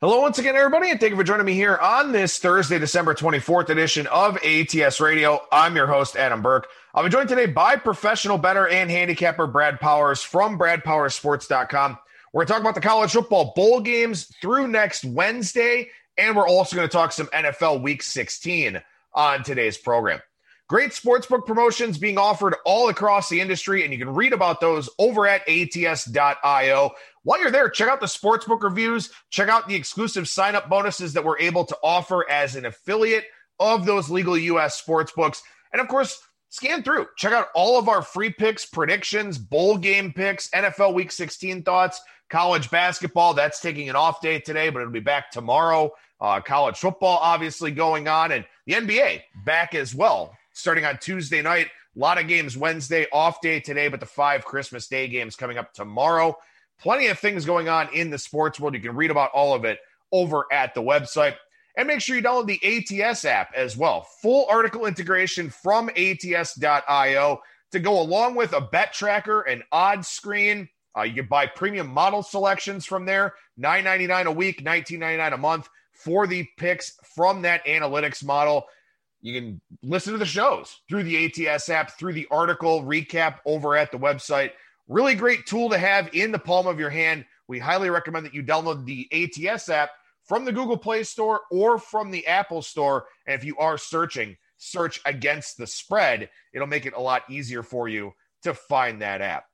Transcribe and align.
Hello, 0.00 0.20
once 0.20 0.38
again, 0.38 0.54
everybody, 0.54 0.90
and 0.90 1.00
thank 1.00 1.10
you 1.10 1.16
for 1.16 1.24
joining 1.24 1.44
me 1.44 1.54
here 1.54 1.76
on 1.76 2.12
this 2.12 2.38
Thursday, 2.38 2.78
December 2.78 3.14
24th 3.14 3.68
edition 3.68 4.06
of 4.06 4.38
ATS 4.44 5.00
Radio. 5.00 5.40
I'm 5.50 5.74
your 5.74 5.88
host, 5.88 6.14
Adam 6.14 6.40
Burke. 6.40 6.68
I'll 6.94 7.02
be 7.02 7.10
joined 7.10 7.28
today 7.28 7.46
by 7.46 7.74
professional 7.74 8.38
better 8.38 8.68
and 8.68 8.88
handicapper 8.88 9.48
Brad 9.48 9.80
Powers 9.80 10.22
from 10.22 10.56
BradPowersSports.com. 10.56 11.98
We're 12.32 12.38
going 12.38 12.46
to 12.46 12.52
talk 12.52 12.60
about 12.60 12.76
the 12.76 12.80
college 12.80 13.10
football 13.10 13.52
bowl 13.56 13.80
games 13.80 14.32
through 14.40 14.68
next 14.68 15.04
Wednesday, 15.04 15.88
and 16.16 16.36
we're 16.36 16.46
also 16.46 16.76
going 16.76 16.88
to 16.88 16.92
talk 16.92 17.10
some 17.10 17.26
NFL 17.34 17.82
Week 17.82 18.00
16 18.04 18.80
on 19.14 19.42
today's 19.42 19.78
program. 19.78 20.20
Great 20.68 20.90
sportsbook 20.90 21.46
promotions 21.46 21.96
being 21.96 22.18
offered 22.18 22.54
all 22.66 22.90
across 22.90 23.30
the 23.30 23.40
industry, 23.40 23.82
and 23.82 23.92
you 23.92 23.98
can 23.98 24.14
read 24.14 24.34
about 24.34 24.60
those 24.60 24.90
over 24.98 25.26
at 25.26 25.42
ats.io. 25.48 26.92
While 27.28 27.42
you're 27.42 27.50
there, 27.50 27.68
check 27.68 27.90
out 27.90 28.00
the 28.00 28.06
sportsbook 28.06 28.62
reviews, 28.62 29.10
check 29.28 29.50
out 29.50 29.68
the 29.68 29.74
exclusive 29.74 30.26
sign 30.26 30.54
up 30.54 30.70
bonuses 30.70 31.12
that 31.12 31.22
we're 31.22 31.38
able 31.38 31.62
to 31.66 31.76
offer 31.82 32.26
as 32.30 32.56
an 32.56 32.64
affiliate 32.64 33.26
of 33.60 33.84
those 33.84 34.08
legal 34.08 34.38
U.S. 34.38 34.82
sportsbooks. 34.82 35.42
And 35.74 35.82
of 35.82 35.88
course, 35.88 36.22
scan 36.48 36.82
through, 36.82 37.06
check 37.18 37.34
out 37.34 37.48
all 37.54 37.78
of 37.78 37.86
our 37.86 38.00
free 38.00 38.30
picks, 38.30 38.64
predictions, 38.64 39.36
bowl 39.36 39.76
game 39.76 40.10
picks, 40.10 40.48
NFL 40.52 40.94
Week 40.94 41.12
16 41.12 41.64
thoughts, 41.64 42.00
college 42.30 42.70
basketball. 42.70 43.34
That's 43.34 43.60
taking 43.60 43.90
an 43.90 43.94
off 43.94 44.22
day 44.22 44.40
today, 44.40 44.70
but 44.70 44.80
it'll 44.80 44.90
be 44.90 45.00
back 45.00 45.30
tomorrow. 45.30 45.92
Uh, 46.18 46.40
college 46.40 46.78
football, 46.78 47.18
obviously, 47.20 47.72
going 47.72 48.08
on, 48.08 48.32
and 48.32 48.46
the 48.64 48.72
NBA 48.72 49.20
back 49.44 49.74
as 49.74 49.94
well, 49.94 50.34
starting 50.54 50.86
on 50.86 50.96
Tuesday 50.96 51.42
night. 51.42 51.66
A 51.94 51.98
lot 51.98 52.18
of 52.18 52.26
games 52.26 52.56
Wednesday, 52.56 53.06
off 53.12 53.42
day 53.42 53.60
today, 53.60 53.88
but 53.88 54.00
the 54.00 54.06
five 54.06 54.46
Christmas 54.46 54.88
Day 54.88 55.08
games 55.08 55.36
coming 55.36 55.58
up 55.58 55.74
tomorrow. 55.74 56.34
Plenty 56.80 57.08
of 57.08 57.18
things 57.18 57.44
going 57.44 57.68
on 57.68 57.92
in 57.92 58.10
the 58.10 58.18
sports 58.18 58.60
world. 58.60 58.74
You 58.74 58.80
can 58.80 58.94
read 58.94 59.10
about 59.10 59.30
all 59.32 59.54
of 59.54 59.64
it 59.64 59.78
over 60.12 60.46
at 60.52 60.74
the 60.74 60.82
website. 60.82 61.34
And 61.76 61.86
make 61.86 62.00
sure 62.00 62.16
you 62.16 62.22
download 62.22 62.46
the 62.46 63.02
ATS 63.02 63.24
app 63.24 63.52
as 63.54 63.76
well. 63.76 64.02
Full 64.22 64.46
article 64.50 64.86
integration 64.86 65.50
from 65.50 65.90
ats.io 65.90 67.40
to 67.70 67.78
go 67.78 68.00
along 68.00 68.34
with 68.34 68.52
a 68.52 68.60
bet 68.60 68.92
tracker 68.92 69.42
and 69.42 69.62
odds 69.70 70.08
screen. 70.08 70.68
Uh, 70.96 71.02
you 71.02 71.14
can 71.14 71.26
buy 71.26 71.46
premium 71.46 71.86
model 71.86 72.22
selections 72.22 72.84
from 72.84 73.04
there, 73.04 73.34
$9.99 73.60 74.24
a 74.24 74.32
week, 74.32 74.64
$19.99 74.64 75.34
a 75.34 75.36
month 75.36 75.68
for 75.92 76.26
the 76.26 76.48
picks 76.56 76.96
from 77.14 77.42
that 77.42 77.64
analytics 77.66 78.24
model. 78.24 78.64
You 79.20 79.40
can 79.40 79.60
listen 79.82 80.12
to 80.12 80.18
the 80.18 80.26
shows 80.26 80.80
through 80.88 81.04
the 81.04 81.48
ATS 81.48 81.68
app, 81.68 81.98
through 81.98 82.12
the 82.12 82.26
article 82.30 82.82
recap 82.82 83.38
over 83.44 83.76
at 83.76 83.92
the 83.92 83.98
website. 83.98 84.52
Really 84.88 85.14
great 85.14 85.46
tool 85.46 85.68
to 85.70 85.78
have 85.78 86.08
in 86.14 86.32
the 86.32 86.38
palm 86.38 86.66
of 86.66 86.80
your 86.80 86.90
hand. 86.90 87.26
We 87.46 87.58
highly 87.58 87.90
recommend 87.90 88.26
that 88.26 88.34
you 88.34 88.42
download 88.42 88.84
the 88.84 89.08
ATS 89.12 89.68
app 89.68 89.90
from 90.24 90.44
the 90.44 90.52
Google 90.52 90.78
Play 90.78 91.02
Store 91.02 91.42
or 91.50 91.78
from 91.78 92.10
the 92.10 92.26
Apple 92.26 92.62
Store. 92.62 93.06
And 93.26 93.34
if 93.34 93.44
you 93.44 93.56
are 93.58 93.78
searching, 93.78 94.36
search 94.56 95.00
against 95.04 95.58
the 95.58 95.66
spread. 95.66 96.30
It'll 96.52 96.66
make 96.66 96.86
it 96.86 96.94
a 96.94 97.00
lot 97.00 97.22
easier 97.30 97.62
for 97.62 97.88
you 97.88 98.14
to 98.42 98.54
find 98.54 99.02
that 99.02 99.20
app. 99.20 99.44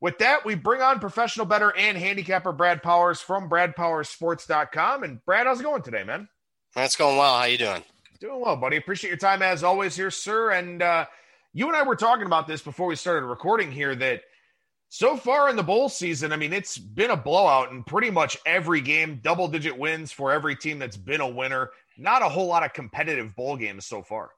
With 0.00 0.18
that, 0.18 0.44
we 0.44 0.56
bring 0.56 0.82
on 0.82 0.98
professional 0.98 1.46
better 1.46 1.72
and 1.76 1.96
handicapper 1.96 2.50
Brad 2.50 2.82
Powers 2.82 3.20
from 3.20 3.48
BradPowersSports.com. 3.48 5.04
And 5.04 5.24
Brad, 5.24 5.46
how's 5.46 5.60
it 5.60 5.62
going 5.62 5.82
today, 5.82 6.02
man? 6.02 6.28
That's 6.74 6.96
going 6.96 7.16
well. 7.16 7.38
How 7.38 7.44
you 7.44 7.58
doing? 7.58 7.84
Doing 8.18 8.40
well, 8.40 8.56
buddy. 8.56 8.76
Appreciate 8.76 9.10
your 9.10 9.16
time 9.16 9.42
as 9.42 9.62
always 9.62 9.94
here, 9.94 10.10
sir. 10.10 10.50
And 10.50 10.82
uh, 10.82 11.06
you 11.52 11.68
and 11.68 11.76
I 11.76 11.82
were 11.84 11.94
talking 11.94 12.26
about 12.26 12.48
this 12.48 12.62
before 12.62 12.88
we 12.88 12.96
started 12.96 13.26
recording 13.26 13.70
here 13.70 13.94
that 13.94 14.22
so 14.94 15.16
far 15.16 15.48
in 15.48 15.56
the 15.56 15.62
bowl 15.62 15.88
season, 15.88 16.34
I 16.34 16.36
mean, 16.36 16.52
it's 16.52 16.76
been 16.76 17.12
a 17.12 17.16
blowout 17.16 17.70
in 17.70 17.82
pretty 17.82 18.10
much 18.10 18.36
every 18.44 18.82
game, 18.82 19.20
double 19.22 19.48
digit 19.48 19.78
wins 19.78 20.12
for 20.12 20.30
every 20.30 20.54
team 20.54 20.78
that's 20.78 20.98
been 20.98 21.22
a 21.22 21.28
winner. 21.28 21.70
Not 21.96 22.20
a 22.20 22.28
whole 22.28 22.46
lot 22.46 22.62
of 22.62 22.74
competitive 22.74 23.34
bowl 23.34 23.56
games 23.56 23.86
so 23.86 24.02
far. 24.02 24.32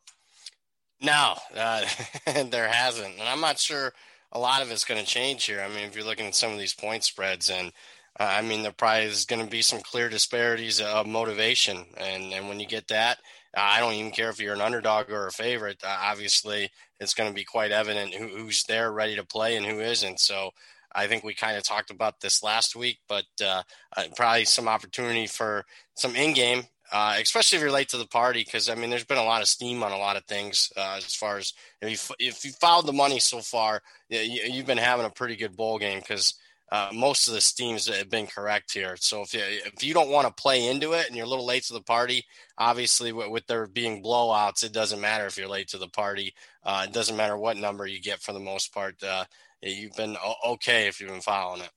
No, 1.02 1.34
uh, 1.56 1.84
there 2.50 2.68
hasn't. 2.68 3.18
And 3.18 3.28
I'm 3.28 3.40
not 3.40 3.58
sure 3.58 3.92
a 4.30 4.38
lot 4.38 4.62
of 4.62 4.70
it's 4.70 4.84
going 4.84 5.04
to 5.04 5.10
change 5.10 5.44
here. 5.44 5.60
I 5.60 5.66
mean, 5.66 5.88
if 5.88 5.96
you're 5.96 6.04
looking 6.04 6.26
at 6.26 6.36
some 6.36 6.52
of 6.52 6.58
these 6.60 6.72
point 6.72 7.02
spreads, 7.02 7.50
and 7.50 7.72
uh, 8.20 8.22
I 8.22 8.40
mean, 8.40 8.62
there 8.62 8.70
probably 8.70 9.06
is 9.06 9.24
going 9.24 9.44
to 9.44 9.50
be 9.50 9.60
some 9.60 9.80
clear 9.80 10.08
disparities 10.08 10.80
of 10.80 11.08
motivation. 11.08 11.84
And, 11.96 12.32
and 12.32 12.48
when 12.48 12.60
you 12.60 12.68
get 12.68 12.86
that, 12.88 13.18
I 13.56 13.80
don't 13.80 13.94
even 13.94 14.10
care 14.10 14.30
if 14.30 14.40
you're 14.40 14.54
an 14.54 14.60
underdog 14.60 15.10
or 15.10 15.26
a 15.26 15.32
favorite. 15.32 15.82
Uh, 15.84 15.96
obviously, 16.00 16.70
it's 17.00 17.14
going 17.14 17.28
to 17.28 17.34
be 17.34 17.44
quite 17.44 17.72
evident 17.72 18.14
who, 18.14 18.28
who's 18.28 18.64
there 18.64 18.92
ready 18.92 19.16
to 19.16 19.24
play 19.24 19.56
and 19.56 19.66
who 19.66 19.80
isn't. 19.80 20.20
So 20.20 20.50
I 20.94 21.06
think 21.06 21.24
we 21.24 21.34
kind 21.34 21.56
of 21.56 21.64
talked 21.64 21.90
about 21.90 22.20
this 22.20 22.42
last 22.42 22.76
week, 22.76 22.98
but 23.08 23.24
uh, 23.42 23.62
uh, 23.96 24.04
probably 24.16 24.44
some 24.44 24.68
opportunity 24.68 25.26
for 25.26 25.64
some 25.94 26.14
in 26.14 26.32
game, 26.34 26.64
uh, 26.92 27.16
especially 27.20 27.56
if 27.56 27.62
you're 27.62 27.72
late 27.72 27.88
to 27.88 27.96
the 27.96 28.06
party. 28.06 28.44
Because 28.44 28.68
I 28.68 28.76
mean, 28.76 28.90
there's 28.90 29.04
been 29.04 29.18
a 29.18 29.24
lot 29.24 29.42
of 29.42 29.48
steam 29.48 29.82
on 29.82 29.92
a 29.92 29.98
lot 29.98 30.16
of 30.16 30.24
things 30.24 30.72
uh, 30.76 30.94
as 30.96 31.14
far 31.14 31.38
as 31.38 31.52
if 31.82 31.90
you, 31.90 32.14
if 32.26 32.44
you 32.44 32.52
followed 32.52 32.86
the 32.86 32.92
money 32.92 33.18
so 33.18 33.40
far, 33.40 33.82
you, 34.08 34.54
have 34.54 34.66
been 34.66 34.78
having 34.78 35.06
a 35.06 35.10
pretty 35.10 35.36
good 35.36 35.56
bowl 35.56 35.78
game 35.78 35.98
because 35.98 36.34
uh, 36.72 36.90
most 36.92 37.28
of 37.28 37.34
the 37.34 37.40
steams 37.40 37.88
have 37.88 38.10
been 38.10 38.26
correct 38.26 38.72
here. 38.72 38.96
So 38.98 39.22
if 39.22 39.34
you, 39.34 39.40
if 39.42 39.84
you 39.84 39.94
don't 39.94 40.10
want 40.10 40.26
to 40.26 40.42
play 40.42 40.66
into 40.66 40.92
it 40.92 41.06
and 41.06 41.16
you're 41.16 41.26
a 41.26 41.28
little 41.28 41.46
late 41.46 41.64
to 41.64 41.72
the 41.74 41.82
party, 41.82 42.24
obviously 42.58 43.12
with, 43.12 43.30
with 43.30 43.46
there 43.46 43.66
being 43.66 44.02
blowouts, 44.02 44.64
it 44.64 44.72
doesn't 44.72 45.00
matter 45.00 45.26
if 45.26 45.36
you're 45.36 45.48
late 45.48 45.68
to 45.68 45.78
the 45.78 45.88
party. 45.88 46.34
Uh, 46.64 46.86
it 46.88 46.92
doesn't 46.92 47.16
matter 47.16 47.36
what 47.36 47.56
number 47.56 47.86
you 47.86 48.00
get 48.00 48.20
for 48.20 48.32
the 48.32 48.40
most 48.40 48.72
part. 48.72 49.02
Uh, 49.02 49.24
you've 49.62 49.94
been 49.94 50.16
okay 50.46 50.86
if 50.88 51.00
you've 51.00 51.10
been 51.10 51.20
following 51.20 51.60
it. 51.60 51.70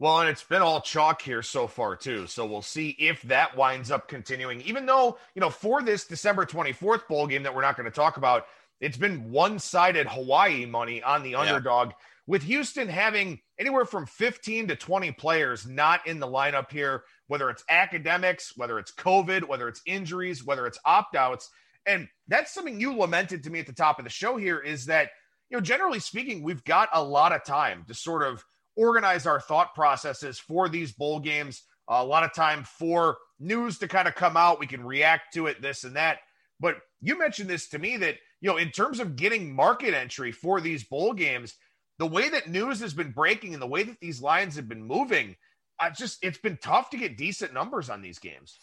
Well, 0.00 0.20
and 0.20 0.28
it's 0.30 0.44
been 0.44 0.62
all 0.62 0.80
chalk 0.80 1.20
here 1.20 1.42
so 1.42 1.66
far 1.66 1.96
too. 1.96 2.28
So 2.28 2.46
we'll 2.46 2.62
see 2.62 2.90
if 2.98 3.20
that 3.22 3.56
winds 3.56 3.90
up 3.90 4.08
continuing. 4.08 4.60
Even 4.62 4.86
though 4.86 5.18
you 5.34 5.40
know 5.40 5.50
for 5.50 5.82
this 5.82 6.04
December 6.06 6.46
24th 6.46 7.08
bowl 7.08 7.26
game 7.26 7.42
that 7.42 7.54
we're 7.54 7.62
not 7.62 7.76
going 7.76 7.90
to 7.90 7.94
talk 7.94 8.16
about, 8.16 8.46
it's 8.80 8.96
been 8.96 9.30
one-sided 9.32 10.06
Hawaii 10.06 10.66
money 10.66 11.02
on 11.02 11.22
the 11.24 11.34
underdog. 11.34 11.88
Yeah 11.88 11.94
with 12.28 12.42
Houston 12.42 12.88
having 12.88 13.40
anywhere 13.58 13.86
from 13.86 14.04
15 14.04 14.68
to 14.68 14.76
20 14.76 15.12
players 15.12 15.66
not 15.66 16.06
in 16.06 16.20
the 16.20 16.26
lineup 16.26 16.70
here, 16.70 17.02
whether 17.26 17.48
it's 17.48 17.64
academics, 17.70 18.52
whether 18.54 18.78
it's 18.78 18.92
COVID, 18.92 19.48
whether 19.48 19.66
it's 19.66 19.80
injuries, 19.86 20.44
whether 20.44 20.66
it's 20.66 20.78
opt 20.84 21.16
outs. 21.16 21.48
And 21.86 22.06
that's 22.28 22.52
something 22.52 22.78
you 22.78 22.94
lamented 22.94 23.44
to 23.44 23.50
me 23.50 23.60
at 23.60 23.66
the 23.66 23.72
top 23.72 23.98
of 23.98 24.04
the 24.04 24.10
show 24.10 24.36
here 24.36 24.58
is 24.58 24.84
that, 24.86 25.08
you 25.48 25.56
know, 25.56 25.62
generally 25.62 26.00
speaking, 26.00 26.42
we've 26.42 26.62
got 26.64 26.90
a 26.92 27.02
lot 27.02 27.32
of 27.32 27.44
time 27.44 27.84
to 27.88 27.94
sort 27.94 28.22
of 28.22 28.44
organize 28.76 29.26
our 29.26 29.40
thought 29.40 29.74
processes 29.74 30.38
for 30.38 30.68
these 30.68 30.92
bowl 30.92 31.20
games. 31.20 31.62
a 31.88 32.04
lot 32.04 32.24
of 32.24 32.34
time 32.34 32.62
for 32.64 33.16
news 33.40 33.78
to 33.78 33.88
kind 33.88 34.06
of 34.06 34.14
come 34.14 34.36
out. 34.36 34.60
We 34.60 34.66
can 34.66 34.84
react 34.84 35.32
to 35.32 35.46
it, 35.46 35.62
this 35.62 35.82
and 35.84 35.96
that. 35.96 36.18
But 36.60 36.76
you 37.00 37.18
mentioned 37.18 37.48
this 37.48 37.70
to 37.70 37.78
me 37.78 37.96
that, 37.96 38.16
you 38.42 38.50
know, 38.50 38.58
in 38.58 38.70
terms 38.70 39.00
of 39.00 39.16
getting 39.16 39.54
market 39.54 39.94
entry 39.94 40.30
for 40.30 40.60
these 40.60 40.84
bowl 40.84 41.14
games, 41.14 41.54
the 41.98 42.06
way 42.06 42.28
that 42.30 42.48
news 42.48 42.80
has 42.80 42.94
been 42.94 43.10
breaking 43.10 43.52
and 43.52 43.62
the 43.62 43.66
way 43.66 43.82
that 43.82 44.00
these 44.00 44.22
lines 44.22 44.56
have 44.56 44.68
been 44.68 44.82
moving, 44.82 45.36
I 45.78 45.90
just 45.90 46.18
it's 46.22 46.38
been 46.38 46.58
tough 46.60 46.90
to 46.90 46.96
get 46.96 47.16
decent 47.16 47.52
numbers 47.52 47.90
on 47.90 48.02
these 48.02 48.18
games. 48.18 48.58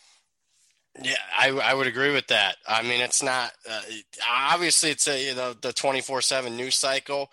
Yeah, 1.01 1.15
I, 1.37 1.49
I 1.49 1.73
would 1.73 1.87
agree 1.87 2.13
with 2.13 2.27
that. 2.27 2.55
I 2.65 2.81
mean, 2.81 3.01
it's 3.01 3.21
not 3.21 3.51
uh, 3.69 3.81
obviously 4.29 4.91
it's 4.91 5.07
a 5.07 5.29
you 5.29 5.35
know 5.35 5.53
the 5.53 5.73
twenty 5.73 6.01
four 6.01 6.21
seven 6.21 6.55
news 6.55 6.75
cycle, 6.75 7.29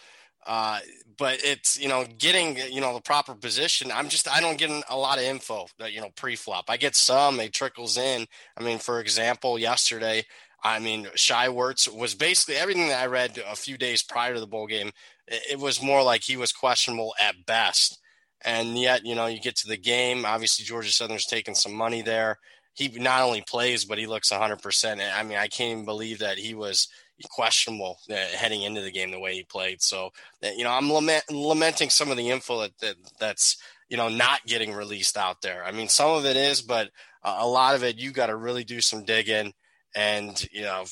uh, 0.47 0.81
but 1.17 1.39
it's 1.45 1.79
you 1.81 1.89
know 1.89 2.05
getting 2.19 2.57
you 2.73 2.81
know 2.81 2.95
the 2.95 3.01
proper 3.01 3.35
position. 3.35 3.93
I'm 3.93 4.09
just 4.09 4.29
I 4.29 4.41
don't 4.41 4.59
get 4.59 4.71
a 4.89 4.97
lot 4.97 5.19
of 5.19 5.25
info 5.25 5.67
that 5.79 5.93
you 5.93 6.01
know 6.01 6.11
pre 6.17 6.35
flop. 6.35 6.65
I 6.69 6.77
get 6.77 6.97
some, 6.97 7.39
it 7.39 7.53
trickles 7.53 7.97
in. 7.97 8.27
I 8.57 8.65
mean, 8.65 8.79
for 8.79 8.99
example, 8.99 9.59
yesterday 9.59 10.25
I 10.63 10.79
mean, 10.79 11.09
Shai 11.17 11.49
Werts 11.49 11.93
was 11.93 12.15
basically 12.15 12.57
everything 12.57 12.89
that 12.89 13.03
I 13.03 13.07
read 13.07 13.39
a 13.39 13.57
few 13.57 13.77
days 13.77 14.03
prior 14.03 14.35
to 14.35 14.41
the 14.41 14.47
bowl 14.47 14.67
game. 14.67 14.93
It 15.33 15.59
was 15.59 15.83
more 15.83 16.03
like 16.03 16.23
he 16.23 16.37
was 16.37 16.53
questionable 16.53 17.15
at 17.21 17.47
best. 17.47 17.99
And 18.45 18.79
yet, 18.79 19.07
you 19.07 19.15
know, 19.15 19.27
you 19.27 19.41
get 19.41 19.57
to 19.57 19.69
the 19.69 19.77
game. 19.77 20.25
Obviously, 20.25 20.65
Georgia 20.65 20.91
Southern's 20.91 21.27
taking 21.27 21.55
some 21.55 21.73
money 21.73 22.03
there. 22.03 22.39
He 22.75 22.89
not 22.89 23.23
only 23.23 23.43
plays, 23.43 23.85
but 23.85 23.99
he 23.99 24.07
looks 24.07 24.31
100%. 24.31 25.13
I 25.15 25.23
mean, 25.23 25.39
I 25.39 25.49
can't 25.49 25.73
even 25.73 25.85
believe 25.85 26.19
that 26.21 26.39
he 26.39 26.55
was 26.55 26.89
questionable 27.31 27.99
uh, 28.11 28.15
heading 28.15 28.63
into 28.63 28.81
the 28.81 28.91
game 28.91 29.11
the 29.11 29.21
way 29.21 29.35
he 29.35 29.45
played. 29.45 29.81
So, 29.81 30.11
uh, 30.43 30.49
you 30.57 30.65
know, 30.65 30.71
I'm 30.71 30.91
lament, 30.91 31.25
lamenting 31.31 31.91
some 31.91 32.11
of 32.11 32.17
the 32.17 32.31
info 32.31 32.63
that, 32.63 32.79
that, 32.79 32.97
that's, 33.21 33.59
you 33.89 33.97
know, 33.97 34.09
not 34.09 34.45
getting 34.47 34.73
released 34.73 35.17
out 35.17 35.43
there. 35.43 35.65
I 35.65 35.71
mean, 35.71 35.89
some 35.89 36.11
of 36.11 36.25
it 36.25 36.37
is, 36.37 36.63
but 36.63 36.91
a 37.23 37.47
lot 37.47 37.75
of 37.75 37.85
it, 37.85 37.99
you 37.99 38.11
got 38.11 38.27
to 38.27 38.37
really 38.37 38.65
do 38.65 38.81
some 38.81 39.05
digging 39.05 39.53
and, 39.95 40.49
you 40.53 40.63
know, 40.63 40.85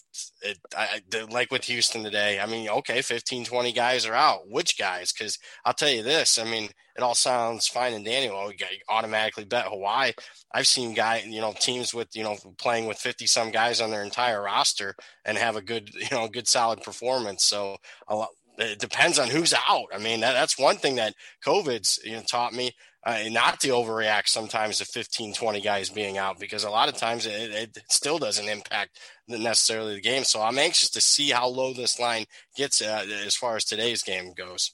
it, 0.43 0.59
I, 0.77 1.01
like 1.31 1.51
with 1.51 1.65
Houston 1.65 2.05
today, 2.05 2.39
I 2.39 2.47
mean, 2.47 2.69
okay, 2.69 3.03
15, 3.03 3.45
20 3.45 3.73
guys 3.73 4.07
are 4.07 4.15
out. 4.15 4.49
Which 4.49 4.79
guys? 4.79 5.13
Because 5.13 5.39
I'll 5.65 5.73
tell 5.73 5.89
you 5.89 6.03
this, 6.03 6.39
I 6.39 6.45
mean, 6.45 6.71
it 6.97 7.03
all 7.03 7.15
sounds 7.15 7.67
fine 7.67 7.95
and 7.95 8.05
dandy. 8.05 8.29
Well, 8.29 8.49
we 8.49 8.59
automatically 8.89 9.45
bet 9.45 9.69
Hawaii. 9.69 10.13
I've 10.53 10.67
seen 10.67 10.93
guy, 10.95 11.25
you 11.27 11.41
know, 11.41 11.55
teams 11.59 11.95
with, 11.95 12.15
you 12.15 12.25
know, 12.25 12.37
playing 12.59 12.87
with 12.87 12.99
50 12.99 13.27
some 13.27 13.51
guys 13.51 13.81
on 13.81 13.91
their 13.91 14.03
entire 14.03 14.43
roster 14.43 14.95
and 15.25 15.39
have 15.39 15.57
a 15.57 15.63
good, 15.63 15.95
you 15.95 16.09
know, 16.11 16.29
good 16.29 16.49
solid 16.49 16.83
performance. 16.83 17.45
So 17.45 17.77
a 18.09 18.17
lot, 18.17 18.31
it 18.59 18.79
depends 18.79 19.19
on 19.19 19.29
who's 19.29 19.55
out. 19.55 19.87
I 19.95 19.99
mean, 19.99 20.21
that, 20.21 20.33
that's 20.33 20.59
one 20.59 20.77
thing 20.77 20.97
that 20.97 21.15
COVID's 21.45 21.99
you 22.05 22.13
know 22.13 22.23
taught 22.23 22.53
me. 22.53 22.73
Uh, 23.05 23.19
not 23.31 23.61
to 23.61 23.69
overreact 23.69 24.29
sometimes 24.29 24.79
to 24.79 24.85
15, 24.85 25.35
20 25.35 25.61
guys 25.61 25.89
being 25.89 26.19
out 26.19 26.39
because 26.39 26.65
a 26.65 26.71
lot 26.71 26.89
of 26.89 26.97
times 26.97 27.27
it, 27.27 27.51
it 27.51 27.79
still 27.89 28.19
doesn't 28.19 28.49
impact 28.49 28.99
necessarily 29.27 29.95
the 29.95 30.01
game. 30.01 30.25
So 30.25 30.43
I'm 30.43 30.59
anxious 30.59 30.91
to 30.91 31.01
see 31.01 31.31
how 31.31 31.49
low 31.49 31.73
this 31.73 31.99
line 31.99 32.27
gets 32.57 32.83
uh, 32.83 33.07
as 33.25 33.35
far 33.35 33.57
as 33.57 33.65
today's 33.65 34.03
game 34.03 34.33
goes. 34.35 34.73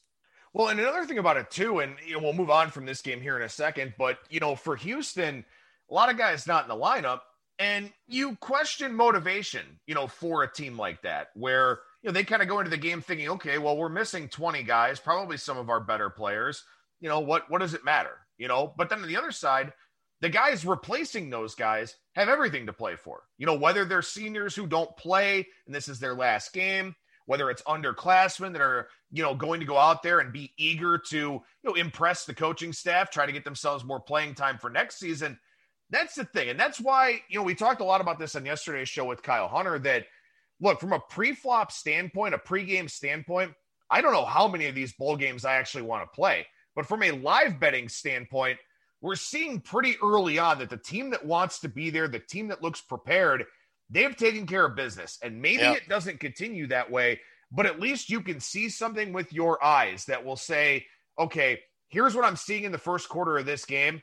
Well, 0.52 0.69
and 0.69 0.81
another 0.81 1.05
thing 1.05 1.19
about 1.19 1.37
it 1.37 1.50
too, 1.50 1.81
and 1.81 1.96
you 2.05 2.14
know, 2.14 2.20
we'll 2.20 2.32
move 2.32 2.50
on 2.50 2.70
from 2.70 2.87
this 2.87 3.02
game 3.02 3.20
here 3.20 3.37
in 3.37 3.43
a 3.43 3.49
second, 3.49 3.94
but 3.99 4.19
you 4.31 4.40
know, 4.40 4.56
for 4.56 4.75
Houston, 4.75 5.44
a 5.90 5.94
lot 5.94 6.11
of 6.11 6.17
guys 6.17 6.46
not 6.46 6.64
in 6.64 6.69
the 6.70 6.82
lineup, 6.82 7.20
and 7.58 7.93
you 8.08 8.37
question 8.37 8.94
motivation, 8.94 9.78
you 9.87 9.94
know, 9.94 10.06
for 10.06 10.43
a 10.43 10.50
team 10.50 10.78
like 10.78 11.02
that, 11.02 11.28
where 11.34 11.81
you 12.02 12.08
know 12.08 12.12
they 12.12 12.25
kind 12.25 12.40
of 12.40 12.49
go 12.49 12.58
into 12.58 12.70
the 12.70 12.78
game 12.78 13.02
thinking, 13.02 13.28
okay, 13.28 13.58
well, 13.58 13.76
we're 13.76 13.90
missing 13.90 14.28
20 14.28 14.62
guys, 14.62 14.99
probably 14.99 15.37
some 15.37 15.58
of 15.58 15.69
our 15.69 15.81
better 15.81 16.08
players. 16.08 16.64
You 17.00 17.08
know, 17.08 17.20
what 17.20 17.50
what 17.50 17.60
does 17.60 17.75
it 17.75 17.84
matter? 17.84 18.19
You 18.38 18.48
know, 18.48 18.72
but 18.76 18.88
then 18.88 19.02
on 19.02 19.08
the 19.08 19.16
other 19.16 19.32
side, 19.32 19.72
the 20.20 20.28
guys 20.28 20.64
replacing 20.64 21.31
those 21.31 21.54
guys 21.54 21.94
have 22.14 22.28
everything 22.28 22.66
to 22.66 22.72
play 22.72 22.96
for. 22.96 23.22
You 23.38 23.46
know, 23.46 23.56
whether 23.56 23.84
they're 23.84 24.02
seniors 24.02 24.54
who 24.54 24.66
don't 24.66 24.96
play 24.96 25.46
and 25.66 25.75
this 25.75 25.88
is 25.88 25.98
their 25.98 26.14
last 26.14 26.52
game, 26.52 26.94
whether 27.26 27.50
it's 27.50 27.62
underclassmen 27.62 28.52
that 28.52 28.62
are, 28.62 28.88
you 29.10 29.22
know, 29.22 29.34
going 29.34 29.60
to 29.60 29.66
go 29.66 29.76
out 29.76 30.02
there 30.02 30.20
and 30.20 30.32
be 30.32 30.52
eager 30.56 30.98
to, 31.10 31.16
you 31.16 31.43
know, 31.64 31.75
impress 31.75 32.25
the 32.25 32.34
coaching 32.34 32.72
staff, 32.72 33.10
try 33.10 33.26
to 33.26 33.32
get 33.32 33.44
themselves 33.44 33.84
more 33.84 34.00
playing 34.00 34.34
time 34.34 34.58
for 34.58 34.70
next 34.70 34.99
season. 34.99 35.38
That's 35.90 36.14
the 36.14 36.25
thing. 36.25 36.49
And 36.49 36.58
that's 36.58 36.81
why, 36.81 37.20
you 37.28 37.38
know, 37.38 37.44
we 37.44 37.54
talked 37.54 37.81
a 37.81 37.84
lot 37.84 38.00
about 38.00 38.19
this 38.19 38.34
on 38.37 38.46
yesterday's 38.46 38.88
show 38.88 39.04
with 39.04 39.22
Kyle 39.22 39.49
Hunter 39.49 39.78
that 39.81 40.06
look, 40.60 40.81
from 40.81 40.92
a 40.92 41.00
pre-flop 41.10 41.70
standpoint, 41.70 42.34
a 42.34 42.38
pre-game 42.38 42.88
standpoint, 42.88 43.52
I 43.90 44.00
don't 44.00 44.12
know 44.12 44.25
how 44.25 44.49
many 44.49 44.66
of 44.66 44.75
these 44.75 44.94
bowl 44.94 45.16
games 45.16 45.44
I 45.44 45.54
actually 45.54 45.82
want 45.82 46.02
to 46.02 46.14
play. 46.14 46.46
But 46.76 46.87
from 46.87 47.02
a 47.02 47.11
live 47.11 47.58
betting 47.58 47.88
standpoint, 47.88 48.58
we're 49.00 49.17
seeing 49.17 49.61
pretty 49.61 49.96
early 50.02 50.38
on 50.38 50.58
that 50.58 50.70
the 50.70 50.76
team 50.76 51.11
that 51.11 51.25
wants 51.25 51.61
to 51.61 51.69
be 51.69 51.90
there, 51.90 52.06
the 52.06 52.19
team 52.19 52.49
that 52.49 52.62
looks 52.62 52.81
prepared, 52.81 53.46
they've 53.90 54.17
taken 54.17 54.46
care 54.46 54.67
of 54.67 54.76
business. 54.76 55.19
And 55.23 55.40
maybe 55.40 55.62
yep. 55.62 55.76
it 55.76 55.88
doesn't 55.88 56.20
continue 56.20 56.67
that 56.69 56.90
way, 56.90 57.20
but 57.50 57.67
at 57.67 57.81
least 57.81 58.11
you 58.11 58.20
can 58.20 58.40
see 58.40 58.69
something 58.69 59.12
with 59.12 59.32
your 59.32 59.62
eyes 59.64 60.05
that 60.06 60.25
will 60.25 60.37
say, 60.37 60.87
okay, 61.19 61.61
here's 61.88 62.14
what 62.14 62.25
I'm 62.25 62.37
seeing 62.37 62.64
in 62.64 62.73
the 62.73 62.78
first 62.78 63.08
quarter 63.08 63.38
of 63.38 63.46
this 63.46 63.64
game. 63.64 64.02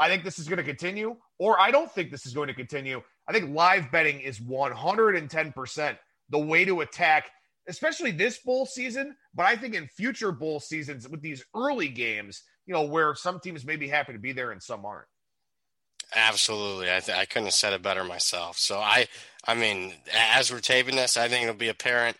I 0.00 0.08
think 0.08 0.24
this 0.24 0.38
is 0.38 0.48
going 0.48 0.58
to 0.58 0.64
continue, 0.64 1.16
or 1.38 1.58
I 1.60 1.70
don't 1.70 1.90
think 1.90 2.10
this 2.10 2.26
is 2.26 2.34
going 2.34 2.48
to 2.48 2.54
continue. 2.54 3.02
I 3.28 3.32
think 3.32 3.54
live 3.54 3.90
betting 3.90 4.20
is 4.20 4.40
110% 4.40 5.96
the 6.30 6.38
way 6.38 6.64
to 6.64 6.80
attack, 6.80 7.30
especially 7.68 8.10
this 8.10 8.38
bowl 8.38 8.66
season. 8.66 9.16
But 9.34 9.46
I 9.46 9.56
think 9.56 9.74
in 9.74 9.88
future 9.88 10.32
bowl 10.32 10.60
seasons 10.60 11.08
with 11.08 11.22
these 11.22 11.44
early 11.54 11.88
games, 11.88 12.42
you 12.66 12.74
know, 12.74 12.84
where 12.84 13.14
some 13.14 13.40
teams 13.40 13.64
may 13.64 13.76
be 13.76 13.88
happy 13.88 14.12
to 14.12 14.18
be 14.18 14.32
there 14.32 14.52
and 14.52 14.62
some 14.62 14.84
aren't. 14.84 15.06
Absolutely. 16.14 16.90
I, 16.90 17.00
th- 17.00 17.16
I 17.16 17.24
couldn't 17.24 17.46
have 17.46 17.54
said 17.54 17.72
it 17.72 17.82
better 17.82 18.04
myself. 18.04 18.58
So 18.58 18.78
I, 18.78 19.06
I 19.46 19.54
mean, 19.54 19.94
as 20.12 20.52
we're 20.52 20.60
taping 20.60 20.96
this, 20.96 21.16
I 21.16 21.28
think 21.28 21.42
it'll 21.42 21.54
be 21.54 21.68
apparent, 21.68 22.16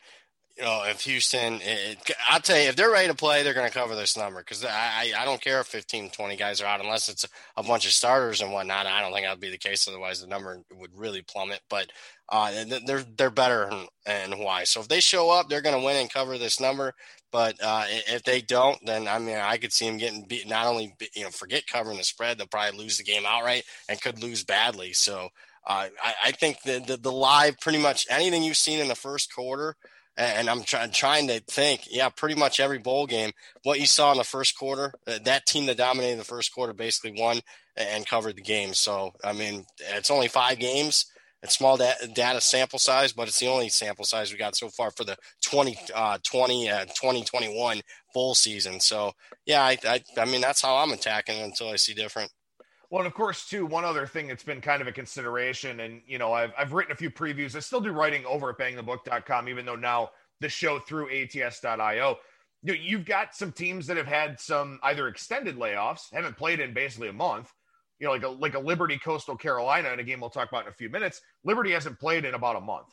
you 0.57 0.65
know, 0.65 0.85
if 0.87 1.03
Houston, 1.03 1.61
it, 1.63 2.11
I'll 2.29 2.41
tell 2.41 2.59
you, 2.59 2.69
if 2.69 2.77
they're 2.77 2.91
ready 2.91 3.09
to 3.09 3.15
play, 3.15 3.43
they're 3.43 3.55
going 3.55 3.69
to 3.69 3.77
cover 3.77 3.95
this 3.95 4.17
number 4.17 4.41
because 4.41 4.65
I, 4.65 5.13
I 5.17 5.25
don't 5.25 5.41
care 5.41 5.61
if 5.61 5.67
15, 5.67 6.11
20 6.11 6.37
guys 6.37 6.61
are 6.61 6.67
out 6.67 6.81
unless 6.81 7.09
it's 7.09 7.27
a, 7.57 7.63
bunch 7.63 7.87
of 7.87 7.93
starters 7.93 8.41
and 8.41 8.53
whatnot. 8.53 8.87
I 8.87 9.01
don't 9.01 9.13
think 9.13 9.25
that'll 9.25 9.41
be 9.41 9.51
the 9.51 9.59
case. 9.59 9.89
Otherwise, 9.89 10.21
the 10.21 10.27
number 10.27 10.63
would 10.73 10.97
really 10.97 11.23
plummet. 11.23 11.61
But 11.69 11.91
uh, 12.29 12.65
they're 12.87 13.05
they're 13.17 13.31
better 13.31 13.71
and, 14.07 14.39
why. 14.39 14.65
So 14.65 14.81
if 14.81 14.89
they 14.89 15.01
show 15.01 15.31
up, 15.31 15.49
they're 15.49 15.61
going 15.61 15.79
to 15.79 15.85
win 15.85 15.97
and 15.97 16.13
cover 16.13 16.39
this 16.39 16.61
number. 16.61 16.95
But 17.31 17.57
uh, 17.63 17.85
if 17.89 18.23
they 18.23 18.41
don't, 18.41 18.79
then 18.85 19.09
I 19.09 19.19
mean, 19.19 19.37
I 19.37 19.57
could 19.57 19.73
see 19.73 19.87
them 19.87 19.99
getting 19.99 20.25
beat. 20.27 20.49
Not 20.49 20.67
only 20.67 20.95
you 21.15 21.25
know, 21.25 21.31
forget 21.31 21.67
covering 21.67 21.99
the 21.99 22.05
spread, 22.05 22.39
they'll 22.39 22.47
probably 22.47 22.79
lose 22.79 22.97
the 22.99 23.05
game 23.05 23.25
outright 23.27 23.65
and 23.89 24.01
could 24.01 24.23
lose 24.23 24.45
badly. 24.45 24.93
So 24.93 25.29
uh, 25.67 25.89
I, 26.03 26.15
I, 26.27 26.31
think 26.33 26.63
the, 26.63 26.83
the, 26.87 26.97
the 26.97 27.13
live, 27.13 27.59
pretty 27.59 27.79
much 27.79 28.07
anything 28.11 28.43
you've 28.43 28.57
seen 28.57 28.81
in 28.81 28.89
the 28.89 28.95
first 28.95 29.35
quarter, 29.35 29.75
and 30.17 30.49
I'm 30.49 30.63
try, 30.63 30.87
trying 30.89 31.27
to 31.29 31.41
think, 31.41 31.89
yeah, 31.91 32.09
pretty 32.11 32.35
much 32.37 32.61
every 32.61 32.79
bowl 32.79 33.07
game, 33.07 33.33
what 33.65 33.81
you 33.81 33.87
saw 33.87 34.13
in 34.13 34.19
the 34.19 34.25
first 34.25 34.57
quarter, 34.57 34.93
uh, 35.07 35.19
that 35.25 35.47
team 35.47 35.67
that 35.67 35.79
dominated 35.79 36.21
the 36.21 36.25
first 36.25 36.55
quarter 36.55 36.73
basically 36.73 37.21
won 37.21 37.41
and 37.77 38.07
covered 38.07 38.37
the 38.37 38.43
game. 38.43 38.75
So 38.75 39.13
I 39.25 39.33
mean, 39.33 39.65
it's 39.79 40.11
only 40.11 40.29
five 40.29 40.59
games 40.59 41.07
it's 41.45 41.59
small 41.59 41.77
data 41.77 42.41
sample 42.41 42.79
size, 42.79 43.13
but 43.13 43.29
it's 43.29 43.39
the 43.39 43.49
only 43.49 43.69
sample 43.69 44.07
size 44.07 44.33
we 44.33 44.39
got 44.39 44.57
so 44.57 44.71
far 44.71 44.91
for 44.91 45.05
the 45.05 45.15
2020 45.43 45.93
uh, 45.95 46.19
20, 46.25 46.71
uh, 46.71 46.85
2021 46.87 47.83
bowl 48.15 48.35
season. 48.35 48.81
So, 48.81 49.13
yeah, 49.45 49.63
I, 49.63 49.77
I, 49.85 50.03
I 50.17 50.25
mean, 50.25 50.41
that's 50.41 50.63
how 50.63 50.77
I'm 50.77 50.93
attacking 50.93 51.37
it 51.37 51.45
until 51.45 51.69
I 51.69 51.77
see 51.77 51.93
different. 51.93 52.31
Well, 52.91 53.03
and 53.03 53.07
of 53.07 53.13
course, 53.13 53.47
too, 53.47 53.67
one 53.67 53.85
other 53.85 54.07
thing 54.07 54.27
that's 54.27 54.43
been 54.43 54.63
kind 54.63 54.81
of 54.81 54.89
a 54.89 54.93
consideration, 54.93 55.81
and 55.81 56.01
you 56.07 56.17
know, 56.17 56.33
I've 56.33 56.53
I've 56.57 56.73
written 56.73 56.93
a 56.93 56.97
few 56.97 57.11
previews. 57.11 57.55
I 57.55 57.61
still 57.61 57.81
do 57.81 57.91
writing 57.91 58.25
over 58.25 58.49
at 58.51 58.59
bangthebook.com, 58.59 59.49
even 59.49 59.67
though 59.67 59.77
now 59.77 60.11
the 60.41 60.49
show 60.49 60.79
through 60.79 61.11
ATS.io. 61.11 62.17
You 62.63 62.73
know, 62.73 62.79
you've 62.81 63.05
got 63.05 63.35
some 63.35 63.53
teams 63.53 63.87
that 63.89 63.99
have 63.99 64.07
had 64.07 64.41
some 64.41 64.79
either 64.83 65.09
extended 65.09 65.57
layoffs, 65.57 66.13
haven't 66.13 66.39
played 66.39 66.61
in 66.61 66.73
basically 66.73 67.09
a 67.09 67.13
month, 67.13 67.53
you 68.05 68.11
know, 68.11 68.13
like 68.13 68.23
a 68.23 68.29
like 68.29 68.55
a 68.55 68.59
Liberty 68.59 68.99
Coastal 68.99 69.35
Carolina 69.35 69.89
in 69.89 69.99
a 69.99 70.05
game 70.05 70.21
we'll 70.21 70.29
talk 70.29 70.51
about 70.51 70.65
in 70.65 70.69
a 70.69 70.75
few 70.75 70.91
minutes. 70.91 71.23
Liberty 71.43 71.73
hasn't 71.73 71.99
played 71.99 72.27
in 72.27 72.35
about 72.35 72.57
a 72.57 72.61
month. 72.61 72.89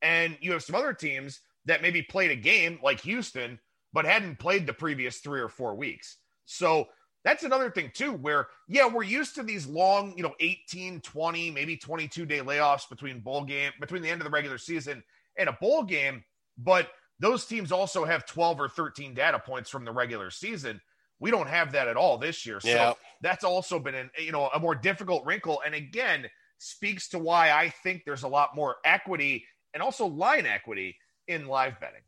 And 0.00 0.38
you 0.40 0.52
have 0.52 0.62
some 0.62 0.76
other 0.76 0.92
teams 0.92 1.40
that 1.64 1.82
maybe 1.82 2.02
played 2.02 2.30
a 2.30 2.36
game 2.36 2.78
like 2.80 3.00
Houston, 3.00 3.58
but 3.92 4.04
hadn't 4.04 4.38
played 4.38 4.64
the 4.64 4.72
previous 4.72 5.18
three 5.18 5.40
or 5.40 5.48
four 5.48 5.74
weeks. 5.74 6.18
So 6.44 6.86
that's 7.24 7.42
another 7.42 7.68
thing 7.68 7.90
too, 7.92 8.12
where 8.12 8.46
yeah, 8.68 8.86
we're 8.86 9.02
used 9.02 9.34
to 9.34 9.42
these 9.42 9.66
long, 9.66 10.16
you 10.16 10.22
know, 10.22 10.34
18, 10.38 11.00
20, 11.00 11.50
maybe 11.50 11.76
22 11.76 12.24
day 12.24 12.38
layoffs 12.38 12.88
between 12.88 13.18
bowl 13.18 13.42
game, 13.42 13.72
between 13.80 14.02
the 14.02 14.10
end 14.10 14.20
of 14.20 14.24
the 14.24 14.30
regular 14.30 14.58
season 14.58 15.02
and 15.36 15.48
a 15.48 15.58
bowl 15.60 15.82
game. 15.82 16.22
But 16.58 16.90
those 17.18 17.44
teams 17.44 17.72
also 17.72 18.04
have 18.04 18.24
12 18.24 18.60
or 18.60 18.68
13 18.68 19.14
data 19.14 19.40
points 19.40 19.68
from 19.68 19.84
the 19.84 19.90
regular 19.90 20.30
season. 20.30 20.80
We 21.20 21.30
don't 21.30 21.48
have 21.48 21.72
that 21.72 21.88
at 21.88 21.96
all 21.96 22.18
this 22.18 22.44
year. 22.44 22.60
So 22.60 22.68
yeah. 22.68 22.92
that's 23.20 23.44
also 23.44 23.78
been 23.78 23.94
an, 23.94 24.10
you 24.18 24.32
know, 24.32 24.48
a 24.48 24.58
more 24.58 24.74
difficult 24.74 25.24
wrinkle. 25.24 25.62
And 25.64 25.74
again, 25.74 26.26
speaks 26.58 27.08
to 27.10 27.18
why 27.18 27.50
I 27.50 27.70
think 27.82 28.02
there's 28.04 28.22
a 28.22 28.28
lot 28.28 28.50
more 28.54 28.76
equity 28.84 29.44
and 29.72 29.82
also 29.82 30.06
line 30.06 30.46
equity 30.46 30.96
in 31.28 31.46
live 31.46 31.80
betting. 31.80 32.02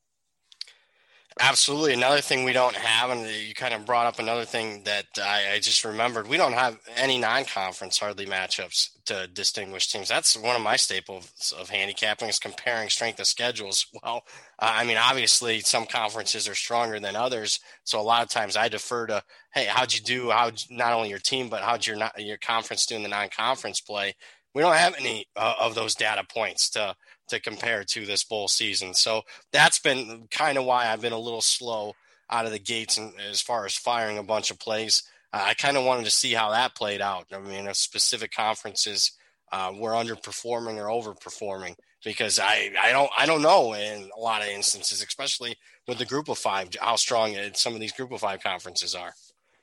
Absolutely. 1.39 1.93
Another 1.93 2.23
thing 2.23 2.45
we 2.45 2.55
don't 2.55 2.77
have, 2.77 3.11
and 3.11 3.27
you 3.29 3.53
kind 3.53 3.75
of 3.75 3.85
brought 3.85 4.07
up 4.07 4.19
another 4.19 4.47
thing 4.47 4.85
that 4.85 5.05
I, 5.23 5.53
I 5.53 5.59
just 5.59 5.85
remembered. 5.85 6.29
We 6.29 6.39
don't 6.39 6.55
have 6.55 6.79
any 6.97 7.19
non-conference 7.19 7.99
hardly 7.99 8.25
matchups 8.25 8.89
to 9.05 9.27
distinguish 9.27 9.89
teams. 9.93 10.09
That's 10.09 10.35
one 10.35 10.57
of 10.57 10.63
my 10.63 10.77
staples 10.77 11.53
of 11.59 11.69
handicapping 11.69 12.31
is 12.31 12.39
comparing 12.39 12.89
strength 12.89 13.21
of 13.21 13.27
schedules. 13.27 13.87
Well, 14.03 14.23
uh, 14.59 14.73
I 14.77 14.85
mean, 14.85 14.97
obviously 14.97 15.61
some 15.61 15.85
conferences 15.85 16.49
are 16.49 16.55
stronger 16.55 16.99
than 17.01 17.17
others, 17.17 17.61
so 17.85 18.01
a 18.01 18.03
lot 18.03 18.23
of 18.23 18.31
times 18.31 18.57
I 18.57 18.69
defer 18.69 19.07
to, 19.09 19.23
hey, 19.53 19.67
how'd 19.67 19.93
you 19.93 20.01
do? 20.01 20.31
How 20.31 20.51
not 20.71 20.93
only 20.93 21.11
your 21.11 21.19
team, 21.19 21.49
but 21.51 21.63
how'd 21.63 21.87
your 21.87 21.99
your 22.17 22.39
conference 22.39 22.87
do 22.87 22.95
in 22.97 23.03
the 23.03 23.09
non-conference 23.09 23.81
play? 23.81 24.15
We 24.55 24.63
don't 24.63 24.77
have 24.77 24.95
any 24.99 25.27
uh, 25.37 25.55
of 25.61 25.75
those 25.75 25.95
data 25.95 26.25
points 26.25 26.71
to 26.71 26.95
to 27.29 27.41
compare 27.41 27.85
to 27.85 28.07
this 28.07 28.25
bowl 28.25 28.49
season. 28.49 28.95
So 28.95 29.23
that's 29.53 29.79
been 29.79 30.29
kind 30.31 30.59
of 30.59 30.65
why 30.65 30.87
I've 30.87 31.01
been 31.01 31.13
a 31.13 31.19
little 31.19 31.41
slow 31.41 31.95
out 32.31 32.47
of 32.47 32.53
the 32.53 32.59
gates 32.59 32.97
and 32.97 33.13
as 33.31 33.41
far 33.41 33.65
as 33.67 33.75
firing 33.77 34.19
a 34.19 34.23
bunch 34.23 34.51
of 34.51 34.59
plays. 34.59 35.03
Uh, 35.33 35.45
I 35.45 35.55
kind 35.55 35.77
of 35.77 35.85
wanted 35.85 36.05
to 36.05 36.11
see 36.11 36.33
how 36.33 36.51
that 36.51 36.75
played 36.75 37.01
out. 37.01 37.27
I 37.33 37.39
mean, 37.39 37.67
if 37.67 37.77
specific 37.77 38.33
conferences 38.33 39.13
uh, 39.53 39.73
were 39.77 39.93
underperforming 39.93 40.77
or 40.77 40.87
overperforming, 40.87 41.77
because 42.05 42.39
I, 42.39 42.71
I 42.81 42.93
don't 42.93 43.11
I 43.17 43.27
don't 43.27 43.43
know 43.43 43.75
in 43.75 44.11
a 44.17 44.21
lot 44.21 44.43
of 44.43 44.49
instances, 44.49 45.03
especially 45.03 45.57
with 45.89 45.99
the 45.99 46.05
group 46.05 46.29
of 46.29 46.39
five, 46.39 46.69
how 46.81 46.97
strong 46.97 47.37
some 47.55 47.75
of 47.75 47.81
these 47.81 47.93
group 47.93 48.13
of 48.13 48.21
five 48.21 48.43
conferences 48.43 48.95
are. 48.95 49.13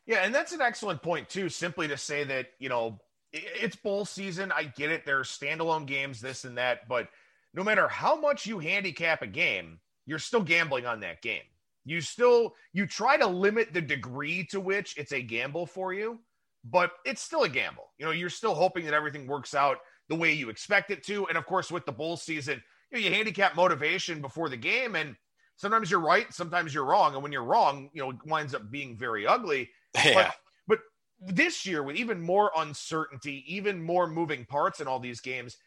Yeah, 0.05 0.19
and 0.23 0.35
that's 0.35 0.51
an 0.51 0.61
excellent 0.61 1.01
point 1.01 1.29
too. 1.29 1.49
Simply 1.49 1.87
to 1.87 1.97
say 1.97 2.23
that 2.25 2.47
you 2.59 2.69
know 2.69 2.99
it's 3.31 3.75
bowl 3.75 4.05
season. 4.05 4.51
I 4.51 4.63
get 4.63 4.91
it. 4.91 5.05
There 5.05 5.19
are 5.19 5.23
standalone 5.23 5.85
games, 5.85 6.21
this 6.21 6.43
and 6.45 6.57
that, 6.57 6.87
but 6.87 7.07
no 7.53 7.63
matter 7.63 7.87
how 7.87 8.19
much 8.19 8.45
you 8.45 8.59
handicap 8.59 9.21
a 9.21 9.27
game, 9.27 9.79
you're 10.05 10.19
still 10.19 10.41
gambling 10.41 10.85
on 10.85 10.99
that 11.01 11.21
game. 11.21 11.43
You 11.85 12.01
still 12.01 12.55
you 12.71 12.85
try 12.85 13.17
to 13.17 13.27
limit 13.27 13.73
the 13.73 13.81
degree 13.81 14.45
to 14.51 14.59
which 14.59 14.97
it's 14.97 15.11
a 15.11 15.21
gamble 15.21 15.65
for 15.65 15.93
you, 15.93 16.19
but 16.63 16.91
it's 17.05 17.21
still 17.21 17.43
a 17.43 17.49
gamble. 17.49 17.91
You 17.97 18.05
know, 18.05 18.11
you're 18.11 18.29
still 18.29 18.55
hoping 18.55 18.85
that 18.85 18.93
everything 18.93 19.27
works 19.27 19.53
out 19.53 19.77
the 20.09 20.15
way 20.15 20.31
you 20.31 20.49
expect 20.49 20.91
it 20.91 21.03
to. 21.05 21.27
And 21.27 21.37
of 21.37 21.45
course, 21.45 21.71
with 21.71 21.85
the 21.85 21.91
bowl 21.91 22.17
season, 22.17 22.61
you, 22.91 22.97
know, 22.97 23.05
you 23.05 23.13
handicap 23.13 23.55
motivation 23.55 24.21
before 24.21 24.49
the 24.49 24.57
game, 24.57 24.95
and 24.95 25.15
sometimes 25.57 25.91
you're 25.91 25.99
right, 25.99 26.31
sometimes 26.33 26.73
you're 26.73 26.85
wrong. 26.85 27.13
And 27.13 27.23
when 27.23 27.31
you're 27.31 27.43
wrong, 27.43 27.89
you 27.93 28.01
know, 28.01 28.11
it 28.11 28.17
winds 28.25 28.55
up 28.55 28.71
being 28.71 28.97
very 28.97 29.27
ugly. 29.27 29.69
Yeah. 29.95 30.31
But, 30.67 30.79
but 31.19 31.33
this 31.35 31.65
year, 31.65 31.83
with 31.83 31.97
even 31.97 32.21
more 32.21 32.51
uncertainty, 32.57 33.43
even 33.47 33.83
more 33.83 34.07
moving 34.07 34.45
parts 34.45 34.79
in 34.79 34.87
all 34.87 34.99
these 34.99 35.21
games, 35.21 35.57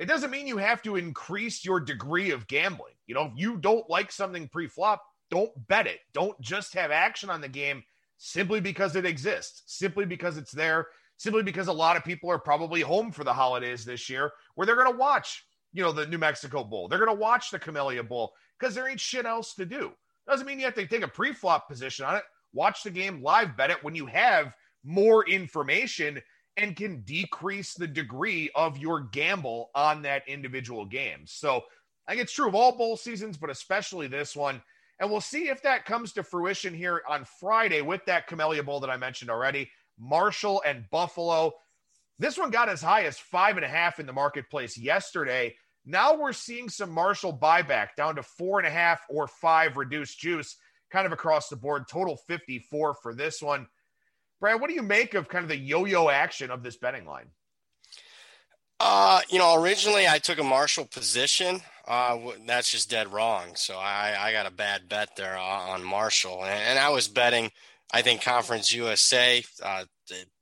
it 0.00 0.08
doesn't 0.08 0.30
mean 0.30 0.46
you 0.48 0.56
have 0.56 0.82
to 0.82 0.96
increase 0.96 1.64
your 1.64 1.78
degree 1.78 2.30
of 2.30 2.48
gambling. 2.48 2.94
You 3.06 3.14
know, 3.14 3.26
if 3.26 3.32
you 3.36 3.58
don't 3.58 3.88
like 3.88 4.10
something 4.10 4.48
pre 4.48 4.66
flop, 4.66 5.04
don't 5.30 5.52
bet 5.68 5.86
it. 5.86 6.00
Don't 6.14 6.40
just 6.40 6.74
have 6.74 6.90
action 6.90 7.30
on 7.30 7.40
the 7.40 7.48
game. 7.48 7.84
simply 8.22 8.60
because 8.60 8.96
it 8.96 9.06
exists, 9.06 9.62
simply 9.66 10.04
because 10.04 10.36
it's 10.36 10.52
there, 10.52 10.88
simply 11.16 11.42
because 11.42 11.68
a 11.68 11.72
lot 11.72 11.96
of 11.96 12.04
people 12.04 12.30
are 12.30 12.38
probably 12.38 12.82
home 12.82 13.10
for 13.10 13.24
the 13.24 13.32
holidays 13.32 13.84
this 13.84 14.10
year 14.10 14.32
where 14.54 14.66
they're 14.66 14.76
going 14.76 14.92
to 14.92 14.98
watch, 14.98 15.46
you 15.72 15.82
know, 15.82 15.90
the 15.90 16.06
New 16.06 16.18
Mexico 16.18 16.62
Bowl. 16.62 16.86
They're 16.86 16.98
going 16.98 17.16
to 17.16 17.20
watch 17.20 17.50
the 17.50 17.58
Camellia 17.58 18.02
Bowl 18.02 18.34
because 18.58 18.74
there 18.74 18.88
ain't 18.88 19.00
shit 19.00 19.24
else 19.24 19.54
to 19.54 19.64
do. 19.64 19.92
Doesn't 20.26 20.46
mean 20.46 20.58
you 20.58 20.66
have 20.66 20.74
to 20.74 20.86
take 20.86 21.02
a 21.02 21.08
pre-flop 21.08 21.66
position 21.66 22.04
on 22.04 22.16
it. 22.16 22.22
Watch 22.52 22.82
the 22.82 22.90
game 22.90 23.22
live, 23.22 23.56
bet 23.56 23.70
it 23.70 23.82
when 23.82 23.94
you 23.94 24.04
have 24.06 24.52
more 24.84 25.26
information 25.26 26.20
and 26.56 26.76
can 26.76 27.02
decrease 27.02 27.74
the 27.74 27.86
degree 27.86 28.50
of 28.54 28.78
your 28.78 29.00
gamble 29.00 29.70
on 29.74 30.02
that 30.02 30.28
individual 30.28 30.84
game. 30.84 31.24
So 31.24 31.62
I 32.06 32.12
think 32.12 32.22
it's 32.22 32.32
true 32.32 32.48
of 32.48 32.54
all 32.54 32.76
bowl 32.76 32.96
seasons, 32.96 33.36
but 33.36 33.50
especially 33.50 34.08
this 34.08 34.34
one. 34.34 34.62
And 34.98 35.10
we'll 35.10 35.20
see 35.20 35.48
if 35.48 35.62
that 35.62 35.86
comes 35.86 36.12
to 36.12 36.22
fruition 36.22 36.74
here 36.74 37.02
on 37.08 37.24
Friday 37.40 37.80
with 37.80 38.04
that 38.06 38.26
Camellia 38.26 38.62
Bowl 38.62 38.80
that 38.80 38.90
I 38.90 38.98
mentioned 38.98 39.30
already. 39.30 39.70
Marshall 39.98 40.62
and 40.66 40.84
Buffalo. 40.90 41.52
This 42.18 42.36
one 42.36 42.50
got 42.50 42.68
as 42.68 42.82
high 42.82 43.04
as 43.04 43.18
five 43.18 43.56
and 43.56 43.64
a 43.64 43.68
half 43.68 43.98
in 43.98 44.06
the 44.06 44.12
marketplace 44.12 44.76
yesterday. 44.76 45.54
Now 45.86 46.14
we're 46.14 46.34
seeing 46.34 46.68
some 46.68 46.90
Marshall 46.90 47.36
buyback 47.36 47.94
down 47.96 48.16
to 48.16 48.22
four 48.22 48.58
and 48.58 48.66
a 48.66 48.70
half 48.70 49.00
or 49.08 49.26
five 49.26 49.78
reduced 49.78 50.18
juice, 50.18 50.56
kind 50.90 51.06
of 51.06 51.12
across 51.12 51.48
the 51.48 51.56
board. 51.56 51.84
Total 51.88 52.16
54 52.16 52.94
for 53.02 53.14
this 53.14 53.40
one. 53.40 53.66
Brad, 54.40 54.60
what 54.60 54.68
do 54.68 54.74
you 54.74 54.82
make 54.82 55.14
of 55.14 55.28
kind 55.28 55.42
of 55.42 55.48
the 55.48 55.56
yo 55.56 55.84
yo 55.84 56.08
action 56.08 56.50
of 56.50 56.62
this 56.62 56.76
betting 56.76 57.06
line? 57.06 57.26
Uh, 58.80 59.20
you 59.28 59.38
know, 59.38 59.60
originally 59.62 60.08
I 60.08 60.18
took 60.18 60.38
a 60.38 60.44
Marshall 60.44 60.86
position. 60.86 61.60
Uh, 61.86 62.18
that's 62.46 62.70
just 62.70 62.88
dead 62.88 63.12
wrong. 63.12 63.48
So 63.54 63.76
I, 63.76 64.16
I 64.18 64.32
got 64.32 64.46
a 64.46 64.50
bad 64.50 64.88
bet 64.88 65.16
there 65.16 65.36
on 65.36 65.84
Marshall, 65.84 66.42
and, 66.44 66.52
and 66.52 66.78
I 66.78 66.88
was 66.88 67.06
betting. 67.06 67.50
I 67.92 68.02
think 68.02 68.22
Conference 68.22 68.72
USA 68.72 69.42
uh, 69.62 69.84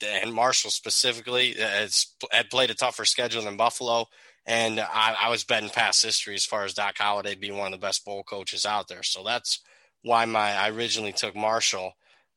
and 0.03 0.33
Marshall 0.33 0.71
specifically 0.71 1.55
had 1.55 2.51
played 2.51 2.71
a 2.71 2.75
tougher 2.75 3.05
schedule 3.05 3.43
than 3.43 3.57
Buffalo, 3.57 4.07
and 4.47 4.79
I, 4.79 5.17
I 5.23 5.31
was 5.31 5.45
betting 5.45 5.71
past 5.71 6.05
history 6.05 6.35
as 6.35 6.45
far 6.45 6.65
as 6.65 6.75
Doc 6.75 6.97
Holliday 6.99 7.35
being 7.35 7.57
one 7.57 7.73
of 7.73 7.81
the 7.81 7.85
best 7.85 8.05
bowl 8.05 8.23
coaches 8.23 8.65
out 8.65 8.87
there. 8.89 9.03
So 9.03 9.25
that's 9.25 9.61
why 10.03 10.25
my 10.27 10.53
I 10.53 10.71
originally 10.71 11.13
took 11.13 11.35
Marshall. 11.35 11.95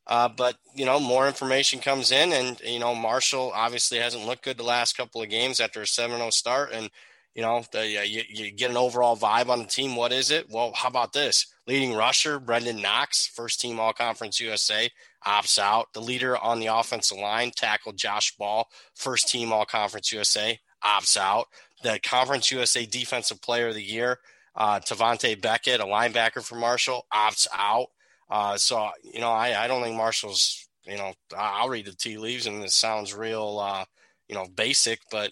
Uh, 0.08 0.27
but 0.27 0.55
you 0.75 0.86
know, 0.86 1.00
more 1.00 1.27
information 1.27 1.79
comes 1.79 2.12
in, 2.12 2.34
and 2.34 2.60
you 2.62 2.79
know, 2.79 2.96
Marshall 2.96 3.51
obviously 3.53 4.00
hasn't 4.00 4.25
looked 4.25 4.43
good 4.43 4.58
the 4.58 4.63
last 4.63 4.98
couple 4.98 5.22
of 5.22 5.29
games 5.29 5.60
after 5.60 5.81
a 5.81 5.86
7-0 5.86 6.34
start, 6.34 6.72
and 6.74 6.89
you 7.36 7.41
know, 7.41 7.63
the, 7.72 7.88
you, 7.88 8.24
you 8.27 8.51
get 8.51 8.72
an 8.72 8.77
overall 8.77 9.15
vibe 9.15 9.50
on 9.50 9.60
the 9.60 9.65
team. 9.65 9.96
What 9.96 10.12
is 10.12 10.31
it? 10.31 10.48
Well, 10.50 10.74
how 10.75 10.89
about 10.89 11.13
this? 11.13 11.46
Leading 11.65 11.93
rusher 11.93 12.39
Brenden 12.39 12.81
Knox, 12.81 13.27
first 13.27 13.62
team 13.62 13.79
All 13.79 13.93
Conference 13.93 14.39
USA, 14.39 14.89
opts 15.25 15.58
out. 15.58 15.93
The 15.93 16.01
leader 16.01 16.38
on 16.38 16.60
the 16.60 16.67
offensive 16.67 17.17
line, 17.17 17.51
tackle 17.55 17.93
Josh 17.93 18.36
Ball, 18.36 18.67
first 18.96 19.29
team 19.29 19.53
All 19.53 19.65
Conference 19.65 20.12
USA, 20.12 20.60
opts 20.84 21.15
out. 21.15 21.48
The 21.84 22.00
Conference 22.03 22.51
USA 22.51 22.86
Defensive 22.86 23.41
Player 23.41 23.70
of 23.70 23.75
the 23.75 23.84
Year, 23.84 24.20
uh, 24.55 24.79
Tavante 24.79 25.39
Beckett, 25.41 25.79
a 25.79 25.86
linebacker 25.86 26.43
for 26.43 26.55
Marshall, 26.55 27.05
opts 27.13 27.48
out. 27.53 27.88
Uh, 28.31 28.57
so 28.57 28.89
you 29.03 29.19
know, 29.19 29.29
I, 29.29 29.65
I 29.65 29.67
don't 29.67 29.83
think 29.83 29.97
Marshall's. 29.97 30.67
You 30.88 30.97
know, 30.97 31.13
I'll 31.38 31.69
read 31.69 31.85
the 31.85 31.91
tea 31.91 32.17
leaves, 32.17 32.47
and 32.47 32.63
it 32.63 32.71
sounds 32.71 33.13
real, 33.13 33.59
uh, 33.59 33.85
you 34.27 34.33
know, 34.33 34.47
basic, 34.55 35.00
but 35.11 35.31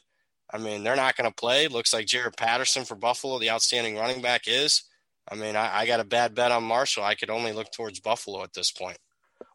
I 0.51 0.59
mean, 0.59 0.83
they're 0.83 0.95
not 0.95 1.15
going 1.15 1.29
to 1.29 1.35
play. 1.35 1.67
Looks 1.67 1.91
like 1.91 2.05
Jaret 2.05 2.37
Patterson 2.37 2.85
for 2.85 2.95
Buffalo, 2.95 3.39
the 3.39 3.49
outstanding 3.49 3.95
running 3.95 4.21
back, 4.21 4.43
is. 4.45 4.83
I 5.27 5.35
mean, 5.35 5.55
I, 5.55 5.79
I, 5.79 5.85
got 5.85 5.99
a 5.99 6.05
bad 6.05 6.33
bet 6.33 6.51
on 6.51 6.63
Marshall. 6.63 7.03
I 7.03 7.15
could 7.15 7.29
only 7.29 7.51
look 7.51 7.71
towards 7.71 7.99
Buffalo 7.99 8.43
at 8.43 8.53
this 8.53 8.71
point. 8.71 8.97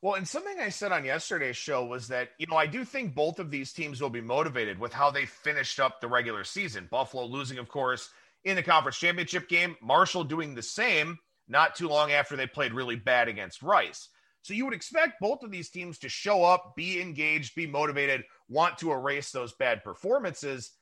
Well, 0.02 0.14
and 0.14 0.26
something 0.26 0.60
I 0.60 0.68
said 0.68 0.92
on 0.92 1.04
yesterday's 1.04 1.56
show 1.56 1.84
was 1.84 2.06
that, 2.08 2.30
you 2.38 2.46
know, 2.46 2.56
I 2.56 2.66
do 2.66 2.84
think 2.84 3.14
both 3.14 3.38
of 3.38 3.50
these 3.50 3.72
teams 3.72 4.00
will 4.00 4.10
be 4.10 4.20
motivated 4.20 4.78
with 4.78 4.92
how 4.92 5.10
they 5.10 5.26
finished 5.26 5.80
up 5.80 6.00
the 6.00 6.08
regular 6.08 6.44
season. 6.44 6.88
Buffalo 6.90 7.24
losing, 7.24 7.58
of 7.58 7.68
course, 7.68 8.10
in 8.44 8.56
the 8.56 8.62
conference 8.62 8.98
championship 8.98 9.48
game, 9.48 9.76
Marshall 9.82 10.24
doing 10.24 10.54
the 10.54 10.62
same 10.62 11.18
not 11.48 11.74
too 11.74 11.88
long 11.88 12.12
after 12.12 12.36
they 12.36 12.46
played 12.46 12.72
really 12.72 12.96
bad 12.96 13.28
against 13.28 13.62
Rice. 13.62 14.08
So 14.42 14.52
you 14.52 14.64
would 14.66 14.74
expect 14.74 15.20
both 15.20 15.42
of 15.42 15.50
these 15.50 15.70
teams 15.70 15.98
to 15.98 16.08
show 16.08 16.44
up, 16.44 16.74
be 16.76 17.00
engaged, 17.00 17.54
be 17.54 17.66
motivated, 17.66 18.24
want 18.48 18.76
to 18.78 18.92
erase 18.92 19.30
those 19.30 19.54
bad 19.54 19.82
performances. 19.82 20.72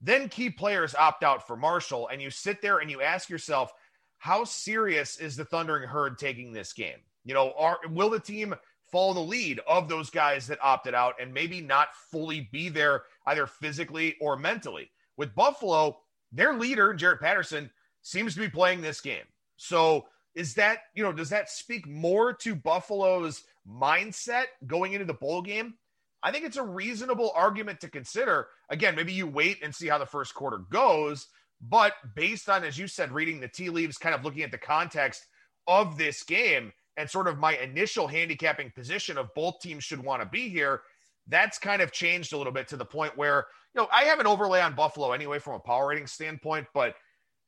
Then 0.00 0.28
key 0.28 0.48
players 0.48 0.94
opt 0.94 1.24
out 1.24 1.46
for 1.46 1.56
Marshall, 1.56 2.08
and 2.08 2.22
you 2.22 2.30
sit 2.30 2.62
there 2.62 2.78
and 2.78 2.90
you 2.90 3.02
ask 3.02 3.28
yourself, 3.28 3.72
how 4.18 4.44
serious 4.44 5.18
is 5.18 5.34
the 5.34 5.44
Thundering 5.44 5.88
Herd 5.88 6.18
taking 6.18 6.52
this 6.52 6.72
game? 6.72 6.98
You 7.24 7.34
know, 7.34 7.52
are, 7.58 7.80
will 7.90 8.10
the 8.10 8.20
team 8.20 8.54
follow 8.92 9.14
the 9.14 9.20
lead 9.20 9.60
of 9.66 9.88
those 9.88 10.10
guys 10.10 10.46
that 10.46 10.62
opted 10.62 10.94
out 10.94 11.14
and 11.20 11.34
maybe 11.34 11.60
not 11.60 11.88
fully 12.10 12.48
be 12.52 12.68
there 12.68 13.02
either 13.26 13.46
physically 13.46 14.16
or 14.20 14.36
mentally? 14.36 14.90
With 15.16 15.34
Buffalo, 15.34 15.98
their 16.32 16.54
leader, 16.54 16.94
Jaret 16.94 17.20
Patterson, 17.20 17.70
seems 18.02 18.34
to 18.34 18.40
be 18.40 18.48
playing 18.48 18.82
this 18.82 19.00
game. 19.00 19.24
So 19.60 20.06
is 20.34 20.54
that, 20.54 20.78
you 20.94 21.02
know, 21.02 21.12
does 21.12 21.28
that 21.28 21.50
speak 21.50 21.86
more 21.86 22.32
to 22.32 22.54
Buffalo's 22.54 23.44
mindset 23.68 24.44
going 24.66 24.94
into 24.94 25.04
the 25.04 25.12
bowl 25.12 25.42
game? 25.42 25.74
I 26.22 26.32
think 26.32 26.46
it's 26.46 26.56
a 26.56 26.62
reasonable 26.62 27.30
argument 27.34 27.80
to 27.80 27.90
consider. 27.90 28.48
Again, 28.70 28.96
maybe 28.96 29.12
you 29.12 29.26
wait 29.26 29.58
and 29.62 29.74
see 29.74 29.86
how 29.86 29.98
the 29.98 30.06
first 30.06 30.34
quarter 30.34 30.58
goes, 30.70 31.26
but 31.60 31.92
based 32.14 32.48
on, 32.48 32.64
as 32.64 32.78
you 32.78 32.88
said, 32.88 33.12
reading 33.12 33.38
the 33.38 33.48
tea 33.48 33.68
leaves, 33.68 33.98
kind 33.98 34.14
of 34.14 34.24
looking 34.24 34.42
at 34.44 34.50
the 34.50 34.56
context 34.56 35.26
of 35.66 35.98
this 35.98 36.22
game 36.22 36.72
and 36.96 37.10
sort 37.10 37.28
of 37.28 37.38
my 37.38 37.54
initial 37.58 38.06
handicapping 38.06 38.72
position 38.74 39.18
of 39.18 39.34
both 39.34 39.60
teams 39.60 39.84
should 39.84 40.02
want 40.02 40.22
to 40.22 40.28
be 40.28 40.48
here, 40.48 40.80
that's 41.28 41.58
kind 41.58 41.82
of 41.82 41.92
changed 41.92 42.32
a 42.32 42.38
little 42.38 42.52
bit 42.52 42.68
to 42.68 42.78
the 42.78 42.84
point 42.84 43.14
where, 43.14 43.46
you 43.74 43.82
know, 43.82 43.88
I 43.92 44.04
have 44.04 44.20
an 44.20 44.26
overlay 44.26 44.62
on 44.62 44.74
Buffalo 44.74 45.12
anyway 45.12 45.38
from 45.38 45.54
a 45.54 45.60
power 45.60 45.88
rating 45.88 46.06
standpoint, 46.06 46.66
but 46.72 46.94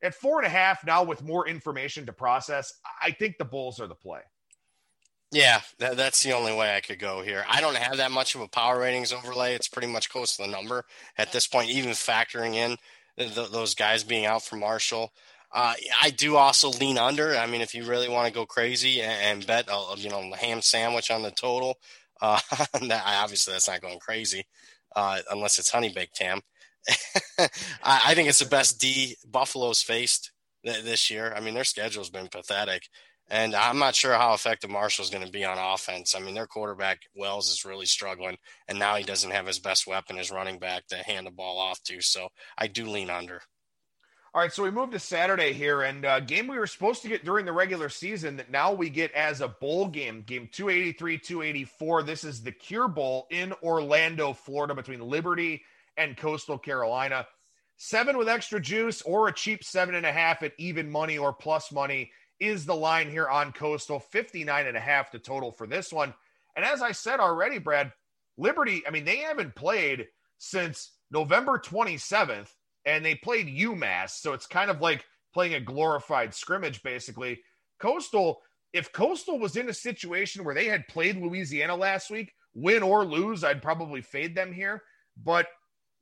at 0.02 0.14
four 0.14 0.38
and 0.38 0.46
a 0.46 0.50
half 0.50 0.84
now 0.84 1.02
with 1.02 1.22
more 1.22 1.46
information 1.46 2.06
to 2.06 2.12
process, 2.12 2.72
I 3.00 3.12
think 3.12 3.38
the 3.38 3.44
Bulls 3.44 3.80
are 3.80 3.86
the 3.86 3.94
play. 3.94 4.20
Yeah, 5.30 5.62
that, 5.78 5.96
that's 5.96 6.22
the 6.22 6.32
only 6.32 6.54
way 6.54 6.76
I 6.76 6.80
could 6.80 6.98
go 6.98 7.22
here. 7.22 7.44
I 7.48 7.62
don't 7.62 7.76
have 7.76 7.96
that 7.96 8.10
much 8.10 8.34
of 8.34 8.42
a 8.42 8.48
power 8.48 8.78
ratings 8.78 9.12
overlay. 9.12 9.54
It's 9.54 9.68
pretty 9.68 9.88
much 9.88 10.10
close 10.10 10.36
to 10.36 10.42
the 10.42 10.48
number 10.48 10.84
at 11.16 11.32
this 11.32 11.46
point, 11.46 11.70
even 11.70 11.92
factoring 11.92 12.54
in 12.54 12.76
the, 13.16 13.48
those 13.50 13.74
guys 13.74 14.04
being 14.04 14.26
out 14.26 14.42
for 14.42 14.56
Marshall. 14.56 15.12
Uh, 15.50 15.74
I 16.02 16.10
do 16.10 16.36
also 16.36 16.70
lean 16.70 16.98
under. 16.98 17.36
I 17.36 17.46
mean, 17.46 17.62
if 17.62 17.74
you 17.74 17.84
really 17.84 18.08
want 18.08 18.26
to 18.26 18.32
go 18.32 18.44
crazy 18.44 19.00
and, 19.00 19.40
and 19.40 19.46
bet, 19.46 19.68
a, 19.68 19.94
you 19.96 20.10
know, 20.10 20.32
ham 20.32 20.60
sandwich 20.60 21.10
on 21.10 21.22
the 21.22 21.30
total, 21.30 21.78
uh, 22.20 22.38
that, 22.82 23.02
obviously 23.06 23.52
that's 23.52 23.68
not 23.68 23.80
going 23.80 23.98
crazy 23.98 24.46
uh, 24.96 25.20
unless 25.30 25.58
it's 25.58 25.70
honey 25.70 25.90
baked 25.90 26.18
ham. 26.18 26.40
I, 27.82 28.14
think 28.14 28.28
it's 28.28 28.40
the 28.40 28.46
best 28.46 28.80
D 28.80 29.16
Buffalo's 29.26 29.82
faced 29.82 30.32
th- 30.64 30.84
this 30.84 31.10
year. 31.10 31.32
I 31.34 31.40
mean, 31.40 31.54
their 31.54 31.64
schedule's 31.64 32.10
been 32.10 32.28
pathetic. 32.28 32.82
And 33.30 33.54
I'm 33.54 33.78
not 33.78 33.94
sure 33.94 34.12
how 34.14 34.34
effective 34.34 34.68
Marshall's 34.68 35.08
going 35.08 35.24
to 35.24 35.32
be 35.32 35.44
on 35.44 35.56
offense. 35.56 36.14
I 36.14 36.18
mean, 36.18 36.34
their 36.34 36.46
quarterback 36.46 37.02
Wells 37.14 37.50
is 37.50 37.64
really 37.64 37.86
struggling, 37.86 38.36
and 38.68 38.78
now 38.78 38.96
he 38.96 39.04
doesn't 39.04 39.30
have 39.30 39.46
his 39.46 39.58
best 39.58 39.86
weapon, 39.86 40.16
his 40.16 40.30
running 40.30 40.58
back, 40.58 40.86
to 40.88 40.96
hand 40.96 41.26
the 41.26 41.30
ball 41.30 41.58
off 41.58 41.82
to. 41.84 42.02
So 42.02 42.28
I 42.58 42.66
do 42.66 42.86
lean 42.86 43.08
under. 43.08 43.40
All 44.34 44.40
right, 44.40 44.52
so 44.52 44.62
we 44.62 44.70
moved 44.70 44.92
to 44.92 44.98
Saturday 44.98 45.52
here, 45.52 45.82
and 45.82 46.04
uh, 46.04 46.20
game 46.20 46.46
we 46.46 46.58
were 46.58 46.66
supposed 46.66 47.02
to 47.02 47.08
get 47.08 47.24
during 47.24 47.44
the 47.46 47.52
regular 47.52 47.88
season 47.88 48.36
that 48.38 48.50
now 48.50 48.72
we 48.72 48.88
get 48.88 49.12
as 49.12 49.40
a 49.40 49.48
bowl 49.48 49.88
game, 49.88 50.22
game 50.22 50.48
283, 50.50 51.18
284. 51.18 52.02
This 52.02 52.24
is 52.24 52.42
the 52.42 52.52
Cure 52.52 52.88
Bowl 52.88 53.26
in 53.30 53.52
Orlando, 53.62 54.32
Florida, 54.32 54.74
between 54.74 55.00
Liberty 55.00 55.62
and 55.96 56.16
Coastal 56.16 56.58
Carolina. 56.58 57.26
Seven 57.76 58.16
with 58.16 58.28
extra 58.28 58.60
juice 58.60 59.02
or 59.02 59.28
a 59.28 59.32
cheap 59.32 59.64
seven 59.64 59.94
and 59.94 60.06
a 60.06 60.12
half 60.12 60.42
at 60.42 60.52
even 60.58 60.90
money 60.90 61.18
or 61.18 61.32
plus 61.32 61.72
money 61.72 62.12
is 62.38 62.64
the 62.64 62.74
line 62.74 63.10
here 63.10 63.28
on 63.28 63.52
Coastal. 63.52 64.00
59 64.00 64.66
and 64.66 64.76
a 64.76 64.80
half 64.80 65.12
the 65.12 65.18
total 65.18 65.52
for 65.52 65.66
this 65.66 65.92
one. 65.92 66.14
And 66.56 66.64
as 66.64 66.82
I 66.82 66.92
said 66.92 67.20
already, 67.20 67.58
Brad, 67.58 67.92
Liberty, 68.36 68.82
I 68.86 68.90
mean, 68.90 69.04
they 69.04 69.18
haven't 69.18 69.54
played 69.54 70.06
since 70.38 70.92
November 71.10 71.58
27th, 71.58 72.48
and 72.84 73.04
they 73.04 73.14
played 73.14 73.46
UMass. 73.46 74.10
So 74.10 74.32
it's 74.32 74.46
kind 74.46 74.70
of 74.70 74.80
like 74.80 75.04
playing 75.32 75.54
a 75.54 75.60
glorified 75.60 76.34
scrimmage, 76.34 76.82
basically. 76.82 77.40
Coastal, 77.80 78.40
if 78.72 78.92
Coastal 78.92 79.38
was 79.38 79.56
in 79.56 79.68
a 79.68 79.74
situation 79.74 80.44
where 80.44 80.54
they 80.54 80.66
had 80.66 80.88
played 80.88 81.16
Louisiana 81.16 81.76
last 81.76 82.10
week, 82.10 82.32
win 82.54 82.82
or 82.82 83.04
lose, 83.04 83.44
I'd 83.44 83.62
probably 83.62 84.02
fade 84.02 84.34
them 84.34 84.52
here. 84.52 84.82
But 85.22 85.46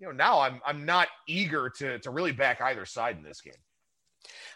you 0.01 0.07
know, 0.07 0.13
now 0.13 0.41
I'm 0.41 0.61
I'm 0.67 0.85
not 0.87 1.09
eager 1.29 1.71
to 1.79 1.99
to 2.01 2.11
really 2.11 2.33
back 2.33 2.61
either 2.61 2.87
side 2.87 3.17
in 3.17 3.23
this 3.23 3.41
game. 3.41 3.55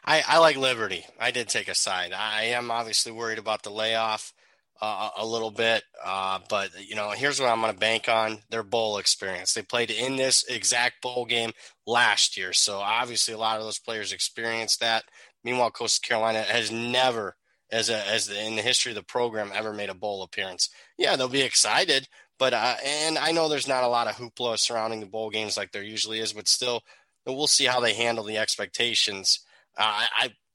I, 0.05 0.23
I 0.27 0.39
like 0.39 0.57
Liberty. 0.57 1.05
I 1.19 1.31
did 1.31 1.49
take 1.49 1.69
a 1.69 1.75
side. 1.75 2.13
I 2.13 2.45
am 2.45 2.71
obviously 2.71 3.13
worried 3.13 3.39
about 3.39 3.63
the 3.63 3.71
layoff 3.71 4.35
uh, 4.81 5.11
a 5.17 5.25
little 5.25 5.51
bit, 5.51 5.83
uh, 6.05 6.41
but 6.51 6.71
you 6.87 6.95
know, 6.95 7.11
here's 7.11 7.41
what 7.41 7.49
I'm 7.49 7.61
going 7.61 7.73
to 7.73 7.79
bank 7.79 8.09
on: 8.09 8.39
their 8.51 8.63
bowl 8.63 8.99
experience. 8.99 9.53
They 9.53 9.63
played 9.63 9.91
in 9.91 10.17
this 10.17 10.45
exact 10.45 11.03
bowl 11.03 11.27
game 11.27 11.53
last 11.87 12.37
year, 12.37 12.53
so 12.53 12.79
obviously 12.79 13.35
a 13.35 13.39
lot 13.39 13.59
of 13.59 13.65
those 13.65 13.79
players 13.79 14.13
experienced 14.13 14.81
that. 14.81 15.05
Meanwhile, 15.43 15.73
Coastal 15.73 16.07
Carolina 16.07 16.43
has 16.43 16.71
never 16.71 17.37
as 17.71 17.91
a, 17.91 18.07
as 18.09 18.27
the, 18.27 18.41
in 18.41 18.57
the 18.57 18.63
history 18.63 18.93
of 18.93 18.97
the 18.97 19.03
program 19.03 19.51
ever 19.55 19.73
made 19.73 19.91
a 19.91 19.95
bowl 19.95 20.23
appearance. 20.23 20.71
Yeah, 20.97 21.17
they'll 21.17 21.29
be 21.29 21.43
excited, 21.43 22.09
but 22.39 22.53
uh, 22.53 22.77
and 22.85 23.19
I 23.19 23.33
know 23.33 23.49
there's 23.49 23.69
not 23.69 23.85
a 23.85 23.89
lot 23.89 24.09
of 24.09 24.17
hoopla 24.17 24.59
surrounding 24.59 25.01
the 25.01 25.07
bowl 25.07 25.31
games 25.31 25.57
like 25.57 25.73
there 25.73 25.83
usually 25.83 26.19
is, 26.21 26.33
but 26.33 26.49
still, 26.49 26.83
we'll 27.27 27.47
see 27.47 27.67
how 27.67 27.81
they 27.81 27.95
handle 27.95 28.25
the 28.25 28.39
expectations. 28.39 29.41
Uh, 29.77 29.83
I, 29.83 30.07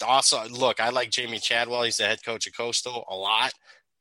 I 0.01 0.05
also 0.05 0.47
look. 0.49 0.79
I 0.79 0.89
like 0.89 1.11
Jamey 1.11 1.41
Chadwell. 1.41 1.83
He's 1.83 1.97
the 1.97 2.05
head 2.05 2.23
coach 2.23 2.47
of 2.47 2.55
Coastal 2.55 3.05
a 3.09 3.15
lot, 3.15 3.53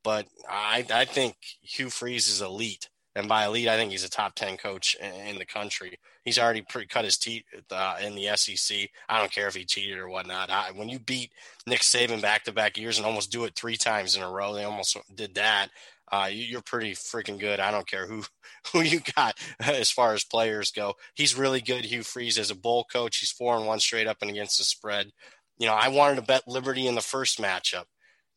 but 0.02 0.26
I 0.48 0.84
I 0.92 1.04
think 1.04 1.36
Hugh 1.62 1.90
Freeze 1.90 2.28
is 2.28 2.40
elite. 2.40 2.88
And 3.18 3.28
by 3.28 3.46
elite, 3.46 3.66
I 3.66 3.76
think 3.76 3.90
he's 3.90 4.04
a 4.04 4.08
top 4.08 4.36
10 4.36 4.58
coach 4.58 4.94
in 5.00 5.38
the 5.38 5.44
country. 5.44 5.98
He's 6.24 6.38
already 6.38 6.64
cut 6.88 7.04
his 7.04 7.18
teeth 7.18 7.42
uh, 7.68 7.96
in 8.00 8.14
the 8.14 8.28
SEC. 8.36 8.88
I 9.08 9.18
don't 9.18 9.32
care 9.32 9.48
if 9.48 9.56
he 9.56 9.64
cheated 9.64 9.98
or 9.98 10.08
whatnot. 10.08 10.50
I, 10.50 10.70
when 10.70 10.88
you 10.88 11.00
beat 11.00 11.32
Nick 11.66 11.80
Saban 11.80 12.22
back 12.22 12.44
to 12.44 12.52
back 12.52 12.78
years 12.78 12.96
and 12.96 13.04
almost 13.04 13.32
do 13.32 13.44
it 13.44 13.56
three 13.56 13.76
times 13.76 14.14
in 14.14 14.22
a 14.22 14.30
row, 14.30 14.54
they 14.54 14.62
almost 14.62 14.96
did 15.12 15.34
that. 15.34 15.70
Uh, 16.10 16.28
you, 16.30 16.58
are 16.58 16.62
pretty 16.62 16.92
freaking 16.92 17.38
good. 17.38 17.60
I 17.60 17.70
don't 17.70 17.86
care 17.86 18.06
who 18.06 18.24
who 18.72 18.82
you 18.82 19.00
got 19.16 19.36
as 19.60 19.90
far 19.90 20.14
as 20.14 20.24
players 20.24 20.70
go. 20.70 20.94
He's 21.14 21.36
really 21.36 21.60
good. 21.60 21.84
Hugh 21.84 22.02
Freeze 22.02 22.38
as 22.38 22.50
a 22.50 22.56
bowl 22.56 22.84
coach. 22.90 23.18
He's 23.18 23.32
four 23.32 23.56
and 23.56 23.66
one 23.66 23.80
straight 23.80 24.06
up 24.06 24.18
and 24.20 24.30
against 24.30 24.58
the 24.58 24.64
spread. 24.64 25.10
You 25.58 25.66
know, 25.66 25.74
I 25.74 25.88
wanted 25.88 26.16
to 26.16 26.22
bet 26.22 26.46
Liberty 26.46 26.86
in 26.86 26.94
the 26.94 27.00
first 27.00 27.40
matchup. 27.40 27.84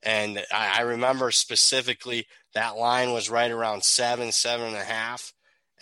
And 0.04 0.44
I, 0.51 0.80
I 0.80 0.82
remember 0.82 1.32
specifically 1.32 2.25
that 2.54 2.78
line 2.78 3.12
was 3.12 3.30
right 3.30 3.51
around 3.51 3.84
seven, 3.84 4.32
seven 4.32 4.68
and 4.68 4.75
a 4.75 4.84
half. 4.84 5.34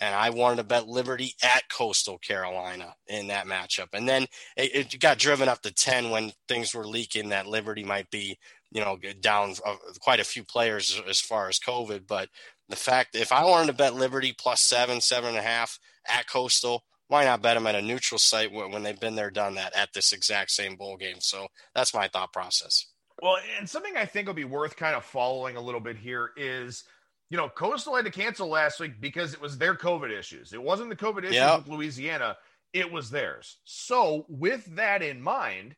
And 0.02 0.14
I 0.14 0.30
wanted 0.30 0.56
to 0.56 0.64
bet 0.64 0.88
Liberty 0.88 1.34
at 1.42 1.68
Coastal 1.68 2.18
Carolina 2.18 2.94
in 3.06 3.26
that 3.26 3.46
matchup. 3.46 3.88
And 3.92 4.08
then 4.08 4.26
it, 4.56 4.94
it 4.94 5.00
got 5.00 5.18
driven 5.18 5.48
up 5.48 5.60
to 5.62 5.72
10 5.72 6.08
when 6.08 6.32
things 6.48 6.74
were 6.74 6.86
leaking 6.86 7.28
that 7.30 7.46
Liberty 7.46 7.84
might 7.84 8.10
be, 8.10 8.38
you 8.72 8.80
know, 8.80 8.98
down 9.20 9.54
uh, 9.64 9.76
quite 10.00 10.20
a 10.20 10.24
few 10.24 10.44
players 10.44 11.00
as 11.08 11.20
far 11.20 11.48
as 11.48 11.58
COVID. 11.58 12.06
But 12.06 12.28
the 12.68 12.76
fact, 12.76 13.16
if 13.16 13.32
I 13.32 13.44
wanted 13.44 13.66
to 13.66 13.72
bet 13.72 13.94
Liberty 13.94 14.34
plus 14.36 14.60
seven, 14.60 15.00
seven 15.00 15.30
and 15.30 15.38
a 15.38 15.42
half 15.42 15.78
at 16.08 16.28
Coastal, 16.28 16.84
why 17.08 17.24
not 17.24 17.42
bet 17.42 17.56
them 17.56 17.66
at 17.66 17.74
a 17.74 17.82
neutral 17.82 18.18
site 18.18 18.52
when 18.52 18.82
they've 18.84 19.00
been 19.00 19.16
there, 19.16 19.30
done 19.30 19.56
that 19.56 19.74
at 19.74 19.92
this 19.92 20.12
exact 20.12 20.52
same 20.52 20.76
bowl 20.76 20.96
game? 20.96 21.16
So 21.18 21.48
that's 21.74 21.92
my 21.92 22.06
thought 22.06 22.32
process. 22.32 22.86
Well, 23.20 23.36
and 23.58 23.68
something 23.68 23.96
I 23.96 24.06
think 24.06 24.28
will 24.28 24.34
be 24.34 24.44
worth 24.44 24.76
kind 24.76 24.94
of 24.94 25.04
following 25.04 25.56
a 25.56 25.60
little 25.60 25.80
bit 25.80 25.96
here 25.96 26.30
is, 26.36 26.84
you 27.28 27.36
know, 27.36 27.48
Coastal 27.48 27.96
had 27.96 28.04
to 28.04 28.10
cancel 28.10 28.48
last 28.48 28.78
week 28.80 29.00
because 29.00 29.34
it 29.34 29.40
was 29.40 29.58
their 29.58 29.74
COVID 29.74 30.16
issues. 30.16 30.52
It 30.52 30.62
wasn't 30.62 30.88
the 30.88 30.96
COVID 30.96 31.24
issues 31.24 31.34
yep. 31.34 31.58
with 31.58 31.68
Louisiana, 31.68 32.36
it 32.72 32.90
was 32.90 33.10
theirs. 33.10 33.58
So, 33.64 34.24
with 34.28 34.64
that 34.76 35.02
in 35.02 35.20
mind, 35.20 35.74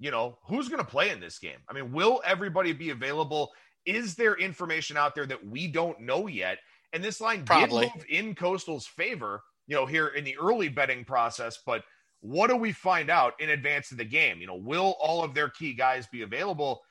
you 0.00 0.10
know, 0.10 0.38
who's 0.44 0.68
going 0.68 0.82
to 0.82 0.90
play 0.90 1.10
in 1.10 1.20
this 1.20 1.38
game? 1.38 1.58
I 1.68 1.72
mean, 1.72 1.92
will 1.92 2.20
everybody 2.26 2.72
be 2.72 2.90
available? 2.90 3.52
Is 3.86 4.16
there 4.16 4.34
information 4.34 4.96
out 4.96 5.14
there 5.14 5.26
that 5.26 5.46
we 5.46 5.68
don't 5.68 6.00
know 6.00 6.26
yet? 6.26 6.58
And 6.92 7.04
this 7.04 7.20
line 7.20 7.44
Probably. 7.44 7.86
did 7.86 7.94
move 7.94 8.04
in 8.08 8.34
Coastal's 8.34 8.86
favor, 8.86 9.42
you 9.68 9.76
know, 9.76 9.86
here 9.86 10.08
in 10.08 10.24
the 10.24 10.36
early 10.38 10.68
betting 10.68 11.04
process, 11.04 11.58
but– 11.64 11.84
what 12.20 12.48
do 12.48 12.56
we 12.56 12.72
find 12.72 13.10
out 13.10 13.34
in 13.40 13.50
advance 13.50 13.90
of 13.90 13.98
the 13.98 14.04
game? 14.04 14.40
You 14.40 14.46
know, 14.46 14.56
will 14.56 14.96
all 15.00 15.24
of 15.24 15.34
their 15.34 15.48
key 15.48 15.72
guys 15.72 16.06
be 16.06 16.22
available? 16.22 16.82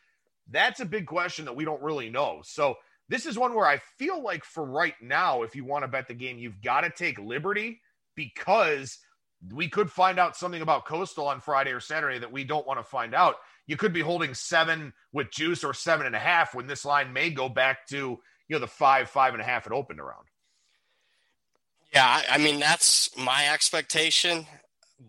That's 0.50 0.80
a 0.80 0.86
big 0.86 1.06
question 1.06 1.46
that 1.46 1.56
we 1.56 1.66
don't 1.66 1.82
really 1.82 2.10
know. 2.10 2.42
So, 2.44 2.75
this 3.10 3.25
is 3.25 3.39
one 3.39 3.56
where 3.56 3.66
I 3.66 3.80
feel 3.98 4.22
like 4.22 4.44
for 4.44 4.63
right 4.63 4.94
now, 5.01 5.42
if 5.42 5.56
you 5.56 5.66
want 5.66 5.84
to 5.84 5.88
bet 5.88 6.08
the 6.08 6.13
game, 6.13 6.38
you've 6.38 6.62
got 6.62 6.82
to 6.82 6.92
take 6.92 7.18
Liberty 7.18 7.82
because 8.16 9.00
we 9.53 9.69
could 9.69 9.89
find 9.89 10.19
out 10.19 10.36
something 10.36 10.62
about 10.62 10.86
Coastal 10.86 11.27
on 11.27 11.39
Friday 11.39 11.72
or 11.72 11.79
Saturday 11.79 12.19
that 12.19 12.31
we 12.31 12.43
don't 12.43 12.67
want 12.67 12.79
to 12.79 12.84
find 12.84 13.13
out. 13.13 13.36
You 13.67 13.77
could 13.77 13.93
be 13.93 14.01
holding 14.01 14.34
seven 14.34 14.93
with 15.13 15.31
juice 15.31 15.63
or 15.63 15.74
seven 15.74 16.05
and 16.05 16.15
a 16.15 16.19
half 16.19 16.53
when 16.53 16.67
this 16.67 16.84
line 16.84 17.13
may 17.13 17.29
go 17.29 17.48
back 17.48 17.88
to, 17.88 17.98
you 17.98 18.19
know, 18.50 18.60
the 18.60 18.67
five, 18.67 19.10
five 19.10 19.34
and 19.34 19.41
a 19.41 19.46
half 19.46 19.65
it 19.65 19.72
opened 19.72 20.00
around. 20.00 20.25
Yeah, 21.93 22.22
I 22.29 22.38
mean, 22.38 22.60
that's 22.60 23.15
my 23.17 23.50
expectation. 23.51 24.46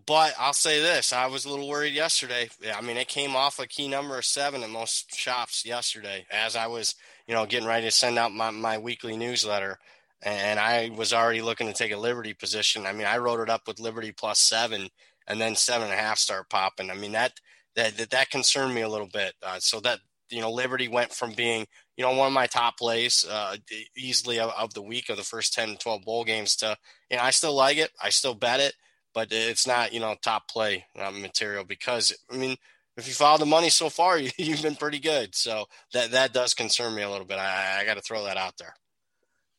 But 0.05 0.33
I'll 0.39 0.53
say 0.53 0.81
this: 0.81 1.11
I 1.11 1.27
was 1.27 1.43
a 1.43 1.49
little 1.49 1.67
worried 1.67 1.93
yesterday. 1.93 2.49
I 2.73 2.81
mean, 2.81 2.95
it 2.95 3.09
came 3.09 3.35
off 3.35 3.59
a 3.59 3.67
key 3.67 3.89
number 3.89 4.17
of 4.17 4.23
seven 4.23 4.63
in 4.63 4.71
most 4.71 5.13
shops 5.13 5.65
yesterday, 5.65 6.25
as 6.31 6.55
I 6.55 6.67
was, 6.67 6.95
you 7.27 7.33
know, 7.33 7.45
getting 7.45 7.67
ready 7.67 7.87
to 7.87 7.91
send 7.91 8.17
out 8.17 8.31
my, 8.31 8.51
my 8.51 8.77
weekly 8.77 9.17
newsletter, 9.17 9.79
and 10.23 10.59
I 10.59 10.91
was 10.95 11.13
already 11.13 11.41
looking 11.41 11.67
to 11.67 11.73
take 11.73 11.91
a 11.91 11.97
Liberty 11.97 12.33
position. 12.33 12.85
I 12.85 12.93
mean, 12.93 13.07
I 13.07 13.17
wrote 13.17 13.39
it 13.39 13.49
up 13.49 13.67
with 13.67 13.79
Liberty 13.79 14.11
plus 14.11 14.39
seven, 14.39 14.89
and 15.27 15.41
then 15.41 15.55
seven 15.55 15.89
and 15.89 15.93
a 15.93 16.01
half 16.01 16.17
start 16.17 16.49
popping. 16.49 16.91
I 16.91 16.95
mean, 16.95 17.13
that 17.13 17.33
that 17.75 17.97
that, 17.97 18.09
that 18.11 18.29
concerned 18.29 18.73
me 18.75 18.81
a 18.81 18.89
little 18.89 19.09
bit. 19.11 19.33
Uh, 19.43 19.59
so 19.59 19.79
that 19.81 19.99
you 20.29 20.41
know, 20.41 20.51
Liberty 20.51 20.87
went 20.87 21.11
from 21.11 21.33
being 21.33 21.65
you 21.97 22.03
know 22.03 22.13
one 22.13 22.27
of 22.27 22.33
my 22.33 22.47
top 22.47 22.77
plays 22.77 23.25
uh, 23.29 23.57
easily 23.97 24.39
of, 24.39 24.51
of 24.57 24.73
the 24.73 24.81
week 24.81 25.09
of 25.09 25.17
the 25.17 25.23
first 25.23 25.53
10 25.53 25.77
12 25.77 26.03
bowl 26.03 26.23
games 26.23 26.55
to 26.57 26.77
you 27.09 27.17
know 27.17 27.23
I 27.23 27.31
still 27.31 27.55
like 27.55 27.77
it. 27.77 27.91
I 28.01 28.09
still 28.09 28.35
bet 28.35 28.59
it 28.59 28.73
but 29.13 29.29
it's 29.31 29.67
not 29.67 29.93
you 29.93 29.99
know 29.99 30.15
top 30.21 30.47
play 30.47 30.85
uh, 30.97 31.11
material 31.11 31.63
because 31.63 32.15
I 32.31 32.37
mean 32.37 32.57
if 32.97 33.07
you 33.07 33.13
follow 33.13 33.37
the 33.37 33.45
money 33.45 33.69
so 33.69 33.89
far 33.89 34.17
you, 34.37 34.53
have 34.53 34.63
been 34.63 34.75
pretty 34.75 34.99
good 34.99 35.35
so 35.35 35.65
that 35.93 36.11
that 36.11 36.33
does 36.33 36.53
concern 36.53 36.95
me 36.95 37.01
a 37.01 37.09
little 37.09 37.25
bit 37.25 37.37
I, 37.37 37.81
I 37.81 37.85
got 37.85 37.95
to 37.95 38.01
throw 38.01 38.23
that 38.25 38.37
out 38.37 38.57
there. 38.57 38.73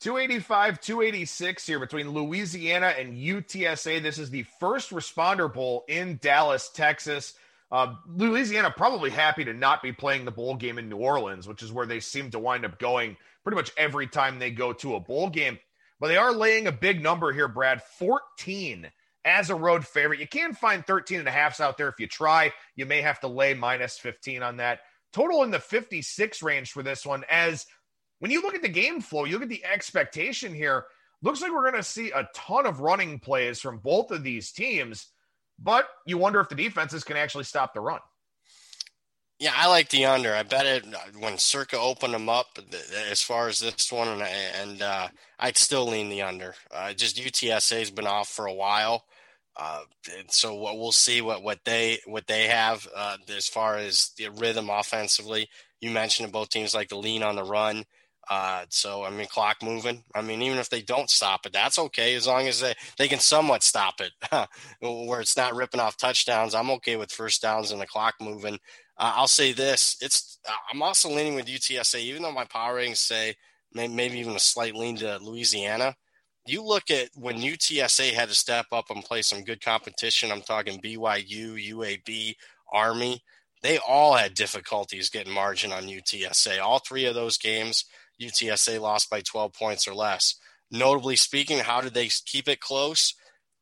285 0.03 0.81
286 0.81 1.65
here 1.65 1.79
between 1.79 2.11
Louisiana 2.11 2.89
and 2.99 3.17
UTSA. 3.17 4.03
This 4.03 4.19
is 4.19 4.31
the 4.31 4.45
first 4.59 4.91
responder 4.91 5.53
bowl 5.53 5.85
in 5.87 6.19
Dallas, 6.21 6.71
Texas. 6.71 7.35
Uh, 7.71 7.95
Louisiana 8.09 8.75
probably 8.77 9.11
happy 9.11 9.45
to 9.45 9.55
not 9.55 9.81
be 9.81 9.93
playing 9.93 10.25
the 10.25 10.33
bowl 10.33 10.57
game 10.57 10.79
in 10.79 10.89
New 10.89 10.97
Orleans, 10.97 11.47
which 11.47 11.63
is 11.63 11.73
where 11.73 11.87
they 11.87 12.01
seem 12.01 12.33
to 12.33 12.41
wind 12.41 12.65
up 12.65 12.81
going 12.81 13.17
pretty 13.45 13.55
much 13.55 13.71
every 13.77 14.09
time 14.09 14.41
they 14.41 14.51
go 14.51 14.73
to 14.73 14.97
a 14.97 15.01
bowl 15.01 15.31
game. 15.31 15.57
But 16.01 16.09
they 16.09 16.17
are 16.17 16.33
laying 16.33 16.67
a 16.67 16.73
big 16.73 17.01
number 17.01 17.33
here, 17.33 17.47
Brad 17.47 17.81
14 17.81 18.91
as 19.25 19.51
a 19.51 19.55
road 19.55 19.87
favorite. 19.87 20.19
You 20.19 20.27
can 20.27 20.53
find 20.53 20.85
13 20.85 21.21
and 21.21 21.29
a 21.29 21.33
halfs 21.33 21.61
out 21.61 21.79
there 21.79 21.89
if 21.89 22.01
you 22.01 22.09
try. 22.09 22.53
You 22.75 22.87
may 22.87 23.03
have 23.03 23.21
to 23.21 23.29
lay 23.29 23.55
minus 23.55 23.99
15 23.99 24.43
on 24.43 24.57
that. 24.57 24.81
Total 25.13 25.45
in 25.45 25.53
the 25.53 25.61
56 25.61 26.43
range 26.43 26.73
for 26.73 26.83
this 26.83 27.07
one. 27.07 27.23
As 27.31 27.67
when 28.23 28.31
you 28.31 28.41
look 28.41 28.55
at 28.55 28.63
the 28.63 28.69
game 28.69 29.01
flow, 29.01 29.25
you 29.25 29.33
look 29.33 29.43
at 29.43 29.49
the 29.49 29.65
expectation 29.65 30.55
here. 30.55 30.85
Looks 31.23 31.43
like 31.43 31.51
we're 31.51 31.69
going 31.69 31.83
to 31.83 31.83
see 31.83 32.13
a 32.13 32.29
ton 32.33 32.67
of 32.67 32.79
running 32.79 33.19
plays 33.19 33.61
from 33.61 33.79
both 33.79 34.13
of 34.13 34.23
these 34.23 34.53
teams, 34.53 35.09
but 35.59 35.89
you 36.07 36.19
wonder 36.19 36.39
if 36.39 36.49
the 36.49 36.55
defenses 36.55 37.03
can 37.03 37.17
actually 37.17 37.43
stop 37.43 37.75
the 37.75 37.81
run. 37.81 37.99
Yeah, 39.41 39.51
I 39.57 39.67
like 39.67 39.89
the 39.89 40.05
under. 40.05 40.33
I 40.33 40.45
bet 40.45 40.67
it 40.67 40.87
when 41.19 41.37
Circa 41.37 41.77
opened 41.77 42.15
them 42.15 42.29
up 42.29 42.61
as 43.11 43.21
far 43.23 43.49
as 43.49 43.59
this 43.59 43.91
one, 43.91 44.07
and, 44.07 44.23
and 44.23 44.83
uh, 44.83 45.09
I'd 45.41 45.57
still 45.57 45.89
lean 45.89 46.09
the 46.09 46.23
under. 46.23 46.55
Uh, 46.73 46.93
just 46.93 47.17
UTSA 47.17 47.81
has 47.81 47.91
been 47.91 48.07
off 48.07 48.29
for 48.29 48.47
a 48.47 48.55
while. 48.55 49.05
Uh, 49.57 49.81
so 50.29 50.55
what 50.55 50.79
we'll 50.79 50.93
see 50.93 51.23
what, 51.23 51.43
what 51.43 51.59
they 51.65 51.99
what 52.07 52.29
they 52.29 52.47
have 52.47 52.87
uh, 52.95 53.17
as 53.37 53.49
far 53.49 53.79
as 53.79 54.13
the 54.17 54.29
rhythm 54.29 54.71
offensively. 54.71 55.49
You 55.81 55.91
mentioned 55.91 56.31
both 56.31 56.51
teams 56.51 56.73
like 56.73 56.91
to 56.91 56.97
lean 56.97 57.25
on 57.25 57.35
the 57.35 57.43
run. 57.43 57.85
Uh, 58.31 58.65
so 58.69 59.05
I 59.05 59.11
mean, 59.11 59.27
clock 59.27 59.63
moving. 59.63 60.05
I 60.15 60.23
mean, 60.23 60.43
even 60.43 60.59
if 60.59 60.71
they 60.71 60.83
don't 60.83 61.11
stop 61.11 61.45
it, 61.47 61.53
that's 61.53 61.79
okay 61.79 62.15
as 62.15 62.27
long 62.27 62.47
as 62.47 62.61
they 62.61 62.75
they 62.97 63.09
can 63.09 63.19
somewhat 63.19 63.63
stop 63.63 64.01
it, 64.01 64.13
where 64.81 65.21
it's 65.21 65.37
not 65.37 65.55
ripping 65.55 65.81
off 65.81 65.97
touchdowns. 65.97 66.55
I'm 66.55 66.71
okay 66.73 66.97
with 66.97 67.13
first 67.13 67.43
downs 67.43 67.73
and 67.73 67.81
the 67.81 67.87
clock 67.87 68.15
moving. 68.21 68.59
Uh, 68.97 69.15
I'll 69.17 69.29
say 69.29 69.53
this: 69.53 69.97
it's 70.01 70.39
I'm 70.73 70.83
also 70.83 71.09
leaning 71.09 71.35
with 71.35 71.47
UTSA, 71.47 72.01
even 72.01 72.23
though 72.23 72.33
my 72.33 72.45
power 72.45 72.77
ratings 72.77 73.01
say 73.01 73.35
maybe 73.75 74.19
even 74.19 74.37
a 74.37 74.41
slight 74.41 74.75
lean 74.75 74.97
to 74.97 75.19
Louisiana 75.19 75.97
you 76.47 76.63
look 76.63 76.91
at 76.91 77.11
when 77.15 77.37
UTSA 77.37 78.13
had 78.13 78.29
to 78.29 78.35
step 78.35 78.67
up 78.73 78.91
and 78.91 79.05
play 79.05 79.23
some 79.23 79.45
good 79.45 79.65
competition. 79.65 80.33
I'm 80.33 80.43
talking 80.43 80.81
BYU, 80.81 81.73
UAB, 81.73 82.35
Army. 82.73 83.23
They 83.63 83.79
all 83.79 84.15
had 84.15 84.35
difficulties 84.35 85.09
getting 85.09 85.33
margin 85.33 85.73
on 85.73 85.85
UTSA. 85.85 86.61
All 86.61 86.81
three 86.81 87.07
of 87.07 87.15
those 87.15 87.39
games, 87.39 87.85
UTSA 88.23 88.81
lost 88.81 89.11
by 89.11 89.21
12 89.21 89.53
points 89.53 89.89
or 89.89 89.95
less. 89.95 90.37
Notably 90.71 91.17
speaking, 91.17 91.59
how 91.59 91.81
did 91.81 91.95
they 91.95 92.09
keep 92.25 92.49
it 92.49 92.61
close? 92.61 93.15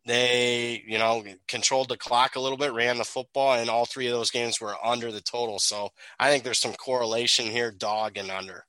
They, 0.06 0.82
you 0.86 0.98
know, 0.98 1.24
controlled 1.46 1.88
the 1.88 1.96
clock 1.96 2.36
a 2.36 2.40
little 2.40 2.56
bit, 2.56 2.72
ran 2.72 2.98
the 2.98 3.04
football, 3.04 3.54
and 3.54 3.68
all 3.68 3.84
three 3.84 4.06
of 4.06 4.12
those 4.12 4.30
games 4.30 4.60
were 4.60 4.74
under 4.82 5.12
the 5.12 5.20
total. 5.20 5.58
So 5.58 5.90
I 6.18 6.30
think 6.30 6.44
there's 6.44 6.58
some 6.58 6.72
correlation 6.72 7.46
here, 7.46 7.70
dog 7.70 8.16
and 8.16 8.30
under. 8.30 8.64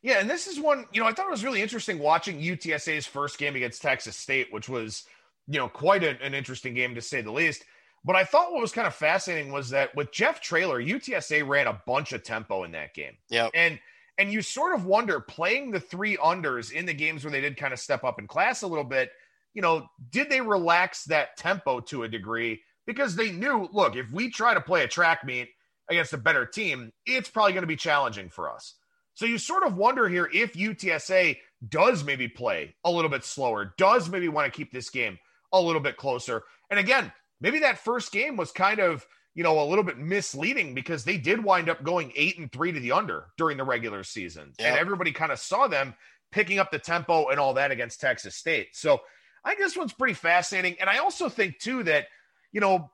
Yeah, 0.00 0.20
and 0.20 0.30
this 0.30 0.46
is 0.46 0.60
one, 0.60 0.86
you 0.92 1.00
know, 1.00 1.08
I 1.08 1.12
thought 1.12 1.26
it 1.26 1.32
was 1.32 1.44
really 1.44 1.60
interesting 1.60 1.98
watching 1.98 2.40
UTSA's 2.40 3.06
first 3.06 3.36
game 3.36 3.56
against 3.56 3.82
Texas 3.82 4.16
State, 4.16 4.46
which 4.52 4.68
was, 4.68 5.04
you 5.48 5.58
know, 5.58 5.68
quite 5.68 6.04
a, 6.04 6.20
an 6.22 6.34
interesting 6.34 6.72
game 6.72 6.94
to 6.94 7.02
say 7.02 7.20
the 7.20 7.32
least. 7.32 7.64
But 8.04 8.14
I 8.16 8.24
thought 8.24 8.52
what 8.52 8.62
was 8.62 8.72
kind 8.72 8.86
of 8.86 8.94
fascinating 8.94 9.52
was 9.52 9.70
that 9.70 9.94
with 9.96 10.12
Jeff 10.12 10.40
Traylor, 10.40 10.80
UTSA 10.80 11.46
ran 11.46 11.66
a 11.66 11.82
bunch 11.86 12.12
of 12.12 12.22
tempo 12.22 12.62
in 12.62 12.72
that 12.72 12.94
game. 12.94 13.16
Yeah. 13.28 13.48
And 13.52 13.80
and 14.18 14.32
you 14.32 14.42
sort 14.42 14.74
of 14.74 14.84
wonder 14.84 15.20
playing 15.20 15.70
the 15.70 15.80
three 15.80 16.16
unders 16.16 16.72
in 16.72 16.86
the 16.86 16.94
games 16.94 17.24
where 17.24 17.30
they 17.30 17.40
did 17.40 17.56
kind 17.56 17.72
of 17.72 17.78
step 17.78 18.04
up 18.04 18.18
in 18.18 18.26
class 18.26 18.62
a 18.62 18.66
little 18.66 18.84
bit, 18.84 19.10
you 19.54 19.62
know, 19.62 19.86
did 20.10 20.28
they 20.28 20.40
relax 20.40 21.04
that 21.04 21.36
tempo 21.36 21.80
to 21.80 22.02
a 22.02 22.08
degree? 22.08 22.60
Because 22.86 23.14
they 23.14 23.30
knew, 23.30 23.68
look, 23.72 23.96
if 23.96 24.10
we 24.10 24.30
try 24.30 24.54
to 24.54 24.60
play 24.60 24.82
a 24.82 24.88
track 24.88 25.24
meet 25.24 25.48
against 25.88 26.12
a 26.12 26.18
better 26.18 26.44
team, 26.44 26.92
it's 27.06 27.30
probably 27.30 27.52
going 27.52 27.62
to 27.62 27.68
be 27.68 27.76
challenging 27.76 28.28
for 28.28 28.50
us. 28.50 28.74
So 29.14 29.26
you 29.26 29.38
sort 29.38 29.64
of 29.64 29.76
wonder 29.76 30.08
here 30.08 30.28
if 30.32 30.52
UTSA 30.52 31.38
does 31.68 32.04
maybe 32.04 32.28
play 32.28 32.74
a 32.84 32.90
little 32.90 33.10
bit 33.10 33.24
slower, 33.24 33.74
does 33.78 34.08
maybe 34.08 34.28
want 34.28 34.52
to 34.52 34.56
keep 34.56 34.72
this 34.72 34.90
game 34.90 35.18
a 35.52 35.60
little 35.60 35.80
bit 35.80 35.96
closer. 35.96 36.44
And 36.70 36.78
again, 36.78 37.12
maybe 37.40 37.60
that 37.60 37.78
first 37.78 38.12
game 38.12 38.36
was 38.36 38.52
kind 38.52 38.80
of, 38.80 39.06
you 39.38 39.44
know, 39.44 39.62
a 39.62 39.62
little 39.62 39.84
bit 39.84 39.98
misleading 39.98 40.74
because 40.74 41.04
they 41.04 41.16
did 41.16 41.44
wind 41.44 41.68
up 41.68 41.84
going 41.84 42.10
eight 42.16 42.40
and 42.40 42.50
three 42.50 42.72
to 42.72 42.80
the 42.80 42.90
under 42.90 43.26
during 43.36 43.56
the 43.56 43.62
regular 43.62 44.02
season. 44.02 44.52
Yep. 44.58 44.68
And 44.68 44.78
everybody 44.80 45.12
kind 45.12 45.30
of 45.30 45.38
saw 45.38 45.68
them 45.68 45.94
picking 46.32 46.58
up 46.58 46.72
the 46.72 46.78
tempo 46.80 47.28
and 47.28 47.38
all 47.38 47.54
that 47.54 47.70
against 47.70 48.00
Texas 48.00 48.34
State. 48.34 48.70
So 48.72 49.00
I 49.44 49.50
think 49.50 49.60
this 49.60 49.76
one's 49.76 49.92
pretty 49.92 50.14
fascinating. 50.14 50.74
And 50.80 50.90
I 50.90 50.98
also 50.98 51.28
think, 51.28 51.60
too, 51.60 51.84
that, 51.84 52.06
you 52.50 52.60
know, 52.60 52.90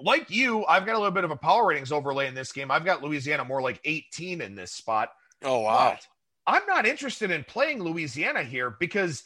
like 0.00 0.30
you, 0.30 0.64
I've 0.64 0.86
got 0.86 0.94
a 0.94 0.98
little 0.98 1.10
bit 1.10 1.24
of 1.24 1.30
a 1.30 1.36
power 1.36 1.66
ratings 1.66 1.92
overlay 1.92 2.26
in 2.26 2.32
this 2.32 2.52
game. 2.52 2.70
I've 2.70 2.86
got 2.86 3.02
Louisiana 3.02 3.44
more 3.44 3.60
like 3.60 3.78
18 3.84 4.40
in 4.40 4.54
this 4.54 4.72
spot. 4.72 5.10
Oh, 5.44 5.58
wow. 5.58 5.90
But 5.90 6.06
I'm 6.46 6.66
not 6.66 6.86
interested 6.86 7.30
in 7.30 7.44
playing 7.44 7.82
Louisiana 7.82 8.44
here 8.44 8.74
because 8.80 9.24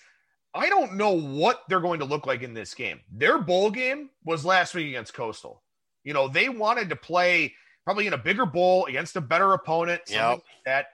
I 0.52 0.68
don't 0.68 0.94
know 0.94 1.12
what 1.12 1.62
they're 1.68 1.78
going 1.78 2.00
to 2.00 2.06
look 2.06 2.26
like 2.26 2.42
in 2.42 2.54
this 2.54 2.74
game. 2.74 2.98
Their 3.12 3.38
bowl 3.38 3.70
game 3.70 4.10
was 4.24 4.44
last 4.44 4.74
week 4.74 4.88
against 4.88 5.14
Coastal. 5.14 5.62
You 6.04 6.12
know, 6.12 6.28
they 6.28 6.48
wanted 6.48 6.88
to 6.90 6.96
play 6.96 7.54
probably 7.84 8.06
in 8.06 8.12
a 8.12 8.18
bigger 8.18 8.46
bowl 8.46 8.86
against 8.86 9.16
a 9.16 9.20
better 9.20 9.52
opponent, 9.52 10.02
yep. 10.08 10.28
like 10.28 10.42
that. 10.66 10.86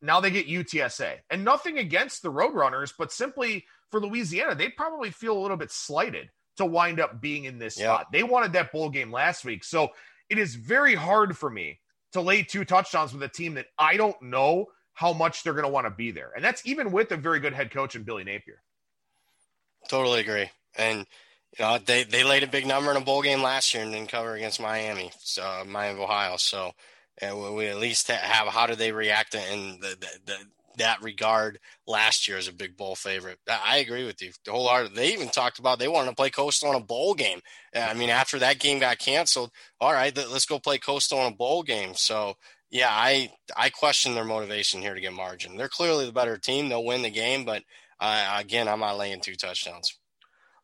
Now 0.00 0.20
they 0.20 0.30
get 0.30 0.48
UTSA. 0.48 1.18
And 1.30 1.44
nothing 1.44 1.78
against 1.78 2.22
the 2.22 2.32
Roadrunners, 2.32 2.92
but 2.96 3.12
simply 3.12 3.64
for 3.90 4.00
Louisiana, 4.00 4.54
they'd 4.54 4.76
probably 4.76 5.10
feel 5.10 5.36
a 5.36 5.40
little 5.40 5.56
bit 5.56 5.70
slighted 5.70 6.30
to 6.56 6.64
wind 6.64 7.00
up 7.00 7.20
being 7.20 7.44
in 7.44 7.58
this 7.58 7.78
yep. 7.78 7.86
spot. 7.86 8.12
They 8.12 8.22
wanted 8.22 8.52
that 8.52 8.72
bowl 8.72 8.90
game 8.90 9.10
last 9.10 9.44
week. 9.44 9.64
So 9.64 9.90
it 10.28 10.38
is 10.38 10.54
very 10.54 10.94
hard 10.94 11.36
for 11.36 11.50
me 11.50 11.80
to 12.12 12.20
lay 12.20 12.42
two 12.42 12.64
touchdowns 12.64 13.12
with 13.12 13.22
a 13.22 13.28
team 13.28 13.54
that 13.54 13.66
I 13.78 13.96
don't 13.96 14.20
know 14.22 14.66
how 14.94 15.12
much 15.12 15.42
they're 15.42 15.52
going 15.52 15.64
to 15.64 15.70
want 15.70 15.86
to 15.86 15.90
be 15.90 16.12
there. 16.12 16.30
And 16.34 16.44
that's 16.44 16.64
even 16.66 16.92
with 16.92 17.10
a 17.10 17.16
very 17.16 17.40
good 17.40 17.52
head 17.52 17.70
coach 17.70 17.96
in 17.96 18.04
Billy 18.04 18.24
Napier. 18.24 18.62
Totally 19.88 20.20
agree. 20.20 20.50
And 20.76 21.06
you 21.58 21.64
know, 21.64 21.78
they, 21.78 22.04
they 22.04 22.24
laid 22.24 22.42
a 22.42 22.48
big 22.48 22.66
number 22.66 22.90
in 22.90 22.96
a 22.96 23.00
bowl 23.00 23.22
game 23.22 23.42
last 23.42 23.74
year 23.74 23.82
and 23.82 23.92
didn't 23.92 24.10
cover 24.10 24.34
against 24.34 24.60
Miami, 24.60 25.12
so 25.18 25.62
Miami 25.66 25.94
of 25.94 26.00
Ohio. 26.00 26.36
So 26.36 26.72
and 27.18 27.54
we 27.54 27.66
at 27.66 27.78
least 27.78 28.08
have 28.08 28.48
how 28.48 28.66
do 28.66 28.74
they 28.74 28.92
react 28.92 29.34
in 29.34 29.78
the, 29.80 29.96
the, 30.00 30.18
the, 30.26 30.36
that 30.78 31.02
regard 31.02 31.60
last 31.86 32.26
year 32.26 32.36
as 32.36 32.48
a 32.48 32.52
big 32.52 32.76
bowl 32.76 32.96
favorite. 32.96 33.38
I 33.48 33.78
agree 33.78 34.04
with 34.04 34.20
you. 34.20 34.32
The 34.44 34.50
whole 34.50 34.68
art. 34.68 34.94
They 34.94 35.12
even 35.12 35.28
talked 35.28 35.60
about 35.60 35.78
they 35.78 35.86
wanted 35.86 36.10
to 36.10 36.16
play 36.16 36.30
Coastal 36.30 36.70
in 36.70 36.76
a 36.76 36.84
bowl 36.84 37.14
game. 37.14 37.40
I 37.74 37.94
mean, 37.94 38.10
after 38.10 38.40
that 38.40 38.58
game 38.58 38.80
got 38.80 38.98
canceled, 38.98 39.52
all 39.80 39.92
right, 39.92 40.16
let's 40.16 40.46
go 40.46 40.58
play 40.58 40.78
Coastal 40.78 41.20
in 41.20 41.32
a 41.32 41.36
bowl 41.36 41.62
game. 41.62 41.94
So 41.94 42.34
yeah, 42.70 42.90
I 42.90 43.30
I 43.56 43.70
question 43.70 44.14
their 44.14 44.24
motivation 44.24 44.80
here 44.80 44.94
to 44.94 45.00
get 45.00 45.12
margin. 45.12 45.56
They're 45.56 45.68
clearly 45.68 46.06
the 46.06 46.12
better 46.12 46.36
team. 46.36 46.68
They'll 46.68 46.84
win 46.84 47.02
the 47.02 47.10
game, 47.10 47.44
but 47.44 47.62
uh, 48.00 48.36
again, 48.40 48.66
I'm 48.66 48.80
not 48.80 48.98
laying 48.98 49.20
two 49.20 49.36
touchdowns. 49.36 49.96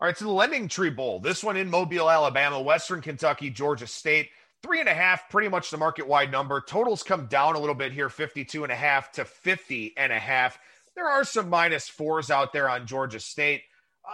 All 0.01 0.07
right, 0.07 0.17
to 0.17 0.25
the 0.25 0.31
LendingTree 0.31 0.97
Bowl. 0.97 1.21
This 1.21 1.45
one 1.45 1.59
in 1.59 1.69
Mobile, 1.69 2.09
Alabama, 2.09 2.59
Western 2.59 3.03
Kentucky, 3.03 3.51
Georgia 3.51 3.87
State. 3.87 4.31
Three 4.63 4.81
and 4.81 4.89
a 4.89 4.95
half, 4.95 5.29
pretty 5.29 5.49
much 5.49 5.71
the 5.71 5.77
market 5.77 6.09
wide 6.09 6.31
number. 6.31 6.63
Totals 6.63 7.03
come 7.03 7.27
down 7.27 7.55
a 7.55 7.59
little 7.59 7.75
bit 7.75 7.93
here, 7.93 8.09
52 8.09 8.63
and 8.63 8.73
a 8.73 8.77
half 8.77 9.13
to 9.13 9.27
50 9.27 9.93
and 9.99 10.11
a 10.11 10.19
half. 10.19 10.59
There 10.95 11.07
are 11.07 11.23
some 11.23 11.51
minus 11.51 11.87
fours 11.87 12.31
out 12.31 12.55
there 12.55 12.67
on 12.67 12.87
Georgia 12.87 13.21
State. 13.21 13.63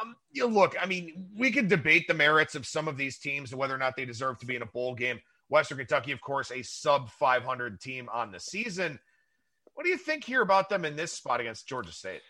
Um, 0.01 0.16
you 0.33 0.46
look, 0.46 0.75
I 0.81 0.87
mean, 0.87 1.29
we 1.38 1.53
could 1.53 1.68
debate 1.68 2.09
the 2.09 2.14
merits 2.14 2.57
of 2.57 2.66
some 2.66 2.88
of 2.88 2.96
these 2.96 3.18
teams 3.18 3.53
and 3.53 3.61
whether 3.61 3.75
or 3.75 3.79
not 3.79 3.94
they 3.94 4.05
deserve 4.05 4.40
to 4.40 4.46
be 4.46 4.57
in 4.57 4.62
a 4.62 4.66
bowl 4.66 4.92
game. 4.96 5.20
Western 5.51 5.79
Kentucky, 5.79 6.11
of 6.11 6.20
course, 6.20 6.51
a 6.51 6.62
sub 6.62 7.11
500 7.11 7.81
team 7.81 8.09
on 8.12 8.33
the 8.33 8.40
season. 8.40 8.99
What 9.75 9.85
do 9.85 9.90
you 9.90 9.99
think 9.99 10.25
here 10.25 10.42
about 10.42 10.68
them 10.68 10.85
in 10.85 10.96
this 10.96 11.12
spot 11.12 11.40
against 11.40 11.68
Georgia 11.68 11.92
State? 11.92 12.22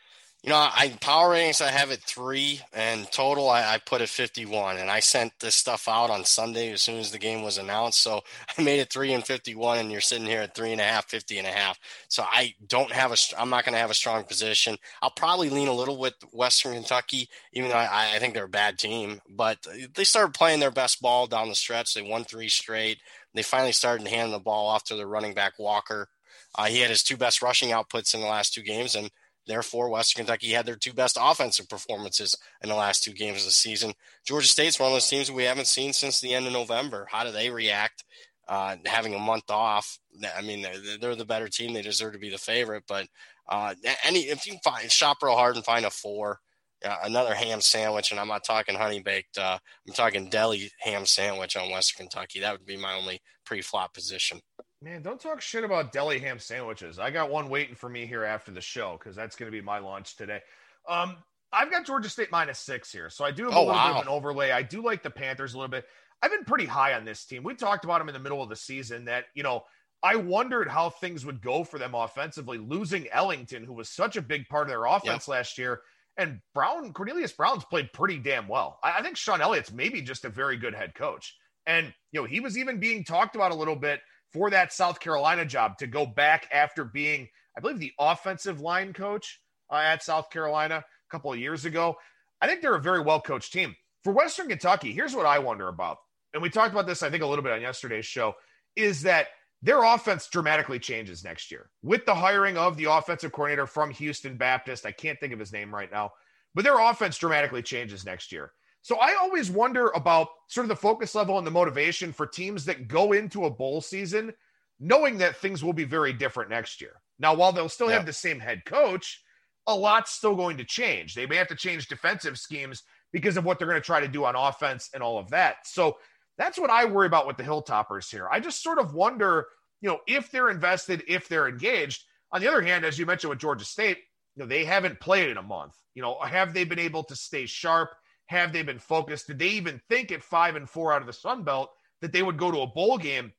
You 0.42 0.51
know, 0.51 0.57
I 0.59 0.96
power 1.01 1.31
ratings 1.31 1.61
I 1.61 1.72
have 1.72 1.90
it 1.90 2.03
three, 2.03 2.61
and 2.72 3.11
total 3.11 3.51
I, 3.51 3.62
I 3.75 3.79
put 3.79 4.01
it 4.01 4.09
fifty 4.09 4.46
one. 4.46 4.77
And 4.77 4.88
I 4.88 5.01
sent 5.01 5.33
this 5.40 5.57
stuff 5.57 5.88
out 5.88 6.09
on 6.09 6.25
Sunday 6.25 6.70
as 6.70 6.83
soon 6.83 7.01
as 7.01 7.11
the 7.11 7.18
game 7.18 7.42
was 7.42 7.59
announced. 7.59 8.01
So 8.01 8.20
I 8.59 8.62
made 8.62 8.79
it 8.79 8.92
three 8.92 9.12
and 9.12 9.27
fifty 9.27 9.57
one, 9.57 9.79
and 9.79 9.90
you're 9.90 10.01
sitting 10.01 10.27
here 10.27 10.42
at 10.42 10.55
three 10.55 10.70
and 10.70 10.81
a 10.81 10.85
half, 10.85 11.07
50 11.07 11.38
and 11.38 11.49
a 11.49 11.51
half. 11.51 11.81
So 12.09 12.22
I 12.22 12.55
don't 12.68 12.92
have 12.92 13.11
a. 13.11 13.16
I'm 13.37 13.51
not 13.51 13.64
going 13.64 13.72
to 13.72 13.81
have 13.81 13.90
a 13.90 13.94
strong 13.94 14.22
position. 14.22 14.77
I'll 15.03 15.11
probably 15.11 15.51
lean 15.51 15.66
a 15.66 15.72
little 15.72 15.99
with 15.99 16.14
Western 16.33 16.75
Kentucky, 16.75 17.29
even 17.53 17.70
though 17.70 17.77
I, 17.77 18.12
I 18.14 18.18
think 18.20 18.35
they're 18.35 18.44
a 18.44 18.49
bad 18.49 18.79
team. 18.79 19.20
But 19.29 19.66
they 19.94 20.05
started 20.05 20.33
playing 20.35 20.61
their 20.61 20.70
best 20.70 21.03
ball 21.03 21.27
down 21.27 21.49
the 21.49 21.57
stretch. 21.57 21.92
They 21.92 22.03
won 22.03 22.22
three 22.22 22.49
straight. 22.49 22.99
They 23.35 23.42
finally 23.42 23.72
started 23.72 24.07
handing 24.07 24.33
the 24.33 24.38
ball 24.38 24.68
off 24.68 24.85
to 24.85 24.94
their 24.94 25.09
running 25.09 25.35
back 25.35 25.55
Walker. 25.59 26.09
Uh, 26.55 26.66
he 26.66 26.81
had 26.81 26.90
his 26.90 27.03
two 27.03 27.16
best 27.16 27.42
rushing 27.42 27.70
outputs 27.70 28.14
in 28.14 28.20
the 28.20 28.27
last 28.27 28.55
two 28.55 28.62
games, 28.62 28.94
and 28.94 29.11
Therefore, 29.46 29.88
Western 29.88 30.24
Kentucky 30.24 30.50
had 30.50 30.66
their 30.66 30.76
two 30.76 30.92
best 30.92 31.16
offensive 31.20 31.68
performances 31.68 32.37
in 32.62 32.68
the 32.68 32.74
last 32.74 33.04
two 33.04 33.12
games 33.12 33.40
of 33.40 33.46
the 33.46 33.52
season. 33.52 33.92
Georgia 34.24 34.48
State's 34.48 34.80
one 34.80 34.88
of 34.88 34.94
those 34.94 35.09
teams 35.09 35.30
we 35.30 35.44
haven't 35.44 35.66
seen 35.66 35.92
since 35.92 36.20
the 36.20 36.35
end 36.35 36.46
of 36.46 36.52
November. 36.52 37.06
How 37.11 37.24
do 37.24 37.30
they 37.30 37.50
react 37.50 38.04
uh, 38.48 38.76
having 38.85 39.14
a 39.14 39.18
month 39.18 39.50
off? 39.50 39.98
I 40.37 40.42
mean, 40.42 40.62
they're, 40.62 40.98
they're, 40.98 41.14
the 41.14 41.24
better 41.24 41.48
team. 41.48 41.72
They 41.72 41.82
deserve 41.82 42.14
to 42.14 42.18
be 42.18 42.30
the 42.30 42.38
favorite. 42.38 42.85
But 42.88 43.06
uh, 43.48 43.74
any 44.04 44.20
if 44.20 44.46
you 44.46 44.59
find 44.64 44.90
shop 44.90 45.18
real 45.22 45.37
hard 45.37 45.56
and 45.56 45.64
find 45.64 45.85
a 45.85 45.90
four, 45.90 46.40
uh, 46.85 46.96
another 47.04 47.35
ham 47.35 47.61
sandwich, 47.61 48.11
and 48.11 48.20
I'm 48.20 48.28
not 48.28 48.44
talking 48.44 48.74
honey 48.74 49.00
baked. 49.00 49.38
Uh, 49.38 49.59
I'm 49.87 49.94
talking 49.94 50.28
deli 50.28 50.70
ham 50.80 51.06
sandwich 51.06 51.56
on 51.56 51.70
Western 51.70 52.06
Kentucky. 52.06 52.40
That 52.40 52.52
would 52.52 52.66
be 52.66 52.76
my 52.76 52.94
only 52.94 53.20
pre-flop 53.44 53.94
position. 53.94 54.40
Man, 54.82 55.02
don't 55.02 55.20
talk 55.20 55.40
shit 55.40 55.64
about 55.64 55.92
deli 55.92 56.18
ham 56.18 56.38
sandwiches. 56.38 56.98
I 56.98 57.10
got 57.10 57.30
one 57.30 57.48
waiting 57.48 57.74
for 57.74 57.88
me 57.88 58.06
here 58.06 58.24
after 58.24 58.52
the 58.52 58.60
show 58.60 58.96
because 58.98 59.16
that's 59.16 59.34
going 59.34 59.50
to 59.50 59.56
be 59.56 59.64
my 59.64 59.78
lunch 59.78 60.16
today. 60.16 60.40
Um, 60.86 61.16
I've 61.52 61.70
got 61.70 61.86
Georgia 61.86 62.10
State 62.10 62.30
minus 62.30 62.58
six 62.58 62.92
here, 62.92 63.08
so 63.08 63.24
I 63.24 63.30
do 63.30 63.44
have 63.44 63.52
a 63.52 63.56
oh, 63.56 63.60
little 63.60 63.74
wow. 63.74 63.88
bit 63.88 63.96
of 63.96 64.02
an 64.02 64.08
overlay. 64.08 64.50
I 64.50 64.62
do 64.62 64.82
like 64.82 65.02
the 65.02 65.10
Panthers 65.10 65.54
a 65.54 65.58
little 65.58 65.70
bit. 65.70 65.86
I've 66.20 66.30
been 66.30 66.44
pretty 66.44 66.66
high 66.66 66.94
on 66.94 67.04
this 67.04 67.24
team. 67.24 67.42
We 67.42 67.54
talked 67.54 67.84
about 67.84 67.98
them 67.98 68.08
in 68.08 68.14
the 68.14 68.20
middle 68.20 68.42
of 68.42 68.48
the 68.48 68.56
season. 68.56 69.06
That 69.06 69.24
you 69.34 69.42
know, 69.42 69.64
I 70.02 70.16
wondered 70.16 70.68
how 70.68 70.90
things 70.90 71.24
would 71.24 71.40
go 71.40 71.64
for 71.64 71.78
them 71.78 71.94
offensively, 71.94 72.58
losing 72.58 73.08
Ellington, 73.08 73.64
who 73.64 73.72
was 73.72 73.88
such 73.88 74.16
a 74.16 74.22
big 74.22 74.46
part 74.48 74.64
of 74.64 74.68
their 74.68 74.84
offense 74.84 75.26
yep. 75.26 75.28
last 75.28 75.58
year. 75.58 75.80
And 76.18 76.40
Brown, 76.54 76.92
Cornelius 76.92 77.32
Brown's 77.32 77.64
played 77.64 77.92
pretty 77.92 78.18
damn 78.18 78.48
well. 78.48 78.78
I, 78.82 78.98
I 78.98 79.02
think 79.02 79.16
Shawn 79.16 79.40
Elliott's 79.40 79.72
maybe 79.72 80.02
just 80.02 80.24
a 80.24 80.30
very 80.30 80.56
good 80.56 80.74
head 80.74 80.94
coach. 80.94 81.34
And 81.66 81.92
you 82.12 82.20
know, 82.20 82.26
he 82.26 82.40
was 82.40 82.58
even 82.58 82.78
being 82.78 83.04
talked 83.04 83.36
about 83.36 83.52
a 83.52 83.56
little 83.56 83.76
bit 83.76 84.00
for 84.37 84.51
that 84.51 84.70
South 84.70 85.01
Carolina 85.01 85.46
job 85.46 85.79
to 85.79 85.87
go 85.87 86.05
back 86.05 86.46
after 86.53 86.85
being, 86.85 87.29
I 87.57 87.61
believe, 87.61 87.79
the 87.79 87.94
offensive 87.99 88.61
line 88.61 88.92
coach 88.92 89.40
uh, 89.70 89.77
at 89.77 90.03
South 90.03 90.29
Carolina 90.29 90.85
a 90.85 91.11
couple 91.11 91.33
of 91.33 91.38
years 91.38 91.64
ago. 91.64 91.96
I 92.42 92.46
think 92.46 92.61
they're 92.61 92.75
a 92.75 92.81
very 92.81 93.01
well 93.01 93.20
coached 93.20 93.53
team. 93.53 93.75
For 94.05 94.12
Western 94.12 94.49
Kentucky, 94.49 94.92
here's 94.92 95.16
what 95.16 95.25
I 95.25 95.38
wonder 95.38 95.68
about. 95.68 95.96
And 96.35 96.42
we 96.42 96.51
talked 96.51 96.72
about 96.72 96.87
this, 96.87 97.03
I 97.03 97.09
think, 97.09 97.22
a 97.22 97.27
little 97.27 97.42
bit 97.42 97.53
on 97.53 97.62
yesterday's 97.62 98.05
show 98.05 98.35
is 98.77 99.03
that 99.03 99.29
their 99.62 99.83
offense 99.83 100.29
dramatically 100.29 100.79
changes 100.79 101.25
next 101.25 101.51
year 101.51 101.70
with 101.83 102.05
the 102.05 102.14
hiring 102.14 102.59
of 102.59 102.77
the 102.77 102.85
offensive 102.85 103.33
coordinator 103.33 103.66
from 103.66 103.90
Houston 103.90 104.37
Baptist. 104.37 104.85
I 104.85 104.92
can't 104.92 105.18
think 105.18 105.33
of 105.33 105.38
his 105.38 105.53
name 105.53 105.75
right 105.75 105.90
now, 105.90 106.11
but 106.55 106.62
their 106.62 106.79
offense 106.79 107.16
dramatically 107.16 107.62
changes 107.62 108.05
next 108.05 108.33
year. 108.33 108.53
So 108.87 108.99
I 108.99 109.16
always 109.20 109.51
wonder 109.51 109.88
about 109.96 110.29
sort 110.46 110.64
of 110.64 110.68
the 110.68 110.77
focus 110.77 111.16
level 111.16 111.38
and 111.38 111.44
the 111.44 111.51
motivation 111.51 112.12
for 112.12 112.25
teams 112.25 112.64
that 112.66 112.87
go 112.87 113.14
into 113.14 113.46
a 113.46 113.51
bowl 113.51 113.81
season 113.81 114.33
knowing 114.79 115.18
that 115.18 115.35
things 115.35 115.64
will 115.64 115.72
be 115.72 115.83
very 115.83 116.12
different 116.12 116.51
next 116.51 116.81
year. 116.81 116.92
Now, 117.18 117.35
while 117.35 117.51
they'll 117.51 117.68
still 117.68 117.88
yeah. 117.88 117.94
have 117.96 118.07
the 118.07 118.12
same 118.12 118.38
head 118.38 118.64
coach, 118.64 119.25
a 119.66 119.75
lot's 119.75 120.12
still 120.12 120.37
going 120.37 120.57
to 120.59 120.64
change. 120.64 121.16
They 121.16 121.27
may 121.27 121.35
have 121.35 121.49
to 121.49 121.57
change 121.57 121.88
defensive 121.88 122.38
schemes 122.38 122.85
because 123.12 123.37
of 123.37 123.44
what 123.44 123.59
they're 123.59 123.66
going 123.66 123.81
to 123.81 123.85
try 123.85 123.99
to 123.99 124.07
do 124.07 124.25
on 124.25 124.37
offense 124.37 124.88
and 124.94 125.03
all 125.03 125.18
of 125.18 125.31
that. 125.31 125.66
So 125.66 125.96
that's 126.38 126.57
what 126.57 126.70
I 126.70 126.85
worry 126.85 127.09
about 127.09 127.27
with 127.27 127.38
the 127.38 127.42
Hilltoppers 127.42 128.09
here. 128.09 128.29
I 128.31 128.38
just 128.38 128.62
sort 128.62 128.79
of 128.79 128.94
wonder, 128.94 129.46
you 129.81 129.88
know, 129.88 129.99
if 130.07 130.31
they're 130.31 130.51
invested, 130.51 131.03
if 131.09 131.27
they're 131.27 131.49
engaged. 131.49 132.05
On 132.31 132.40
the 132.40 132.46
other 132.46 132.62
hand, 132.62 132.85
as 132.85 133.01
you 133.01 133.05
mentioned 133.05 133.31
with 133.31 133.40
Georgia 133.40 133.64
State, 133.64 133.99
you 134.37 134.44
know, 134.44 134.46
they 134.46 134.64
haven't 134.64 135.01
played 135.01 135.29
in 135.29 135.38
a 135.38 135.42
month. 135.42 135.75
You 135.96 136.03
know, 136.03 136.20
have 136.20 136.55
they 136.55 136.62
been 136.62 136.79
able 136.79 137.03
to 137.03 137.16
stay 137.16 137.46
sharp? 137.46 137.90
Have 138.26 138.52
they 138.52 138.62
been 138.62 138.78
focused? 138.78 139.28
Did 139.28 139.38
they 139.38 139.48
even 139.48 139.80
think 139.88 140.10
at 140.12 140.22
five 140.22 140.56
and 140.56 140.68
four 140.68 140.92
out 140.92 141.00
of 141.00 141.06
the 141.06 141.12
Sun 141.12 141.44
Belt 141.44 141.70
that 142.00 142.12
they 142.12 142.22
would 142.22 142.36
go 142.36 142.50
to 142.50 142.60
a 142.60 142.66
bowl 142.66 142.98
game? 142.98 143.32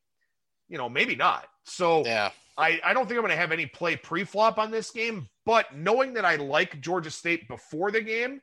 You 0.69 0.77
know, 0.77 0.89
maybe 0.89 1.15
not. 1.15 1.45
So 1.63 2.03
yeah. 2.05 2.31
I, 2.57 2.79
I 2.83 2.93
don't 2.93 3.07
think 3.07 3.17
I'm 3.17 3.23
going 3.23 3.31
to 3.31 3.37
have 3.37 3.51
any 3.51 3.65
play 3.65 3.95
pre-flop 3.95 4.57
on 4.57 4.71
this 4.71 4.91
game, 4.91 5.29
but 5.45 5.75
knowing 5.75 6.13
that 6.13 6.25
I 6.25 6.35
like 6.37 6.81
Georgia 6.81 7.11
State 7.11 7.47
before 7.47 7.91
the 7.91 8.01
game, 8.01 8.41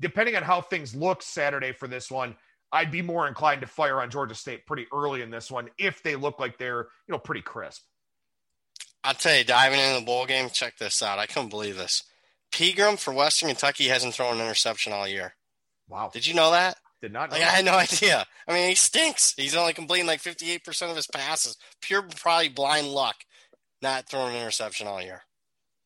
depending 0.00 0.36
on 0.36 0.42
how 0.42 0.60
things 0.60 0.94
look 0.94 1.22
Saturday 1.22 1.72
for 1.72 1.88
this 1.88 2.10
one, 2.10 2.36
I'd 2.72 2.90
be 2.90 3.02
more 3.02 3.28
inclined 3.28 3.60
to 3.60 3.66
fire 3.66 4.00
on 4.00 4.10
Georgia 4.10 4.34
State 4.34 4.66
pretty 4.66 4.86
early 4.92 5.22
in 5.22 5.30
this 5.30 5.50
one 5.50 5.70
if 5.78 6.02
they 6.02 6.16
look 6.16 6.40
like 6.40 6.58
they're, 6.58 6.88
you 7.06 7.12
know, 7.12 7.18
pretty 7.18 7.40
crisp. 7.40 7.82
I'll 9.04 9.14
tell 9.14 9.36
you, 9.36 9.44
diving 9.44 9.78
into 9.78 10.00
the 10.00 10.06
bowl 10.06 10.26
game, 10.26 10.48
check 10.50 10.78
this 10.78 11.02
out. 11.02 11.18
I 11.18 11.26
couldn't 11.26 11.50
believe 11.50 11.76
this. 11.76 12.02
Pegram 12.50 12.96
for 12.96 13.12
Western 13.12 13.48
Kentucky 13.48 13.88
hasn't 13.88 14.14
thrown 14.14 14.36
an 14.36 14.44
interception 14.44 14.92
all 14.92 15.06
year. 15.06 15.34
Wow. 15.88 16.10
Did 16.12 16.26
you 16.26 16.34
know 16.34 16.50
that? 16.52 16.76
Did 17.02 17.12
not. 17.12 17.30
Like, 17.30 17.42
I 17.42 17.46
had 17.46 17.64
no 17.64 17.72
idea. 17.78 18.24
I 18.48 18.52
mean, 18.52 18.68
he 18.68 18.74
stinks. 18.74 19.34
He's 19.36 19.54
only 19.56 19.72
completing 19.72 20.06
like 20.06 20.22
58% 20.22 20.90
of 20.90 20.96
his 20.96 21.06
passes. 21.06 21.56
Pure, 21.82 22.06
probably 22.16 22.48
blind 22.48 22.88
luck, 22.88 23.16
not 23.82 24.08
throwing 24.08 24.34
an 24.34 24.40
interception 24.40 24.86
all 24.86 25.02
year. 25.02 25.22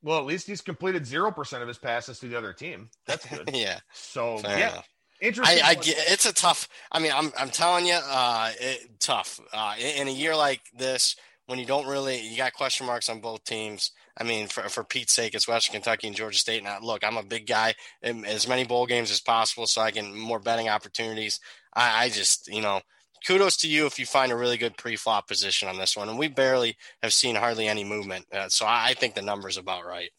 Well, 0.02 0.18
at 0.18 0.26
least 0.26 0.46
he's 0.46 0.60
completed 0.60 1.06
zero 1.06 1.32
percent 1.32 1.62
of 1.62 1.68
his 1.68 1.78
passes 1.78 2.20
to 2.20 2.28
the 2.28 2.38
other 2.38 2.52
team. 2.52 2.88
That's 3.06 3.26
good. 3.30 3.50
yeah. 3.52 3.80
So 3.92 4.38
Fair 4.38 4.58
yeah, 4.58 4.70
enough. 4.72 4.88
interesting. 5.20 5.60
I, 5.64 5.70
I 5.70 5.74
get 5.74 5.96
it's 5.98 6.24
a 6.26 6.32
tough. 6.32 6.68
I 6.92 7.00
mean, 7.00 7.10
I'm 7.12 7.32
I'm 7.36 7.50
telling 7.50 7.84
you, 7.86 7.98
uh, 8.00 8.50
it, 8.60 9.00
tough. 9.00 9.40
Uh, 9.52 9.74
in, 9.76 10.02
in 10.02 10.08
a 10.08 10.12
year 10.12 10.36
like 10.36 10.60
this, 10.72 11.16
when 11.48 11.58
you 11.58 11.64
don't 11.64 11.86
really, 11.86 12.20
you 12.20 12.36
got 12.36 12.52
question 12.52 12.86
marks 12.86 13.08
on 13.08 13.20
both 13.20 13.42
teams. 13.42 13.92
I 14.18 14.22
mean, 14.22 14.48
for 14.48 14.68
for 14.68 14.84
Pete's 14.84 15.14
sake, 15.14 15.34
it's 15.34 15.48
Western 15.48 15.72
Kentucky 15.72 16.06
and 16.06 16.14
Georgia 16.14 16.38
State. 16.38 16.62
Now, 16.62 16.78
look, 16.80 17.02
I'm 17.02 17.16
a 17.16 17.22
big 17.22 17.46
guy, 17.46 17.74
in 18.02 18.26
as 18.26 18.46
many 18.46 18.64
bowl 18.64 18.84
games 18.84 19.10
as 19.10 19.20
possible, 19.20 19.66
so 19.66 19.80
I 19.80 19.90
can 19.90 20.14
more 20.16 20.38
betting 20.38 20.68
opportunities. 20.68 21.40
I, 21.74 22.04
I 22.04 22.08
just, 22.10 22.48
you 22.48 22.60
know, 22.60 22.82
kudos 23.26 23.56
to 23.58 23.68
you 23.68 23.86
if 23.86 23.98
you 23.98 24.04
find 24.04 24.30
a 24.30 24.36
really 24.36 24.58
good 24.58 24.76
pre-flop 24.76 25.26
position 25.26 25.68
on 25.68 25.78
this 25.78 25.96
one. 25.96 26.10
And 26.10 26.18
we 26.18 26.28
barely 26.28 26.76
have 27.02 27.14
seen 27.14 27.34
hardly 27.34 27.66
any 27.66 27.82
movement, 27.82 28.26
uh, 28.30 28.50
so 28.50 28.66
I, 28.66 28.88
I 28.88 28.94
think 28.94 29.14
the 29.14 29.22
number's 29.22 29.56
about 29.56 29.86
right. 29.86 30.10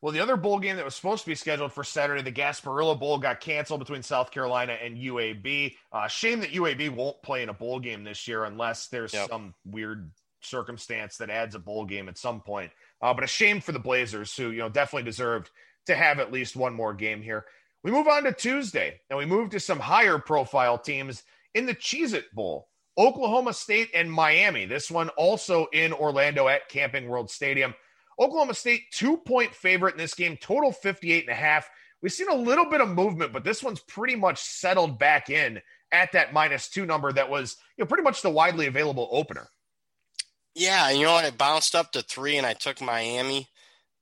Well, 0.00 0.12
the 0.12 0.20
other 0.20 0.36
bowl 0.36 0.58
game 0.58 0.76
that 0.76 0.84
was 0.86 0.94
supposed 0.94 1.24
to 1.24 1.30
be 1.30 1.34
scheduled 1.34 1.72
for 1.72 1.84
Saturday, 1.84 2.22
the 2.22 2.32
Gasparilla 2.32 2.98
Bowl, 2.98 3.18
got 3.18 3.40
canceled 3.40 3.80
between 3.80 4.02
South 4.02 4.30
Carolina 4.30 4.74
and 4.74 4.96
UAB. 4.96 5.74
Uh, 5.92 6.08
shame 6.08 6.40
that 6.40 6.52
UAB 6.52 6.94
won't 6.94 7.20
play 7.22 7.42
in 7.42 7.50
a 7.50 7.54
bowl 7.54 7.78
game 7.78 8.04
this 8.04 8.26
year 8.26 8.44
unless 8.44 8.88
there's 8.88 9.12
Yep. 9.12 9.28
some 9.28 9.54
weird 9.64 10.10
circumstance 10.40 11.16
that 11.16 11.30
adds 11.30 11.54
a 11.54 11.58
bowl 11.58 11.84
game 11.84 12.08
at 12.08 12.18
some 12.18 12.40
point. 12.40 12.70
Uh, 13.00 13.12
but 13.14 13.24
a 13.24 13.28
shame 13.28 13.60
for 13.60 13.72
the 13.72 13.78
Blazers, 13.78 14.34
who 14.36 14.50
you 14.50 14.58
know 14.58 14.68
definitely 14.68 15.08
deserved 15.08 15.50
to 15.86 15.94
have 15.94 16.18
at 16.18 16.32
least 16.32 16.56
one 16.56 16.74
more 16.74 16.94
game 16.94 17.22
here. 17.22 17.44
We 17.82 17.90
move 17.90 18.08
on 18.08 18.24
to 18.24 18.32
Tuesday, 18.32 19.00
and 19.08 19.18
we 19.18 19.26
move 19.26 19.50
to 19.50 19.60
some 19.60 19.78
higher 19.78 20.18
profile 20.18 20.78
teams 20.78 21.22
in 21.54 21.66
the 21.66 21.74
Cheez 21.74 22.14
It 22.14 22.34
Bowl. 22.34 22.68
Oklahoma 22.98 23.52
State 23.52 23.90
and 23.94 24.10
Miami. 24.10 24.64
This 24.64 24.90
one 24.90 25.10
also 25.10 25.66
in 25.72 25.92
Orlando 25.92 26.48
at 26.48 26.68
Camping 26.68 27.08
World 27.08 27.30
Stadium. 27.30 27.74
Oklahoma 28.18 28.54
State, 28.54 28.84
two 28.92 29.18
point 29.18 29.54
favorite 29.54 29.92
in 29.92 29.98
this 29.98 30.14
game, 30.14 30.38
total 30.40 30.72
58 30.72 31.24
and 31.24 31.32
a 31.32 31.34
half. 31.34 31.68
We've 32.02 32.12
seen 32.12 32.28
a 32.30 32.34
little 32.34 32.66
bit 32.66 32.80
of 32.80 32.88
movement, 32.88 33.32
but 33.32 33.44
this 33.44 33.62
one's 33.62 33.80
pretty 33.80 34.16
much 34.16 34.40
settled 34.40 34.98
back 34.98 35.28
in 35.28 35.60
at 35.92 36.12
that 36.12 36.32
minus 36.32 36.68
two 36.68 36.86
number 36.86 37.12
that 37.12 37.30
was 37.30 37.56
you 37.76 37.84
know, 37.84 37.88
pretty 37.88 38.02
much 38.02 38.22
the 38.22 38.30
widely 38.30 38.66
available 38.66 39.08
opener. 39.10 39.48
Yeah, 40.56 40.90
you 40.90 41.04
know 41.04 41.14
what? 41.14 41.26
It 41.26 41.38
bounced 41.38 41.74
up 41.74 41.92
to 41.92 42.02
three, 42.02 42.38
and 42.38 42.46
I 42.46 42.54
took 42.54 42.80
Miami 42.82 43.48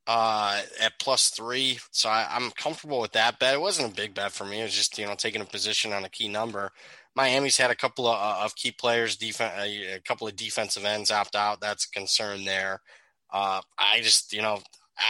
uh, 0.07 0.63
at 0.81 0.99
plus 1.01 1.31
three, 1.31 1.81
so 1.93 2.09
I, 2.11 2.29
I'm 2.31 2.51
comfortable 2.53 3.01
with 3.01 3.13
that 3.13 3.39
bet. 3.41 3.55
It 3.55 3.61
wasn't 3.63 3.93
a 3.93 3.97
big 3.97 4.15
bet 4.15 4.33
for 4.33 4.47
me. 4.47 4.61
It 4.61 4.65
was 4.65 4.75
just 4.75 4.99
you 4.99 5.07
know 5.07 5.17
taking 5.17 5.43
a 5.43 5.47
position 5.47 5.93
on 5.95 6.05
a 6.05 6.11
key 6.11 6.29
number. 6.29 6.73
Miami's 7.17 7.59
had 7.59 7.71
a 7.73 7.77
couple 7.77 8.09
of, 8.09 8.17
uh, 8.17 8.45
of 8.45 8.57
key 8.57 8.73
players, 8.73 9.17
defense, 9.17 9.55
a 9.59 10.01
couple 10.07 10.29
of 10.29 10.37
defensive 10.37 10.85
ends 10.87 11.11
opt 11.13 11.37
out. 11.37 11.61
That's 11.61 11.87
a 11.87 11.91
concern 11.91 12.45
there. 12.47 12.81
Uh, 13.33 13.63
I 13.79 14.01
just 14.03 14.33
you 14.33 14.43
know 14.43 14.61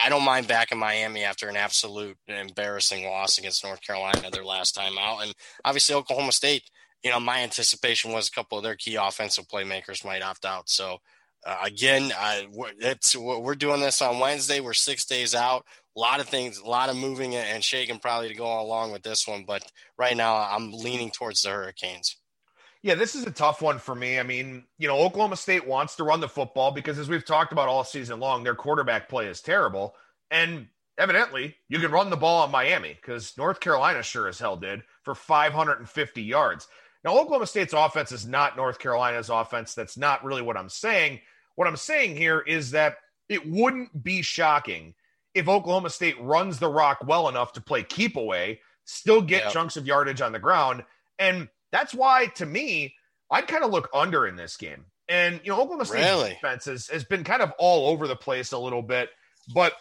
I 0.04 0.08
don't 0.10 0.24
mind 0.24 0.48
backing 0.48 0.78
Miami 0.80 1.24
after 1.24 1.48
an 1.48 1.56
absolute 1.58 2.16
embarrassing 2.28 3.06
loss 3.06 3.38
against 3.38 3.64
North 3.64 3.82
Carolina 3.82 4.30
their 4.32 4.44
last 4.44 4.74
time 4.74 4.98
out, 4.98 5.20
and 5.24 5.34
obviously 5.64 5.94
Oklahoma 5.96 6.32
State. 6.32 6.64
You 7.04 7.10
know, 7.10 7.20
my 7.20 7.40
anticipation 7.40 8.12
was 8.12 8.28
a 8.28 8.32
couple 8.32 8.58
of 8.58 8.64
their 8.64 8.76
key 8.76 8.96
offensive 8.96 9.46
playmakers 9.48 10.04
might 10.06 10.22
opt 10.22 10.46
out. 10.46 10.70
So 10.70 10.98
uh, 11.44 11.58
again, 11.64 12.12
I, 12.16 12.46
we're- 12.52 12.74
we're 13.16 13.54
doing 13.54 13.80
this 13.80 14.00
on 14.02 14.18
Wednesday. 14.18 14.60
We're 14.60 14.72
six 14.74 15.04
days 15.04 15.34
out. 15.34 15.66
A 15.96 16.00
lot 16.00 16.20
of 16.20 16.28
things, 16.28 16.58
a 16.58 16.66
lot 16.66 16.88
of 16.88 16.96
moving 16.96 17.34
and 17.36 17.62
shaking 17.62 17.98
probably 17.98 18.28
to 18.28 18.34
go 18.34 18.60
along 18.60 18.92
with 18.92 19.02
this 19.02 19.28
one. 19.28 19.44
But 19.46 19.62
right 19.96 20.16
now, 20.16 20.36
I'm 20.36 20.72
leaning 20.72 21.10
towards 21.10 21.42
the 21.42 21.50
Hurricanes. 21.50 22.16
Yeah, 22.82 22.96
this 22.96 23.14
is 23.14 23.24
a 23.24 23.30
tough 23.30 23.62
one 23.62 23.78
for 23.78 23.94
me. 23.94 24.18
I 24.18 24.24
mean, 24.24 24.64
you 24.78 24.88
know, 24.88 24.98
Oklahoma 24.98 25.36
State 25.36 25.66
wants 25.66 25.96
to 25.96 26.04
run 26.04 26.20
the 26.20 26.28
football 26.28 26.70
because, 26.72 26.98
as 26.98 27.08
we've 27.08 27.24
talked 27.24 27.52
about 27.52 27.68
all 27.68 27.84
season 27.84 28.20
long, 28.20 28.42
their 28.44 28.54
quarterback 28.54 29.08
play 29.08 29.26
is 29.26 29.40
terrible. 29.40 29.94
And 30.30 30.66
evidently, 30.98 31.56
you 31.68 31.78
can 31.78 31.92
run 31.92 32.10
the 32.10 32.16
ball 32.16 32.42
on 32.42 32.50
Miami 32.50 32.98
because 33.00 33.32
North 33.38 33.60
Carolina 33.60 34.02
sure 34.02 34.28
as 34.28 34.38
hell 34.38 34.56
did 34.56 34.82
for 35.02 35.14
550 35.14 36.22
yards. 36.22 36.68
Now, 37.04 37.16
Oklahoma 37.18 37.46
State's 37.46 37.72
offense 37.72 38.12
is 38.12 38.26
not 38.26 38.56
North 38.56 38.78
Carolina's 38.78 39.30
offense. 39.30 39.74
That's 39.74 39.96
not 39.96 40.24
really 40.24 40.42
what 40.42 40.56
I'm 40.56 40.68
saying. 40.70 41.20
What 41.56 41.68
I'm 41.68 41.76
saying 41.76 42.16
here 42.16 42.40
is 42.40 42.72
that 42.72 42.96
it 43.28 43.48
wouldn't 43.48 44.02
be 44.02 44.22
shocking 44.22 44.94
if 45.34 45.48
Oklahoma 45.48 45.90
State 45.90 46.20
runs 46.20 46.58
the 46.58 46.68
rock 46.68 46.98
well 47.06 47.28
enough 47.28 47.52
to 47.54 47.60
play 47.60 47.82
keep 47.82 48.16
away, 48.16 48.60
still 48.84 49.20
get 49.22 49.44
Yep. 49.44 49.52
chunks 49.52 49.76
of 49.76 49.86
yardage 49.86 50.20
on 50.20 50.32
the 50.32 50.38
ground. 50.38 50.84
And 51.18 51.48
that's 51.72 51.94
why, 51.94 52.26
to 52.36 52.46
me, 52.46 52.94
I'd 53.30 53.48
kind 53.48 53.64
of 53.64 53.70
look 53.70 53.88
under 53.92 54.26
in 54.26 54.36
this 54.36 54.56
game. 54.56 54.84
And, 55.08 55.40
you 55.42 55.50
know, 55.50 55.60
Oklahoma 55.60 55.84
State's 55.86 56.04
Really? 56.04 56.30
defense 56.30 56.64
has, 56.66 56.86
has 56.88 57.04
been 57.04 57.24
kind 57.24 57.42
of 57.42 57.52
all 57.58 57.88
over 57.90 58.06
the 58.06 58.16
place 58.16 58.52
a 58.52 58.58
little 58.58 58.82
bit. 58.82 59.10
But 59.52 59.74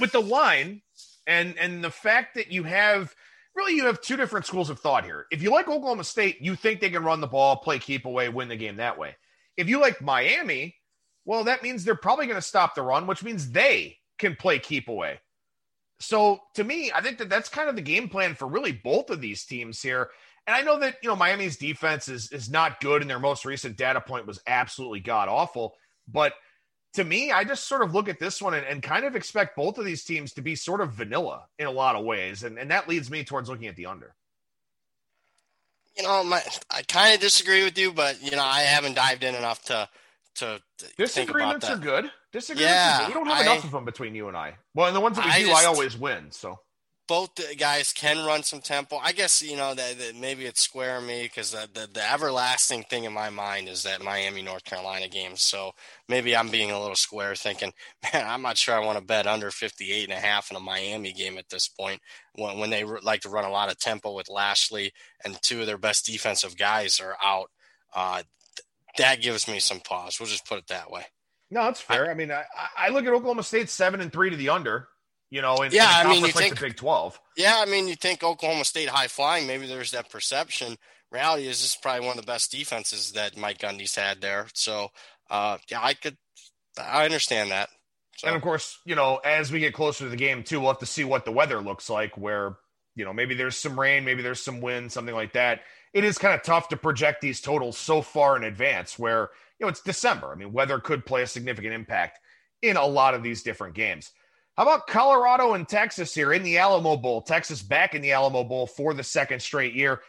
with 0.00 0.12
the 0.12 0.20
line 0.22 0.82
and 1.26 1.56
and 1.58 1.82
the 1.84 1.90
fact 1.90 2.34
that 2.34 2.50
you 2.50 2.64
have 2.64 3.14
really 3.54 3.74
you 3.74 3.86
have 3.86 4.00
two 4.00 4.16
different 4.16 4.46
schools 4.46 4.70
of 4.70 4.80
thought 4.80 5.04
here. 5.04 5.26
If 5.30 5.42
you 5.42 5.50
like 5.50 5.68
Oklahoma 5.68 6.04
State, 6.04 6.40
you 6.40 6.56
think 6.56 6.80
they 6.80 6.90
can 6.90 7.04
run 7.04 7.20
the 7.20 7.26
ball, 7.28 7.56
play 7.56 7.78
keep 7.78 8.04
away, 8.04 8.28
win 8.28 8.48
the 8.48 8.56
game 8.56 8.76
that 8.76 8.98
way. 8.98 9.16
If 9.56 9.68
you 9.68 9.80
like 9.80 10.02
Miami, 10.02 10.76
well, 11.24 11.44
that 11.44 11.62
means 11.62 11.84
they're 11.84 11.94
probably 11.94 12.26
going 12.26 12.38
to 12.38 12.42
stop 12.42 12.74
the 12.74 12.82
run, 12.82 13.06
which 13.06 13.22
means 13.22 13.50
they 13.50 13.98
can 14.18 14.36
play 14.36 14.58
keep 14.58 14.88
away. 14.88 15.20
So 16.00 16.40
to 16.54 16.64
me, 16.64 16.92
I 16.94 17.00
think 17.00 17.18
that 17.18 17.28
that's 17.28 17.48
kind 17.48 17.68
of 17.68 17.76
the 17.76 17.82
game 17.82 18.08
plan 18.08 18.34
for 18.34 18.46
really 18.46 18.72
both 18.72 19.10
of 19.10 19.20
these 19.20 19.44
teams 19.44 19.80
here. 19.80 20.10
And 20.46 20.54
I 20.54 20.60
know 20.60 20.78
that 20.80 20.96
you 21.02 21.08
know 21.08 21.16
Miami's 21.16 21.56
defense 21.56 22.08
is 22.08 22.30
is 22.30 22.50
not 22.50 22.80
good, 22.80 23.00
and 23.00 23.10
their 23.10 23.18
most 23.18 23.44
recent 23.44 23.76
data 23.76 24.00
point 24.00 24.26
was 24.26 24.40
absolutely 24.46 25.00
god 25.00 25.28
awful. 25.28 25.74
But 26.06 26.34
to 26.94 27.04
me, 27.04 27.32
I 27.32 27.44
just 27.44 27.66
sort 27.66 27.82
of 27.82 27.94
look 27.94 28.08
at 28.08 28.20
this 28.20 28.42
one 28.42 28.54
and, 28.54 28.66
and 28.66 28.82
kind 28.82 29.04
of 29.04 29.16
expect 29.16 29.56
both 29.56 29.78
of 29.78 29.84
these 29.84 30.04
teams 30.04 30.32
to 30.34 30.42
be 30.42 30.54
sort 30.54 30.80
of 30.80 30.92
vanilla 30.92 31.46
in 31.58 31.66
a 31.66 31.70
lot 31.70 31.96
of 31.96 32.04
ways, 32.04 32.42
and 32.42 32.58
and 32.58 32.70
that 32.70 32.88
leads 32.88 33.10
me 33.10 33.24
towards 33.24 33.48
looking 33.48 33.68
at 33.68 33.76
the 33.76 33.86
under. 33.86 34.14
You 35.96 36.02
know, 36.02 36.24
my, 36.24 36.42
I 36.70 36.82
kind 36.82 37.14
of 37.14 37.20
disagree 37.20 37.62
with 37.64 37.78
you, 37.78 37.92
but 37.92 38.22
you 38.22 38.32
know, 38.32 38.42
I 38.42 38.60
haven't 38.60 38.94
dived 38.94 39.22
in 39.24 39.34
enough 39.34 39.62
to 39.66 39.88
to, 40.36 40.60
to 40.78 41.06
think 41.06 41.30
about 41.30 41.60
Disagreements 41.60 41.68
are 41.70 41.76
good. 41.76 42.10
Disagreements 42.32 42.74
Yeah, 42.74 42.96
are 42.96 43.00
good. 43.02 43.08
We 43.08 43.14
don't 43.14 43.26
have 43.28 43.38
I- 43.46 43.52
enough 43.52 43.64
of 43.64 43.70
them 43.70 43.84
between 43.84 44.14
you 44.16 44.26
and 44.28 44.36
I. 44.36 44.54
Well, 44.74 44.88
and 44.88 44.96
the 44.96 45.00
ones 45.00 45.16
that 45.16 45.24
we 45.24 45.30
I 45.30 45.42
do, 45.42 45.50
I 45.52 45.64
always 45.66 45.96
win. 45.96 46.32
So 46.32 46.58
both 47.06 47.34
the 47.34 47.54
guys 47.56 47.92
can 47.92 48.24
run 48.26 48.42
some 48.42 48.60
tempo. 48.60 48.96
I 48.96 49.12
guess 49.12 49.42
you 49.42 49.56
know 49.56 49.74
that, 49.74 49.98
that 49.98 50.16
maybe 50.16 50.46
it's 50.46 50.62
squaring 50.62 51.06
me 51.06 51.24
because 51.24 51.50
the, 51.52 51.68
the 51.72 51.88
the 51.92 52.12
everlasting 52.12 52.84
thing 52.84 53.04
in 53.04 53.12
my 53.12 53.30
mind 53.30 53.68
is 53.68 53.82
that 53.82 54.02
Miami 54.02 54.42
North 54.42 54.64
Carolina 54.64 55.08
game. 55.08 55.36
So 55.36 55.72
maybe 56.08 56.34
I'm 56.36 56.48
being 56.50 56.70
a 56.70 56.80
little 56.80 56.96
square, 56.96 57.34
thinking, 57.34 57.72
man, 58.12 58.26
I'm 58.26 58.42
not 58.42 58.56
sure 58.56 58.74
I 58.74 58.84
want 58.84 58.98
to 58.98 59.04
bet 59.04 59.26
under 59.26 59.50
58 59.50 60.04
and 60.04 60.12
a 60.18 60.20
half 60.20 60.50
in 60.50 60.56
a 60.56 60.60
Miami 60.60 61.12
game 61.12 61.36
at 61.38 61.48
this 61.50 61.68
point 61.68 62.00
when 62.36 62.58
when 62.58 62.70
they 62.70 62.84
r- 62.84 63.00
like 63.02 63.20
to 63.22 63.28
run 63.28 63.44
a 63.44 63.50
lot 63.50 63.70
of 63.70 63.78
tempo 63.78 64.14
with 64.14 64.30
Lashlee 64.30 64.92
and 65.24 65.38
two 65.42 65.60
of 65.60 65.66
their 65.66 65.78
best 65.78 66.06
defensive 66.06 66.56
guys 66.56 67.00
are 67.00 67.16
out. 67.22 67.50
Uh, 67.94 68.22
th- 68.56 68.66
that 68.98 69.20
gives 69.22 69.46
me 69.48 69.58
some 69.60 69.80
pause. 69.80 70.18
We'll 70.18 70.28
just 70.28 70.46
put 70.46 70.58
it 70.58 70.66
that 70.68 70.90
way. 70.90 71.04
no, 71.50 71.68
it's 71.68 71.80
fair. 71.80 72.10
I 72.10 72.14
mean, 72.14 72.32
I, 72.32 72.44
I 72.76 72.88
look 72.88 73.04
at 73.06 73.12
Oklahoma 73.12 73.42
State 73.42 73.68
seven 73.68 74.00
and 74.00 74.12
three 74.12 74.30
to 74.30 74.36
the 74.36 74.48
under. 74.48 74.88
You 75.34 75.42
know, 75.42 75.56
in, 75.62 75.72
Yeah, 75.72 76.00
in 76.00 76.06
I 76.06 76.10
mean, 76.10 76.20
you 76.20 76.26
like 76.26 76.34
think- 76.36 76.54
the 76.54 76.60
Big 76.60 76.76
Twelve. 76.76 77.20
Yeah, 77.36 77.56
I 77.58 77.64
mean, 77.68 77.88
you 77.88 77.96
think 77.96 78.22
Oklahoma 78.22 78.64
State 78.64 78.88
high 78.88 79.08
flying, 79.08 79.48
maybe 79.48 79.66
there's 79.66 79.90
that 79.90 80.08
perception. 80.08 80.76
Reality 81.10 81.48
is 81.48 81.60
this 81.60 81.70
is 81.70 81.76
probably 81.82 82.06
one 82.06 82.16
of 82.16 82.24
the 82.24 82.30
best 82.30 82.52
defenses 82.52 83.10
that 83.12 83.36
Mike 83.36 83.58
Gundy's 83.58 83.96
had 83.96 84.20
there. 84.20 84.46
So, 84.54 84.90
uh, 85.28 85.58
yeah, 85.68 85.80
I 85.82 85.94
could, 85.94 86.16
I 86.78 87.04
understand 87.04 87.50
that. 87.50 87.68
So, 88.16 88.28
And 88.28 88.36
of 88.36 88.42
course, 88.42 88.78
you 88.84 88.94
know, 88.94 89.16
as 89.24 89.50
we 89.50 89.58
get 89.58 89.74
closer 89.74 90.04
to 90.04 90.08
the 90.08 90.14
game 90.16 90.44
too, 90.44 90.60
we'll 90.60 90.70
have 90.70 90.78
to 90.78 90.86
see 90.86 91.02
what 91.02 91.24
the 91.24 91.32
weather 91.32 91.60
looks 91.60 91.90
like. 91.90 92.16
Where 92.16 92.54
you 92.94 93.04
know 93.04 93.12
maybe 93.12 93.34
there's 93.34 93.56
some 93.56 93.78
rain, 93.78 94.04
maybe 94.04 94.22
there's 94.22 94.40
some 94.40 94.60
wind, 94.60 94.92
something 94.92 95.16
like 95.16 95.32
that. 95.32 95.62
It 95.92 96.04
is 96.04 96.16
kind 96.16 96.34
of 96.36 96.44
tough 96.44 96.68
to 96.68 96.76
project 96.76 97.20
these 97.22 97.40
totals 97.40 97.76
so 97.76 98.02
far 98.02 98.36
in 98.36 98.44
advance. 98.44 99.00
Where 99.00 99.30
you 99.58 99.66
know 99.66 99.68
it's 99.68 99.82
December. 99.82 100.30
I 100.30 100.36
mean, 100.36 100.52
weather 100.52 100.78
could 100.78 101.04
play 101.04 101.22
a 101.22 101.26
significant 101.26 101.74
impact 101.74 102.20
in 102.62 102.76
a 102.76 102.86
lot 102.86 103.14
of 103.14 103.24
these 103.24 103.42
different 103.42 103.74
games. 103.74 104.12
How 104.56 104.62
about 104.62 104.86
Colorado 104.86 105.54
and 105.54 105.68
Texas 105.68 106.14
here 106.14 106.32
in 106.32 106.44
the 106.44 106.58
Alamo 106.58 106.96
Bowl? 106.96 107.22
Texas 107.22 107.60
back 107.60 107.96
in 107.96 108.02
the 108.02 108.12
Alamo 108.12 108.44
Bowl 108.44 108.68
for 108.68 108.94
the 108.94 109.02
second 109.02 109.42
straight 109.42 109.74
year. 109.74 110.00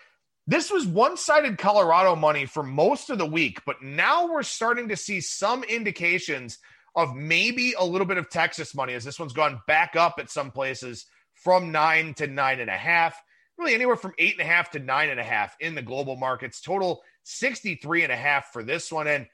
This 0.45 0.69
was 0.69 0.86
one 0.86 1.17
sided 1.17 1.58
Colorado 1.58 2.15
money 2.15 2.45
for 2.45 2.62
most 2.62 3.10
of 3.10 3.17
the 3.17 3.25
week, 3.25 3.65
but 3.65 3.81
now 3.81 4.27
we're 4.27 4.43
starting 4.43 4.89
to 4.89 4.97
see 4.97 5.19
some 5.19 5.63
indications 5.63 6.60
of 6.95 7.15
maybe 7.15 7.73
a 7.73 7.84
little 7.84 8.05
bit 8.05 8.19
of 8.19 8.29
Texas 8.29 8.75
money 8.75 8.93
as 8.93 9.03
this 9.03 9.19
one's 9.19 9.34
gone 9.34 9.62
back 9.65 9.95
up 9.95 10.15
at 10.19 10.29
some 10.29 10.51
places 10.51 11.08
from 11.34 11.71
nine 11.71 12.13
to 12.13 12.27
nine 12.27 12.60
and 12.60 12.69
a 12.69 12.77
half, 12.77 13.19
really 13.58 13.73
anywhere 13.73 13.95
from 13.95 14.13
eight 14.19 14.34
and 14.34 14.47
a 14.47 14.51
half 14.51 14.69
to 14.71 14.79
nine 14.79 15.10
and 15.10 15.19
a 15.19 15.23
half 15.23 15.55
in 15.60 15.73
the 15.73 15.81
global 15.81 16.15
markets. 16.15 16.62
Total 16.62 17.01
63 17.23 18.03
and 18.03 18.12
a 18.12 18.15
half 18.15 18.53
for 18.53 18.62
this 18.62 18.91
one. 18.91 19.08
And 19.08 19.25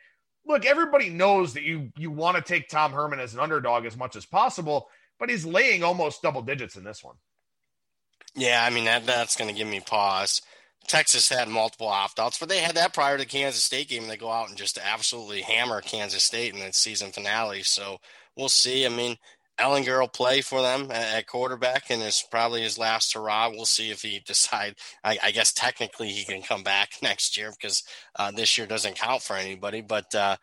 look, 0.45 0.65
everybody 0.65 1.09
knows 1.09 1.53
that 1.55 1.63
you 1.63 1.91
you 1.97 2.11
want 2.11 2.37
to 2.37 2.41
take 2.41 2.69
Tom 2.69 2.93
Herman 2.93 3.19
as 3.19 3.33
an 3.33 3.41
underdog 3.41 3.85
as 3.85 3.97
much 3.97 4.15
as 4.15 4.25
possible, 4.25 4.87
but 5.21 5.29
he's 5.29 5.45
laying 5.45 5.83
almost 5.83 6.23
double 6.23 6.41
digits 6.41 6.75
in 6.75 6.83
this 6.83 7.03
one. 7.03 7.15
yeah, 8.35 8.65
I 8.65 8.71
mean 8.71 8.85
that 8.85 9.05
that's 9.05 9.37
going 9.37 9.49
to 9.49 9.55
give 9.55 9.67
me 9.67 9.79
pause. 9.79 10.41
Texas 10.87 11.29
had 11.29 11.47
multiple 11.47 11.87
opt 11.87 12.19
outs, 12.19 12.39
but 12.39 12.49
they 12.49 12.57
had 12.57 12.75
that 12.75 12.95
prior 12.95 13.19
to 13.19 13.25
Kansas 13.25 13.63
State 13.63 13.87
game. 13.87 14.07
They 14.07 14.17
go 14.17 14.31
out 14.31 14.49
and 14.49 14.57
just 14.57 14.79
absolutely 14.83 15.41
hammer 15.41 15.79
Kansas 15.79 16.23
State 16.23 16.55
in 16.55 16.59
the 16.59 16.73
season 16.73 17.11
finale. 17.11 17.61
So 17.61 17.99
we'll 18.35 18.49
see. 18.49 18.83
I 18.83 18.89
mean, 18.89 19.17
Ehlinger 19.59 19.99
will 19.99 20.07
play 20.07 20.41
for 20.41 20.59
them 20.61 20.89
at 20.89 21.27
quarterback, 21.27 21.91
and 21.91 22.01
it's 22.01 22.23
probably 22.23 22.63
his 22.63 22.79
last 22.79 23.13
hurrah. 23.13 23.49
We'll 23.49 23.65
see 23.65 23.91
if 23.91 24.01
he 24.01 24.19
decide. 24.25 24.75
I, 25.03 25.19
I 25.23 25.31
guess 25.31 25.53
technically 25.53 26.09
he 26.09 26.25
can 26.25 26.41
come 26.41 26.63
back 26.63 26.93
next 27.03 27.37
year 27.37 27.51
because 27.51 27.83
uh, 28.17 28.31
this 28.31 28.57
year 28.57 28.65
doesn't 28.65 28.95
count 28.95 29.21
for 29.21 29.35
anybody. 29.35 29.81
But 29.81 30.13
uh, 30.15 30.37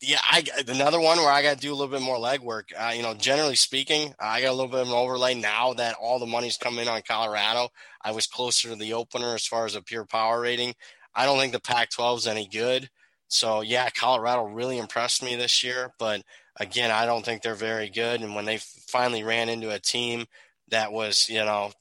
yeah, 0.00 0.18
I 0.30 0.44
another 0.66 1.00
one 1.00 1.18
where 1.18 1.30
I 1.30 1.42
got 1.42 1.54
to 1.56 1.60
do 1.60 1.72
a 1.72 1.76
little 1.76 1.88
bit 1.92 2.02
more 2.02 2.16
legwork. 2.16 2.72
Uh, 2.76 2.92
you 2.94 3.02
know, 3.02 3.14
generally 3.14 3.56
speaking, 3.56 4.14
I 4.18 4.40
got 4.40 4.50
a 4.50 4.54
little 4.54 4.70
bit 4.70 4.80
of 4.80 4.88
an 4.88 4.94
overlay 4.94 5.34
now 5.34 5.74
that 5.74 5.96
all 6.00 6.18
the 6.18 6.26
money's 6.26 6.56
coming 6.56 6.88
on 6.88 7.02
Colorado. 7.06 7.68
I 8.02 8.12
was 8.12 8.26
closer 8.26 8.70
to 8.70 8.76
the 8.76 8.94
opener 8.94 9.34
as 9.34 9.46
far 9.46 9.66
as 9.66 9.74
a 9.74 9.82
pure 9.82 10.06
power 10.06 10.40
rating. 10.40 10.74
I 11.14 11.26
don't 11.26 11.38
think 11.38 11.52
the 11.52 11.60
Pac-12 11.60 12.18
is 12.18 12.26
any 12.26 12.48
good. 12.48 12.88
So 13.28 13.60
yeah, 13.60 13.90
Colorado 13.90 14.44
really 14.44 14.78
impressed 14.78 15.22
me 15.22 15.36
this 15.36 15.62
year, 15.62 15.92
but 15.98 16.22
again, 16.56 16.90
I 16.90 17.04
don't 17.04 17.24
think 17.24 17.42
they're 17.42 17.54
very 17.54 17.90
good. 17.90 18.22
And 18.22 18.34
when 18.34 18.44
they 18.44 18.58
finally 18.58 19.22
ran 19.22 19.48
into 19.48 19.70
a 19.70 19.78
team 19.78 20.26
that 20.68 20.92
was, 20.92 21.28
you 21.28 21.44
know, 21.44 21.72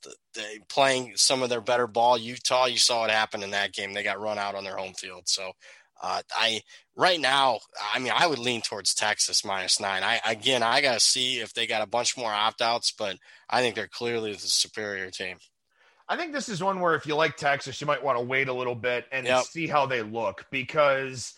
playing 0.67 1.13
some 1.15 1.41
of 1.41 1.49
their 1.49 1.61
better 1.61 1.87
ball, 1.87 2.17
Utah, 2.17 2.65
you 2.65 2.77
saw 2.77 3.01
what 3.01 3.11
happened 3.11 3.43
in 3.43 3.51
that 3.51 3.73
game. 3.73 3.93
They 3.93 4.03
got 4.03 4.19
run 4.21 4.37
out 4.37 4.55
on 4.55 4.63
their 4.63 4.77
home 4.77 4.93
field. 4.93 5.27
So 5.27 5.53
uh, 6.01 6.21
I 6.33 6.61
right 6.99 7.19
now, 7.19 7.59
I 7.93 7.99
mean, 7.99 8.11
I 8.13 8.27
would 8.27 8.39
lean 8.39 8.61
towards 8.61 8.93
Texas 8.93 9.45
minus 9.45 9.79
nine. 9.79 10.03
I 10.03 10.19
again, 10.25 10.61
I 10.61 10.81
got 10.81 10.95
to 10.95 10.99
see 10.99 11.39
if 11.39 11.53
they 11.53 11.65
got 11.65 11.81
a 11.81 11.87
bunch 11.87 12.17
more 12.17 12.31
opt 12.31 12.61
outs, 12.61 12.91
but 12.91 13.17
I 13.49 13.61
think 13.61 13.75
they're 13.75 13.87
clearly 13.87 14.33
the 14.33 14.39
superior 14.39 15.09
team. 15.09 15.37
I 16.09 16.17
think 16.17 16.33
this 16.33 16.49
is 16.49 16.61
one 16.61 16.81
where 16.81 16.95
if 16.95 17.05
you 17.05 17.15
like 17.15 17.37
Texas, 17.37 17.79
you 17.79 17.87
might 17.87 18.03
want 18.03 18.17
to 18.17 18.23
wait 18.23 18.49
a 18.49 18.53
little 18.53 18.75
bit 18.75 19.05
and 19.11 19.25
yep. 19.25 19.43
see 19.43 19.67
how 19.67 19.85
they 19.85 20.01
look 20.01 20.45
because 20.51 21.35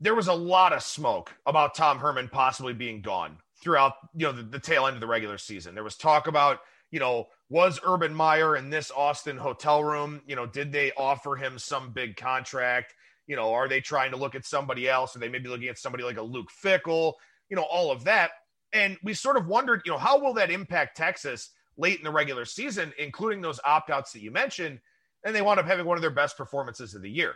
there 0.00 0.14
was 0.14 0.28
a 0.28 0.34
lot 0.34 0.72
of 0.72 0.82
smoke 0.82 1.32
about 1.46 1.74
Tom 1.74 1.98
Herman 1.98 2.28
possibly 2.28 2.74
being 2.74 3.00
gone 3.00 3.38
throughout, 3.62 3.94
you 4.14 4.26
know, 4.26 4.32
the, 4.32 4.42
the 4.42 4.58
tail 4.58 4.86
end 4.86 4.94
of 4.94 5.00
the 5.00 5.06
regular 5.06 5.38
season. 5.38 5.74
There 5.74 5.84
was 5.84 5.96
talk 5.96 6.26
about, 6.26 6.58
you 6.90 7.00
know, 7.00 7.28
was 7.48 7.80
Urban 7.86 8.12
Meyer 8.12 8.56
in 8.56 8.70
this 8.70 8.90
Austin 8.90 9.36
hotel 9.36 9.82
room? 9.82 10.20
You 10.26 10.36
know, 10.36 10.46
did 10.46 10.72
they 10.72 10.92
offer 10.96 11.36
him 11.36 11.58
some 11.58 11.92
big 11.92 12.16
contract? 12.16 12.94
You 13.28 13.36
know, 13.36 13.52
are 13.52 13.68
they 13.68 13.80
trying 13.80 14.10
to 14.10 14.16
look 14.16 14.34
at 14.34 14.44
somebody 14.44 14.88
else? 14.88 15.14
Are 15.14 15.20
they 15.20 15.28
maybe 15.28 15.48
looking 15.48 15.68
at 15.68 15.78
somebody 15.78 16.02
like 16.02 16.16
a 16.16 16.22
Luke 16.22 16.48
Fickell? 16.50 17.12
You 17.48 17.56
know, 17.56 17.62
all 17.70 17.92
of 17.92 18.02
that. 18.04 18.30
And 18.72 18.98
we 19.04 19.14
sort 19.14 19.36
of 19.36 19.46
wondered, 19.46 19.82
you 19.84 19.92
know, 19.92 19.98
how 19.98 20.18
will 20.18 20.34
that 20.34 20.50
impact 20.50 20.96
Texas 20.96 21.50
late 21.76 21.98
in 21.98 22.04
the 22.04 22.10
regular 22.10 22.44
season, 22.44 22.92
including 22.98 23.40
those 23.40 23.60
opt 23.64 23.90
outs 23.90 24.12
that 24.12 24.22
you 24.22 24.30
mentioned? 24.30 24.80
And 25.24 25.34
they 25.34 25.42
wound 25.42 25.60
up 25.60 25.66
having 25.66 25.86
one 25.86 25.96
of 25.96 26.02
their 26.02 26.10
best 26.10 26.36
performances 26.36 26.94
of 26.94 27.02
the 27.02 27.10
year. 27.10 27.34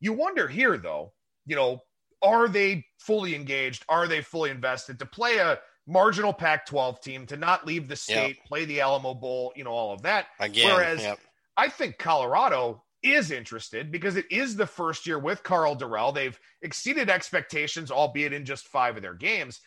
You 0.00 0.12
wonder 0.12 0.48
here, 0.48 0.78
though, 0.78 1.12
you 1.46 1.56
know, 1.56 1.82
are 2.22 2.48
they 2.48 2.86
fully 2.98 3.34
engaged? 3.34 3.84
Are 3.88 4.06
they 4.06 4.22
fully 4.22 4.50
invested 4.50 4.98
to 5.00 5.06
play 5.06 5.38
a 5.38 5.58
marginal 5.86 6.32
Pac 6.32 6.66
12 6.66 7.00
team, 7.00 7.26
to 7.26 7.36
not 7.36 7.66
leave 7.66 7.88
the 7.88 7.96
state, 7.96 8.36
yep. 8.36 8.46
play 8.46 8.64
the 8.64 8.80
Alamo 8.80 9.14
Bowl, 9.14 9.52
you 9.56 9.64
know, 9.64 9.70
all 9.70 9.92
of 9.92 10.02
that? 10.02 10.26
Again, 10.38 10.74
Whereas 10.74 11.02
yep. 11.02 11.18
I 11.56 11.68
think 11.68 11.98
Colorado 11.98 12.82
is 13.02 13.30
interested 13.30 13.90
because 13.90 14.16
it 14.16 14.26
is 14.30 14.56
the 14.56 14.66
first 14.66 15.06
year 15.06 15.18
with 15.18 15.42
Karl 15.42 15.76
Dorrell. 15.76 16.14
They've 16.14 16.38
exceeded 16.62 17.10
expectations, 17.10 17.90
albeit 17.90 18.32
in 18.32 18.44
just 18.44 18.68
five 18.68 18.96
of 18.96 19.02
their 19.02 19.14
games. 19.14 19.60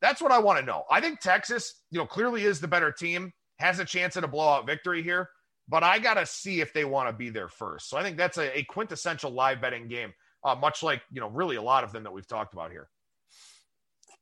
That's 0.00 0.22
what 0.22 0.32
I 0.32 0.38
want 0.38 0.60
to 0.60 0.64
know. 0.64 0.84
I 0.90 1.00
think 1.00 1.20
Texas, 1.20 1.82
you 1.90 1.98
know, 1.98 2.06
clearly 2.06 2.44
is 2.44 2.60
the 2.60 2.68
better 2.68 2.92
team, 2.92 3.32
has 3.58 3.78
a 3.78 3.84
chance 3.84 4.16
at 4.16 4.24
a 4.24 4.28
blowout 4.28 4.66
victory 4.66 5.02
here, 5.02 5.28
but 5.68 5.82
I 5.82 5.98
got 5.98 6.14
to 6.14 6.26
see 6.26 6.60
if 6.60 6.72
they 6.72 6.84
want 6.84 7.08
to 7.08 7.12
be 7.12 7.30
there 7.30 7.48
first. 7.48 7.88
So 7.88 7.96
I 7.96 8.02
think 8.02 8.16
that's 8.16 8.38
a, 8.38 8.58
a 8.58 8.62
quintessential 8.64 9.32
live 9.32 9.60
betting 9.60 9.88
game 9.88 10.12
uh, 10.44 10.54
much 10.54 10.82
like 10.82 11.02
you 11.12 11.20
know 11.20 11.28
really 11.28 11.56
a 11.56 11.62
lot 11.62 11.84
of 11.84 11.92
them 11.92 12.04
that 12.04 12.12
we've 12.12 12.26
talked 12.26 12.52
about 12.52 12.70
here. 12.70 12.88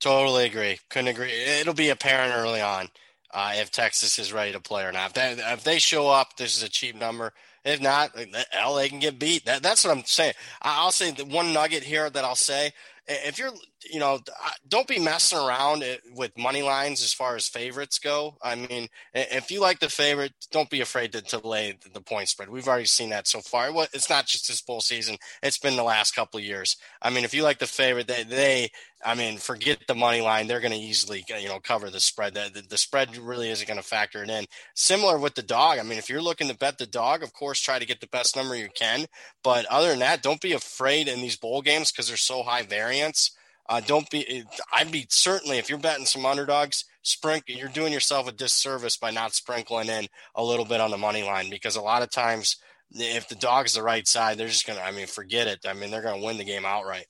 Totally 0.00 0.46
agree. 0.46 0.79
Couldn't 0.90 1.09
agree. 1.09 1.33
It'll 1.33 1.74
be 1.74 1.88
apparent 1.88 2.35
early 2.35 2.61
on 2.61 2.88
uh, 3.32 3.52
if 3.54 3.70
Texas 3.70 4.18
is 4.18 4.32
ready 4.32 4.52
to 4.52 4.60
play 4.60 4.84
or 4.84 4.92
not. 4.92 5.08
If 5.08 5.12
they, 5.14 5.42
if 5.52 5.64
they, 5.64 5.78
show 5.78 6.08
up, 6.08 6.36
this 6.36 6.56
is 6.56 6.62
a 6.62 6.68
cheap 6.68 6.96
number. 6.96 7.32
If 7.64 7.80
not, 7.80 8.16
LA 8.54 8.86
can 8.88 9.00
get 9.00 9.18
beat. 9.18 9.44
That, 9.44 9.62
that's 9.62 9.84
what 9.84 9.96
I'm 9.96 10.04
saying. 10.04 10.34
I'll 10.62 10.92
say 10.92 11.10
the 11.10 11.24
one 11.24 11.52
nugget 11.52 11.82
here 11.82 12.08
that 12.08 12.24
I'll 12.24 12.36
say 12.36 12.72
if 13.08 13.38
you're, 13.38 13.52
you 13.84 14.00
know, 14.00 14.18
don't 14.66 14.88
be 14.88 14.98
messing 14.98 15.38
around 15.38 15.82
eh, 15.82 15.96
with 16.14 16.36
money 16.36 16.62
lines 16.62 17.02
as 17.02 17.12
far 17.12 17.36
as 17.36 17.46
favorites 17.46 17.98
go. 17.98 18.36
I 18.42 18.54
mean, 18.54 18.88
if 19.14 19.50
you 19.50 19.60
like 19.60 19.80
the 19.80 19.88
favorite, 19.88 20.32
don't 20.50 20.70
be 20.70 20.80
afraid 20.80 21.12
to, 21.12 21.22
to 21.22 21.46
lay 21.46 21.78
the 21.92 22.00
point 22.00 22.28
spread. 22.28 22.48
We've 22.48 22.68
already 22.68 22.86
seen 22.86 23.10
that 23.10 23.26
so 23.26 23.40
far. 23.40 23.70
It's 23.92 24.10
not 24.10 24.26
just 24.26 24.48
this 24.48 24.62
bowl 24.62 24.80
season; 24.80 25.16
it's 25.42 25.58
been 25.58 25.76
the 25.76 25.82
last 25.82 26.14
couple 26.14 26.38
of 26.38 26.44
years. 26.44 26.76
I 27.02 27.10
mean, 27.10 27.24
if 27.24 27.34
you 27.34 27.42
like 27.42 27.58
the 27.58 27.66
favorite, 27.66 28.08
they, 28.08 28.22
they 28.24 28.70
I 29.04 29.14
mean, 29.14 29.38
forget 29.38 29.78
the 29.86 29.94
money 29.94 30.20
line; 30.20 30.46
they're 30.46 30.60
going 30.60 30.72
to 30.72 30.78
easily, 30.78 31.24
you 31.28 31.48
know, 31.48 31.60
cover 31.60 31.90
the 31.90 32.00
spread. 32.00 32.34
The, 32.34 32.50
the, 32.52 32.62
the 32.62 32.78
spread 32.78 33.16
really 33.16 33.50
isn't 33.50 33.68
going 33.68 33.80
to 33.80 33.86
factor 33.86 34.22
it 34.22 34.30
in. 34.30 34.46
Similar 34.74 35.18
with 35.18 35.34
the 35.34 35.42
dog. 35.42 35.78
I 35.78 35.82
mean, 35.82 35.98
if 35.98 36.08
you're 36.08 36.22
looking 36.22 36.48
to 36.48 36.56
bet 36.56 36.78
the 36.78 36.86
dog, 36.86 37.22
of 37.22 37.32
course, 37.32 37.60
try 37.60 37.78
to 37.78 37.86
get 37.86 38.00
the 38.00 38.08
best 38.08 38.36
number 38.36 38.56
you 38.56 38.68
can. 38.74 39.06
But 39.44 39.66
other 39.66 39.90
than 39.90 39.98
that, 40.00 40.22
don't 40.22 40.40
be 40.40 40.52
afraid 40.52 41.08
in 41.08 41.20
these 41.20 41.36
bowl 41.36 41.62
games 41.62 41.92
because 41.92 42.08
they're 42.08 42.16
so 42.16 42.42
high 42.42 42.62
variance. 42.62 43.32
Uh, 43.68 43.81
don't 43.81 44.09
be. 44.11 44.44
I'd 44.72 44.92
be 44.92 45.07
certainly 45.11 45.59
if 45.59 45.68
you're 45.68 45.79
betting 45.79 46.07
some 46.07 46.26
underdogs, 46.26 46.85
sprinkle. 47.02 47.55
You're 47.55 47.68
doing 47.68 47.92
yourself 47.92 48.29
a 48.29 48.33
disservice 48.33 48.96
by 48.96 49.11
not 49.11 49.35
sprinkling 49.35 49.88
in 49.88 50.07
a 50.35 50.44
little 50.44 50.64
bit 50.64 50.81
on 50.81 50.90
the 50.90 50.98
money 50.98 51.22
line 51.22 51.50
because 51.50 51.76
a 51.76 51.83
lot 51.83 52.02
of 52.02 52.11
times, 52.11 52.57
if 52.92 53.29
the 53.29 53.35
dog's 53.35 53.74
the 53.74 53.83
right 53.83 54.07
side, 54.07 54.38
they're 54.38 54.48
just 54.48 54.66
gonna. 54.66 54.81
I 54.81 54.92
mean, 54.92 55.07
forget 55.07 55.46
it. 55.46 55.61
I 55.66 55.72
mean, 55.72 55.90
they're 55.90 56.02
gonna 56.02 56.24
win 56.24 56.38
the 56.38 56.44
game 56.44 56.64
outright. 56.64 57.07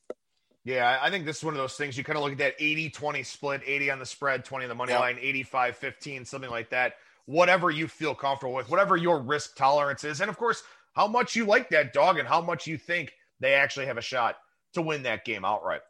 Yeah, 0.65 0.99
I 1.01 1.11
think 1.11 1.27
this 1.27 1.39
is 1.39 1.45
one 1.45 1.55
of 1.55 1.59
those 1.59 1.75
things 1.75 1.97
you 1.97 2.03
kind 2.03 2.17
of 2.17 2.25
look 2.25 2.33
at 2.33 2.39
that 2.39 2.55
80 2.59 2.91
20 2.91 3.23
split 3.23 3.63
80 3.65 3.91
on 3.91 3.99
the 4.01 4.07
spread, 4.07 4.45
20 4.45 4.65
on 4.65 4.69
the 4.69 4.75
money 4.75 4.93
yep. 4.93 5.01
line, 5.01 5.17
85 5.21 5.77
15, 5.77 6.25
something 6.25 6.51
like 6.51 6.71
that. 6.71 6.95
Whatever 7.27 7.71
you 7.71 7.87
feel 7.87 8.15
comfortable 8.15 8.55
with, 8.55 8.69
whatever 8.69 8.97
your 8.97 9.21
risk 9.21 9.57
tolerance 9.57 10.05
is. 10.05 10.21
And 10.21 10.29
of 10.31 10.37
course, 10.37 10.63
how 10.95 11.07
much 11.07 11.37
you 11.37 11.45
like 11.45 11.69
that 11.71 11.93
dog 11.93 12.19
and 12.19 12.27
how 12.27 12.41
much 12.41 12.67
you 12.67 12.79
think 12.79 13.13
they 13.39 13.55
actually 13.55 13.87
have 13.87 13.99
a 13.99 14.03
shot 14.03 14.37
to 14.75 14.83
win 14.83 15.03
that 15.05 15.25
game 15.25 15.45
outright. 15.45 15.83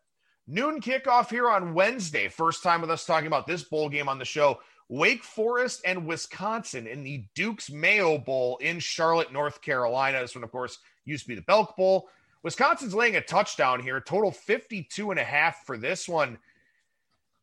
Noon 0.49 0.81
kickoff 0.81 1.29
here 1.29 1.51
on 1.51 1.75
Wednesday. 1.75 2.29
First 2.29 2.63
time 2.63 2.81
with 2.81 2.91
us 2.91 3.05
talking 3.05 3.27
about 3.27 3.47
this 3.47 3.65
bowl 3.65 3.89
game 3.89 4.09
on 4.09 4.19
the 4.19 4.25
show. 4.25 4.61
Wake 4.89 5.25
Forest 5.25 5.83
and 5.85 6.07
Wisconsin 6.07 6.87
in 6.87 7.03
the 7.03 7.25
Duke's 7.35 7.71
Mayo 7.71 8.19
Bowl 8.19 8.57
in 8.59 8.79
Charlotte, 8.79 9.33
North 9.33 9.61
Carolina. 9.61 10.21
This 10.21 10.37
one, 10.37 10.45
of 10.45 10.53
course, 10.53 10.79
used 11.05 11.25
to 11.25 11.29
be 11.29 11.35
the 11.35 11.43
Belk 11.43 11.77
Bowl. 11.77 12.09
Wisconsin's 12.45 12.95
laying 12.95 13.17
a 13.17 13.21
touchdown 13.21 13.81
here, 13.81 14.01
total 14.01 14.31
52 14.31 15.11
and 15.11 15.19
a 15.19 15.25
half 15.25 15.65
for 15.67 15.77
this 15.77 16.09
one. 16.09 16.39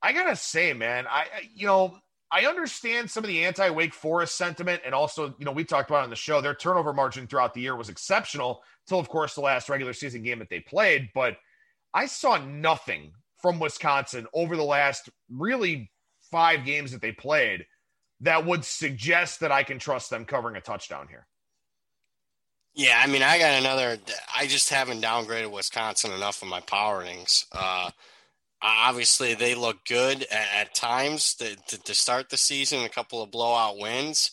I 0.02 0.14
got 0.14 0.30
to 0.30 0.36
say, 0.38 0.72
man, 0.72 1.06
I, 1.10 1.26
you 1.54 1.68
know, 1.68 1.98
I 2.32 2.46
understand 2.46 3.12
some 3.12 3.26
of 3.26 3.28
the 3.28 3.44
anti 3.44 3.70
Wake 3.70 3.94
Forest 3.94 4.36
sentiment. 4.36 4.82
And 4.86 4.96
also, 4.96 5.36
you 5.38 5.46
know, 5.46 5.52
we 5.52 5.66
talked 5.66 5.90
about 5.90 6.06
on 6.06 6.10
the 6.10 6.16
show, 6.16 6.40
their 6.40 6.56
turnover 6.56 6.94
margin 6.94 7.28
throughout 7.28 7.54
the 7.54 7.62
year 7.62 7.76
was 7.76 7.90
exceptional 7.90 8.64
until, 8.86 9.00
of 9.00 9.10
course, 9.10 9.36
the 9.36 9.42
last 9.42 9.68
regular 9.68 9.92
season 9.92 10.24
game 10.24 10.40
that 10.40 10.50
they 10.50 10.62
played. 10.62 11.10
But 11.14 11.38
I 11.94 12.06
saw 12.06 12.38
nothing 12.38 13.12
from 13.42 13.60
Wisconsin 13.60 14.28
over 14.34 14.56
the 14.56 14.64
last 14.64 15.10
really 15.30 15.92
five 16.32 16.66
games 16.66 16.92
that 16.92 17.02
they 17.02 17.12
played 17.12 17.66
that 18.22 18.46
would 18.46 18.64
suggest 18.64 19.42
that 19.42 19.52
I 19.52 19.64
can 19.64 19.80
trust 19.80 20.10
them 20.10 20.26
covering 20.26 20.56
a 20.56 20.62
touchdown 20.62 21.08
here. 21.10 21.28
Yeah, 22.74 23.00
I 23.04 23.08
mean, 23.08 23.22
I 23.22 23.38
got 23.38 23.60
another. 23.60 23.98
I 24.36 24.48
just 24.48 24.70
haven't 24.70 25.04
downgraded 25.04 25.52
Wisconsin 25.52 26.12
enough 26.12 26.42
in 26.42 26.50
my 26.50 26.62
power. 26.62 27.06
Uh, 27.52 27.92
obviously, 28.62 29.36
they 29.36 29.54
look 29.54 29.86
good 29.86 30.24
at, 30.32 30.48
at 30.56 30.74
times 30.74 31.36
to, 31.36 31.56
to, 31.68 31.84
to, 31.84 31.94
start 31.94 32.30
the 32.30 32.38
season, 32.38 32.84
a 32.84 32.90
couple 32.90 33.22
of 33.22 33.30
blowout 33.30 33.78
wins. 33.78 34.32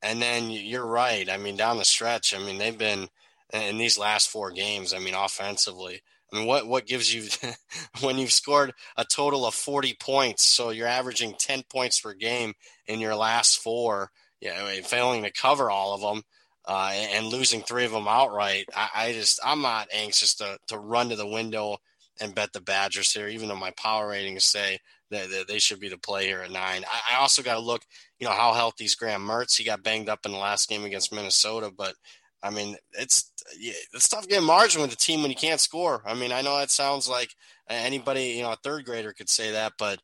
And 0.00 0.22
then 0.22 0.50
you're 0.50 0.86
right. 0.86 1.28
I 1.28 1.38
mean, 1.38 1.56
down 1.56 1.78
the 1.78 1.84
stretch, 1.84 2.34
I 2.34 2.38
mean, 2.38 2.58
they've 2.58 2.78
been 2.78 3.08
in 3.52 3.78
these 3.78 3.98
last 3.98 4.28
four 4.28 4.50
games, 4.50 4.94
I 4.94 4.98
mean, 4.98 5.14
offensively, 5.14 6.02
I 6.32 6.38
mean, 6.38 6.46
what 6.46 6.66
what 6.66 6.86
gives 6.86 7.12
you 7.12 7.28
when 8.00 8.18
you've 8.18 8.32
scored 8.32 8.72
a 8.96 9.04
total 9.04 9.46
of 9.46 9.54
40 9.54 9.94
points, 10.00 10.44
so 10.44 10.70
you're 10.70 10.86
averaging 10.86 11.34
10 11.38 11.64
points 11.70 12.00
per 12.00 12.14
game 12.14 12.54
in 12.86 13.00
your 13.00 13.14
last 13.14 13.58
four, 13.58 14.10
yeah, 14.40 14.62
I 14.62 14.74
mean, 14.74 14.82
failing 14.82 15.22
to 15.24 15.32
cover 15.32 15.70
all 15.70 15.94
of 15.94 16.00
them 16.00 16.22
uh, 16.64 16.92
and, 16.94 17.26
losing 17.26 17.62
three 17.62 17.84
of 17.84 17.92
them 17.92 18.08
outright. 18.08 18.66
I, 18.74 18.88
I, 18.94 19.12
just 19.12 19.40
I'm 19.44 19.62
not 19.62 19.88
anxious 19.92 20.34
to 20.36 20.58
to 20.68 20.78
run 20.78 21.10
to 21.10 21.16
the 21.16 21.26
window 21.26 21.78
and 22.20 22.34
bet 22.34 22.52
the 22.52 22.60
Badgers 22.60 23.12
here, 23.12 23.28
even 23.28 23.48
though 23.48 23.56
my 23.56 23.72
power 23.72 24.08
ratings 24.08 24.44
say 24.44 24.78
that, 25.10 25.30
that 25.30 25.48
they 25.48 25.58
should 25.58 25.80
be 25.80 25.88
the 25.88 25.98
play 25.98 26.26
here 26.26 26.40
at 26.40 26.50
nine. 26.50 26.84
I, 26.90 27.14
I 27.14 27.20
also 27.20 27.42
got 27.42 27.54
to 27.54 27.60
look, 27.60 27.82
you 28.18 28.26
know, 28.26 28.32
how 28.32 28.52
healthy 28.52 28.84
is 28.84 28.94
Graham 28.94 29.22
Mertz. 29.22 29.56
He 29.56 29.64
got 29.64 29.82
banged 29.82 30.08
up 30.08 30.24
in 30.24 30.32
the 30.32 30.38
last 30.38 30.68
game 30.68 30.84
against 30.84 31.12
Minnesota, 31.12 31.72
but 31.76 31.94
I 32.42 32.50
mean, 32.50 32.76
it's 32.92 33.32
yeah, 33.58 33.72
it's 33.92 34.08
tough 34.08 34.28
getting 34.28 34.46
margin 34.46 34.82
with 34.82 34.92
a 34.92 34.96
team 34.96 35.22
when 35.22 35.30
you 35.30 35.36
can't 35.36 35.60
score. 35.60 36.02
I 36.06 36.14
mean, 36.14 36.32
I 36.32 36.42
know 36.42 36.58
that 36.58 36.70
sounds 36.70 37.08
like 37.08 37.34
anybody, 37.68 38.30
you 38.30 38.42
know, 38.42 38.52
a 38.52 38.56
third 38.56 38.84
grader 38.84 39.12
could 39.12 39.28
say 39.28 39.52
that, 39.52 39.74
but, 39.78 40.00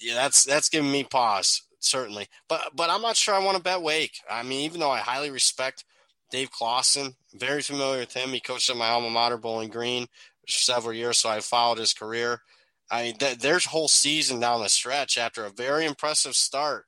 yeah, 0.00 0.14
that's 0.14 0.44
that's 0.44 0.68
giving 0.68 0.90
me 0.90 1.04
pause 1.04 1.62
certainly. 1.80 2.26
But 2.48 2.70
but 2.74 2.90
I'm 2.90 3.02
not 3.02 3.16
sure 3.16 3.34
I 3.34 3.44
want 3.44 3.56
to 3.56 3.62
bet 3.62 3.82
Wake. 3.82 4.20
I 4.30 4.42
mean, 4.42 4.60
even 4.60 4.80
though 4.80 4.90
I 4.90 4.98
highly 4.98 5.30
respect 5.30 5.84
Dave 6.30 6.50
Clawson, 6.50 7.14
very 7.34 7.62
familiar 7.62 8.00
with 8.00 8.14
him. 8.14 8.30
He 8.30 8.40
coached 8.40 8.70
at 8.70 8.76
my 8.76 8.88
alma 8.88 9.10
mater, 9.10 9.36
Bowling 9.36 9.70
Green, 9.70 10.06
for 10.46 10.52
several 10.52 10.94
years, 10.94 11.18
so 11.18 11.28
I 11.28 11.40
followed 11.40 11.78
his 11.78 11.92
career. 11.92 12.40
I 12.90 13.02
mean, 13.02 13.16
th- 13.16 13.38
there's 13.38 13.66
whole 13.66 13.88
season 13.88 14.40
down 14.40 14.62
the 14.62 14.68
stretch 14.68 15.18
after 15.18 15.44
a 15.44 15.50
very 15.50 15.84
impressive 15.84 16.34
start 16.34 16.86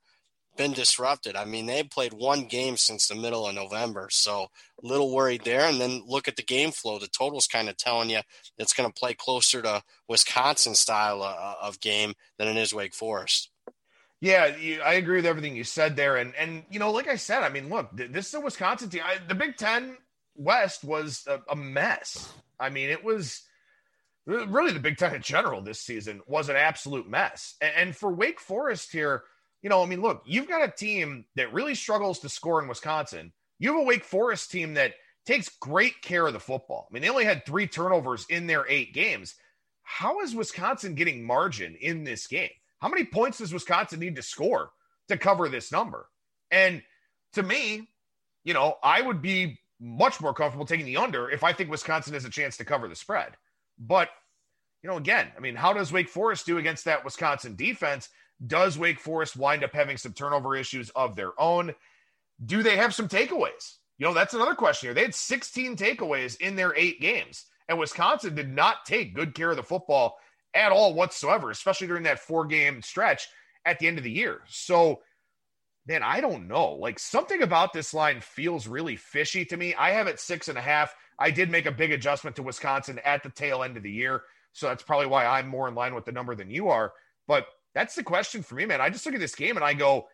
been 0.57 0.73
disrupted. 0.73 1.35
I 1.35 1.45
mean, 1.45 1.65
they 1.65 1.83
played 1.83 2.13
one 2.13 2.45
game 2.45 2.77
since 2.77 3.07
the 3.07 3.15
middle 3.15 3.47
of 3.47 3.55
November, 3.55 4.09
so 4.11 4.47
a 4.83 4.87
little 4.87 5.13
worried 5.13 5.43
there. 5.43 5.67
And 5.67 5.79
then 5.79 6.03
look 6.05 6.27
at 6.27 6.35
the 6.35 6.43
game 6.43 6.71
flow. 6.71 6.99
The 6.99 7.07
total's 7.07 7.47
kind 7.47 7.69
of 7.69 7.77
telling 7.77 8.09
you 8.09 8.19
it's 8.57 8.73
going 8.73 8.91
to 8.91 8.99
play 8.99 9.13
closer 9.13 9.61
to 9.61 9.83
Wisconsin 10.07 10.75
style 10.75 11.23
uh, 11.23 11.55
of 11.61 11.79
game 11.79 12.13
than 12.37 12.47
it 12.47 12.57
is 12.57 12.73
Wake 12.73 12.93
Forest. 12.93 13.49
Yeah, 14.19 14.55
you, 14.55 14.81
I 14.81 14.93
agree 14.93 15.15
with 15.15 15.25
everything 15.25 15.55
you 15.55 15.63
said 15.63 15.95
there, 15.95 16.17
and 16.17 16.35
and 16.35 16.63
you 16.69 16.77
know, 16.77 16.91
like 16.91 17.07
I 17.07 17.15
said, 17.15 17.41
I 17.41 17.49
mean, 17.49 17.69
look, 17.69 17.89
this 17.91 18.27
is 18.27 18.33
a 18.35 18.39
Wisconsin 18.39 18.89
team. 18.89 19.01
I, 19.03 19.17
the 19.27 19.33
Big 19.33 19.57
Ten 19.57 19.97
West 20.35 20.83
was 20.83 21.25
a, 21.27 21.41
a 21.49 21.55
mess. 21.55 22.31
I 22.59 22.69
mean, 22.69 22.91
it 22.91 23.03
was 23.03 23.41
really 24.27 24.73
the 24.73 24.79
Big 24.79 24.97
Ten 24.97 25.15
in 25.15 25.23
general 25.23 25.61
this 25.61 25.81
season 25.81 26.21
was 26.27 26.49
an 26.49 26.55
absolute 26.55 27.09
mess. 27.09 27.55
And, 27.61 27.71
and 27.75 27.95
for 27.95 28.13
Wake 28.13 28.39
Forest 28.39 28.91
here, 28.91 29.23
you 29.61 29.69
know, 29.69 29.83
I 29.83 29.85
mean, 29.85 30.01
look, 30.01 30.23
you've 30.25 30.47
got 30.47 30.67
a 30.67 30.71
team 30.71 31.25
that 31.35 31.53
really 31.53 31.75
struggles 31.75 32.19
to 32.19 32.29
score 32.29 32.61
in 32.61 32.67
Wisconsin. 32.67 33.31
You 33.59 33.73
have 33.73 33.81
a 33.81 33.85
Wake 33.85 34.03
Forest 34.03 34.51
team 34.51 34.73
that 34.73 34.93
takes 35.25 35.49
great 35.59 36.01
care 36.01 36.25
of 36.25 36.33
the 36.33 36.39
football. 36.39 36.87
I 36.89 36.93
mean, 36.93 37.03
they 37.03 37.09
only 37.09 37.25
had 37.25 37.45
three 37.45 37.67
turnovers 37.67 38.25
in 38.29 38.47
their 38.47 38.65
eight 38.67 38.93
games. 38.93 39.35
How 39.83 40.21
is 40.21 40.35
Wisconsin 40.35 40.95
getting 40.95 41.23
margin 41.23 41.75
in 41.79 42.03
this 42.03 42.27
game? 42.27 42.49
How 42.79 42.89
many 42.89 43.05
points 43.05 43.37
does 43.37 43.53
Wisconsin 43.53 43.99
need 43.99 44.15
to 44.15 44.23
score 44.23 44.71
to 45.09 45.17
cover 45.17 45.47
this 45.47 45.71
number? 45.71 46.07
And 46.49 46.81
to 47.33 47.43
me, 47.43 47.87
you 48.43 48.53
know, 48.53 48.77
I 48.83 49.01
would 49.01 49.21
be 49.21 49.59
much 49.79 50.21
more 50.21 50.33
comfortable 50.33 50.65
taking 50.65 50.85
the 50.85 50.97
under 50.97 51.29
if 51.29 51.43
I 51.43 51.53
think 51.53 51.69
Wisconsin 51.69 52.13
has 52.13 52.25
a 52.25 52.29
chance 52.29 52.57
to 52.57 52.65
cover 52.65 52.87
the 52.87 52.95
spread. 52.95 53.33
But, 53.77 54.09
you 54.81 54.89
know, 54.89 54.97
again, 54.97 55.31
I 55.37 55.39
mean, 55.39 55.55
how 55.55 55.73
does 55.73 55.91
Wake 55.91 56.09
Forest 56.09 56.45
do 56.45 56.57
against 56.57 56.85
that 56.85 57.05
Wisconsin 57.05 57.55
defense? 57.55 58.09
Does 58.45 58.77
Wake 58.77 58.99
Forest 58.99 59.37
wind 59.37 59.63
up 59.63 59.73
having 59.73 59.97
some 59.97 60.13
turnover 60.13 60.55
issues 60.55 60.89
of 60.91 61.15
their 61.15 61.39
own? 61.39 61.73
Do 62.43 62.63
they 62.63 62.77
have 62.77 62.93
some 62.93 63.07
takeaways? 63.07 63.77
You 63.97 64.07
know, 64.07 64.13
that's 64.13 64.33
another 64.33 64.55
question 64.55 64.87
here. 64.87 64.93
They 64.95 65.03
had 65.03 65.13
16 65.13 65.75
takeaways 65.75 66.39
in 66.39 66.55
their 66.55 66.75
eight 66.75 66.99
games, 66.99 67.45
and 67.69 67.77
Wisconsin 67.77 68.33
did 68.33 68.49
not 68.49 68.85
take 68.85 69.13
good 69.13 69.35
care 69.35 69.51
of 69.51 69.57
the 69.57 69.63
football 69.63 70.17
at 70.55 70.71
all 70.71 70.93
whatsoever, 70.93 71.51
especially 71.51 71.87
during 71.87 72.03
that 72.03 72.19
four 72.19 72.45
game 72.45 72.81
stretch 72.81 73.27
at 73.65 73.79
the 73.79 73.87
end 73.87 73.97
of 73.97 74.03
the 74.03 74.11
year. 74.11 74.41
So, 74.47 75.01
man, 75.85 76.03
I 76.03 76.19
don't 76.19 76.47
know. 76.47 76.73
Like 76.73 76.99
something 76.99 77.43
about 77.43 77.73
this 77.73 77.93
line 77.93 78.21
feels 78.21 78.67
really 78.67 78.95
fishy 78.95 79.45
to 79.45 79.57
me. 79.57 79.75
I 79.75 79.91
have 79.91 80.07
it 80.07 80.19
six 80.19 80.47
and 80.47 80.57
a 80.57 80.61
half. 80.61 80.95
I 81.19 81.29
did 81.31 81.51
make 81.51 81.67
a 81.67 81.71
big 81.71 81.91
adjustment 81.91 82.35
to 82.37 82.43
Wisconsin 82.43 82.99
at 83.05 83.21
the 83.23 83.29
tail 83.29 83.63
end 83.63 83.77
of 83.77 83.83
the 83.83 83.91
year. 83.91 84.23
So 84.53 84.67
that's 84.67 84.83
probably 84.83 85.07
why 85.07 85.25
I'm 85.25 85.47
more 85.47 85.67
in 85.67 85.75
line 85.75 85.93
with 85.93 86.05
the 86.05 86.11
number 86.11 86.35
than 86.35 86.49
you 86.49 86.69
are. 86.69 86.91
But 87.27 87.45
that's 87.73 87.95
the 87.95 88.03
question 88.03 88.43
for 88.43 88.55
me, 88.55 88.65
man. 88.65 88.81
I 88.81 88.89
just 88.89 89.05
look 89.05 89.15
at 89.15 89.21
this 89.21 89.35
game 89.35 89.55
and 89.55 89.65
I 89.65 89.73
go, 89.73 90.07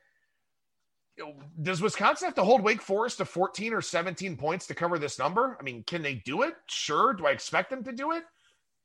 does 1.62 1.82
Wisconsin 1.82 2.28
have 2.28 2.36
to 2.36 2.44
hold 2.44 2.62
Wake 2.62 2.82
Forest 2.82 3.18
to 3.18 3.26
14 3.26 3.74
or 3.74 3.82
17 3.82 4.38
points 4.38 4.68
to 4.68 4.76
cover 4.76 5.00
this 5.00 5.18
number? 5.18 5.58
I 5.60 5.64
mean, 5.64 5.84
can 5.84 6.02
they 6.02 6.16
do 6.16 6.44
it? 6.44 6.54
Sure. 6.68 7.14
Do 7.14 7.26
I 7.26 7.32
expect 7.32 7.70
them 7.70 7.84
to 7.86 7.92
do 7.92 8.12
it? 8.12 8.24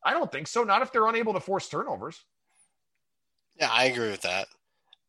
I 0.05 0.13
don't 0.13 0.33
think 0.33 0.47
so. 0.47 0.65
Not 0.65 0.83
if 0.83 0.93
they're 0.93 1.07
unable 1.07 1.35
to 1.35 1.41
force 1.41 1.69
turnovers. 1.69 2.25
Yeah, 3.57 3.69
I 3.71 3.85
agree 3.85 4.11
with 4.11 4.23
that. 4.23 4.47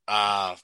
Uh, 0.07 0.55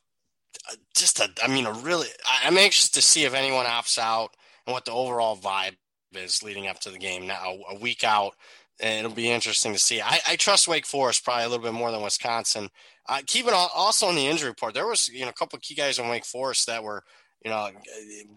just 0.96 1.20
a, 1.20 1.30
I 1.42 1.48
mean, 1.48 1.66
a 1.66 1.72
really, 1.72 2.08
I'm 2.44 2.58
anxious 2.58 2.90
to 2.92 3.02
see 3.02 3.24
if 3.24 3.34
anyone 3.34 3.66
opts 3.66 3.98
out 3.98 4.36
and 4.68 4.74
what 4.74 4.86
the 4.86 4.92
overall 4.92 5.38
vibe 5.38 5.78
is 6.14 6.44
leading 6.44 6.68
up 6.68 6.80
to 6.82 6.90
the 6.90 6.98
game 6.98 7.28
now, 7.28 7.58
a 7.70 7.76
week 7.76 8.04
out. 8.04 8.36
It'll 8.80 9.12
be 9.12 9.30
interesting 9.30 9.74
to 9.74 9.80
see. 9.80 10.02
I, 10.02 10.20
I 10.28 10.36
trust 10.38 10.68
Wake 10.68 10.86
Forest 10.86 11.26
probably 11.26 11.46
a 11.46 11.50
little 11.50 11.64
bit 11.64 11.74
more 11.74 11.92
than 11.92 12.02
Wisconsin. 12.02 12.70
Uh, 13.08 13.20
keeping 13.26 13.54
also 13.54 14.08
on 14.08 14.16
the 14.16 14.28
injury 14.28 14.50
report, 14.50 14.74
there 14.74 14.88
was 14.88 15.10
you 15.10 15.22
know 15.22 15.30
a 15.30 15.34
couple 15.34 15.58
of 15.58 15.62
key 15.62 15.76
guys 15.76 16.00
in 16.00 16.08
Wake 16.08 16.26
Forest 16.26 16.68
that 16.68 16.84
were 16.84 17.04
you 17.44 17.52
know 17.52 17.70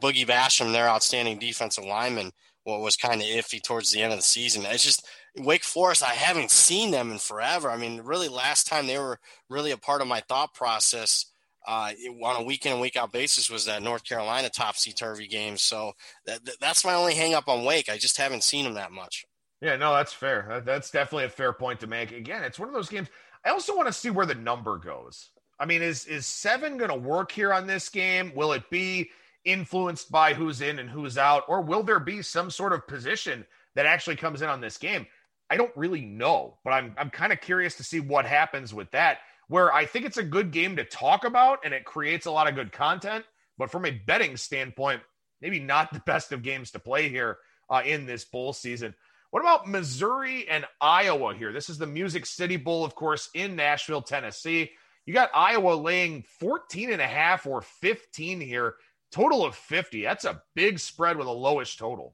Boogie 0.00 0.26
Basham, 0.26 0.72
their 0.72 0.88
outstanding 0.88 1.38
defensive 1.38 1.84
lineman, 1.84 2.32
what 2.64 2.80
was 2.80 2.96
kind 2.96 3.20
of 3.20 3.26
iffy 3.26 3.62
towards 3.62 3.92
the 3.92 4.02
end 4.02 4.12
of 4.12 4.18
the 4.18 4.24
season. 4.24 4.64
It's 4.66 4.84
just 4.84 5.06
Wake 5.36 5.64
Forest, 5.64 6.02
I 6.02 6.14
haven't 6.14 6.50
seen 6.50 6.90
them 6.90 7.12
in 7.12 7.18
forever. 7.18 7.70
I 7.70 7.76
mean, 7.76 8.00
really, 8.00 8.28
last 8.28 8.66
time 8.66 8.86
they 8.86 8.98
were 8.98 9.18
really 9.48 9.70
a 9.70 9.76
part 9.76 10.02
of 10.02 10.08
my 10.08 10.20
thought 10.20 10.54
process 10.54 11.26
uh, 11.66 11.92
on 12.24 12.40
a 12.40 12.44
week 12.44 12.66
in 12.66 12.72
and 12.72 12.80
week 12.80 12.96
out 12.96 13.12
basis 13.12 13.48
was 13.48 13.66
that 13.66 13.82
North 13.82 14.04
Carolina 14.04 14.50
topsy 14.50 14.92
turvy 14.92 15.28
game. 15.28 15.56
So 15.56 15.92
that, 16.26 16.40
that's 16.60 16.84
my 16.84 16.94
only 16.94 17.14
hang 17.14 17.34
up 17.34 17.48
on 17.48 17.64
Wake. 17.64 17.88
I 17.88 17.98
just 17.98 18.18
haven't 18.18 18.44
seen 18.44 18.64
them 18.64 18.74
that 18.74 18.92
much. 18.92 19.24
Yeah, 19.62 19.76
no, 19.76 19.94
that's 19.94 20.12
fair. 20.12 20.60
That's 20.66 20.90
definitely 20.90 21.26
a 21.26 21.30
fair 21.30 21.52
point 21.52 21.78
to 21.80 21.86
make. 21.86 22.10
Again, 22.10 22.42
it's 22.42 22.58
one 22.58 22.68
of 22.68 22.74
those 22.74 22.88
games. 22.88 23.08
I 23.44 23.50
also 23.50 23.76
want 23.76 23.86
to 23.86 23.92
see 23.92 24.10
where 24.10 24.26
the 24.26 24.34
number 24.34 24.76
goes. 24.76 25.30
I 25.58 25.66
mean, 25.66 25.82
is 25.82 26.04
is 26.06 26.26
seven 26.26 26.76
going 26.76 26.90
to 26.90 26.96
work 26.96 27.30
here 27.30 27.52
on 27.52 27.68
this 27.68 27.88
game? 27.88 28.32
Will 28.34 28.52
it 28.52 28.68
be 28.70 29.10
influenced 29.44 30.10
by 30.10 30.34
who's 30.34 30.60
in 30.60 30.80
and 30.80 30.90
who's 30.90 31.16
out, 31.16 31.44
or 31.46 31.60
will 31.60 31.84
there 31.84 32.00
be 32.00 32.22
some 32.22 32.50
sort 32.50 32.72
of 32.72 32.88
position 32.88 33.46
that 33.76 33.86
actually 33.86 34.16
comes 34.16 34.42
in 34.42 34.48
on 34.48 34.60
this 34.60 34.78
game? 34.78 35.06
I 35.48 35.56
don't 35.56 35.76
really 35.76 36.00
know, 36.00 36.58
but 36.64 36.72
I'm 36.72 36.96
I'm 36.98 37.10
kind 37.10 37.32
of 37.32 37.40
curious 37.40 37.76
to 37.76 37.84
see 37.84 38.00
what 38.00 38.26
happens 38.26 38.74
with 38.74 38.90
that. 38.90 39.18
Where 39.46 39.72
I 39.72 39.86
think 39.86 40.06
it's 40.06 40.16
a 40.18 40.24
good 40.24 40.50
game 40.50 40.74
to 40.74 40.84
talk 40.84 41.24
about 41.24 41.60
and 41.64 41.72
it 41.72 41.84
creates 41.84 42.26
a 42.26 42.32
lot 42.32 42.48
of 42.48 42.56
good 42.56 42.72
content, 42.72 43.24
but 43.58 43.70
from 43.70 43.86
a 43.86 43.92
betting 43.92 44.36
standpoint, 44.36 45.02
maybe 45.40 45.60
not 45.60 45.92
the 45.92 46.00
best 46.00 46.32
of 46.32 46.42
games 46.42 46.72
to 46.72 46.80
play 46.80 47.08
here 47.08 47.38
uh, 47.70 47.82
in 47.84 48.06
this 48.06 48.24
bowl 48.24 48.52
season. 48.52 48.94
What 49.32 49.40
about 49.40 49.66
Missouri 49.66 50.46
and 50.46 50.66
Iowa 50.78 51.34
here? 51.34 51.54
This 51.54 51.70
is 51.70 51.78
the 51.78 51.86
Music 51.86 52.26
City 52.26 52.58
Bowl, 52.58 52.84
of 52.84 52.94
course, 52.94 53.30
in 53.32 53.56
Nashville, 53.56 54.02
Tennessee. 54.02 54.72
You 55.06 55.14
got 55.14 55.30
Iowa 55.34 55.72
laying 55.72 56.22
14 56.38 56.92
and 56.92 57.00
a 57.00 57.06
half 57.06 57.46
or 57.46 57.62
15 57.62 58.42
here, 58.42 58.74
total 59.10 59.42
of 59.42 59.54
50. 59.54 60.02
That's 60.02 60.26
a 60.26 60.42
big 60.54 60.78
spread 60.78 61.16
with 61.16 61.28
a 61.28 61.30
lowish 61.30 61.78
total. 61.78 62.12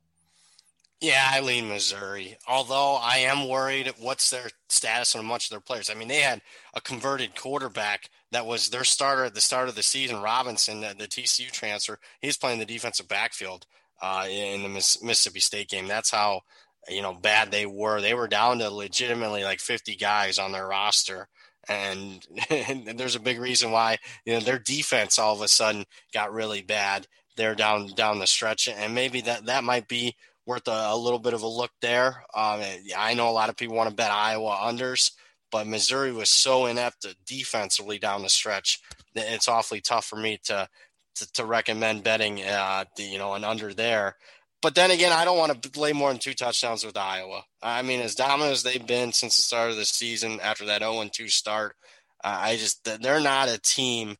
Yeah, 1.00 1.26
I 1.28 1.40
lean 1.40 1.68
Missouri. 1.68 2.38
Although 2.46 2.94
I 2.94 3.16
am 3.16 3.48
worried 3.48 3.92
what's 3.98 4.30
their 4.30 4.50
status 4.68 5.16
on 5.16 5.26
much 5.26 5.46
of 5.46 5.50
their 5.50 5.60
players. 5.60 5.90
I 5.90 5.94
mean, 5.94 6.06
they 6.06 6.20
had 6.20 6.40
a 6.72 6.80
converted 6.80 7.34
quarterback 7.34 8.10
that 8.30 8.46
was 8.46 8.70
their 8.70 8.84
starter 8.84 9.24
at 9.24 9.34
the 9.34 9.40
start 9.40 9.68
of 9.68 9.74
the 9.74 9.82
season, 9.82 10.22
Robinson, 10.22 10.82
the, 10.82 10.94
the 10.96 11.08
TCU 11.08 11.50
transfer. 11.50 11.98
He's 12.20 12.36
playing 12.36 12.60
the 12.60 12.64
defensive 12.64 13.08
backfield 13.08 13.66
uh, 14.00 14.26
in 14.30 14.62
the 14.62 14.68
Miss, 14.68 15.02
Mississippi 15.02 15.40
State 15.40 15.68
game. 15.68 15.88
That's 15.88 16.10
how 16.12 16.42
you 16.88 17.02
know 17.02 17.14
bad 17.14 17.50
they 17.50 17.66
were. 17.66 18.00
They 18.00 18.14
were 18.14 18.28
down 18.28 18.58
to 18.58 18.70
legitimately 18.70 19.44
like 19.44 19.60
50 19.60 19.96
guys 19.96 20.38
on 20.38 20.52
their 20.52 20.66
roster. 20.66 21.28
And, 21.70 22.26
and 22.48 22.98
there's 22.98 23.14
a 23.14 23.20
big 23.20 23.38
reason 23.38 23.70
why 23.72 23.98
you 24.24 24.32
know 24.32 24.40
their 24.40 24.58
defense 24.58 25.18
all 25.18 25.34
of 25.34 25.42
a 25.42 25.48
sudden 25.48 25.84
got 26.14 26.32
really 26.32 26.62
bad. 26.62 27.06
They're 27.36 27.54
down 27.54 27.88
down 27.88 28.20
the 28.20 28.26
stretch, 28.26 28.68
and 28.68 28.94
maybe 28.94 29.20
that 29.20 29.44
that 29.44 29.64
might 29.64 29.86
be 29.86 30.16
worth 30.46 30.66
a, 30.66 30.86
a 30.88 30.96
little 30.96 31.18
bit 31.18 31.34
of 31.34 31.42
a 31.42 31.46
look 31.46 31.72
there. 31.82 32.24
Um, 32.34 32.62
I 32.96 33.12
know 33.12 33.28
a 33.28 33.32
lot 33.32 33.50
of 33.50 33.56
people 33.56 33.76
want 33.76 33.90
to 33.90 33.94
bet 33.94 34.10
Iowa 34.10 34.56
unders, 34.64 35.10
but 35.52 35.66
Missouri 35.66 36.10
was 36.10 36.30
so 36.30 36.64
inept 36.64 37.06
defensively 37.26 37.98
down 37.98 38.22
the 38.22 38.30
stretch 38.30 38.80
that 39.14 39.30
it's 39.30 39.46
awfully 39.46 39.82
tough 39.82 40.06
for 40.06 40.16
me 40.16 40.38
to 40.44 40.68
to, 41.16 41.32
to 41.32 41.44
recommend 41.44 42.04
betting, 42.04 42.42
uh, 42.42 42.84
the, 42.96 43.02
you 43.02 43.18
know, 43.18 43.34
an 43.34 43.44
under 43.44 43.74
there. 43.74 44.16
But 44.60 44.74
then 44.74 44.90
again, 44.90 45.12
I 45.12 45.24
don't 45.24 45.38
want 45.38 45.62
to 45.62 45.80
lay 45.80 45.92
more 45.92 46.10
than 46.10 46.18
two 46.18 46.34
touchdowns 46.34 46.84
with 46.84 46.96
Iowa. 46.96 47.44
I 47.62 47.82
mean, 47.82 48.00
as 48.00 48.16
dominant 48.16 48.52
as 48.52 48.62
they've 48.64 48.84
been 48.84 49.12
since 49.12 49.36
the 49.36 49.42
start 49.42 49.70
of 49.70 49.76
the 49.76 49.84
season 49.84 50.40
after 50.42 50.64
that 50.66 50.82
0 50.82 51.08
2 51.12 51.28
start, 51.28 51.76
uh, 52.24 52.38
I 52.40 52.56
just 52.56 52.84
they're 53.00 53.20
not 53.20 53.48
a 53.48 53.58
team 53.58 54.16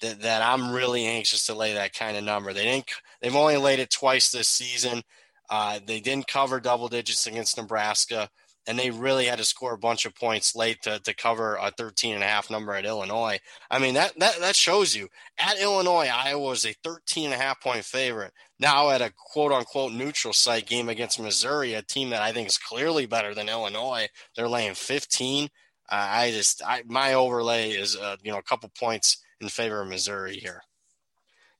that, 0.00 0.22
that 0.22 0.42
I'm 0.42 0.72
really 0.72 1.06
anxious 1.06 1.46
to 1.46 1.54
lay 1.54 1.74
that 1.74 1.94
kind 1.94 2.16
of 2.16 2.24
number. 2.24 2.52
They 2.52 2.64
didn't. 2.64 2.90
They've 3.20 3.36
only 3.36 3.56
laid 3.58 3.80
it 3.80 3.90
twice 3.90 4.30
this 4.30 4.48
season. 4.48 5.02
Uh, 5.50 5.80
they 5.84 6.00
didn't 6.00 6.26
cover 6.26 6.60
double 6.60 6.88
digits 6.88 7.26
against 7.26 7.58
Nebraska, 7.58 8.30
and 8.66 8.78
they 8.78 8.90
really 8.90 9.26
had 9.26 9.38
to 9.38 9.44
score 9.44 9.74
a 9.74 9.78
bunch 9.78 10.06
of 10.06 10.14
points 10.14 10.54
late 10.54 10.82
to, 10.82 10.98
to 11.00 11.14
cover 11.14 11.56
a 11.56 11.70
13 11.70 12.14
and 12.14 12.22
a 12.22 12.26
half 12.26 12.50
number 12.50 12.74
at 12.74 12.84
Illinois. 12.84 13.38
I 13.70 13.78
mean, 13.78 13.94
that, 13.94 14.18
that, 14.18 14.38
that 14.40 14.56
shows 14.56 14.94
you 14.94 15.08
at 15.38 15.60
Illinois, 15.60 16.08
Iowa 16.12 16.48
was 16.48 16.64
a 16.64 16.74
13 16.84 17.26
and 17.26 17.34
a 17.34 17.38
half 17.38 17.60
point 17.60 17.84
favorite. 17.84 18.32
Now 18.60 18.90
at 18.90 19.02
a 19.02 19.12
quote 19.16 19.52
unquote 19.52 19.92
neutral 19.92 20.32
site 20.32 20.66
game 20.66 20.88
against 20.88 21.20
Missouri, 21.20 21.74
a 21.74 21.82
team 21.82 22.10
that 22.10 22.22
I 22.22 22.32
think 22.32 22.48
is 22.48 22.58
clearly 22.58 23.06
better 23.06 23.34
than 23.34 23.48
Illinois, 23.48 24.08
they're 24.36 24.48
laying 24.48 24.74
15. 24.74 25.44
Uh, 25.44 25.48
I 25.90 26.30
just, 26.30 26.62
I, 26.64 26.82
my 26.86 27.14
overlay 27.14 27.70
is, 27.70 27.96
uh, 27.96 28.16
you 28.22 28.30
know, 28.30 28.38
a 28.38 28.42
couple 28.42 28.70
points 28.78 29.18
in 29.40 29.48
favor 29.48 29.82
of 29.82 29.88
Missouri 29.88 30.36
here. 30.36 30.62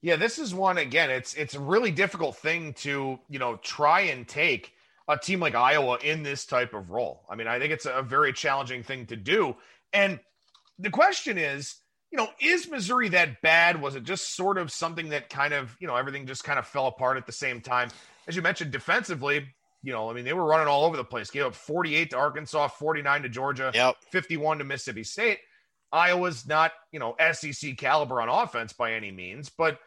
Yeah, 0.02 0.16
this 0.16 0.38
is 0.38 0.52
one 0.52 0.78
again. 0.78 1.10
It's 1.10 1.34
it's 1.34 1.54
a 1.54 1.60
really 1.60 1.92
difficult 1.92 2.36
thing 2.36 2.74
to 2.74 3.20
you 3.28 3.38
know 3.38 3.56
try 3.62 4.00
and 4.00 4.26
take 4.26 4.72
a 5.08 5.18
team 5.18 5.40
like 5.40 5.54
Iowa 5.54 5.98
in 6.02 6.22
this 6.22 6.46
type 6.46 6.74
of 6.74 6.90
role. 6.90 7.24
I 7.28 7.36
mean, 7.36 7.46
I 7.46 7.58
think 7.58 7.72
it's 7.72 7.86
a 7.86 8.02
very 8.02 8.32
challenging 8.32 8.82
thing 8.82 9.06
to 9.06 9.16
do. 9.16 9.56
And 9.92 10.20
the 10.78 10.90
question 10.90 11.38
is, 11.38 11.76
you 12.10 12.18
know, 12.18 12.28
is 12.40 12.70
Missouri 12.70 13.08
that 13.10 13.40
bad? 13.40 13.80
Was 13.80 13.96
it 13.96 14.04
just 14.04 14.36
sort 14.36 14.58
of 14.58 14.70
something 14.70 15.08
that 15.10 15.30
kind 15.30 15.54
of, 15.54 15.76
you 15.80 15.86
know, 15.86 15.96
everything 15.96 16.26
just 16.26 16.44
kind 16.44 16.58
of 16.58 16.66
fell 16.66 16.86
apart 16.86 17.16
at 17.16 17.26
the 17.26 17.32
same 17.32 17.60
time? 17.60 17.88
As 18.28 18.36
you 18.36 18.42
mentioned, 18.42 18.70
defensively, 18.70 19.46
you 19.82 19.92
know, 19.92 20.10
I 20.10 20.12
mean, 20.12 20.24
they 20.24 20.32
were 20.32 20.44
running 20.44 20.68
all 20.68 20.84
over 20.84 20.96
the 20.96 21.04
place. 21.04 21.30
Gave 21.30 21.46
up 21.46 21.54
48 21.54 22.10
to 22.10 22.16
Arkansas, 22.16 22.68
49 22.68 23.22
to 23.22 23.28
Georgia, 23.28 23.70
yep. 23.74 23.96
51 24.10 24.58
to 24.58 24.64
Mississippi 24.64 25.04
State. 25.04 25.38
Iowa's 25.90 26.46
not, 26.46 26.72
you 26.90 26.98
know, 26.98 27.16
SEC 27.32 27.76
caliber 27.76 28.20
on 28.20 28.28
offense 28.28 28.72
by 28.72 28.92
any 28.92 29.10
means, 29.10 29.50
but, 29.50 29.78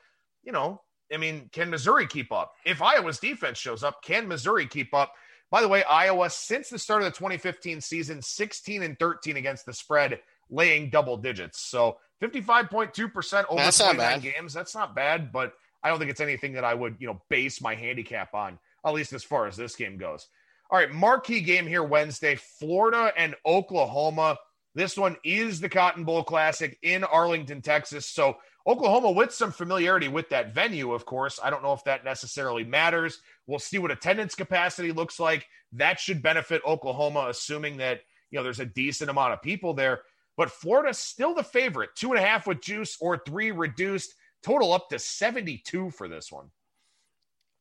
you 0.44 0.52
know, 0.52 0.82
I 1.14 1.18
mean, 1.18 1.50
can 1.52 1.70
Missouri 1.70 2.08
keep 2.08 2.32
up? 2.32 2.54
If 2.66 2.82
Iowa's 2.82 3.20
defense 3.20 3.58
shows 3.58 3.84
up, 3.84 4.04
can 4.04 4.28
Missouri 4.28 4.68
keep 4.68 4.94
up? 4.94 5.14
By 5.52 5.62
the 5.62 5.68
way, 5.68 5.84
Iowa, 5.84 6.30
since 6.30 6.70
the 6.70 6.80
start 6.80 7.04
of 7.04 7.06
the 7.06 7.18
2015 7.18 7.80
season, 7.82 8.22
16 8.22 8.84
and 8.84 8.98
13 8.98 9.38
against 9.38 9.66
the 9.66 9.74
spread, 9.74 10.20
laying 10.50 10.90
double 10.90 11.18
digits. 11.18 11.62
So 11.62 11.98
55.2% 12.22 13.46
over 13.50 13.62
that's 13.62 13.78
29 13.78 14.20
games. 14.22 14.54
That's 14.54 14.76
not 14.76 14.96
bad, 14.96 15.32
but 15.32 15.54
I 15.84 15.90
don't 15.90 16.00
think 16.00 16.12
it's 16.12 16.22
anything 16.22 16.54
that 16.54 16.64
I 16.64 16.74
would, 16.74 16.96
you 17.00 17.08
know, 17.08 17.22
base 17.30 17.62
my 17.62 17.76
handicap 17.76 18.34
on, 18.34 18.58
at 18.84 18.94
least 18.94 19.14
as 19.14 19.24
far 19.24 19.46
as 19.48 19.56
this 19.56 19.76
game 19.76 19.98
goes. 19.98 20.28
All 20.72 20.80
right, 20.80 20.92
marquee 20.92 21.42
game 21.42 21.68
here 21.68 21.84
Wednesday, 21.84 22.36
Florida 22.36 23.14
and 23.16 23.36
Oklahoma. 23.46 24.38
This 24.76 24.98
one 24.98 25.16
is 25.24 25.60
the 25.60 25.70
Cotton 25.70 26.04
Bowl 26.04 26.24
Classic 26.24 26.78
in 26.82 27.06
Arlington, 27.06 27.62
Texas. 27.62 28.06
So 28.06 28.38
Oklahoma 28.68 29.12
with 29.12 29.34
some 29.34 29.52
familiarity 29.52 30.10
with 30.10 30.30
that 30.30 30.54
venue, 30.54 30.92
of 30.92 31.06
course. 31.06 31.40
I 31.42 31.50
don't 31.50 31.64
know 31.64 31.74
if 31.74 31.84
that 31.86 32.04
necessarily 32.04 32.66
matters. 32.66 33.22
We'll 33.48 33.60
see 33.60 33.78
what 33.78 33.92
attendance 33.92 34.36
capacity 34.36 34.92
looks 34.92 35.20
like. 35.20 35.48
That 35.72 36.00
should 36.00 36.22
benefit 36.22 36.62
Oklahoma, 36.66 37.28
assuming 37.30 37.78
that 37.78 38.02
you 38.32 38.38
know 38.38 38.44
there's 38.44 38.60
a 38.60 38.66
decent 38.66 39.10
amount 39.10 39.34
of 39.34 39.42
people 39.42 39.74
there. 39.74 40.02
But 40.36 40.52
Florida's 40.52 40.98
still 40.98 41.34
the 41.34 41.44
favorite, 41.44 41.92
two 41.96 42.12
and 42.12 42.20
a 42.20 42.26
half 42.26 42.46
with 42.46 42.62
juice 42.62 42.98
or 43.00 43.18
three 43.18 43.52
reduced, 43.52 44.16
total 44.44 44.74
up 44.74 44.90
to 44.90 45.00
72 45.00 45.92
for 45.92 46.10
this 46.10 46.32
one. 46.32 46.50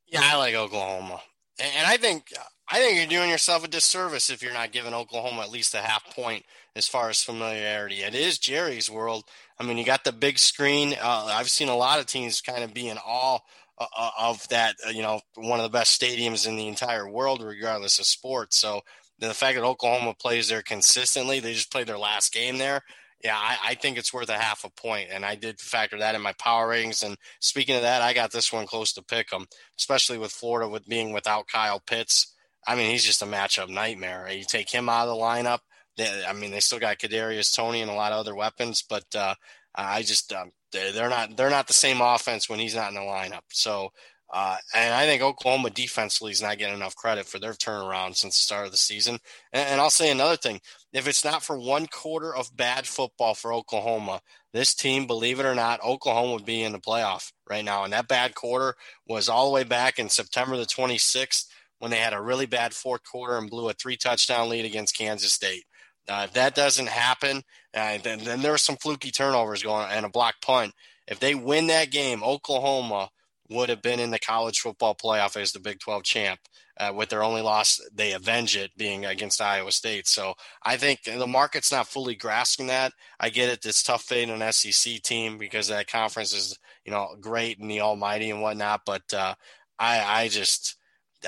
Yeah, 0.08 0.22
I 0.22 0.36
like 0.36 0.54
Oklahoma. 0.54 1.20
And 1.60 1.86
I 1.86 1.96
think 1.96 2.32
I 2.70 2.78
think 2.78 2.96
you're 2.96 3.18
doing 3.18 3.30
yourself 3.30 3.64
a 3.64 3.68
disservice 3.68 4.30
if 4.30 4.42
you're 4.42 4.52
not 4.52 4.72
giving 4.72 4.94
Oklahoma 4.94 5.42
at 5.42 5.50
least 5.50 5.74
a 5.74 5.78
half 5.78 6.14
point 6.14 6.44
as 6.74 6.88
far 6.88 7.10
as 7.10 7.22
familiarity. 7.22 8.02
It 8.02 8.14
is 8.14 8.38
Jerry's 8.38 8.90
world. 8.90 9.24
I 9.58 9.64
mean, 9.64 9.76
you 9.76 9.84
got 9.84 10.04
the 10.04 10.12
big 10.12 10.38
screen. 10.38 10.94
Uh, 11.00 11.26
I've 11.26 11.50
seen 11.50 11.68
a 11.68 11.76
lot 11.76 12.00
of 12.00 12.06
teams 12.06 12.40
kind 12.40 12.64
of 12.64 12.72
be 12.72 12.88
in 12.88 12.98
awe 12.98 13.38
uh, 13.78 13.86
uh 13.96 14.10
of 14.18 14.48
that. 14.48 14.76
Uh, 14.86 14.90
you 14.90 15.02
know, 15.02 15.20
one 15.34 15.60
of 15.60 15.64
the 15.64 15.78
best 15.78 16.00
stadiums 16.00 16.48
in 16.48 16.56
the 16.56 16.68
entire 16.68 17.08
world, 17.08 17.42
regardless 17.42 17.98
of 17.98 18.06
sports. 18.06 18.56
So 18.56 18.80
the 19.18 19.34
fact 19.34 19.56
that 19.56 19.64
Oklahoma 19.64 20.14
plays 20.14 20.48
there 20.48 20.62
consistently, 20.62 21.40
they 21.40 21.52
just 21.52 21.70
played 21.70 21.86
their 21.86 21.98
last 21.98 22.32
game 22.32 22.58
there. 22.58 22.82
Yeah, 23.22 23.36
I, 23.38 23.56
I, 23.70 23.74
think 23.74 23.96
it's 23.96 24.12
worth 24.12 24.28
a 24.28 24.36
half 24.36 24.64
a 24.64 24.70
point, 24.70 25.08
and 25.10 25.24
I 25.24 25.34
did 25.34 25.58
factor 25.58 25.98
that 25.98 26.14
in 26.14 26.20
my 26.20 26.34
power 26.34 26.68
ratings. 26.68 27.02
And 27.02 27.16
speaking 27.40 27.74
of 27.74 27.80
that, 27.80 28.02
I 28.02 28.12
got 28.12 28.32
this 28.32 28.52
one 28.52 28.66
close 28.66 28.92
to 28.94 29.02
pick 29.02 29.30
them, 29.30 29.46
especially 29.78 30.18
with 30.18 30.30
Florida 30.30 30.68
with 30.68 30.86
being 30.86 31.10
without 31.10 31.46
Kyle 31.46 31.80
Pitts. 31.80 32.33
I 32.66 32.74
mean, 32.74 32.90
he's 32.90 33.04
just 33.04 33.22
a 33.22 33.26
matchup 33.26 33.68
nightmare. 33.68 34.28
You 34.30 34.44
take 34.44 34.70
him 34.70 34.88
out 34.88 35.08
of 35.08 35.16
the 35.16 35.22
lineup. 35.22 35.60
They, 35.96 36.24
I 36.26 36.32
mean, 36.32 36.50
they 36.50 36.60
still 36.60 36.78
got 36.78 36.98
Kadarius 36.98 37.54
Toney 37.54 37.82
and 37.82 37.90
a 37.90 37.94
lot 37.94 38.12
of 38.12 38.18
other 38.18 38.34
weapons, 38.34 38.82
but 38.88 39.04
uh, 39.14 39.34
I 39.74 40.02
just 40.02 40.32
um, 40.32 40.50
they're 40.72 41.08
not 41.08 41.36
they're 41.36 41.50
not 41.50 41.66
the 41.66 41.72
same 41.72 42.00
offense 42.00 42.48
when 42.48 42.58
he's 42.58 42.74
not 42.74 42.88
in 42.88 42.94
the 42.94 43.00
lineup. 43.00 43.42
So, 43.52 43.90
uh, 44.32 44.56
and 44.74 44.94
I 44.94 45.06
think 45.06 45.22
Oklahoma 45.22 45.70
defensively 45.70 46.32
is 46.32 46.42
not 46.42 46.58
getting 46.58 46.74
enough 46.74 46.96
credit 46.96 47.26
for 47.26 47.38
their 47.38 47.52
turnaround 47.52 48.16
since 48.16 48.36
the 48.36 48.42
start 48.42 48.66
of 48.66 48.72
the 48.72 48.76
season. 48.76 49.18
And, 49.52 49.68
and 49.68 49.80
I'll 49.80 49.90
say 49.90 50.10
another 50.10 50.36
thing: 50.36 50.60
if 50.92 51.06
it's 51.06 51.24
not 51.24 51.42
for 51.42 51.58
one 51.58 51.86
quarter 51.86 52.34
of 52.34 52.56
bad 52.56 52.86
football 52.86 53.34
for 53.34 53.52
Oklahoma, 53.52 54.20
this 54.52 54.74
team, 54.74 55.06
believe 55.06 55.38
it 55.40 55.46
or 55.46 55.54
not, 55.54 55.82
Oklahoma 55.84 56.32
would 56.32 56.44
be 56.44 56.62
in 56.62 56.72
the 56.72 56.78
playoff 56.78 57.32
right 57.48 57.64
now. 57.64 57.84
And 57.84 57.92
that 57.92 58.08
bad 58.08 58.34
quarter 58.34 58.74
was 59.06 59.28
all 59.28 59.46
the 59.46 59.54
way 59.54 59.64
back 59.64 59.98
in 59.98 60.08
September 60.08 60.56
the 60.56 60.64
26th 60.64 61.46
when 61.78 61.90
they 61.90 61.98
had 61.98 62.12
a 62.12 62.20
really 62.20 62.46
bad 62.46 62.74
fourth 62.74 63.02
quarter 63.04 63.36
and 63.36 63.50
blew 63.50 63.68
a 63.68 63.72
three 63.72 63.96
touchdown 63.96 64.48
lead 64.48 64.64
against 64.64 64.96
Kansas 64.96 65.32
State. 65.32 65.64
Uh, 66.08 66.22
if 66.24 66.32
that 66.34 66.54
doesn't 66.54 66.88
happen, 66.88 67.42
uh, 67.74 67.98
then, 68.02 68.18
then 68.24 68.42
there 68.42 68.52
are 68.52 68.58
some 68.58 68.76
fluky 68.76 69.10
turnovers 69.10 69.62
going 69.62 69.86
and 69.90 70.04
a 70.04 70.10
block 70.10 70.34
punt. 70.42 70.72
If 71.06 71.20
they 71.20 71.34
win 71.34 71.66
that 71.68 71.90
game, 71.90 72.22
Oklahoma 72.22 73.10
would 73.50 73.68
have 73.68 73.82
been 73.82 74.00
in 74.00 74.10
the 74.10 74.18
college 74.18 74.60
football 74.60 74.94
playoff 74.94 75.40
as 75.40 75.52
the 75.52 75.60
Big 75.60 75.80
12 75.80 76.02
champ. 76.02 76.40
Uh, 76.76 76.92
with 76.92 77.08
their 77.08 77.22
only 77.22 77.40
loss, 77.40 77.80
they 77.94 78.14
avenge 78.14 78.56
it 78.56 78.72
being 78.76 79.06
against 79.06 79.40
Iowa 79.40 79.70
State. 79.70 80.08
So 80.08 80.34
I 80.64 80.76
think 80.76 81.04
the 81.04 81.24
market's 81.24 81.70
not 81.70 81.86
fully 81.86 82.16
grasping 82.16 82.66
that. 82.66 82.92
I 83.20 83.30
get 83.30 83.48
it; 83.48 83.64
it's 83.64 83.84
tough 83.84 84.02
fading 84.02 84.42
an 84.42 84.52
SEC 84.52 85.00
team 85.02 85.38
because 85.38 85.68
that 85.68 85.86
conference 85.86 86.32
is, 86.32 86.58
you 86.84 86.90
know, 86.90 87.14
great 87.20 87.60
and 87.60 87.70
the 87.70 87.80
almighty 87.80 88.28
and 88.28 88.42
whatnot. 88.42 88.80
But 88.84 89.02
uh, 89.14 89.36
I, 89.78 90.22
I 90.22 90.28
just 90.28 90.76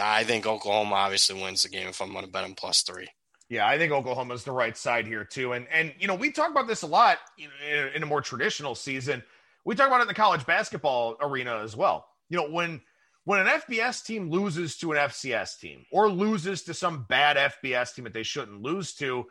I 0.01 0.25
think 0.25 0.47
Oklahoma 0.47 0.95
obviously 0.95 1.41
wins 1.41 1.63
the 1.63 1.69
game 1.69 1.89
if 1.89 2.01
I'm 2.01 2.13
going 2.13 2.25
to 2.25 2.31
bet 2.31 2.45
them 2.45 2.55
plus 2.55 2.83
three. 2.83 3.09
Yeah, 3.49 3.67
I 3.67 3.79
think 3.79 3.93
Oklahoma's 3.93 4.45
the 4.45 4.53
right 4.53 4.77
side 4.77 5.07
here 5.07 5.25
too. 5.25 5.53
And 5.53 5.67
and 5.73 5.95
you 5.99 6.09
know 6.09 6.15
we 6.15 6.33
talk 6.33 6.51
about 6.51 6.67
this 6.67 6.83
a 6.83 6.87
lot 6.87 7.19
in, 7.39 7.49
in 7.95 8.03
a 8.03 8.07
more 8.07 8.21
traditional 8.21 8.75
season. 8.75 9.23
We 9.65 9.75
talk 9.75 9.87
about 9.87 10.01
it 10.01 10.03
in 10.03 10.09
the 10.09 10.15
college 10.15 10.47
basketball 10.47 11.17
arena 11.21 11.61
as 11.63 11.77
well. 11.77 12.07
You 12.29 12.39
know 12.39 12.51
when 12.51 12.81
when 13.25 13.41
an 13.41 13.47
FBS 13.47 14.05
team 14.05 14.31
loses 14.31 14.77
to 14.79 14.93
an 14.93 14.99
FCS 14.99 15.59
team 15.59 15.85
or 15.93 16.09
loses 16.09 16.63
to 16.63 16.75
some 16.75 17.07
bad 17.09 17.37
FBS 17.37 17.95
team 17.95 18.05
that 18.05 18.13
they 18.13 18.23
shouldn't 18.23 18.63
lose 18.63 18.95
to, 18.95 19.05
you 19.05 19.27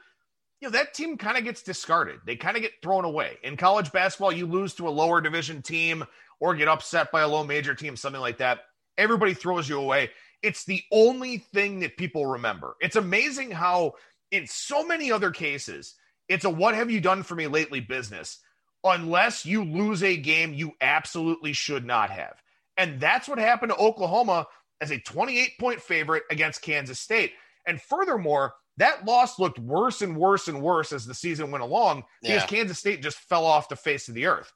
know 0.61 0.69
that 0.69 0.93
team 0.93 1.17
kind 1.17 1.37
of 1.37 1.43
gets 1.43 1.61
discarded. 1.61 2.19
They 2.25 2.37
kind 2.37 2.55
of 2.55 2.63
get 2.63 2.71
thrown 2.81 3.03
away. 3.03 3.37
In 3.43 3.57
college 3.57 3.91
basketball, 3.91 4.31
you 4.31 4.45
lose 4.45 4.73
to 4.75 4.87
a 4.87 4.89
lower 4.89 5.19
division 5.19 5.61
team 5.61 6.05
or 6.39 6.55
get 6.55 6.69
upset 6.69 7.11
by 7.11 7.21
a 7.21 7.27
low 7.27 7.43
major 7.43 7.75
team, 7.75 7.97
something 7.97 8.21
like 8.21 8.37
that. 8.37 8.59
Everybody 8.97 9.33
throws 9.33 9.67
you 9.67 9.77
away. 9.77 10.11
It's 10.41 10.65
the 10.65 10.83
only 10.91 11.39
thing 11.39 11.79
that 11.79 11.97
people 11.97 12.25
remember. 12.25 12.75
It's 12.79 12.95
amazing 12.95 13.51
how, 13.51 13.93
in 14.31 14.47
so 14.47 14.85
many 14.85 15.11
other 15.11 15.31
cases, 15.31 15.95
it's 16.27 16.45
a 16.45 16.49
what 16.49 16.75
have 16.75 16.89
you 16.89 17.01
done 17.01 17.23
for 17.23 17.35
me 17.35 17.47
lately 17.47 17.79
business, 17.79 18.39
unless 18.83 19.45
you 19.45 19.63
lose 19.63 20.03
a 20.03 20.17
game 20.17 20.53
you 20.53 20.73
absolutely 20.81 21.53
should 21.53 21.85
not 21.85 22.09
have. 22.09 22.41
And 22.77 22.99
that's 22.99 23.27
what 23.27 23.39
happened 23.39 23.71
to 23.71 23.77
Oklahoma 23.77 24.47
as 24.81 24.91
a 24.91 24.99
28 24.99 25.57
point 25.59 25.81
favorite 25.81 26.23
against 26.29 26.61
Kansas 26.61 26.99
State. 26.99 27.33
And 27.65 27.81
furthermore, 27.81 28.53
that 28.77 29.05
loss 29.05 29.39
looked 29.39 29.59
worse 29.59 30.01
and 30.01 30.17
worse 30.17 30.47
and 30.47 30.61
worse 30.61 30.91
as 30.91 31.05
the 31.05 31.13
season 31.13 31.51
went 31.51 31.63
along 31.63 32.03
because 32.21 32.41
yeah. 32.41 32.47
Kansas 32.47 32.79
State 32.79 33.01
just 33.01 33.17
fell 33.17 33.45
off 33.45 33.69
the 33.69 33.75
face 33.75 34.09
of 34.09 34.15
the 34.15 34.25
earth. 34.25 34.51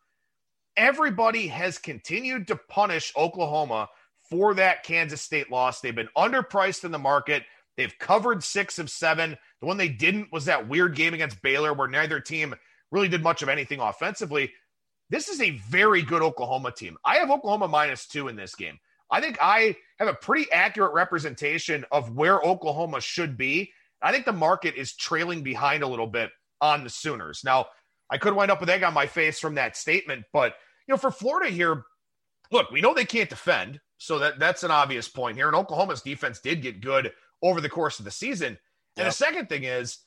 Everybody 0.75 1.47
has 1.47 1.77
continued 1.77 2.47
to 2.47 2.55
punish 2.55 3.13
Oklahoma 3.15 3.89
for 4.29 4.53
that 4.55 4.83
Kansas 4.83 5.21
State 5.21 5.51
loss. 5.51 5.81
They've 5.81 5.95
been 5.95 6.09
underpriced 6.17 6.83
in 6.83 6.91
the 6.91 6.99
market. 6.99 7.43
They've 7.77 7.97
covered 7.99 8.43
six 8.43 8.79
of 8.79 8.89
seven. 8.89 9.37
The 9.61 9.65
one 9.65 9.77
they 9.77 9.89
didn't 9.89 10.31
was 10.31 10.45
that 10.45 10.67
weird 10.67 10.95
game 10.95 11.13
against 11.13 11.41
Baylor 11.41 11.73
where 11.73 11.87
neither 11.87 12.19
team 12.19 12.55
really 12.91 13.07
did 13.07 13.23
much 13.23 13.41
of 13.41 13.49
anything 13.49 13.79
offensively. 13.79 14.51
This 15.09 15.29
is 15.29 15.41
a 15.41 15.51
very 15.51 16.01
good 16.01 16.21
Oklahoma 16.21 16.71
team. 16.71 16.97
I 17.03 17.17
have 17.17 17.31
Oklahoma 17.31 17.67
minus 17.67 18.07
two 18.07 18.27
in 18.27 18.35
this 18.35 18.55
game. 18.55 18.79
I 19.11 19.21
think 19.21 19.37
I 19.41 19.75
have 19.97 20.07
a 20.07 20.13
pretty 20.13 20.51
accurate 20.51 20.93
representation 20.93 21.85
of 21.91 22.15
where 22.15 22.39
Oklahoma 22.41 23.01
should 23.01 23.37
be. 23.37 23.71
I 24.01 24.11
think 24.11 24.25
the 24.25 24.33
market 24.33 24.75
is 24.75 24.95
trailing 24.95 25.41
behind 25.41 25.81
a 25.83 25.87
little 25.87 26.07
bit 26.07 26.29
on 26.61 26.83
the 26.83 26.89
Sooners. 26.89 27.41
Now, 27.43 27.67
I 28.09 28.17
could 28.17 28.33
wind 28.33 28.51
up 28.51 28.59
with 28.59 28.69
egg 28.69 28.83
on 28.83 28.93
my 28.93 29.07
face 29.07 29.39
from 29.39 29.55
that 29.55 29.75
statement, 29.75 30.25
but 30.31 30.55
you 30.87 30.93
know, 30.93 30.97
for 30.97 31.11
Florida 31.11 31.49
here, 31.49 31.83
look, 32.51 32.71
we 32.71 32.81
know 32.81 32.93
they 32.93 33.05
can't 33.05 33.29
defend. 33.29 33.79
So 33.99 34.17
that 34.19 34.39
that's 34.39 34.63
an 34.63 34.71
obvious 34.71 35.07
point 35.07 35.37
here. 35.37 35.47
And 35.47 35.55
Oklahoma's 35.55 36.01
defense 36.01 36.39
did 36.39 36.61
get 36.61 36.81
good 36.81 37.11
over 37.43 37.61
the 37.61 37.69
course 37.69 37.99
of 37.99 38.05
the 38.05 38.11
season. 38.11 38.57
And 38.97 39.07
the 39.07 39.11
second 39.11 39.47
thing 39.47 39.63
is 39.63 39.99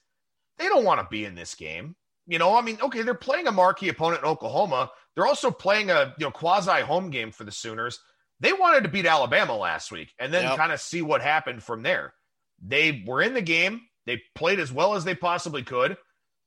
they 0.59 0.69
don't 0.69 0.85
want 0.85 1.01
to 1.01 1.07
be 1.11 1.25
in 1.25 1.35
this 1.35 1.55
game. 1.55 1.95
You 2.27 2.39
know, 2.39 2.57
I 2.57 2.63
mean, 2.63 2.79
okay, 2.83 3.03
they're 3.03 3.15
playing 3.15 3.47
a 3.47 3.53
marquee 3.53 3.89
opponent 3.89 4.23
in 4.23 4.29
Oklahoma. 4.29 4.91
They're 5.15 5.27
also 5.27 5.51
playing 5.51 5.91
a 5.91 6.15
you 6.19 6.27
know 6.27 6.31
quasi 6.31 6.81
home 6.81 7.11
game 7.11 7.31
for 7.31 7.45
the 7.45 7.53
Sooners. 7.53 8.01
They 8.41 8.53
wanted 8.53 8.83
to 8.83 8.89
beat 8.89 9.07
Alabama 9.07 9.57
last 9.57 9.93
week 9.93 10.13
and 10.19 10.33
then 10.33 10.45
yep. 10.45 10.57
kind 10.57 10.73
of 10.73 10.81
see 10.81 11.03
what 11.03 11.23
happened 11.23 11.63
from 11.63 11.83
there. 11.83 12.15
They 12.61 13.05
were 13.07 13.23
in 13.23 13.35
the 13.35 13.43
game. 13.43 13.83
They 14.07 14.23
played 14.35 14.59
as 14.59 14.73
well 14.73 14.95
as 14.95 15.05
they 15.05 15.15
possibly 15.15 15.63
could. 15.63 15.97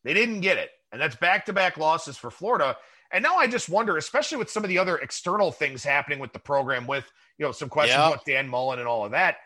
They 0.04 0.14
didn't 0.14 0.41
get 0.41 0.58
it. 0.58 0.72
And 0.91 1.00
that's 1.00 1.16
back 1.16 1.46
to 1.46 1.54
back 1.54 1.78
losses 1.78 2.18
for 2.18 2.32
Florida. 2.32 2.76
And 3.12 3.24
now 3.24 3.36
I 3.38 3.48
just 3.48 3.70
wonder, 3.70 3.98
especially 3.98 4.38
with 4.38 4.50
some 4.50 4.64
of 4.64 4.70
the 4.70 4.80
other 4.80 4.98
external 4.98 5.52
things 5.52 5.84
happening 5.84 6.20
with 6.20 6.34
the 6.34 6.39
program, 6.39 6.88
with 6.88 7.10
you 7.38 7.46
know 7.46 7.52
some 7.52 7.70
questions 7.70 8.00
yep. 8.00 8.14
about 8.14 8.26
Dan 8.26 8.48
Mullen 8.48 8.80
and 8.80 8.88
all 8.88 9.06
of 9.06 9.12
that. 9.12 9.38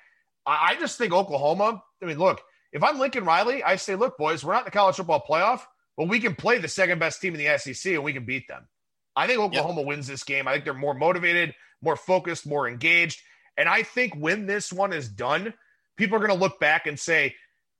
I, 0.45 0.71
I 0.71 0.75
just 0.79 0.97
think 0.97 1.13
Oklahoma. 1.13 1.81
I 2.01 2.05
mean, 2.05 2.17
look, 2.17 2.41
if 2.71 2.83
I'm 2.83 2.99
Lincoln 2.99 3.25
Riley, 3.25 3.63
I 3.63 3.75
say, 3.75 3.95
look, 3.95 4.17
boys, 4.17 4.43
we're 4.43 4.53
not 4.53 4.61
in 4.61 4.65
the 4.65 4.71
college 4.71 4.95
football 4.95 5.23
playoff, 5.27 5.61
but 5.97 6.07
we 6.07 6.19
can 6.19 6.35
play 6.35 6.59
the 6.59 6.67
second 6.67 6.99
best 6.99 7.21
team 7.21 7.35
in 7.35 7.43
the 7.43 7.57
SEC 7.57 7.93
and 7.93 8.03
we 8.03 8.13
can 8.13 8.25
beat 8.25 8.47
them. 8.47 8.67
I 9.15 9.27
think 9.27 9.39
Oklahoma 9.39 9.81
yep. 9.81 9.87
wins 9.87 10.07
this 10.07 10.23
game. 10.23 10.47
I 10.47 10.53
think 10.53 10.65
they're 10.65 10.73
more 10.73 10.93
motivated, 10.93 11.55
more 11.81 11.95
focused, 11.95 12.45
more 12.45 12.67
engaged. 12.67 13.21
And 13.57 13.67
I 13.67 13.83
think 13.83 14.15
when 14.15 14.45
this 14.45 14.71
one 14.71 14.93
is 14.93 15.09
done, 15.09 15.53
people 15.97 16.15
are 16.15 16.25
going 16.25 16.31
to 16.31 16.41
look 16.41 16.59
back 16.59 16.87
and 16.87 16.97
say, 16.97 17.35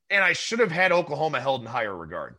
and 0.09 0.23
I 0.23 0.33
should 0.33 0.59
have 0.59 0.71
had 0.71 0.91
Oklahoma 0.91 1.39
held 1.39 1.61
in 1.61 1.67
higher 1.67 1.95
regard. 1.95 2.35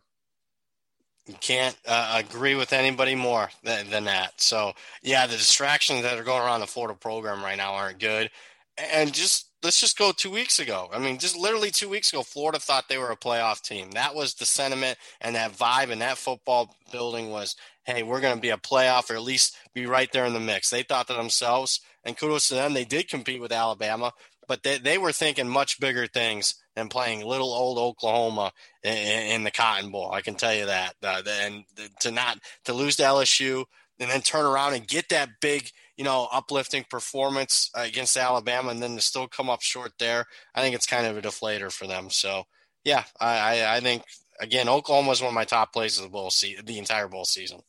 Can't 1.39 1.77
uh, 1.87 2.21
agree 2.23 2.55
with 2.55 2.73
anybody 2.73 3.15
more 3.15 3.49
than, 3.63 3.89
than 3.89 4.05
that. 4.05 4.39
So, 4.41 4.73
yeah, 5.01 5.27
the 5.27 5.37
distractions 5.37 6.01
that 6.03 6.17
are 6.17 6.23
going 6.23 6.41
around 6.41 6.59
the 6.61 6.67
Florida 6.67 6.97
program 6.97 7.43
right 7.43 7.57
now 7.57 7.73
aren't 7.73 7.99
good. 7.99 8.29
And 8.77 9.13
just 9.13 9.47
let's 9.63 9.79
just 9.79 9.97
go 9.97 10.11
two 10.11 10.31
weeks 10.31 10.59
ago. 10.59 10.89
I 10.93 10.99
mean, 10.99 11.19
just 11.19 11.37
literally 11.37 11.71
two 11.71 11.89
weeks 11.89 12.11
ago, 12.11 12.23
Florida 12.23 12.59
thought 12.59 12.89
they 12.89 12.97
were 12.97 13.11
a 13.11 13.17
playoff 13.17 13.61
team. 13.61 13.91
That 13.91 14.15
was 14.15 14.33
the 14.33 14.45
sentiment 14.45 14.97
and 15.19 15.35
that 15.35 15.53
vibe 15.53 15.91
and 15.91 16.01
that 16.01 16.17
football 16.17 16.75
building 16.91 17.29
was, 17.29 17.55
hey, 17.83 18.03
we're 18.03 18.21
going 18.21 18.35
to 18.35 18.41
be 18.41 18.49
a 18.49 18.57
playoff 18.57 19.09
or 19.09 19.15
at 19.15 19.21
least 19.21 19.55
be 19.73 19.85
right 19.85 20.11
there 20.11 20.25
in 20.25 20.33
the 20.33 20.39
mix. 20.39 20.69
They 20.69 20.83
thought 20.83 21.07
to 21.07 21.13
themselves, 21.13 21.81
and 22.03 22.17
kudos 22.17 22.47
to 22.47 22.55
them, 22.55 22.73
they 22.73 22.85
did 22.85 23.09
compete 23.09 23.41
with 23.41 23.51
Alabama, 23.51 24.13
but 24.47 24.63
they, 24.63 24.77
they 24.77 24.97
were 24.97 25.11
thinking 25.11 25.47
much 25.47 25.79
bigger 25.79 26.07
things 26.07 26.55
than 26.75 26.89
playing 26.89 27.25
little 27.25 27.53
old 27.53 27.77
Oklahoma 27.77 28.51
in, 28.83 28.93
in 28.93 29.43
the 29.43 29.51
Cotton 29.51 29.91
Bowl. 29.91 30.11
I 30.11 30.21
can 30.21 30.35
tell 30.35 30.53
you 30.53 30.65
that. 30.67 30.93
Uh, 31.03 31.21
and 31.27 31.63
to 31.99 32.11
not 32.11 32.39
to 32.65 32.73
lose 32.73 32.95
to 32.97 33.03
LSU 33.03 33.65
and 33.99 34.09
then 34.09 34.21
turn 34.21 34.45
around 34.45 34.73
and 34.73 34.87
get 34.87 35.09
that 35.09 35.29
big– 35.41 35.69
you 36.01 36.05
know, 36.05 36.27
uplifting 36.31 36.83
performance 36.89 37.69
against 37.75 38.17
Alabama 38.17 38.71
and 38.71 38.81
then 38.81 38.95
to 38.95 39.01
still 39.01 39.27
come 39.27 39.51
up 39.51 39.61
short 39.61 39.91
there, 39.99 40.25
I 40.55 40.61
think 40.61 40.73
it's 40.73 40.87
kind 40.87 41.05
of 41.05 41.15
a 41.15 41.21
deflator 41.21 41.71
for 41.71 41.85
them. 41.85 42.09
So, 42.09 42.45
yeah, 42.83 43.03
I, 43.19 43.77
I 43.77 43.79
think, 43.81 44.01
again, 44.39 44.67
Oklahoma 44.67 45.11
is 45.11 45.21
one 45.21 45.27
of 45.27 45.35
my 45.35 45.43
top 45.43 45.71
plays 45.71 45.99
of 45.99 46.03
the 46.03 46.09
bowl 46.09 46.31
se- 46.31 46.57
the 46.65 46.79
entire 46.79 47.07
bowl 47.07 47.23
season. 47.23 47.59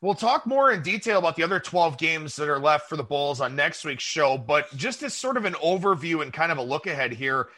We'll 0.00 0.14
talk 0.14 0.46
more 0.46 0.72
in 0.72 0.80
detail 0.80 1.18
about 1.18 1.36
the 1.36 1.42
other 1.42 1.60
12 1.60 1.98
games 1.98 2.34
that 2.36 2.48
are 2.48 2.58
left 2.58 2.88
for 2.88 2.96
the 2.96 3.04
Bulls 3.04 3.42
on 3.42 3.54
next 3.54 3.84
week's 3.84 4.02
show, 4.02 4.38
but 4.38 4.74
just 4.74 5.02
as 5.02 5.12
sort 5.12 5.36
of 5.36 5.44
an 5.44 5.52
overview 5.54 6.22
and 6.22 6.32
kind 6.32 6.50
of 6.50 6.56
a 6.56 6.62
look 6.62 6.86
ahead 6.86 7.12
here, 7.12 7.48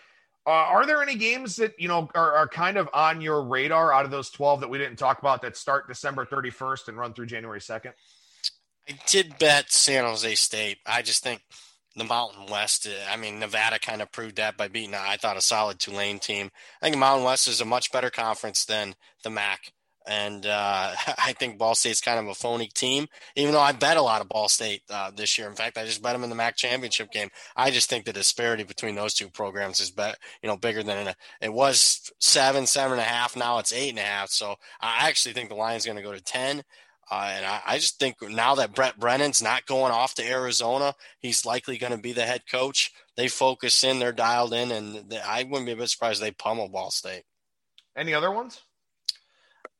uh, 0.48 0.50
are 0.50 0.86
there 0.86 1.02
any 1.02 1.14
games 1.14 1.56
that 1.56 1.78
you 1.78 1.88
know 1.88 2.08
are, 2.14 2.34
are, 2.34 2.48
kind 2.48 2.78
of 2.78 2.88
on 2.94 3.20
your 3.20 3.42
radar 3.42 3.92
out 3.92 4.06
of 4.06 4.10
those 4.10 4.30
12 4.30 4.60
that 4.60 4.70
we 4.70 4.78
didn't 4.78 4.96
talk 4.96 5.18
about 5.18 5.42
that 5.42 5.58
start 5.58 5.86
December 5.86 6.24
31st 6.24 6.88
and 6.88 6.96
run 6.96 7.12
through 7.12 7.26
January 7.26 7.60
2nd? 7.60 7.92
I 8.88 8.98
did 9.06 9.38
bet 9.38 9.70
San 9.70 10.04
Jose 10.04 10.34
State. 10.36 10.78
I 10.86 11.02
just 11.02 11.22
think 11.22 11.42
the 11.94 12.04
Mountain 12.04 12.46
West. 12.46 12.86
Uh, 12.86 13.12
I 13.12 13.18
mean, 13.18 13.38
Nevada 13.38 13.78
kind 13.78 14.00
of 14.00 14.10
proved 14.10 14.36
that 14.36 14.56
by 14.56 14.68
beating, 14.68 14.94
I 14.94 15.18
thought, 15.18 15.36
a 15.36 15.42
solid 15.42 15.78
Tulane 15.78 16.18
team. 16.18 16.50
I 16.80 16.86
think 16.86 16.96
Mountain 16.96 17.26
West 17.26 17.46
is 17.46 17.60
a 17.60 17.66
much 17.66 17.92
better 17.92 18.08
conference 18.08 18.64
than 18.64 18.94
the 19.24 19.30
MAC. 19.30 19.74
And 20.08 20.46
uh, 20.46 20.94
I 21.18 21.34
think 21.34 21.58
Ball 21.58 21.74
State's 21.74 22.00
kind 22.00 22.18
of 22.18 22.26
a 22.26 22.34
phony 22.34 22.68
team, 22.68 23.06
even 23.36 23.52
though 23.52 23.60
I 23.60 23.72
bet 23.72 23.96
a 23.96 24.02
lot 24.02 24.20
of 24.20 24.28
Ball 24.28 24.48
State 24.48 24.82
uh, 24.90 25.10
this 25.14 25.38
year. 25.38 25.48
In 25.48 25.54
fact, 25.54 25.78
I 25.78 25.84
just 25.84 26.02
bet 26.02 26.14
them 26.14 26.24
in 26.24 26.30
the 26.30 26.36
MAC 26.36 26.56
championship 26.56 27.12
game. 27.12 27.28
I 27.54 27.70
just 27.70 27.90
think 27.90 28.04
the 28.04 28.12
disparity 28.12 28.64
between 28.64 28.94
those 28.94 29.14
two 29.14 29.28
programs 29.28 29.80
is, 29.80 29.90
bet 29.90 30.18
you 30.42 30.48
know, 30.48 30.56
bigger 30.56 30.82
than 30.82 31.14
it 31.40 31.52
was 31.52 32.10
seven, 32.18 32.66
seven 32.66 32.92
and 32.92 33.00
a 33.00 33.04
half. 33.04 33.36
Now 33.36 33.58
it's 33.58 33.72
eight 33.72 33.90
and 33.90 33.98
a 33.98 34.02
half. 34.02 34.30
So 34.30 34.56
I 34.80 35.08
actually 35.08 35.34
think 35.34 35.50
the 35.50 35.54
line's 35.54 35.84
going 35.84 35.96
to 35.98 36.02
go 36.02 36.12
to 36.12 36.20
ten. 36.20 36.62
Uh, 37.10 37.32
and 37.36 37.46
I, 37.46 37.60
I, 37.66 37.78
just 37.78 37.98
think 37.98 38.16
now 38.20 38.56
that 38.56 38.74
Brent 38.74 39.00
Brennan's 39.00 39.42
not 39.42 39.64
going 39.64 39.92
off 39.92 40.14
to 40.16 40.30
Arizona, 40.30 40.94
he's 41.20 41.46
likely 41.46 41.78
going 41.78 41.92
to 41.92 41.98
be 41.98 42.12
the 42.12 42.26
head 42.26 42.42
coach. 42.50 42.92
They 43.16 43.28
focus 43.28 43.82
in, 43.82 43.98
they're 43.98 44.12
dialed 44.12 44.52
in, 44.52 44.70
and 44.70 45.14
I 45.24 45.44
wouldn't 45.44 45.64
be 45.64 45.72
a 45.72 45.76
bit 45.76 45.88
surprised 45.88 46.20
they 46.20 46.32
pummel 46.32 46.68
Ball 46.68 46.90
State. 46.90 47.22
Any 47.96 48.12
other 48.12 48.30
ones? 48.30 48.60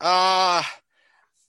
Uh, 0.01 0.63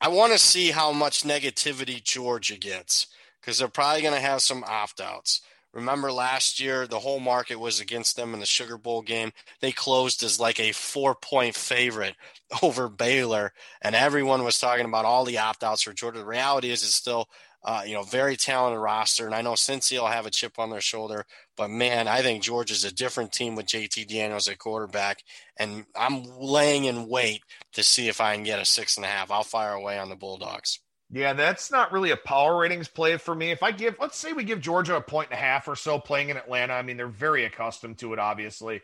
I 0.01 0.07
want 0.07 0.33
to 0.33 0.39
see 0.39 0.71
how 0.71 0.91
much 0.91 1.23
negativity 1.23 2.03
Georgia 2.03 2.57
gets 2.57 3.07
because 3.39 3.57
they're 3.57 3.67
probably 3.67 4.01
going 4.01 4.13
to 4.13 4.19
have 4.19 4.41
some 4.41 4.63
opt 4.65 5.01
outs. 5.01 5.41
Remember 5.71 6.11
last 6.11 6.59
year, 6.59 6.87
the 6.87 6.99
whole 6.99 7.19
market 7.19 7.59
was 7.59 7.79
against 7.79 8.15
them 8.15 8.33
in 8.33 8.39
the 8.39 8.45
Sugar 8.45 8.77
Bowl 8.77 9.03
game. 9.03 9.31
They 9.61 9.71
closed 9.71 10.23
as 10.23 10.39
like 10.39 10.59
a 10.59 10.71
four 10.71 11.13
point 11.13 11.55
favorite 11.55 12.15
over 12.63 12.89
Baylor, 12.89 13.53
and 13.81 13.93
everyone 13.93 14.43
was 14.43 14.57
talking 14.57 14.85
about 14.85 15.05
all 15.05 15.25
the 15.25 15.37
opt 15.37 15.63
outs 15.63 15.83
for 15.83 15.93
Georgia. 15.93 16.19
The 16.19 16.25
reality 16.25 16.71
is, 16.71 16.81
it's 16.81 16.95
still 16.95 17.29
uh, 17.63 17.83
you 17.85 17.93
know, 17.93 18.03
very 18.03 18.35
talented 18.35 18.79
roster. 18.79 19.25
And 19.25 19.35
I 19.35 19.41
know 19.41 19.53
Cincy 19.53 19.99
will 19.99 20.07
have 20.07 20.25
a 20.25 20.31
chip 20.31 20.57
on 20.59 20.69
their 20.69 20.81
shoulder, 20.81 21.25
but 21.57 21.69
man, 21.69 22.07
I 22.07 22.21
think 22.21 22.43
Georgia's 22.43 22.85
a 22.85 22.93
different 22.93 23.31
team 23.31 23.55
with 23.55 23.65
JT 23.65 24.07
Daniels 24.07 24.47
at 24.47 24.59
quarterback. 24.59 25.23
And 25.57 25.85
I'm 25.95 26.23
laying 26.23 26.85
in 26.85 27.09
wait 27.09 27.43
to 27.73 27.83
see 27.83 28.07
if 28.07 28.21
I 28.21 28.35
can 28.35 28.43
get 28.43 28.59
a 28.59 28.65
six 28.65 28.97
and 28.97 29.05
a 29.05 29.09
half. 29.09 29.31
I'll 29.31 29.43
fire 29.43 29.73
away 29.73 29.99
on 29.99 30.09
the 30.09 30.15
Bulldogs. 30.15 30.79
Yeah, 31.11 31.33
that's 31.33 31.71
not 31.71 31.91
really 31.91 32.11
a 32.11 32.17
power 32.17 32.59
ratings 32.59 32.87
play 32.87 33.17
for 33.17 33.33
me. 33.33 33.49
If 33.49 33.63
I 33.63 33.71
give, 33.71 33.97
let's 33.99 34.17
say 34.17 34.31
we 34.31 34.43
give 34.43 34.61
Georgia 34.61 34.95
a 34.95 35.01
point 35.01 35.29
and 35.31 35.39
a 35.39 35.41
half 35.41 35.67
or 35.67 35.75
so 35.75 35.97
playing 35.97 36.29
in 36.29 36.37
Atlanta, 36.37 36.73
I 36.73 36.83
mean, 36.83 36.97
they're 36.97 37.07
very 37.07 37.45
accustomed 37.45 37.97
to 37.99 38.13
it, 38.13 38.19
obviously. 38.19 38.81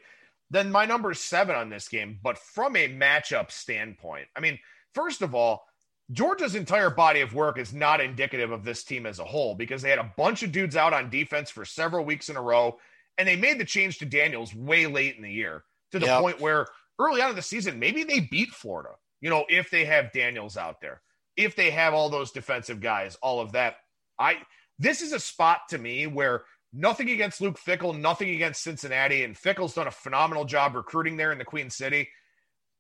Then 0.50 0.72
my 0.72 0.86
number 0.86 1.12
is 1.12 1.20
seven 1.20 1.56
on 1.56 1.70
this 1.70 1.88
game. 1.88 2.20
But 2.22 2.40
from 2.40 2.76
a 2.76 2.90
matchup 2.90 3.52
standpoint, 3.52 4.28
I 4.36 4.40
mean, 4.40 4.58
first 4.94 5.22
of 5.22 5.36
all, 5.36 5.66
Georgia's 6.12 6.56
entire 6.56 6.90
body 6.90 7.22
of 7.22 7.34
work 7.34 7.58
is 7.58 7.74
not 7.74 8.02
indicative 8.02 8.52
of 8.52 8.64
this 8.64 8.84
team 8.84 9.06
as 9.06 9.20
a 9.20 9.26
whole 9.26 9.56
because 9.56 9.82
they 9.82 9.90
had 9.90 10.00
a 10.00 10.14
bunch 10.18 10.44
of 10.44 10.52
dudes 10.52 10.76
out 10.76 10.94
on 10.94 11.10
defense 11.10 11.50
for 11.50 11.66
several 11.66 12.06
weeks 12.06 12.30
in 12.30 12.36
a 12.36 12.42
row, 12.42 12.78
and 13.18 13.28
they 13.28 13.36
made 13.36 13.60
the 13.60 13.66
change 13.66 13.98
to 13.98 14.06
Daniels 14.06 14.54
way 14.54 14.86
late 14.86 15.16
in 15.16 15.24
the 15.24 15.32
year 15.32 15.64
to 15.92 16.00
the 16.00 16.06
yep. 16.06 16.22
point 16.22 16.40
where 16.40 16.68
early 17.00 17.22
on 17.22 17.32
in 17.32 17.36
the 17.36 17.42
season, 17.42 17.80
maybe 17.80 18.04
they 18.04 18.20
beat 18.20 18.50
Florida, 18.50 18.92
you 19.20 19.30
know, 19.30 19.46
if 19.50 19.72
they 19.72 19.86
have 19.86 20.12
Daniels 20.12 20.58
out 20.58 20.80
there 20.80 21.02
if 21.38 21.56
they 21.56 21.72
have 21.72 21.94
all 21.94 22.10
those 22.10 22.32
defensive 22.32 22.80
guys, 22.80 23.18
all 23.22 23.40
of 23.40 23.54
that. 23.54 23.78
I 24.20 24.38
this 24.80 25.02
is 25.02 25.14
a 25.14 25.20
spot 25.20 25.62
to 25.70 25.78
me 25.78 26.08
where 26.08 26.44
nothing 26.74 27.10
against 27.10 27.42
Luke 27.42 27.60
Fickell, 27.60 27.98
nothing 27.98 28.30
against 28.30 28.64
Cincinnati, 28.64 29.24
and 29.24 29.36
Fickell's 29.36 29.74
done 29.74 29.88
a 29.88 29.92
phenomenal 29.92 30.46
job 30.46 30.76
recruiting 30.76 31.18
there 31.18 31.32
in 31.32 31.38
the 31.38 31.46
Queen 31.46 31.70
City. 31.70 32.10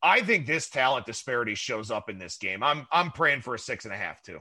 I 0.06 0.22
think 0.22 0.45
this 0.45 0.70
talent 0.70 1.08
disparity 1.08 1.56
shows 1.56 1.89
up 1.89 2.10
in 2.12 2.20
this 2.20 2.38
game. 2.38 2.62
I'm 2.62 2.86
I'm 2.91 3.12
praying 3.12 3.41
for 3.41 3.56
a 3.56 3.60
six 3.60 3.86
and 3.86 3.93
a 3.93 3.97
half 3.97 4.22
too. 4.22 4.39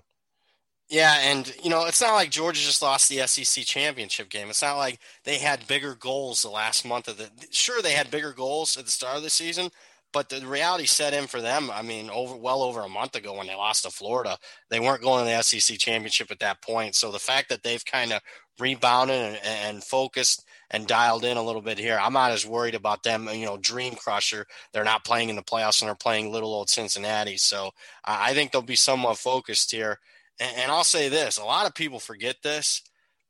Yeah, 0.91 1.17
and 1.23 1.51
you 1.63 1.71
know, 1.71 1.87
it's 1.87 2.03
not 2.03 2.13
like 2.13 2.31
Georgia 2.31 2.61
just 2.61 2.83
lost 2.83 3.09
the 3.09 3.27
SEC 3.27 3.65
championship 3.65 4.29
game. 4.29 4.51
It's 4.51 4.61
not 4.61 4.77
like 4.77 4.99
they 5.25 5.39
had 5.39 5.67
bigger 5.67 5.95
goals 5.95 6.43
the 6.43 6.51
last 6.51 6.85
month 6.85 7.09
of 7.09 7.17
the. 7.17 7.31
Sure, 7.51 7.81
they 7.81 7.93
had 7.93 8.11
bigger 8.11 8.33
goals 8.33 8.77
at 8.77 8.85
the 8.85 8.91
start 8.91 9.17
of 9.17 9.23
the 9.23 9.31
season, 9.31 9.71
but 10.15 10.29
the 10.29 10.47
reality 10.47 10.87
set 10.87 11.13
in 11.13 11.27
for 11.27 11.43
them. 11.43 11.71
I 11.73 11.83
mean, 11.83 12.09
over 12.09 12.37
well 12.37 12.63
over 12.63 12.81
a 12.83 12.89
month 12.89 13.17
ago 13.17 13.37
when 13.37 13.49
they 13.49 13.57
lost 13.57 13.83
to 13.83 13.91
Florida, 13.91 14.39
they 14.71 14.79
weren't 14.79 15.03
going 15.03 15.25
to 15.25 15.31
the 15.31 15.43
SEC 15.43 15.77
championship 15.77 16.31
at 16.31 16.39
that 16.39 16.63
point. 16.63 16.95
So 16.95 17.11
the 17.11 17.19
fact 17.19 17.49
that 17.49 17.65
they've 17.65 17.85
kind 17.85 18.13
of 18.13 18.23
rebounded 18.61 19.17
and, 19.17 19.39
and, 19.45 19.83
focused 19.83 20.45
and 20.71 20.87
dialed 20.87 21.25
in 21.25 21.37
a 21.37 21.43
little 21.43 21.61
bit 21.61 21.79
here, 21.79 21.99
I'm 22.01 22.13
not 22.13 22.31
as 22.31 22.47
worried 22.47 22.77
about 22.77 23.03
them. 23.03 23.29
You 23.29 23.45
know, 23.45 23.57
dream 23.57 23.97
crusher. 23.97 24.47
They're 24.73 24.85
not 24.85 25.05
playing 25.05 25.31
in 25.31 25.37
the 25.37 25.43
playoffs 25.43 25.83
and 25.83 25.89
they're 25.89 25.97
playing 25.97 26.31
little 26.31 26.55
old 26.55 26.71
Cincinnati. 26.71 27.37
So 27.37 27.73
I 28.05 28.35
think 28.35 28.53
they'll 28.53 28.63
be 28.63 28.77
somewhat 28.77 29.19
focused 29.19 29.73
here. 29.73 29.99
And, 30.39 30.57
and 30.57 30.73
I'll 30.73 30.85
say 30.85 31.09
this: 31.09 31.39
a 31.39 31.45
lot 31.45 31.67
of 31.67 31.75
people 31.75 31.99
forget 31.99 32.37
this, 32.45 32.83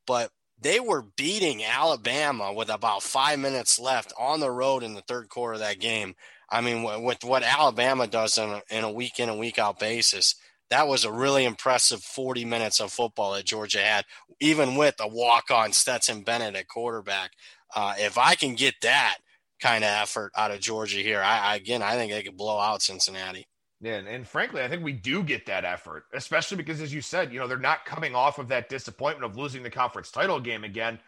but 0.05 0.29
they 0.61 0.79
were 0.79 1.03
beating 1.17 1.63
Alabama 1.63 2.53
with 2.53 2.69
about 2.69 3.03
five 3.03 3.39
minutes 3.39 3.79
left 3.79 4.13
on 4.19 4.39
the 4.39 4.51
road 4.51 4.83
in 4.83 4.93
the 4.93 5.01
third 5.01 5.29
quarter 5.29 5.55
of 5.55 5.59
that 5.59 5.79
game. 5.79 6.13
I 6.55 6.61
mean, 6.61 7.03
with 7.03 7.25
what 7.25 7.43
Alabama 7.43 8.07
does 8.07 8.37
in 8.37 8.49
a, 8.49 8.61
in 8.69 8.85
a 8.85 8.91
week 8.91 9.19
in 9.19 9.27
and 9.27 9.37
week 9.37 9.59
out 9.59 9.77
basis, 9.77 10.35
that 10.69 10.87
was 10.87 11.03
a 11.03 11.11
really 11.11 11.43
impressive 11.43 12.01
40 12.01 12.45
minutes 12.45 12.79
of 12.79 12.93
football 12.93 13.33
that 13.33 13.43
Georgia 13.43 13.79
had, 13.79 14.05
even 14.39 14.75
with 14.77 14.95
a 15.01 15.07
walk 15.07 15.51
on 15.51 15.73
Stetson 15.73 16.21
Bennett 16.21 16.55
at 16.55 16.69
quarterback. 16.69 17.31
Uh, 17.75 17.95
if 17.97 18.17
I 18.17 18.35
can 18.35 18.55
get 18.55 18.75
that 18.83 19.17
kind 19.61 19.83
of 19.83 19.89
effort 19.89 20.31
out 20.37 20.51
of 20.51 20.61
Georgia 20.61 20.99
here, 20.99 21.21
I, 21.21 21.39
I 21.39 21.55
again, 21.57 21.81
I 21.81 21.95
think 21.95 22.13
they 22.13 22.23
could 22.23 22.37
blow 22.37 22.57
out 22.57 22.81
Cincinnati. 22.81 23.45
Yeah, 23.81 23.95
and, 23.95 24.07
and 24.07 24.25
frankly, 24.25 24.61
I 24.61 24.69
think 24.69 24.81
we 24.81 24.93
do 24.93 25.23
get 25.23 25.45
that 25.47 25.65
effort, 25.65 26.05
especially 26.13 26.55
because, 26.55 26.79
as 26.79 26.93
you 26.93 27.01
said, 27.01 27.33
you 27.33 27.39
know, 27.39 27.47
they're 27.47 27.57
not 27.57 27.83
coming 27.83 28.15
off 28.15 28.39
of 28.39 28.47
that 28.47 28.69
disappointment 28.69 29.29
of 29.29 29.37
losing 29.37 29.61
the 29.61 29.69
conference 29.69 30.09
title 30.09 30.39
game 30.39 30.63
again. 30.63 30.99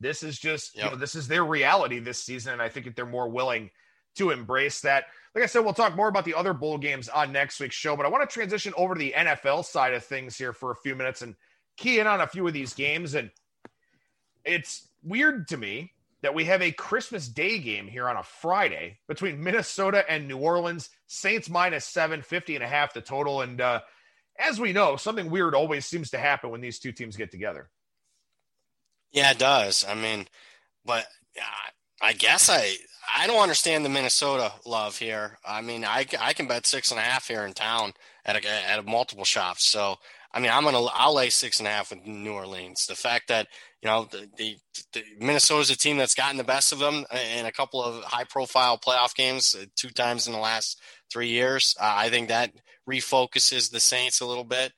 This 0.00 0.24
is 0.24 0.36
just, 0.36 0.76
yep. 0.76 0.84
you 0.84 0.90
know, 0.90 0.96
this 0.96 1.14
is 1.14 1.28
their 1.28 1.44
reality 1.44 2.00
this 2.00 2.20
season, 2.20 2.54
and 2.54 2.60
I 2.60 2.68
think 2.68 2.86
that 2.86 2.96
they're 2.96 3.06
more 3.06 3.28
willing– 3.28 3.70
to 4.16 4.30
embrace 4.30 4.80
that. 4.80 5.04
Like 5.34 5.44
I 5.44 5.46
said, 5.46 5.60
we'll 5.60 5.74
talk 5.74 5.96
more 5.96 6.08
about 6.08 6.24
the 6.24 6.34
other 6.34 6.52
bowl 6.52 6.78
games 6.78 7.08
on 7.08 7.32
next 7.32 7.60
week's 7.60 7.74
show, 7.74 7.96
but 7.96 8.06
I 8.06 8.08
want 8.08 8.28
to 8.28 8.32
transition 8.32 8.72
over 8.76 8.94
to 8.94 8.98
the 8.98 9.14
NFL 9.16 9.64
side 9.64 9.94
of 9.94 10.04
things 10.04 10.36
here 10.36 10.52
for 10.52 10.70
a 10.70 10.76
few 10.76 10.94
minutes 10.94 11.22
and 11.22 11.34
key 11.76 11.98
in 11.98 12.06
on 12.06 12.20
a 12.20 12.26
few 12.26 12.46
of 12.46 12.54
these 12.54 12.74
games. 12.74 13.14
And 13.14 13.30
it's 14.44 14.88
weird 15.02 15.48
to 15.48 15.56
me 15.56 15.92
that 16.22 16.34
we 16.34 16.44
have 16.44 16.62
a 16.62 16.72
Christmas 16.72 17.28
Day 17.28 17.58
game 17.58 17.86
here 17.86 18.08
on 18.08 18.16
a 18.16 18.22
Friday 18.22 18.98
between 19.06 19.42
Minnesota 19.42 20.04
and 20.10 20.26
New 20.26 20.38
Orleans. 20.38 20.88
Saints 21.06 21.50
minus 21.50 21.84
750 21.84 22.54
and 22.54 22.64
a 22.64 22.68
half 22.68 22.94
the 22.94 23.00
total. 23.00 23.42
And 23.42 23.60
uh, 23.60 23.80
as 24.38 24.58
we 24.58 24.72
know, 24.72 24.96
something 24.96 25.30
weird 25.30 25.54
always 25.54 25.86
seems 25.86 26.10
to 26.10 26.18
happen 26.18 26.50
when 26.50 26.60
these 26.60 26.78
two 26.78 26.92
teams 26.92 27.16
get 27.16 27.30
together. 27.30 27.68
Yeah, 29.12 29.30
it 29.30 29.38
does. 29.38 29.84
I 29.88 29.94
mean, 29.94 30.26
but 30.84 31.06
uh, 31.38 31.70
I 32.00 32.12
guess 32.12 32.48
I 32.50 32.76
I 33.14 33.26
don't 33.26 33.42
understand 33.42 33.84
the 33.84 33.88
Minnesota 33.88 34.52
love 34.64 34.98
here. 34.98 35.38
I 35.46 35.60
mean, 35.60 35.84
I, 35.84 36.06
I 36.20 36.32
can 36.32 36.46
bet 36.46 36.66
six 36.66 36.90
and 36.90 36.98
a 37.00 37.02
half 37.02 37.28
here 37.28 37.44
in 37.44 37.52
town 37.52 37.92
at 38.24 38.36
a, 38.36 38.48
at 38.48 38.78
a 38.78 38.82
multiple 38.82 39.24
shops. 39.24 39.64
So, 39.64 39.96
I 40.32 40.40
mean, 40.40 40.50
I'm 40.50 40.64
gonna 40.64 40.84
I'll 40.94 41.14
lay 41.14 41.30
six 41.30 41.60
and 41.60 41.68
a 41.68 41.70
half 41.70 41.90
with 41.90 42.06
New 42.06 42.32
Orleans. 42.32 42.86
The 42.86 42.94
fact 42.94 43.28
that 43.28 43.48
you 43.82 43.88
know, 43.88 44.08
the, 44.10 44.28
the, 44.36 44.56
the 44.94 45.04
Minnesota's 45.20 45.70
a 45.70 45.76
team 45.76 45.96
that's 45.96 46.14
gotten 46.14 46.38
the 46.38 46.44
best 46.44 46.72
of 46.72 46.80
them 46.80 47.04
in 47.36 47.46
a 47.46 47.52
couple 47.52 47.82
of 47.82 48.02
high 48.02 48.24
profile 48.24 48.78
playoff 48.78 49.14
games, 49.14 49.54
uh, 49.54 49.66
two 49.76 49.90
times 49.90 50.26
in 50.26 50.32
the 50.32 50.38
last 50.40 50.80
three 51.12 51.28
years. 51.28 51.76
Uh, 51.80 51.94
I 51.96 52.10
think 52.10 52.28
that 52.28 52.50
refocuses 52.88 53.70
the 53.70 53.80
Saints 53.80 54.20
a 54.20 54.26
little 54.26 54.44
bit. 54.44 54.72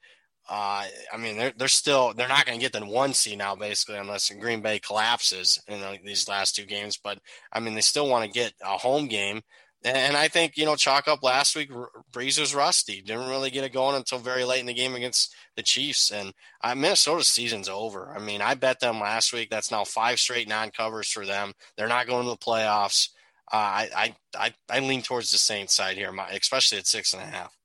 Uh, 0.49 0.87
I 1.13 1.17
mean, 1.19 1.37
they're 1.37 1.53
they're 1.57 1.69
still 1.69 2.15
they're 2.15 2.29
not 2.29 2.47
going 2.47 2.59
to 2.59 2.65
get 2.65 2.73
the 2.73 2.85
one 2.87 3.13
seed 3.13 3.39
now, 3.39 3.55
basically, 3.55 3.99
unless 3.99 4.31
Green 4.31 4.63
Bay 4.63 4.79
collapses 4.79 5.63
in 5.69 5.83
these 6.05 6.27
last 6.27 6.57
two 6.57 6.65
games. 6.65 6.97
But 7.03 7.19
I 7.53 7.61
mean, 7.61 7.75
they 7.75 7.83
still 7.83 8.09
want 8.09 8.25
to 8.25 8.31
get 8.31 8.55
a 8.63 8.79
home 8.79 9.09
game, 9.09 9.43
and 9.85 10.17
I 10.17 10.29
think 10.29 10.57
you 10.57 10.65
know, 10.65 10.75
chalk 10.75 11.07
up 11.07 11.23
last 11.23 11.55
week. 11.55 11.71
Brees 12.13 12.41
was 12.41 12.55
rusty, 12.55 13.03
didn't 13.03 13.29
really 13.29 13.51
get 13.51 13.65
it 13.65 13.75
going 13.75 13.95
until 13.95 14.19
very 14.19 14.45
late 14.45 14.61
in 14.61 14.67
the 14.67 14.73
game 14.73 14.95
against 14.95 15.35
the 15.55 15.63
Chiefs, 15.63 16.11
and 16.11 16.33
uh, 16.65 16.75
Minnesota's 16.75 17.29
season's 17.29 17.69
over. 17.69 18.15
I 18.17 18.19
mean, 18.19 18.41
I 18.41 18.55
bet 18.55 18.81
them 18.81 19.01
last 19.01 19.35
week. 19.35 19.51
That's 19.51 19.71
now 19.71 19.85
five 19.85 20.19
straight 20.19 20.49
non-covers 20.49 21.11
for 21.11 21.27
them. 21.27 21.53
They're 21.77 21.89
not 21.89 22.07
going 22.07 22.25
to 22.25 22.31
the 22.31 22.37
playoffs. 22.39 23.11
Uh, 23.53 23.57
I, 23.57 23.89
I 23.95 24.17
I 24.39 24.55
I 24.71 24.79
lean 24.81 25.03
towards 25.03 25.31
the 25.31 25.39
Saints 25.39 25.75
side 25.75 25.99
here, 25.99 26.15
especially 26.31 26.79
at 26.79 26.87
six 26.87 27.13
and 27.13 27.23
a 27.23 27.27
half. 27.27 27.58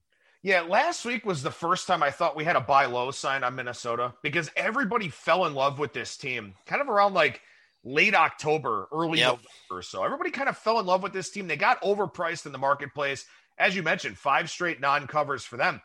Yeah, 0.43 0.61
last 0.61 1.05
week 1.05 1.25
was 1.25 1.41
the 1.41 1.51
first 1.51 1.87
time 1.87 2.03
I 2.03 2.11
thought 2.11 2.35
we 2.35 2.43
had 2.43 2.57
a 2.57 2.61
buy 2.61 2.85
low 2.85 3.11
sign 3.11 3.45
on 3.45 3.55
Minnesota 3.55 4.13
because 4.21 4.51
everybody 4.57 5.07
fell 5.07 5.45
in 5.45 5.53
love 5.53 5.79
with 5.79 5.93
this 5.93 6.17
team 6.17 6.53
kind 6.65 6.81
of 6.81 6.89
around 6.89 7.13
like 7.13 7.39
late 7.85 8.13
October, 8.13 8.89
early 8.91 9.19
yep. 9.19 9.39
November. 9.69 9.81
So 9.81 10.03
everybody 10.03 10.31
kind 10.31 10.49
of 10.49 10.57
fell 10.57 10.79
in 10.79 10.85
love 10.85 11.01
with 11.01 11.13
this 11.13 11.29
team. 11.29 11.47
They 11.47 11.55
got 11.55 11.81
overpriced 11.81 12.45
in 12.45 12.51
the 12.51 12.57
marketplace. 12.57 13.25
As 13.57 13.73
you 13.73 13.83
mentioned, 13.83 14.17
five 14.17 14.49
straight 14.49 14.81
non 14.81 15.07
covers 15.07 15.45
for 15.45 15.55
them. 15.55 15.81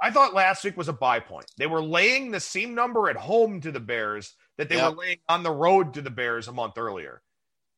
I 0.00 0.10
thought 0.10 0.34
last 0.34 0.64
week 0.64 0.76
was 0.76 0.88
a 0.88 0.92
buy 0.92 1.20
point. 1.20 1.46
They 1.56 1.68
were 1.68 1.82
laying 1.82 2.32
the 2.32 2.40
same 2.40 2.74
number 2.74 3.08
at 3.08 3.16
home 3.16 3.60
to 3.60 3.70
the 3.70 3.80
Bears 3.80 4.34
that 4.58 4.68
they 4.68 4.76
yep. 4.76 4.92
were 4.92 4.98
laying 4.98 5.18
on 5.28 5.44
the 5.44 5.52
road 5.52 5.94
to 5.94 6.02
the 6.02 6.10
Bears 6.10 6.48
a 6.48 6.52
month 6.52 6.76
earlier. 6.76 7.22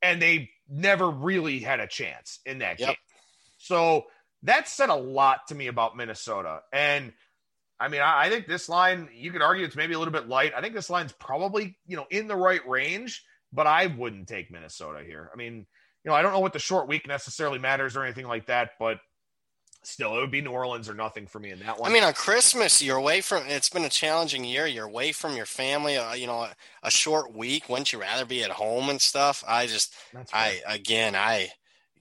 And 0.01 0.23
they 0.23 0.51
never 0.71 1.11
really 1.11 1.59
had 1.59 1.81
a 1.81 1.87
chance 1.87 2.41
in 2.47 2.59
that 2.59 2.81
yep. 2.81 2.89
game. 2.89 2.97
So 3.59 4.05
that 4.45 4.69
said 4.69 4.91
a 4.91 4.95
lot 4.95 5.49
to 5.49 5.55
me 5.55 5.67
about 5.67 5.97
Minnesota. 5.97 6.61
And 6.73 7.13
I 7.81 7.89
mean, 7.89 8.01
I, 8.01 8.25
I, 8.25 8.31
think 8.31 8.47
this 8.47 8.69
line, 8.69 9.09
you 9.15 9.33
could 9.33 9.43
argue 9.43 9.65
it's 9.65 9.77
maybe 9.77 9.95
a 9.95 9.99
little 9.99 10.13
bit 10.13 10.29
light. 10.29 10.53
I 10.57 10.61
think 10.61 10.75
this 10.75 10.91
line's 10.91 11.13
probably, 11.13 11.77
you 11.87 11.97
know, 11.97 12.07
in 12.11 12.29
the 12.29 12.37
right 12.37 12.67
range, 12.69 13.25
but 13.53 13.67
I 13.67 13.87
wouldn't 13.87 14.29
take 14.29 14.51
Minnesota 14.51 15.03
here. 15.05 15.31
I 15.33 15.37
mean, 15.37 15.67
you 16.05 16.11
know, 16.11 16.15
I 16.15 16.23
don't 16.23 16.33
know 16.33 16.41
what 16.41 16.53
the 16.53 16.59
short 16.59 16.89
week 16.89 17.09
necessarily 17.09 17.59
matters 17.59 17.97
or 17.97 18.05
anything 18.05 18.27
like 18.27 18.47
that, 18.47 18.73
but 18.79 18.99
still, 19.83 20.17
it 20.17 20.21
would 20.21 20.31
be 20.31 20.41
New 20.41 20.51
Orleans 20.51 20.89
or 20.89 20.95
nothing 20.95 21.27
for 21.27 21.39
me 21.39 21.51
in 21.51 21.61
that 21.61 21.81
one. 21.81 21.91
I 21.91 21.95
mean, 21.95 22.05
on 22.05 22.13
Christmas, 22.13 22.83
you're 22.83 22.97
away 22.97 23.21
from. 23.21 23.45
It's 23.47 23.69
been 23.69 23.85
a 23.85 23.91
challenging 23.91 24.45
year. 24.45 24.67
You're 24.67 24.87
away 24.87 25.13
from 25.13 25.37
your 25.37 25.47
family. 25.47 25.97
Uh, 25.97 26.15
you 26.15 26.27
know, 26.27 26.41
a, 26.41 26.55
a, 26.83 26.91
short 26.91 27.35
week. 27.35 27.69
Wouldn't 27.69 27.93
you 27.93 28.01
rather 28.01 28.25
be 28.25 28.43
at 28.43 28.51
home 28.51 28.89
and 28.89 29.01
stuff? 29.01 29.43
I 29.47 29.67
just, 29.67 29.95
I 30.33 30.61
again, 30.67 31.15
I 31.17 31.51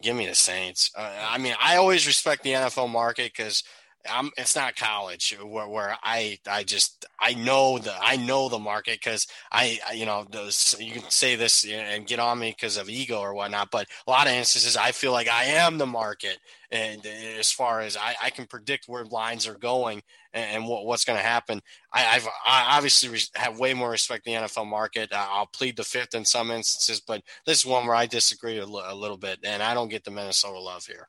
give 0.04 0.16
me 0.16 0.28
the 0.28 0.36
Saints. 0.36 0.92
Uh, 0.96 1.12
I 1.30 1.38
mean, 1.38 1.56
I 1.60 1.78
always 1.78 2.06
respect 2.06 2.44
the 2.44 2.52
NFL 2.52 2.90
market 2.90 3.32
because 3.36 3.64
I'm, 4.10 4.32
it's 4.38 4.56
not 4.56 4.76
college 4.76 5.38
where, 5.42 5.68
where 5.68 5.98
I 6.04 6.38
I 6.48 6.64
just 6.64 7.06
I 7.20 7.34
know 7.36 7.78
the 7.78 7.94
I 8.02 8.18
know 8.18 8.50
the 8.50 8.60
market 8.60 9.00
because 9.04 9.28
I, 9.52 9.80
I, 9.90 9.94
you 9.94 10.06
know 10.06 10.26
those 10.30 10.76
you 10.80 10.92
can 10.94 11.10
say 11.10 11.36
this 11.36 11.66
and 11.66 12.06
get 12.06 12.20
on 12.20 12.40
me 12.40 12.52
because 12.52 12.78
of 12.78 12.90
ego 12.90 13.20
or 13.20 13.34
whatnot, 13.34 13.72
but 13.72 13.88
a 14.06 14.12
lot 14.12 14.28
of 14.28 14.34
instances 14.34 14.76
I 14.76 14.92
feel 14.92 15.14
like 15.14 15.30
I 15.30 15.46
am 15.46 15.78
the 15.78 15.86
market, 15.86 16.38
and 16.72 17.06
eh, 17.06 17.38
as 17.40 17.52
far 17.52 17.80
as 17.82 17.96
I, 17.96 18.16
I 18.22 18.30
can 18.30 18.46
predict 18.46 18.88
where 18.88 19.06
lines 19.06 19.48
are 19.48 19.58
going 19.58 20.02
and, 20.34 20.58
and 20.58 20.68
what, 20.68 20.86
what's 20.86 21.06
going 21.06 21.18
to 21.20 21.24
happen. 21.26 21.62
I, 21.94 22.02
have 22.02 22.28
I 22.46 22.76
obviously 22.78 23.18
have 23.36 23.60
way 23.60 23.74
more 23.74 23.90
respect 23.92 24.26
the 24.26 24.36
NFL 24.36 24.68
market. 24.68 25.10
I'll 25.14 25.48
plead 25.48 25.78
the 25.78 25.84
fifth 25.84 26.14
in 26.16 26.26
some 26.26 26.52
instances, 26.52 27.02
but 27.02 27.22
this 27.46 27.60
is 27.60 27.66
one 27.66 27.86
where 27.88 27.96
I 27.96 28.06
disagree 28.06 28.58
a, 28.58 28.64
l- 28.64 28.84
a 28.86 28.96
little 28.96 29.18
bit, 29.18 29.40
and 29.44 29.64
I 29.64 29.74
don't 29.74 29.90
get 29.90 30.04
the 30.04 30.12
Minnesota 30.12 30.60
love 30.60 30.86
here. 30.86 31.08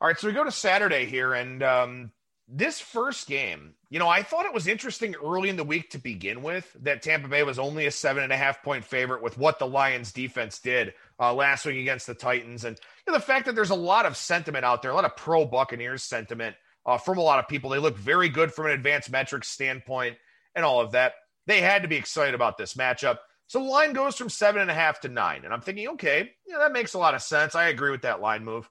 All 0.00 0.08
right, 0.08 0.18
so 0.18 0.28
we 0.28 0.32
go 0.32 0.44
to 0.44 0.50
Saturday 0.50 1.04
here, 1.04 1.34
and 1.34 1.62
um, 1.62 2.12
this 2.48 2.80
first 2.80 3.28
game, 3.28 3.74
you 3.90 3.98
know, 3.98 4.08
I 4.08 4.22
thought 4.22 4.46
it 4.46 4.54
was 4.54 4.66
interesting 4.66 5.14
early 5.14 5.50
in 5.50 5.56
the 5.56 5.64
week 5.64 5.90
to 5.90 5.98
begin 5.98 6.42
with 6.42 6.74
that 6.80 7.02
Tampa 7.02 7.28
Bay 7.28 7.42
was 7.42 7.58
only 7.58 7.84
a 7.84 7.90
seven 7.90 8.22
and 8.22 8.32
a 8.32 8.36
half 8.36 8.62
point 8.62 8.82
favorite 8.82 9.22
with 9.22 9.36
what 9.36 9.58
the 9.58 9.66
Lions 9.66 10.10
defense 10.10 10.58
did 10.58 10.94
uh, 11.18 11.34
last 11.34 11.66
week 11.66 11.78
against 11.78 12.06
the 12.06 12.14
Titans. 12.14 12.64
And 12.64 12.80
you 13.06 13.12
know, 13.12 13.18
the 13.18 13.24
fact 13.24 13.44
that 13.44 13.54
there's 13.54 13.68
a 13.68 13.74
lot 13.74 14.06
of 14.06 14.16
sentiment 14.16 14.64
out 14.64 14.80
there, 14.80 14.90
a 14.90 14.94
lot 14.94 15.04
of 15.04 15.16
pro 15.16 15.44
Buccaneers 15.44 16.02
sentiment 16.02 16.56
uh, 16.86 16.96
from 16.96 17.18
a 17.18 17.22
lot 17.22 17.38
of 17.38 17.46
people. 17.46 17.68
They 17.68 17.78
look 17.78 17.98
very 17.98 18.30
good 18.30 18.54
from 18.54 18.66
an 18.66 18.72
advanced 18.72 19.10
metrics 19.10 19.48
standpoint 19.48 20.16
and 20.54 20.64
all 20.64 20.80
of 20.80 20.92
that. 20.92 21.12
They 21.46 21.60
had 21.60 21.82
to 21.82 21.88
be 21.88 21.96
excited 21.96 22.34
about 22.34 22.56
this 22.56 22.72
matchup. 22.72 23.18
So 23.48 23.58
the 23.58 23.68
line 23.68 23.92
goes 23.92 24.16
from 24.16 24.30
seven 24.30 24.62
and 24.62 24.70
a 24.70 24.74
half 24.74 25.00
to 25.00 25.08
nine. 25.08 25.44
And 25.44 25.52
I'm 25.52 25.60
thinking, 25.60 25.88
okay, 25.88 26.30
that 26.56 26.72
makes 26.72 26.94
a 26.94 26.98
lot 26.98 27.14
of 27.14 27.20
sense. 27.20 27.54
I 27.54 27.68
agree 27.68 27.90
with 27.90 28.02
that 28.02 28.22
line 28.22 28.46
move. 28.46 28.70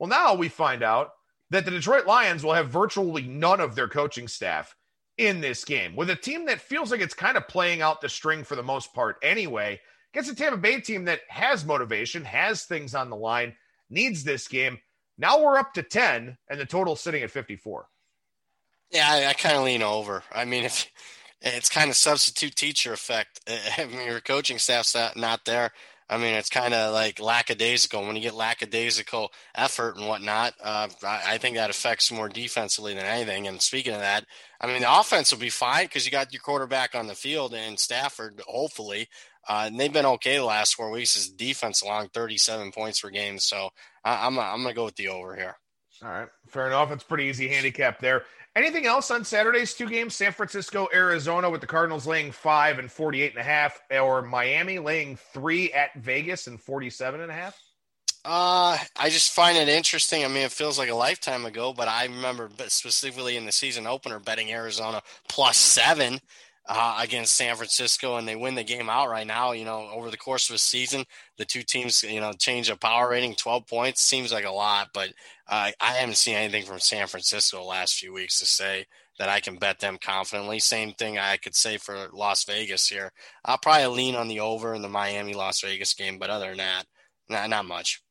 Well, 0.00 0.08
now 0.08 0.34
we 0.34 0.48
find 0.48 0.82
out 0.82 1.12
that 1.50 1.66
the 1.66 1.70
Detroit 1.70 2.06
Lions 2.06 2.42
will 2.42 2.54
have 2.54 2.70
virtually 2.70 3.22
none 3.22 3.60
of 3.60 3.74
their 3.74 3.86
coaching 3.86 4.28
staff 4.28 4.74
in 5.18 5.42
this 5.42 5.62
game 5.62 5.94
with 5.94 6.08
a 6.08 6.16
team 6.16 6.46
that 6.46 6.62
feels 6.62 6.90
like 6.90 7.02
it's 7.02 7.12
kind 7.12 7.36
of 7.36 7.46
playing 7.46 7.82
out 7.82 8.00
the 8.00 8.08
string 8.08 8.42
for 8.42 8.56
the 8.56 8.62
most 8.62 8.94
part 8.94 9.16
anyway. 9.22 9.78
Gets 10.14 10.30
a 10.30 10.34
Tampa 10.34 10.56
Bay 10.56 10.80
team 10.80 11.04
that 11.04 11.20
has 11.28 11.66
motivation, 11.66 12.24
has 12.24 12.64
things 12.64 12.94
on 12.94 13.10
the 13.10 13.16
line, 13.16 13.54
needs 13.90 14.24
this 14.24 14.48
game. 14.48 14.78
Now 15.18 15.42
we're 15.42 15.58
up 15.58 15.74
to 15.74 15.82
10 15.82 16.38
and 16.48 16.58
the 16.58 16.64
total 16.64 16.96
sitting 16.96 17.22
at 17.22 17.30
54. 17.30 17.86
Yeah, 18.90 19.06
I, 19.06 19.26
I 19.26 19.32
kind 19.34 19.56
of 19.56 19.64
lean 19.64 19.82
over. 19.82 20.24
I 20.32 20.46
mean, 20.46 20.64
if 20.64 20.90
it's 21.42 21.68
kind 21.68 21.90
of 21.90 21.96
substitute 21.96 22.56
teacher 22.56 22.94
effect. 22.94 23.40
I 23.78 23.84
mean, 23.84 24.06
your 24.06 24.20
coaching 24.20 24.58
staff's 24.58 24.94
not, 24.94 25.16
not 25.16 25.44
there. 25.44 25.72
I 26.10 26.18
mean, 26.18 26.34
it's 26.34 26.50
kind 26.50 26.74
of 26.74 26.92
like 26.92 27.20
lackadaisical. 27.20 28.04
When 28.04 28.16
you 28.16 28.22
get 28.22 28.34
lackadaisical 28.34 29.32
effort 29.54 29.96
and 29.96 30.08
whatnot, 30.08 30.54
uh, 30.62 30.88
I, 31.04 31.22
I, 31.34 31.38
think 31.38 31.54
that 31.54 31.70
affects 31.70 32.10
more 32.10 32.28
defensively 32.28 32.94
than 32.94 33.06
anything. 33.06 33.46
And 33.46 33.62
speaking 33.62 33.94
of 33.94 34.00
that, 34.00 34.24
I 34.60 34.66
mean, 34.66 34.80
the 34.80 34.92
offense 34.92 35.30
will 35.30 35.38
be 35.38 35.50
fine 35.50 35.84
because 35.84 36.04
you 36.04 36.10
got 36.10 36.32
your 36.32 36.42
quarterback 36.42 36.96
on 36.96 37.06
the 37.06 37.14
field 37.14 37.54
and 37.54 37.78
Stafford, 37.78 38.42
hopefully. 38.44 39.08
Uh, 39.48 39.64
and 39.68 39.78
they've 39.78 39.92
been 39.92 40.04
okay 40.04 40.36
the 40.36 40.44
last 40.44 40.74
four 40.74 40.90
weeks. 40.90 41.14
His 41.14 41.30
defense 41.30 41.80
along 41.80 42.08
37 42.08 42.72
points 42.72 43.00
per 43.00 43.10
game. 43.10 43.38
So 43.38 43.70
I, 44.04 44.26
I'm, 44.26 44.36
I'm 44.36 44.62
going 44.62 44.74
to 44.74 44.74
go 44.74 44.86
with 44.86 44.96
the 44.96 45.08
over 45.08 45.36
here. 45.36 45.56
All 46.02 46.10
right. 46.10 46.28
Fair 46.48 46.66
enough. 46.66 46.90
It's 46.90 47.04
pretty 47.04 47.24
easy 47.24 47.46
handicap 47.46 48.00
there. 48.00 48.24
Anything 48.56 48.84
else 48.84 49.12
on 49.12 49.24
Saturday's 49.24 49.74
two 49.74 49.88
games? 49.88 50.16
San 50.16 50.32
Francisco, 50.32 50.88
Arizona, 50.92 51.48
with 51.48 51.60
the 51.60 51.68
Cardinals 51.68 52.06
laying 52.06 52.32
five 52.32 52.80
and 52.80 52.90
48 52.90 53.32
and 53.32 53.40
a 53.40 53.44
half, 53.44 53.80
or 53.90 54.22
Miami 54.22 54.80
laying 54.80 55.16
three 55.32 55.72
at 55.72 55.94
Vegas 55.94 56.48
and 56.48 56.60
47 56.60 57.20
and 57.20 57.30
a 57.30 57.34
half? 57.34 57.56
Uh, 58.24 58.76
I 58.96 59.08
just 59.08 59.32
find 59.32 59.56
it 59.56 59.68
interesting. 59.68 60.24
I 60.24 60.28
mean, 60.28 60.42
it 60.42 60.50
feels 60.50 60.78
like 60.78 60.90
a 60.90 60.94
lifetime 60.94 61.46
ago, 61.46 61.72
but 61.72 61.88
I 61.88 62.04
remember 62.04 62.50
specifically 62.66 63.36
in 63.36 63.46
the 63.46 63.52
season 63.52 63.86
opener 63.86 64.18
betting 64.18 64.52
Arizona 64.52 65.00
plus 65.28 65.56
seven 65.56 66.20
uh, 66.68 66.98
against 67.00 67.34
San 67.34 67.56
Francisco, 67.56 68.16
and 68.16 68.28
they 68.28 68.36
win 68.36 68.54
the 68.54 68.64
game 68.64 68.88
out 68.88 69.08
right 69.08 69.26
now. 69.26 69.52
You 69.52 69.64
know, 69.64 69.88
over 69.92 70.10
the 70.10 70.16
course 70.16 70.48
of 70.48 70.56
a 70.56 70.58
season, 70.58 71.04
the 71.38 71.44
two 71.44 71.62
teams, 71.62 72.02
you 72.02 72.20
know, 72.20 72.32
change 72.32 72.70
a 72.70 72.76
power 72.76 73.10
rating. 73.10 73.34
Twelve 73.34 73.66
points 73.66 74.02
seems 74.02 74.32
like 74.32 74.44
a 74.44 74.50
lot, 74.50 74.88
but 74.94 75.08
uh, 75.48 75.70
I 75.80 75.92
haven't 75.92 76.16
seen 76.16 76.36
anything 76.36 76.64
from 76.64 76.78
San 76.78 77.06
Francisco 77.06 77.58
the 77.58 77.64
last 77.64 77.96
few 77.96 78.12
weeks 78.12 78.38
to 78.38 78.46
say 78.46 78.86
that 79.18 79.28
I 79.28 79.40
can 79.40 79.56
bet 79.56 79.80
them 79.80 79.98
confidently. 80.00 80.60
Same 80.60 80.92
thing 80.92 81.18
I 81.18 81.36
could 81.36 81.54
say 81.54 81.76
for 81.76 82.08
Las 82.12 82.44
Vegas 82.44 82.88
here. 82.88 83.12
I'll 83.44 83.58
probably 83.58 83.86
lean 83.88 84.14
on 84.14 84.28
the 84.28 84.40
over 84.40 84.74
in 84.74 84.82
the 84.82 84.88
Miami 84.88 85.34
Las 85.34 85.60
Vegas 85.60 85.92
game, 85.92 86.18
but 86.18 86.30
other 86.30 86.48
than 86.48 86.58
that, 86.58 86.84
not, 87.28 87.50
not 87.50 87.66
much. 87.66 88.02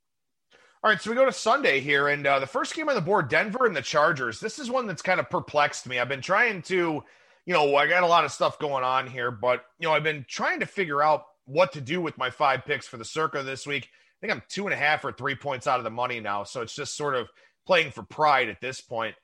All 0.83 0.89
right, 0.89 1.01
so 1.01 1.09
we 1.09 1.15
go 1.15 1.25
to 1.25 1.31
Sunday 1.31 1.79
here, 1.79 2.09
and 2.09 2.25
uh, 2.25 2.39
the 2.39 2.47
first 2.47 2.73
game 2.73 2.87
on 2.87 2.95
the 2.95 3.01
board, 3.01 3.27
Denver 3.27 3.65
and 3.65 3.75
the 3.75 3.81
Chargers. 3.81 4.39
This 4.39 4.59
is 4.59 4.69
one 4.69 4.87
that's 4.87 5.01
kind 5.01 5.19
of 5.19 5.29
perplexed 5.29 5.87
me. 5.87 5.99
I've 5.99 6.07
been 6.07 6.21
trying 6.21 6.61
to 6.63 7.03
you 7.45 7.53
know, 7.53 7.75
I 7.75 7.87
got 7.87 8.03
a 8.03 8.07
lot 8.07 8.25
of 8.25 8.31
stuff 8.31 8.59
going 8.59 8.83
on 8.83 9.07
here, 9.07 9.31
but 9.31 9.63
you 9.79 9.87
know, 9.87 9.93
I've 9.93 10.03
been 10.03 10.25
trying 10.27 10.59
to 10.59 10.65
figure 10.65 11.01
out 11.01 11.23
what 11.45 11.73
to 11.73 11.81
do 11.81 12.01
with 12.01 12.17
my 12.17 12.29
five 12.29 12.65
picks 12.65 12.87
for 12.87 12.97
the 12.97 13.05
circa 13.05 13.43
this 13.43 13.65
week. 13.65 13.85
I 13.85 14.17
think 14.21 14.33
I'm 14.33 14.43
two 14.49 14.65
and 14.67 14.73
a 14.73 14.77
half 14.77 15.03
or 15.03 15.11
three 15.11 15.35
points 15.35 15.65
out 15.65 15.79
of 15.79 15.83
the 15.83 15.89
money 15.89 16.19
now. 16.19 16.43
So 16.43 16.61
it's 16.61 16.75
just 16.75 16.95
sort 16.95 17.15
of 17.15 17.27
playing 17.65 17.91
for 17.91 18.03
pride 18.03 18.49
at 18.49 18.61
this 18.61 18.81
point. 18.81 19.15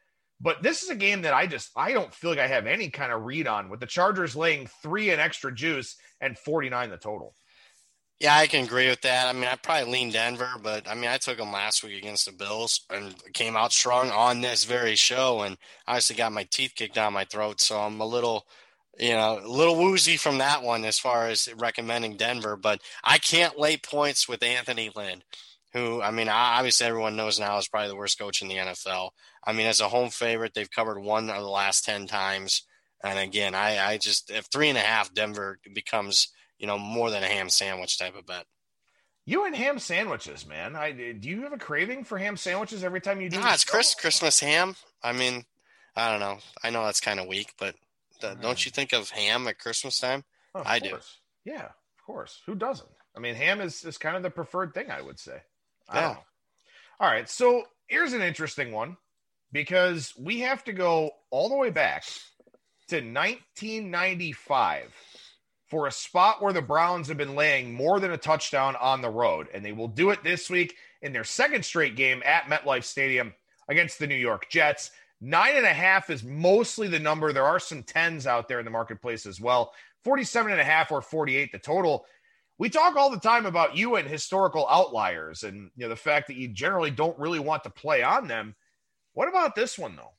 But 0.42 0.62
this 0.62 0.84
is 0.84 0.90
a 0.90 0.96
game 0.96 1.22
that 1.22 1.34
I 1.34 1.48
just 1.48 1.72
I 1.76 1.94
don't 1.94 2.14
feel 2.14 2.30
like 2.30 2.40
I 2.40 2.48
have 2.48 2.68
any 2.68 2.90
kind 2.90 3.12
of 3.12 3.24
read 3.24 3.48
on 3.48 3.70
with 3.70 3.80
the 3.80 3.86
Chargers 3.86 4.36
laying 4.36 4.68
three 4.82 5.12
and 5.12 5.22
extra 5.22 5.54
juice 5.54 5.96
and 6.20 6.38
49 6.38 6.90
the 6.90 6.98
total. 6.98 7.36
Yeah, 8.20 8.36
I 8.38 8.48
can 8.48 8.64
agree 8.64 8.88
with 8.88 9.02
that. 9.02 9.28
I 9.28 9.34
mean, 9.34 9.44
I 9.46 9.56
probably 9.56 9.92
lean 9.92 10.10
Denver, 10.12 10.52
but 10.64 10.88
I 10.88 10.96
mean, 10.96 11.10
I 11.10 11.18
took 11.18 11.38
them 11.38 11.52
last 11.52 11.84
week 11.84 11.98
against 11.98 12.26
the 12.26 12.32
Bills 12.32 12.82
and 12.90 13.14
came 13.34 13.58
out 13.58 13.74
strong 13.74 14.10
on 14.10 14.40
this 14.42 14.64
very 14.64 14.96
show, 14.96 15.42
and 15.42 15.58
obviously 15.86 16.16
got 16.16 16.32
my 16.32 16.46
teeth 16.50 16.74
kicked 16.76 16.96
down 16.96 17.12
my 17.14 17.26
throat. 17.26 17.60
So 17.60 17.78
I'm 17.80 18.00
a 18.00 18.06
little, 18.06 18.46
you 18.98 19.10
know, 19.12 19.42
a 19.44 19.48
little 19.48 19.76
woozy 19.76 20.16
from 20.16 20.38
that 20.38 20.64
one 20.64 20.86
as 20.86 20.98
far 20.98 21.28
as 21.28 21.50
recommending 21.58 22.16
Denver. 22.16 22.56
But 22.56 22.82
I 23.04 23.18
can't 23.18 23.60
lay 23.60 23.76
points 23.76 24.30
with 24.30 24.42
Anthony 24.44 24.92
Lynn, 24.96 25.22
who 25.74 26.02
I 26.02 26.12
mean, 26.12 26.30
obviously 26.30 26.88
everyone 26.88 27.18
knows 27.18 27.38
now 27.38 27.58
is 27.58 27.68
probably 27.68 27.90
the 27.90 27.98
worst 27.98 28.18
coach 28.18 28.42
in 28.42 28.48
the 28.48 28.60
NFL. 28.60 29.10
I 29.46 29.52
mean, 29.52 29.68
as 29.68 29.82
a 29.82 29.90
home 29.90 30.10
favorite, 30.10 30.54
they've 30.54 30.72
covered 30.72 31.00
one 31.02 31.30
of 31.30 31.36
the 31.42 31.50
last 31.50 31.84
ten 31.84 32.08
times, 32.08 32.64
and 33.04 33.20
again, 33.20 33.54
I, 33.56 33.78
I 33.94 33.98
just 33.98 34.32
if 34.32 34.46
three 34.46 34.70
and 34.70 34.78
a 34.78 34.82
half 34.82 35.14
Denver 35.14 35.60
becomes 35.74 36.30
you 36.60 36.68
know, 36.68 36.78
more 36.78 37.10
than 37.10 37.24
a 37.24 37.28
ham 37.28 37.50
sandwich 37.50 37.98
type 37.98 38.16
of 38.16 38.26
bet. 38.26 38.46
You 39.26 39.46
and 39.46 39.56
ham 39.56 39.80
sandwiches, 39.80 40.46
man. 40.46 40.76
I 40.76 40.92
do 40.92 41.30
you 41.30 41.42
have 41.44 41.54
a 41.54 41.58
craving 41.58 42.04
for 42.04 42.18
ham 42.18 42.38
sandwiches 42.38 42.84
every 42.84 43.02
time 43.02 43.22
you 43.22 43.30
do? 43.30 43.40
Ah, 43.42 43.54
it's 43.54 43.66
Chris, 43.66 43.96
Christmas 43.96 44.40
ham. 44.40 44.76
I 45.04 45.14
mean, 45.14 45.46
I 45.96 46.12
don't 46.12 46.20
know. 46.20 46.38
I 46.64 46.70
know 46.70 46.86
that's 46.86 47.00
kind 47.00 47.20
of 47.20 47.28
weak, 47.28 47.54
but 47.58 47.76
the, 48.22 48.36
don't 48.36 48.64
you 48.64 48.72
think 48.72 48.94
of 48.94 49.10
ham 49.10 49.48
at 49.48 49.58
Christmas 49.58 50.00
time? 50.00 50.24
Oh, 50.54 50.62
I 50.64 50.80
course. 50.80 51.20
do. 51.44 51.52
Yeah, 51.52 51.66
of 51.66 52.06
course. 52.06 52.42
Who 52.46 52.54
doesn't? 52.56 52.90
I 53.16 53.20
mean, 53.20 53.36
ham 53.36 53.62
is, 53.62 53.84
is 53.84 53.98
kind 53.98 54.16
of 54.16 54.24
the 54.24 54.30
preferred 54.30 54.74
thing, 54.74 54.92
I 54.92 55.02
would 55.02 55.20
say. 55.20 55.40
Yeah. 55.94 56.18
All 57.00 57.10
right. 57.10 57.30
So 57.30 57.64
here's 57.88 58.14
an 58.14 58.22
interesting 58.22 58.72
one 58.72 58.98
because 59.52 60.14
we 60.20 60.42
have 60.42 60.64
to 60.66 60.74
go 60.74 61.12
all 61.30 61.50
the 61.50 61.56
way 61.56 61.70
back 61.70 62.04
to 62.90 62.98
1995 62.98 64.94
for 65.68 65.88
a 65.88 65.92
spot 65.92 66.42
where 66.42 66.54
the 66.54 66.62
Browns 66.62 67.08
have 67.08 67.18
been 67.18 67.36
laying 67.36 67.74
more 67.74 68.00
than 68.00 68.12
a 68.12 68.18
touchdown 68.18 68.76
on 68.80 69.02
the 69.02 69.10
road. 69.10 69.48
And 69.54 69.66
they 69.66 69.72
will 69.72 69.88
do 69.88 70.12
it 70.12 70.24
this 70.24 70.50
week 70.50 70.76
in 71.02 71.12
their 71.12 71.24
second 71.24 71.66
straight 71.66 71.96
game 71.96 72.22
at 72.24 72.44
MetLife 72.46 72.84
Stadium 72.84 73.34
against 73.68 73.98
the 74.00 74.08
New 74.08 74.16
York 74.16 74.50
Jets. 74.50 74.92
Nine 75.22 75.56
and 75.56 75.66
a 75.66 75.74
half 75.74 76.10
is 76.10 76.24
mostly 76.24 76.88
the 76.88 77.00
number. 77.00 77.34
There 77.34 77.46
are 77.46 77.60
some 77.60 77.84
tens 77.84 78.28
out 78.28 78.48
there 78.48 78.60
in 78.60 78.66
the 78.66 78.72
marketplace 78.72 79.26
as 79.26 79.42
well. 79.42 79.74
47 80.04 80.52
and 80.52 80.62
a 80.62 80.66
half 80.66 80.92
or 80.92 81.02
48 81.02 81.52
the 81.52 81.58
total. 81.58 82.06
We 82.58 82.70
talk 82.70 82.96
all 82.96 83.10
the 83.10 83.20
time 83.20 83.46
about 83.46 83.76
you 83.76 83.96
and 83.96 84.08
historical 84.08 84.68
outliers 84.70 85.44
and 85.44 85.72
you 85.76 85.84
know 85.84 85.90
the 85.90 85.96
fact 85.96 86.28
that 86.28 86.38
you 86.38 86.48
generally 86.50 86.92
don't 86.92 87.18
really 87.18 87.40
want 87.40 87.64
to 87.64 87.70
play 87.70 88.04
on 88.04 88.28
them. 88.28 88.56
What 89.14 89.28
about 89.28 89.56
this 89.56 89.80
one 89.80 89.96
though? 89.96 90.12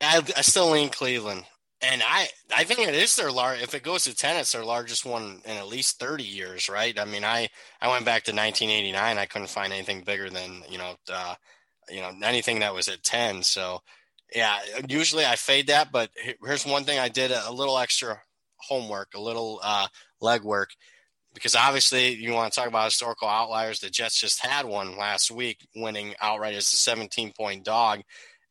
I, 0.00 0.22
I 0.36 0.42
still 0.42 0.70
lean 0.70 0.90
Cleveland. 0.90 1.44
And 1.88 2.02
I, 2.02 2.28
I 2.54 2.64
think 2.64 2.80
it 2.80 2.94
is 2.94 3.16
their 3.16 3.30
large. 3.30 3.60
If 3.60 3.74
it 3.74 3.82
goes 3.82 4.04
to 4.04 4.14
ten, 4.14 4.36
it's 4.36 4.52
their 4.52 4.64
largest 4.64 5.04
one 5.04 5.40
in 5.44 5.52
at 5.52 5.68
least 5.68 5.98
thirty 5.98 6.24
years, 6.24 6.68
right? 6.68 6.98
I 6.98 7.04
mean, 7.04 7.24
I, 7.24 7.48
I 7.80 7.88
went 7.88 8.04
back 8.04 8.24
to 8.24 8.32
1989. 8.32 9.18
I 9.18 9.26
couldn't 9.26 9.50
find 9.50 9.72
anything 9.72 10.02
bigger 10.02 10.30
than 10.30 10.62
you 10.68 10.78
know, 10.78 10.94
uh, 11.12 11.34
you 11.90 12.00
know, 12.00 12.12
anything 12.22 12.60
that 12.60 12.74
was 12.74 12.88
at 12.88 13.02
ten. 13.02 13.42
So, 13.42 13.80
yeah, 14.34 14.58
usually 14.88 15.24
I 15.24 15.36
fade 15.36 15.68
that. 15.68 15.92
But 15.92 16.10
here's 16.42 16.66
one 16.66 16.84
thing: 16.84 16.98
I 16.98 17.08
did 17.08 17.30
a, 17.30 17.52
little 17.52 17.78
extra 17.78 18.20
homework, 18.56 19.14
a 19.14 19.20
little 19.20 19.60
uh, 19.62 19.86
legwork, 20.22 20.68
because 21.34 21.54
obviously 21.54 22.14
you 22.14 22.32
want 22.32 22.52
to 22.52 22.58
talk 22.58 22.68
about 22.68 22.86
historical 22.86 23.28
outliers. 23.28 23.80
The 23.80 23.90
Jets 23.90 24.20
just 24.20 24.44
had 24.44 24.66
one 24.66 24.96
last 24.96 25.30
week, 25.30 25.66
winning 25.76 26.14
outright 26.20 26.54
as 26.54 26.72
a 26.72 26.76
17 26.76 27.32
point 27.32 27.64
dog. 27.64 28.00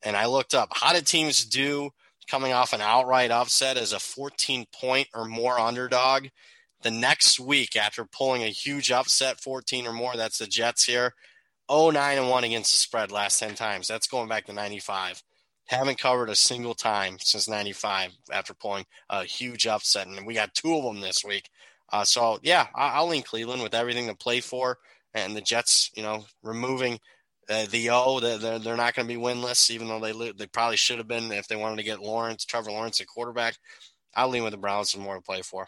And 0.03 0.15
I 0.15 0.27
looked 0.27 0.53
up 0.53 0.69
how 0.73 0.93
did 0.93 1.07
teams 1.07 1.43
do 1.43 1.89
coming 2.29 2.53
off 2.53 2.73
an 2.73 2.81
outright 2.81 3.31
upset 3.31 3.77
as 3.77 3.93
a 3.93 3.99
14 3.99 4.65
point 4.73 5.07
or 5.13 5.25
more 5.25 5.59
underdog. 5.59 6.27
The 6.81 6.91
next 6.91 7.39
week, 7.39 7.75
after 7.75 8.05
pulling 8.05 8.43
a 8.43 8.47
huge 8.47 8.91
upset, 8.91 9.39
14 9.39 9.87
or 9.87 9.93
more, 9.93 10.15
that's 10.15 10.37
the 10.37 10.47
Jets 10.47 10.85
here. 10.85 11.13
0 11.71 11.91
9 11.91 12.17
and 12.17 12.29
1 12.29 12.43
against 12.43 12.71
the 12.71 12.77
spread 12.77 13.11
last 13.11 13.39
10 13.39 13.55
times. 13.55 13.87
That's 13.87 14.07
going 14.07 14.29
back 14.29 14.45
to 14.45 14.53
95. 14.53 15.23
Haven't 15.67 15.97
covered 15.97 16.29
a 16.29 16.35
single 16.35 16.75
time 16.75 17.17
since 17.19 17.49
95 17.49 18.11
after 18.31 18.53
pulling 18.53 18.85
a 19.09 19.23
huge 19.23 19.65
upset. 19.65 20.05
And 20.05 20.27
we 20.27 20.35
got 20.35 20.53
two 20.53 20.75
of 20.75 20.83
them 20.83 21.01
this 21.01 21.23
week. 21.25 21.49
Uh, 21.91 22.03
so, 22.03 22.39
yeah, 22.43 22.67
I'll 22.75 23.07
lean 23.07 23.23
Cleveland 23.23 23.63
with 23.63 23.73
everything 23.73 24.07
to 24.07 24.15
play 24.15 24.41
for. 24.41 24.77
And 25.15 25.35
the 25.35 25.41
Jets, 25.41 25.89
you 25.95 26.03
know, 26.03 26.25
removing 26.43 26.99
uh, 27.49 27.65
the 27.69 27.89
O, 27.91 28.19
they're, 28.19 28.59
they're 28.59 28.77
not 28.77 28.95
going 28.95 29.07
to 29.07 29.13
be 29.13 29.19
winless, 29.19 29.69
even 29.69 29.87
though 29.87 29.99
they 29.99 30.31
they 30.31 30.47
probably 30.47 30.77
should 30.77 30.97
have 30.97 31.07
been 31.07 31.31
if 31.31 31.47
they 31.47 31.55
wanted 31.55 31.77
to 31.77 31.83
get 31.83 31.99
Lawrence, 31.99 32.45
Trevor 32.45 32.71
Lawrence 32.71 32.99
at 33.01 33.07
quarterback. 33.07 33.57
I'll 34.15 34.29
lean 34.29 34.43
with 34.43 34.51
the 34.51 34.57
Browns 34.57 34.93
and 34.93 35.03
more 35.03 35.15
to 35.15 35.21
play 35.21 35.41
for. 35.41 35.67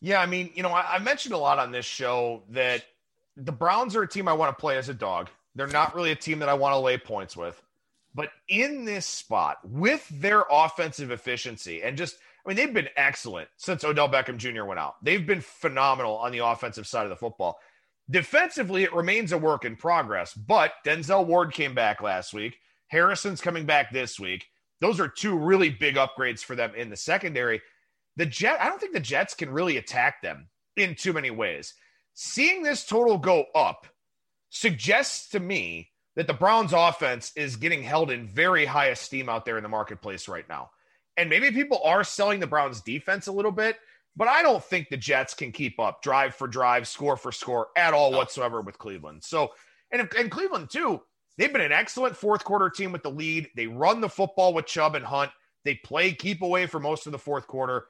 Yeah, 0.00 0.20
I 0.20 0.26
mean, 0.26 0.50
you 0.54 0.62
know, 0.62 0.70
I, 0.70 0.96
I 0.96 0.98
mentioned 0.98 1.34
a 1.34 1.38
lot 1.38 1.58
on 1.58 1.72
this 1.72 1.86
show 1.86 2.42
that 2.50 2.84
the 3.36 3.52
Browns 3.52 3.94
are 3.96 4.02
a 4.02 4.08
team 4.08 4.28
I 4.28 4.32
want 4.32 4.56
to 4.56 4.60
play 4.60 4.76
as 4.76 4.88
a 4.88 4.94
dog. 4.94 5.28
They're 5.54 5.66
not 5.66 5.94
really 5.94 6.10
a 6.10 6.16
team 6.16 6.40
that 6.40 6.48
I 6.48 6.54
want 6.54 6.74
to 6.74 6.78
lay 6.78 6.98
points 6.98 7.36
with. 7.36 7.60
But 8.14 8.30
in 8.48 8.84
this 8.84 9.06
spot, 9.06 9.58
with 9.62 10.06
their 10.08 10.44
offensive 10.50 11.10
efficiency 11.10 11.82
and 11.82 11.98
just, 11.98 12.16
I 12.44 12.48
mean, 12.48 12.56
they've 12.56 12.72
been 12.72 12.88
excellent 12.96 13.48
since 13.56 13.84
Odell 13.84 14.08
Beckham 14.08 14.38
Jr. 14.38 14.64
went 14.64 14.80
out. 14.80 14.96
They've 15.02 15.26
been 15.26 15.42
phenomenal 15.42 16.16
on 16.16 16.32
the 16.32 16.38
offensive 16.38 16.86
side 16.86 17.04
of 17.04 17.10
the 17.10 17.16
football. 17.16 17.58
Defensively, 18.08 18.84
it 18.84 18.94
remains 18.94 19.32
a 19.32 19.38
work 19.38 19.64
in 19.64 19.76
progress, 19.76 20.32
but 20.34 20.72
Denzel 20.84 21.26
Ward 21.26 21.52
came 21.52 21.74
back 21.74 22.00
last 22.00 22.32
week. 22.32 22.56
Harrison's 22.88 23.40
coming 23.40 23.66
back 23.66 23.90
this 23.90 24.20
week. 24.20 24.46
Those 24.80 25.00
are 25.00 25.08
two 25.08 25.36
really 25.36 25.70
big 25.70 25.96
upgrades 25.96 26.40
for 26.40 26.54
them 26.54 26.74
in 26.76 26.90
the 26.90 26.96
secondary. 26.96 27.60
The 28.16 28.26
Jet, 28.26 28.60
I 28.60 28.68
don't 28.68 28.80
think 28.80 28.92
the 28.92 29.00
Jets 29.00 29.34
can 29.34 29.50
really 29.50 29.76
attack 29.76 30.22
them 30.22 30.48
in 30.76 30.94
too 30.94 31.12
many 31.12 31.30
ways. 31.30 31.74
Seeing 32.14 32.62
this 32.62 32.86
total 32.86 33.18
go 33.18 33.46
up 33.54 33.86
suggests 34.50 35.28
to 35.30 35.40
me 35.40 35.90
that 36.14 36.26
the 36.26 36.32
Browns 36.32 36.72
offense 36.72 37.32
is 37.36 37.56
getting 37.56 37.82
held 37.82 38.10
in 38.10 38.26
very 38.26 38.64
high 38.64 38.86
esteem 38.86 39.28
out 39.28 39.44
there 39.44 39.56
in 39.56 39.62
the 39.62 39.68
marketplace 39.68 40.28
right 40.28 40.48
now. 40.48 40.70
And 41.16 41.28
maybe 41.28 41.50
people 41.50 41.80
are 41.84 42.04
selling 42.04 42.40
the 42.40 42.46
Browns 42.46 42.80
defense 42.82 43.26
a 43.26 43.32
little 43.32 43.52
bit 43.52 43.76
but 44.16 44.28
I 44.28 44.42
don't 44.42 44.64
think 44.64 44.88
the 44.88 44.96
Jets 44.96 45.34
can 45.34 45.52
keep 45.52 45.78
up 45.78 46.02
drive 46.02 46.34
for 46.34 46.48
drive, 46.48 46.88
score 46.88 47.16
for 47.16 47.32
score 47.32 47.68
at 47.76 47.94
all 47.94 48.10
no. 48.10 48.18
whatsoever 48.18 48.60
with 48.60 48.78
Cleveland. 48.78 49.22
So, 49.22 49.52
and, 49.90 50.08
and 50.18 50.30
Cleveland 50.30 50.70
too, 50.70 51.02
they've 51.36 51.52
been 51.52 51.60
an 51.60 51.72
excellent 51.72 52.16
fourth 52.16 52.44
quarter 52.44 52.70
team 52.70 52.92
with 52.92 53.02
the 53.02 53.10
lead. 53.10 53.48
They 53.54 53.66
run 53.66 54.00
the 54.00 54.08
football 54.08 54.54
with 54.54 54.66
Chubb 54.66 54.94
and 54.94 55.04
Hunt. 55.04 55.30
They 55.64 55.74
play 55.74 56.12
keep 56.12 56.42
away 56.42 56.66
for 56.66 56.80
most 56.80 57.06
of 57.06 57.12
the 57.12 57.18
fourth 57.18 57.46
quarter. 57.46 57.86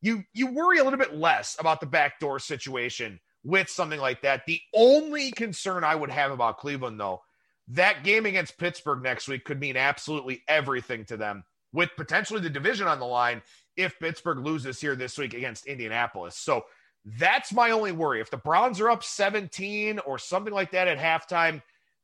You 0.00 0.24
you 0.32 0.48
worry 0.48 0.78
a 0.78 0.84
little 0.84 0.98
bit 0.98 1.14
less 1.14 1.56
about 1.58 1.80
the 1.80 1.86
backdoor 1.86 2.38
situation 2.38 3.20
with 3.44 3.68
something 3.68 4.00
like 4.00 4.22
that. 4.22 4.46
The 4.46 4.60
only 4.74 5.30
concern 5.32 5.84
I 5.84 5.94
would 5.94 6.10
have 6.10 6.30
about 6.30 6.58
Cleveland, 6.58 6.98
though, 6.98 7.22
that 7.68 8.04
game 8.04 8.26
against 8.26 8.58
Pittsburgh 8.58 9.02
next 9.02 9.28
week 9.28 9.44
could 9.44 9.60
mean 9.60 9.76
absolutely 9.76 10.42
everything 10.48 11.04
to 11.06 11.16
them, 11.16 11.44
with 11.72 11.90
potentially 11.96 12.40
the 12.40 12.50
division 12.50 12.86
on 12.86 12.98
the 12.98 13.06
line 13.06 13.42
if 13.78 13.98
Pittsburgh 13.98 14.40
loses 14.40 14.80
here 14.80 14.96
this 14.96 15.16
week 15.16 15.32
against 15.32 15.66
Indianapolis. 15.66 16.36
So 16.36 16.66
that's 17.04 17.52
my 17.52 17.70
only 17.70 17.92
worry. 17.92 18.20
If 18.20 18.30
the 18.30 18.36
Browns 18.36 18.80
are 18.80 18.90
up 18.90 19.04
17 19.04 20.00
or 20.00 20.18
something 20.18 20.52
like 20.52 20.72
that 20.72 20.88
at 20.88 20.98
halftime, 20.98 21.62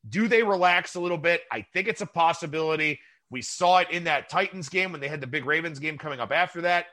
do 0.08 0.28
they 0.28 0.42
relax 0.42 0.94
a 0.94 1.00
little 1.00 1.18
bit? 1.18 1.42
I 1.50 1.62
think 1.72 1.88
it's 1.88 2.00
a 2.00 2.06
possibility. 2.06 3.00
We 3.28 3.42
saw 3.42 3.78
it 3.78 3.90
in 3.90 4.04
that 4.04 4.28
Titans 4.28 4.68
game 4.68 4.92
when 4.92 5.00
they 5.00 5.08
had 5.08 5.20
the 5.20 5.26
big 5.26 5.44
Ravens 5.44 5.80
game 5.80 5.98
coming 5.98 6.20
up 6.20 6.30
after 6.30 6.60
that. 6.62 6.86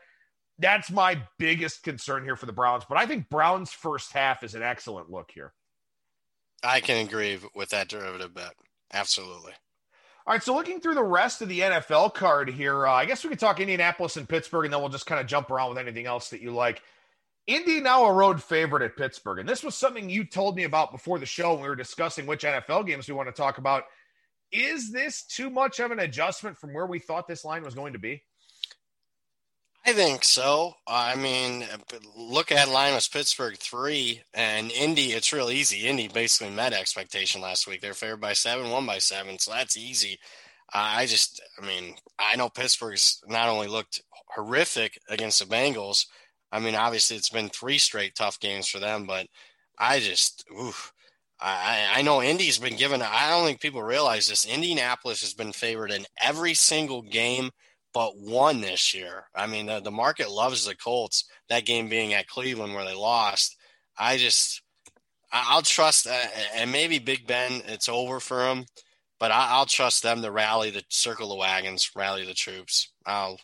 That's 0.58 0.90
my 0.90 1.22
biggest 1.38 1.84
concern 1.84 2.24
here 2.24 2.36
for 2.36 2.48
the 2.48 2.54
Browns. 2.54 2.84
But 2.90 2.98
I 2.98 3.06
think 3.06 3.30
Browns' 3.30 3.72
first 3.72 4.12
half 4.12 4.44
is 4.44 4.56
an 4.56 4.64
excellent 4.64 5.12
look 5.12 5.32
here. 5.32 5.54
I 6.64 6.80
can 6.80 7.06
agree 7.06 7.40
with 7.56 7.70
that 7.70 7.88
derivative 7.88 8.34
bet. 8.34 8.54
Absolutely. 8.94 9.54
All 10.28 10.34
right, 10.34 10.44
so 10.44 10.54
looking 10.54 10.80
through 10.80 10.94
the 10.94 11.04
rest 11.04 11.42
of 11.42 11.50
the 11.50 11.62
NFL 11.62 12.14
card 12.14 12.48
here, 12.48 12.86
uh, 12.86 12.94
I 12.94 13.06
guess 13.06 13.24
we 13.24 13.32
could 13.32 13.40
talk 13.40 13.60
Indianapolis 13.60 14.18
and 14.18 14.30
Pittsburgh, 14.30 14.66
and 14.66 14.74
then 14.74 14.80
we'll 14.80 14.90
just 14.90 15.08
kind 15.08 15.20
of 15.20 15.26
jump 15.26 15.50
around 15.50 15.70
with 15.70 15.80
anything 15.80 16.06
else 16.06 16.30
that 16.30 16.42
you 16.42 16.52
like. 16.52 16.84
Indy 17.48 17.82
now 17.82 18.06
a 18.06 18.14
road 18.14 18.42
favorite 18.42 18.84
at 18.84 18.96
Pittsburgh, 18.96 19.40
and 19.40 19.50
this 19.50 19.64
was 19.64 19.74
something 19.74 20.12
you 20.12 20.24
told 20.24 20.56
me 20.56 20.64
about 20.64 20.92
before 20.92 21.18
the 21.18 21.26
show 21.26 21.54
when 21.54 21.64
we 21.64 21.70
were 21.70 21.76
discussing 21.76 22.28
which 22.28 22.44
NFL 22.44 22.86
games 22.86 23.08
we 23.08 23.16
want 23.16 23.30
to 23.30 23.34
talk 23.34 23.58
about. 23.58 23.86
Is 24.52 24.92
this 24.92 25.24
too 25.24 25.50
much 25.50 25.80
of 25.80 25.90
an 25.90 26.00
adjustment 26.00 26.56
from 26.56 26.72
where 26.74 26.86
we 26.86 27.00
thought 27.00 27.28
this 27.28 27.44
line 27.44 27.64
was 27.64 27.74
going 27.74 27.94
to 27.94 28.00
be? 28.00 28.22
I 29.84 29.94
think 29.94 30.24
so. 30.24 30.76
I 30.88 31.16
mean, 31.16 31.66
look 32.16 32.52
at 32.52 32.70
line 32.70 32.94
was 32.94 33.08
Pittsburgh 33.08 33.58
three 33.58 34.22
and 34.34 34.72
Indy. 34.72 35.14
It's 35.14 35.34
real 35.34 35.50
easy. 35.50 35.88
Indy 35.88 36.08
basically 36.08 36.54
met 36.54 36.74
expectation 36.74 37.42
last 37.42 37.66
week. 37.68 37.82
They're 37.82 37.96
favored 37.96 38.22
by 38.22 38.34
seven, 38.34 38.70
one 38.70 38.86
by 38.86 39.00
seven, 39.00 39.40
so 39.40 39.52
that's 39.52 39.76
easy. 39.76 40.20
I 40.74 41.06
just, 41.08 41.42
I 41.62 41.66
mean, 41.66 41.96
I 42.20 42.36
know 42.36 42.48
Pittsburgh's 42.48 43.22
not 43.28 43.50
only 43.50 43.68
looked 43.68 44.02
horrific 44.36 45.00
against 45.10 45.40
the 45.40 45.46
Bengals. 45.46 46.06
I 46.52 46.60
mean, 46.60 46.76
obviously 46.76 47.18
it's 47.18 47.30
been 47.30 47.50
three 47.50 47.78
straight 47.78 48.16
tough 48.16 48.40
games 48.40 48.68
for 48.68 48.80
them, 48.80 49.06
but 49.06 49.28
I 49.78 50.00
just, 50.00 50.46
oof, 50.58 50.94
I, 51.40 51.88
I 51.96 52.02
know 52.04 52.22
Indy's 52.22 52.60
been 52.60 52.78
given. 52.78 53.02
I 53.02 53.30
don't 53.32 53.46
think 53.46 53.60
people 53.62 53.82
realize 53.82 54.28
this. 54.28 54.46
Indianapolis 54.46 55.22
has 55.22 55.34
been 55.34 55.52
favored 55.52 55.92
in 55.92 56.06
every 56.22 56.54
single 56.54 57.02
game 57.02 57.50
but 57.94 58.18
one 58.18 58.62
this 58.62 58.94
year. 58.94 59.26
I 59.36 59.48
mean, 59.48 59.66
the, 59.66 59.80
the 59.80 59.92
market 59.92 60.30
loves 60.30 60.66
the 60.66 60.76
Colts. 60.76 61.26
That 61.50 61.66
game 61.66 61.90
being 61.90 62.14
at 62.14 62.28
Cleveland 62.28 62.74
where 62.74 62.86
they 62.86 62.96
lost. 62.96 63.58
I 63.98 64.18
just, 64.18 64.62
I'll 65.32 65.62
trust, 65.62 66.08
uh, 66.08 66.28
and 66.56 66.72
maybe 66.72 67.00
Big 67.00 67.28
Ben, 67.28 67.62
it's 67.68 67.90
over 67.90 68.20
for 68.20 68.48
him, 68.48 68.66
but 69.20 69.32
I, 69.32 69.60
will 69.60 69.66
trust 69.66 70.04
them 70.04 70.22
to 70.22 70.32
rally 70.32 70.70
the 70.70 70.84
circle 70.90 71.30
the 71.30 71.36
wagons, 71.36 71.92
rally 71.96 72.26
the 72.26 72.34
troops. 72.34 72.92
I'll, 73.06 73.40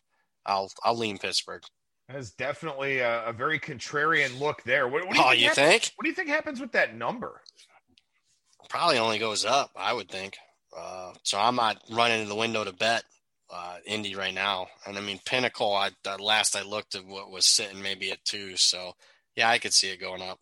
I'll, 0.45 0.71
I'll 0.83 0.97
lean 0.97 1.17
Pittsburgh. 1.17 1.63
That 2.07 2.17
is 2.17 2.31
definitely 2.31 2.99
a, 2.99 3.25
a 3.25 3.33
very 3.33 3.59
contrarian 3.59 4.39
look 4.39 4.63
there. 4.63 4.87
What, 4.87 5.05
what 5.05 5.13
do 5.13 5.19
you 5.19 5.25
oh, 5.25 5.29
think 5.29 5.41
you 5.41 5.47
happens, 5.49 5.67
think? 5.67 5.91
What 5.95 6.03
do 6.03 6.09
you 6.09 6.15
think 6.15 6.29
happens 6.29 6.61
with 6.61 6.71
that 6.71 6.95
number? 6.95 7.41
Probably 8.69 8.97
only 8.97 9.19
goes 9.19 9.43
up, 9.43 9.71
I 9.75 9.91
would 9.91 10.09
think. 10.09 10.37
Uh, 10.75 11.11
so 11.23 11.37
I'm 11.39 11.55
not 11.55 11.81
running 11.91 12.23
to 12.23 12.29
the 12.29 12.35
window 12.35 12.63
to 12.63 12.71
bet 12.71 13.03
uh, 13.51 13.77
Indy 13.85 14.15
right 14.15 14.33
now. 14.33 14.67
And 14.85 14.97
I 14.97 15.01
mean, 15.01 15.19
Pinnacle, 15.25 15.73
I, 15.73 15.91
last 16.19 16.55
I 16.55 16.63
looked 16.63 16.95
at 16.95 17.05
what 17.05 17.31
was 17.31 17.45
sitting 17.45 17.81
maybe 17.81 18.11
at 18.11 18.23
two. 18.25 18.57
So 18.57 18.93
yeah, 19.35 19.49
I 19.49 19.59
could 19.59 19.73
see 19.73 19.89
it 19.89 20.01
going 20.01 20.21
up. 20.21 20.39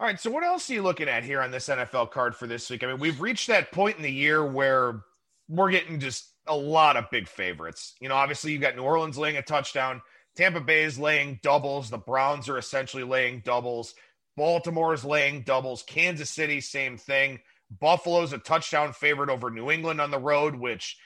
All 0.00 0.06
right. 0.06 0.18
So, 0.18 0.30
what 0.30 0.42
else 0.42 0.68
are 0.68 0.74
you 0.74 0.82
looking 0.82 1.08
at 1.08 1.22
here 1.22 1.40
on 1.40 1.50
this 1.50 1.68
NFL 1.68 2.10
card 2.10 2.34
for 2.34 2.46
this 2.46 2.68
week? 2.68 2.82
I 2.82 2.88
mean, 2.88 2.98
we've 2.98 3.20
reached 3.20 3.46
that 3.46 3.70
point 3.70 3.96
in 3.96 4.02
the 4.02 4.12
year 4.12 4.44
where 4.44 5.00
we're 5.48 5.70
getting 5.70 6.00
just 6.00 6.30
a 6.46 6.56
lot 6.56 6.96
of 6.96 7.10
big 7.10 7.28
favorites. 7.28 7.94
You 8.00 8.08
know, 8.08 8.16
obviously, 8.16 8.52
you've 8.52 8.60
got 8.60 8.76
New 8.76 8.82
Orleans 8.82 9.16
laying 9.16 9.36
a 9.36 9.42
touchdown, 9.42 10.02
Tampa 10.36 10.60
Bay 10.60 10.82
is 10.82 10.98
laying 10.98 11.38
doubles, 11.42 11.90
the 11.90 11.98
Browns 11.98 12.48
are 12.48 12.58
essentially 12.58 13.04
laying 13.04 13.40
doubles, 13.40 13.94
Baltimore 14.36 14.94
is 14.94 15.04
laying 15.04 15.42
doubles, 15.42 15.84
Kansas 15.84 16.30
City, 16.30 16.60
same 16.60 16.96
thing. 16.96 17.40
Buffalo's 17.80 18.32
a 18.32 18.38
touchdown 18.38 18.92
favorite 18.92 19.30
over 19.30 19.50
New 19.50 19.70
England 19.70 20.00
on 20.00 20.10
the 20.10 20.18
road, 20.18 20.56
which, 20.56 20.96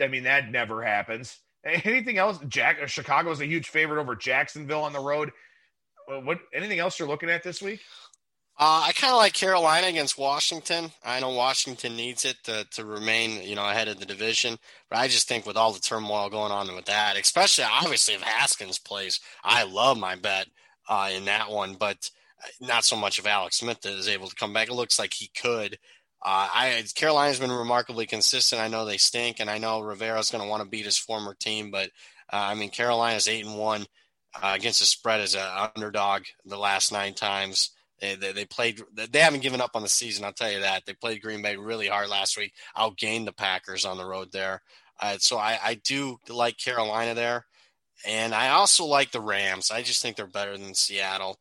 I 0.00 0.08
mean, 0.08 0.24
that 0.24 0.50
never 0.50 0.82
happens. 0.82 1.38
Anything 1.64 2.18
else? 2.18 2.38
Jack 2.48 2.86
Chicago 2.88 3.30
is 3.30 3.40
a 3.40 3.46
huge 3.46 3.68
favorite 3.68 4.00
over 4.00 4.14
Jacksonville 4.14 4.82
on 4.82 4.92
the 4.92 5.00
road. 5.00 5.32
What 6.06 6.38
anything 6.52 6.78
else 6.78 6.98
you're 6.98 7.08
looking 7.08 7.30
at 7.30 7.42
this 7.42 7.62
week? 7.62 7.80
Uh, 8.56 8.84
I 8.86 8.92
kind 8.92 9.12
of 9.12 9.16
like 9.16 9.32
Carolina 9.32 9.88
against 9.88 10.16
Washington. 10.16 10.92
I 11.04 11.18
know 11.18 11.30
Washington 11.30 11.96
needs 11.96 12.24
it 12.24 12.36
to, 12.44 12.64
to 12.72 12.84
remain, 12.84 13.42
you 13.42 13.56
know, 13.56 13.68
ahead 13.68 13.88
of 13.88 13.98
the 13.98 14.06
division. 14.06 14.58
But 14.88 14.98
I 14.98 15.08
just 15.08 15.26
think 15.26 15.44
with 15.44 15.56
all 15.56 15.72
the 15.72 15.80
turmoil 15.80 16.30
going 16.30 16.52
on 16.52 16.72
with 16.74 16.84
that, 16.84 17.16
especially 17.16 17.64
obviously 17.64 18.14
if 18.14 18.22
Haskins 18.22 18.78
plays, 18.78 19.18
I 19.42 19.64
love 19.64 19.98
my 19.98 20.14
bet 20.14 20.46
uh, 20.88 21.10
in 21.12 21.24
that 21.24 21.50
one. 21.50 21.74
But 21.74 22.10
not 22.60 22.84
so 22.84 22.94
much 22.94 23.18
if 23.18 23.26
Alex 23.26 23.56
Smith 23.56 23.84
is 23.84 24.08
able 24.08 24.28
to 24.28 24.36
come 24.36 24.52
back. 24.52 24.68
It 24.68 24.74
looks 24.74 24.98
like 24.98 25.14
he 25.14 25.30
could. 25.36 25.78
Uh, 26.24 26.48
I 26.52 26.84
Carolina's 26.94 27.38
been 27.38 27.52
remarkably 27.52 28.06
consistent. 28.06 28.62
I 28.62 28.68
know 28.68 28.84
they 28.84 28.96
stink, 28.96 29.40
and 29.40 29.50
I 29.50 29.58
know 29.58 29.80
Rivera's 29.80 30.30
going 30.30 30.42
to 30.42 30.48
want 30.48 30.62
to 30.62 30.68
beat 30.68 30.86
his 30.86 30.96
former 30.96 31.34
team. 31.34 31.70
But 31.70 31.90
uh, 32.32 32.36
I 32.48 32.54
mean, 32.54 32.70
Carolina's 32.70 33.28
eight 33.28 33.44
and 33.44 33.58
one 33.58 33.86
uh, 34.42 34.52
against 34.54 34.80
the 34.80 34.86
spread 34.86 35.20
as 35.20 35.34
an 35.34 35.70
underdog 35.76 36.22
the 36.46 36.56
last 36.56 36.92
nine 36.92 37.14
times. 37.14 37.70
They, 38.00 38.14
they, 38.14 38.32
they, 38.32 38.44
played. 38.46 38.80
They 38.94 39.20
haven't 39.20 39.42
given 39.42 39.60
up 39.60 39.72
on 39.74 39.82
the 39.82 39.88
season. 39.88 40.24
I'll 40.24 40.32
tell 40.32 40.50
you 40.50 40.60
that. 40.60 40.84
They 40.86 40.94
played 40.94 41.22
Green 41.22 41.42
Bay 41.42 41.56
really 41.56 41.88
hard 41.88 42.08
last 42.08 42.38
week. 42.38 42.52
Outgained 42.76 43.26
the 43.26 43.32
Packers 43.32 43.84
on 43.84 43.98
the 43.98 44.06
road 44.06 44.32
there. 44.32 44.62
Uh, 45.00 45.16
so 45.18 45.36
I, 45.36 45.58
I 45.62 45.74
do 45.74 46.18
like 46.28 46.56
Carolina 46.56 47.14
there, 47.14 47.44
and 48.06 48.34
I 48.34 48.48
also 48.50 48.84
like 48.84 49.12
the 49.12 49.20
Rams. 49.20 49.70
I 49.70 49.82
just 49.82 50.00
think 50.00 50.16
they're 50.16 50.26
better 50.26 50.56
than 50.56 50.74
Seattle. 50.74 51.38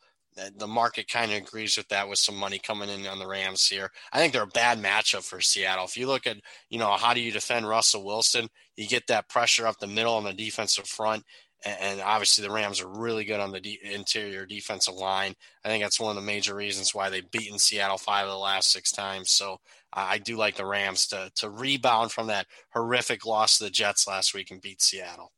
The 0.58 0.68
market 0.68 1.08
kind 1.08 1.32
of 1.32 1.38
agrees 1.38 1.78
with 1.78 1.88
that 1.90 2.10
with 2.10 2.20
some 2.20 2.36
money 2.36 2.60
coming 2.60 2.90
in 2.90 3.06
on 3.08 3.20
the 3.20 3.28
Rams 3.28 3.68
here. 3.68 3.92
I 4.12 4.20
think 4.20 4.34
they're 4.34 4.44
a 4.44 4.48
bad 4.48 4.82
matchup 4.82 5.24
for 5.24 5.42
Seattle. 5.42 5.86
If 5.86 5.98
you 5.98 6.08
look 6.08 6.26
at, 6.26 6.38
you 6.70 6.80
know, 6.80 6.92
how 6.92 7.14
do 7.14 7.20
you 7.22 7.32
defend 7.32 7.68
Russell 7.68 8.04
Wilson? 8.04 8.48
You 8.76 8.88
get 8.88 9.08
that 9.08 9.30
pressure 9.30 9.68
up 9.68 9.80
the 9.80 9.88
middle 9.88 10.16
on 10.16 10.24
the 10.24 10.34
defensive 10.34 10.88
front 10.88 11.24
and 11.66 12.02
obviously 12.02 12.46
the 12.46 12.54
Rams 12.54 12.82
are 12.82 12.88
really 12.88 13.24
good 13.24 13.40
on 13.40 13.52
the 13.52 13.60
de- 13.60 13.80
interior 13.84 14.46
defensive 14.46 14.96
line. 14.96 15.34
I 15.64 15.70
think 15.70 15.84
that's 15.84 16.00
one 16.00 16.10
of 16.10 16.22
the 16.22 16.26
major 16.26 16.56
reasons 16.56 16.94
why 16.94 17.10
they've 17.10 17.30
beaten 17.32 17.58
Seattle 17.58 17.98
five 17.98 18.26
of 18.26 18.32
the 18.32 18.38
last 18.38 18.72
six 18.72 18.92
times. 18.92 19.32
So 19.32 19.58
I 19.94 20.18
do 20.18 20.36
like 20.36 20.56
the 20.56 20.66
Rams 20.66 21.08
to 21.08 21.32
to 21.36 21.50
rebound 21.50 22.12
from 22.12 22.28
that 22.28 22.48
horrific 22.74 23.26
loss 23.26 23.58
to 23.58 23.66
the 23.66 23.70
Jets 23.70 24.08
last 24.08 24.34
week 24.34 24.52
and 24.52 24.62
beat 24.62 24.82
Seattle. 24.82 25.32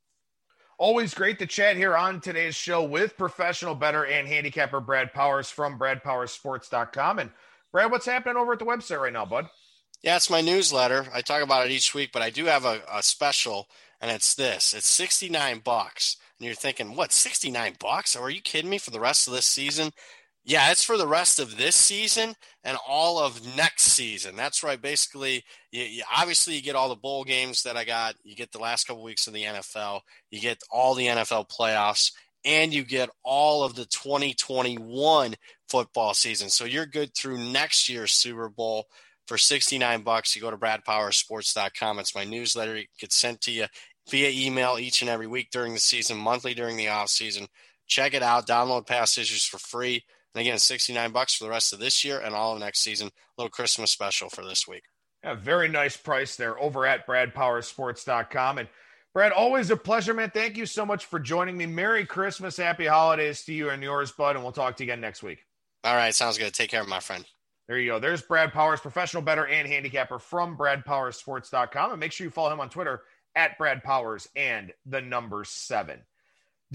Always 0.78 1.13
great 1.13 1.39
to 1.39 1.45
chat 1.45 1.78
here 1.78 1.95
on 1.95 2.19
today's 2.19 2.55
show 2.55 2.84
with 2.84 3.17
professional 3.17 3.76
bettor 3.76 4.05
and 4.05 4.28
handicapper 4.28 4.82
Brad 4.82 5.13
Powers 5.13 5.49
from 5.49 5.80
BradPowersSports.com. 5.80 7.19
And 7.19 7.32
Brad, 7.71 7.91
what's 7.91 8.05
happening 8.05 8.36
over 8.38 8.53
at 8.53 8.59
the 8.59 8.65
website 8.65 8.99
right 8.99 9.13
now, 9.13 9.26
bud? 9.26 9.47
Yeah, 10.01 10.17
it's 10.17 10.30
my 10.30 10.41
newsletter. 10.41 11.05
I 11.13 11.21
talk 11.21 11.41
about 11.41 11.65
it 11.65 11.71
each 11.71 11.93
week, 11.93 12.11
but 12.11 12.21
I 12.21 12.30
do 12.30 12.45
have 12.45 12.65
a, 12.65 12.82
a 12.91 13.01
special– 13.01 13.67
and 14.01 14.11
it's 14.11 14.36
this. 14.36 14.73
It's 14.73 14.88
69 14.88 15.61
bucks. 15.63 16.17
And 16.39 16.45
you're 16.45 16.55
thinking, 16.55 16.95
what, 16.95 17.11
69 17.11 17.76
bucks? 17.80 18.15
Are 18.15 18.30
you 18.30 18.41
kidding 18.41 18.69
me 18.69 18.78
for 18.78 18.91
the 18.91 18.99
rest 18.99 19.28
of 19.28 19.34
this 19.34 19.45
season? 19.45 19.91
Yeah, 20.48 20.70
it's 20.72 20.84
for 20.84 20.96
the 20.96 21.08
rest 21.08 21.39
of 21.39 21.58
this 21.58 21.76
season 21.76 22.36
and 22.64 22.78
all 22.88 23.18
of 23.18 23.58
next 23.58 23.84
season. 23.84 24.36
That's 24.36 24.62
right. 24.62 24.80
Basically, 24.80 25.43
you, 25.72 25.84
you, 25.84 26.04
obviously 26.16 26.54
you 26.54 26.62
get 26.62 26.76
all 26.76 26.88
the 26.88 26.96
bowl 26.96 27.24
games 27.24 27.64
that 27.64 27.76
I 27.76 27.84
got. 27.84 28.14
You 28.24 28.36
get 28.36 28.52
the 28.52 28.60
last 28.60 28.86
couple 28.86 29.04
weeks 29.04 29.26
of 29.26 29.34
the 29.34 29.43
NFL. 29.43 30.02
You 30.30 30.39
get 30.39 30.60
all 30.70 30.93
the 30.93 31.08
NFL 31.08 31.50
playoffs, 31.50 32.12
and 32.46 32.72
you 32.72 32.84
get 32.84 33.10
all 33.24 33.64
of 33.64 33.74
the 33.74 33.86
2021 33.86 35.34
football 35.68 36.14
season. 36.14 36.50
So 36.50 36.66
you're 36.66 36.86
good 36.86 37.16
through 37.16 37.39
next 37.39 37.89
year's 37.89 38.14
Super 38.14 38.48
Bowl 38.48 38.86
for 39.28 39.39
69 39.39 40.04
bucks. 40.04 40.36
You 40.36 40.43
go 40.43 40.52
to 40.52 40.58
bradpowersports.com. 40.58 41.98
It's 41.98 42.16
my 42.16 42.24
newsletter. 42.24 42.76
It 42.76 42.88
gets 43.00 43.16
sent 43.16 43.41
to 43.41 43.52
you 43.52 43.66
via 44.12 44.30
email 44.30 44.78
each 44.80 45.02
and 45.02 45.10
every 45.10 45.26
week 45.26 45.50
during 45.52 45.74
the 45.74 45.80
season, 45.80 46.18
monthly 46.18 46.54
during 46.54 46.78
the 46.78 46.89
off 46.89 47.10
season. 47.10 47.48
Check 47.88 48.14
it 48.14 48.22
out. 48.22 48.48
Download 48.48 48.86
past 48.86 49.18
issues 49.18 49.43
for 49.43 49.58
free. 49.58 50.04
And 50.36 50.41
again, 50.41 50.59
69 50.59 51.11
bucks 51.11 51.33
for 51.36 51.45
the 51.45 51.49
rest 51.49 51.71
of 51.71 51.79
this 51.79 52.03
year 52.03 52.19
and 52.19 52.36
all 52.36 52.53
of 52.53 52.59
next 52.59 52.81
season. 52.81 53.07
A 53.07 53.11
little 53.41 53.49
Christmas 53.49 53.89
special 53.89 54.29
for 54.29 54.43
this 54.43 54.67
week. 54.67 54.83
Yeah, 55.23 55.33
very 55.33 55.69
nice 55.69 55.95
price 55.95 56.36
there 56.36 56.59
over 56.59 56.86
at 56.86 57.07
bradpowersports.com. 57.07 58.57
And 58.57 58.67
Brad, 59.13 59.31
always 59.31 59.71
a 59.71 59.77
pleasure, 59.77 60.13
man. 60.13 60.31
Thank 60.31 60.57
you 60.57 60.65
so 60.65 60.86
much 60.86 61.05
for 61.05 61.19
joining 61.19 61.55
me. 61.55 61.65
Merry 61.65 62.05
Christmas, 62.05 62.57
happy 62.57 62.86
holidays 62.86 63.45
to 63.45 63.53
you 63.53 63.69
and 63.69 63.81
yours, 63.81 64.11
bud. 64.11 64.36
And 64.36 64.43
we'll 64.43 64.51
talk 64.51 64.75
to 64.75 64.83
you 64.83 64.91
again 64.91 64.99
next 64.99 65.23
week. 65.23 65.39
All 65.86 65.95
right. 65.95 66.13
Sounds 66.13 66.38
good. 66.38 66.53
Take 66.53 66.69
care, 66.69 66.81
of 66.81 66.89
my 66.89 66.99
friend. 66.99 67.25
There 67.69 67.79
you 67.79 67.91
go. 67.91 67.99
There's 67.99 68.21
Brad 68.21 68.51
Powers, 68.51 68.81
professional 68.81 69.23
bettor 69.23 69.47
and 69.47 69.67
handicapper 69.67 70.19
from 70.19 70.57
bradpowersports.com. 70.57 71.91
And 71.91 71.99
make 71.99 72.11
sure 72.11 72.25
you 72.25 72.31
follow 72.31 72.51
him 72.51 72.59
on 72.59 72.69
Twitter 72.69 73.03
at 73.36 73.57
Brad 73.57 73.83
Powers 73.83 74.27
and 74.36 74.73
the 74.86 75.01
number 75.01 75.45
seven. 75.45 76.01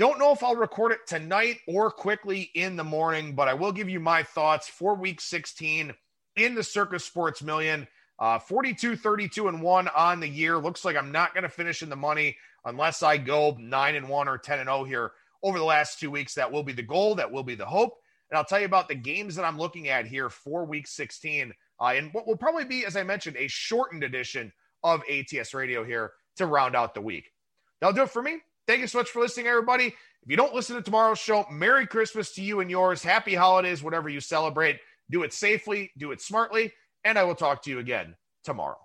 Don't 0.01 0.19
know 0.19 0.33
if 0.33 0.43
I'll 0.43 0.57
record 0.57 0.93
it 0.93 1.07
tonight 1.07 1.59
or 1.69 1.91
quickly 1.91 2.51
in 2.55 2.77
the 2.77 2.83
morning, 2.83 3.35
but 3.35 3.49
I 3.49 3.53
will 3.53 3.71
give 3.71 3.91
you 3.91 4.01
my 4.01 4.23
thoughts 4.23 4.67
for 4.67 4.95
week 4.95 5.21
16 5.21 5.93
in 6.37 6.55
the 6.55 6.63
Circa 6.63 6.99
Sports 6.99 7.43
Million. 7.43 7.87
Uh, 8.19 8.39
42, 8.39 8.97
32, 8.97 9.49
and 9.49 9.61
1 9.61 9.89
on 9.89 10.21
the 10.21 10.27
year. 10.27 10.57
Looks 10.57 10.87
like 10.87 10.97
I'm 10.97 11.13
not 11.13 11.35
going 11.35 11.43
to 11.43 11.51
finish 11.51 11.83
in 11.83 11.91
the 11.91 11.97
money 11.97 12.39
unless 12.65 13.03
I 13.03 13.19
go 13.19 13.59
9 13.61 13.95
and 13.95 14.09
1 14.09 14.27
or 14.27 14.39
10 14.39 14.61
and 14.61 14.69
0 14.69 14.85
here 14.85 15.13
over 15.43 15.59
the 15.59 15.65
last 15.67 16.01
two 16.01 16.11
weeks. 16.11 16.33
That 16.33 16.51
will 16.51 16.63
be 16.63 16.73
the 16.73 16.83
goal. 16.83 17.17
That 17.17 17.31
will 17.31 17.45
be 17.45 17.55
the 17.55 17.67
hope. 17.67 17.99
And 18.31 18.39
I'll 18.39 18.45
tell 18.47 18.61
you 18.61 18.65
about 18.65 18.89
the 18.89 18.95
games 18.95 19.37
that 19.37 19.45
I'm 19.45 19.59
looking 19.59 19.91
at 19.91 20.07
here 20.07 20.31
for 20.31 20.65
week 20.65 20.87
16. 20.87 21.53
Uh, 21.79 21.85
and 21.85 22.09
what 22.15 22.27
will 22.27 22.39
probably 22.39 22.65
be, 22.65 22.87
as 22.87 22.97
I 22.97 23.03
mentioned, 23.03 23.37
a 23.37 23.49
shortened 23.49 24.03
edition 24.03 24.51
of 24.83 25.03
ATS 25.11 25.53
Radio 25.53 25.85
here 25.85 26.13
to 26.37 26.47
round 26.47 26.75
out 26.75 26.95
the 26.95 27.03
week. 27.03 27.35
That'll 27.83 27.95
do 27.95 28.05
it 28.05 28.11
for 28.11 28.23
me. 28.23 28.39
Thank 28.71 28.83
you 28.83 28.87
so 28.87 28.99
much 28.99 29.11
for 29.11 29.19
listening, 29.19 29.49
everybody. 29.49 29.87
If 29.87 30.29
you 30.31 30.37
don't 30.37 30.55
listen 30.55 30.77
to 30.77 30.83
tomorrow's 30.83 31.19
show, 31.19 31.45
Merry 31.51 31.89
Christmas 31.89 32.33
to 32.35 32.41
you 32.41 32.61
and 32.61 32.71
yours. 32.71 33.03
Happy 33.03 33.35
holidays, 33.35 33.83
whatever 33.83 34.09
you 34.09 34.21
celebrate. 34.21 34.79
Do 35.11 35.25
it 35.25 35.33
safely, 35.33 35.91
do 35.99 36.13
it 36.13 36.21
smartly, 36.21 36.73
and 37.03 37.19
I 37.19 37.25
will 37.25 37.35
talk 37.35 37.65
to 37.65 37.71
you 37.71 37.81
again 37.81 38.15
tomorrow. 38.45 38.79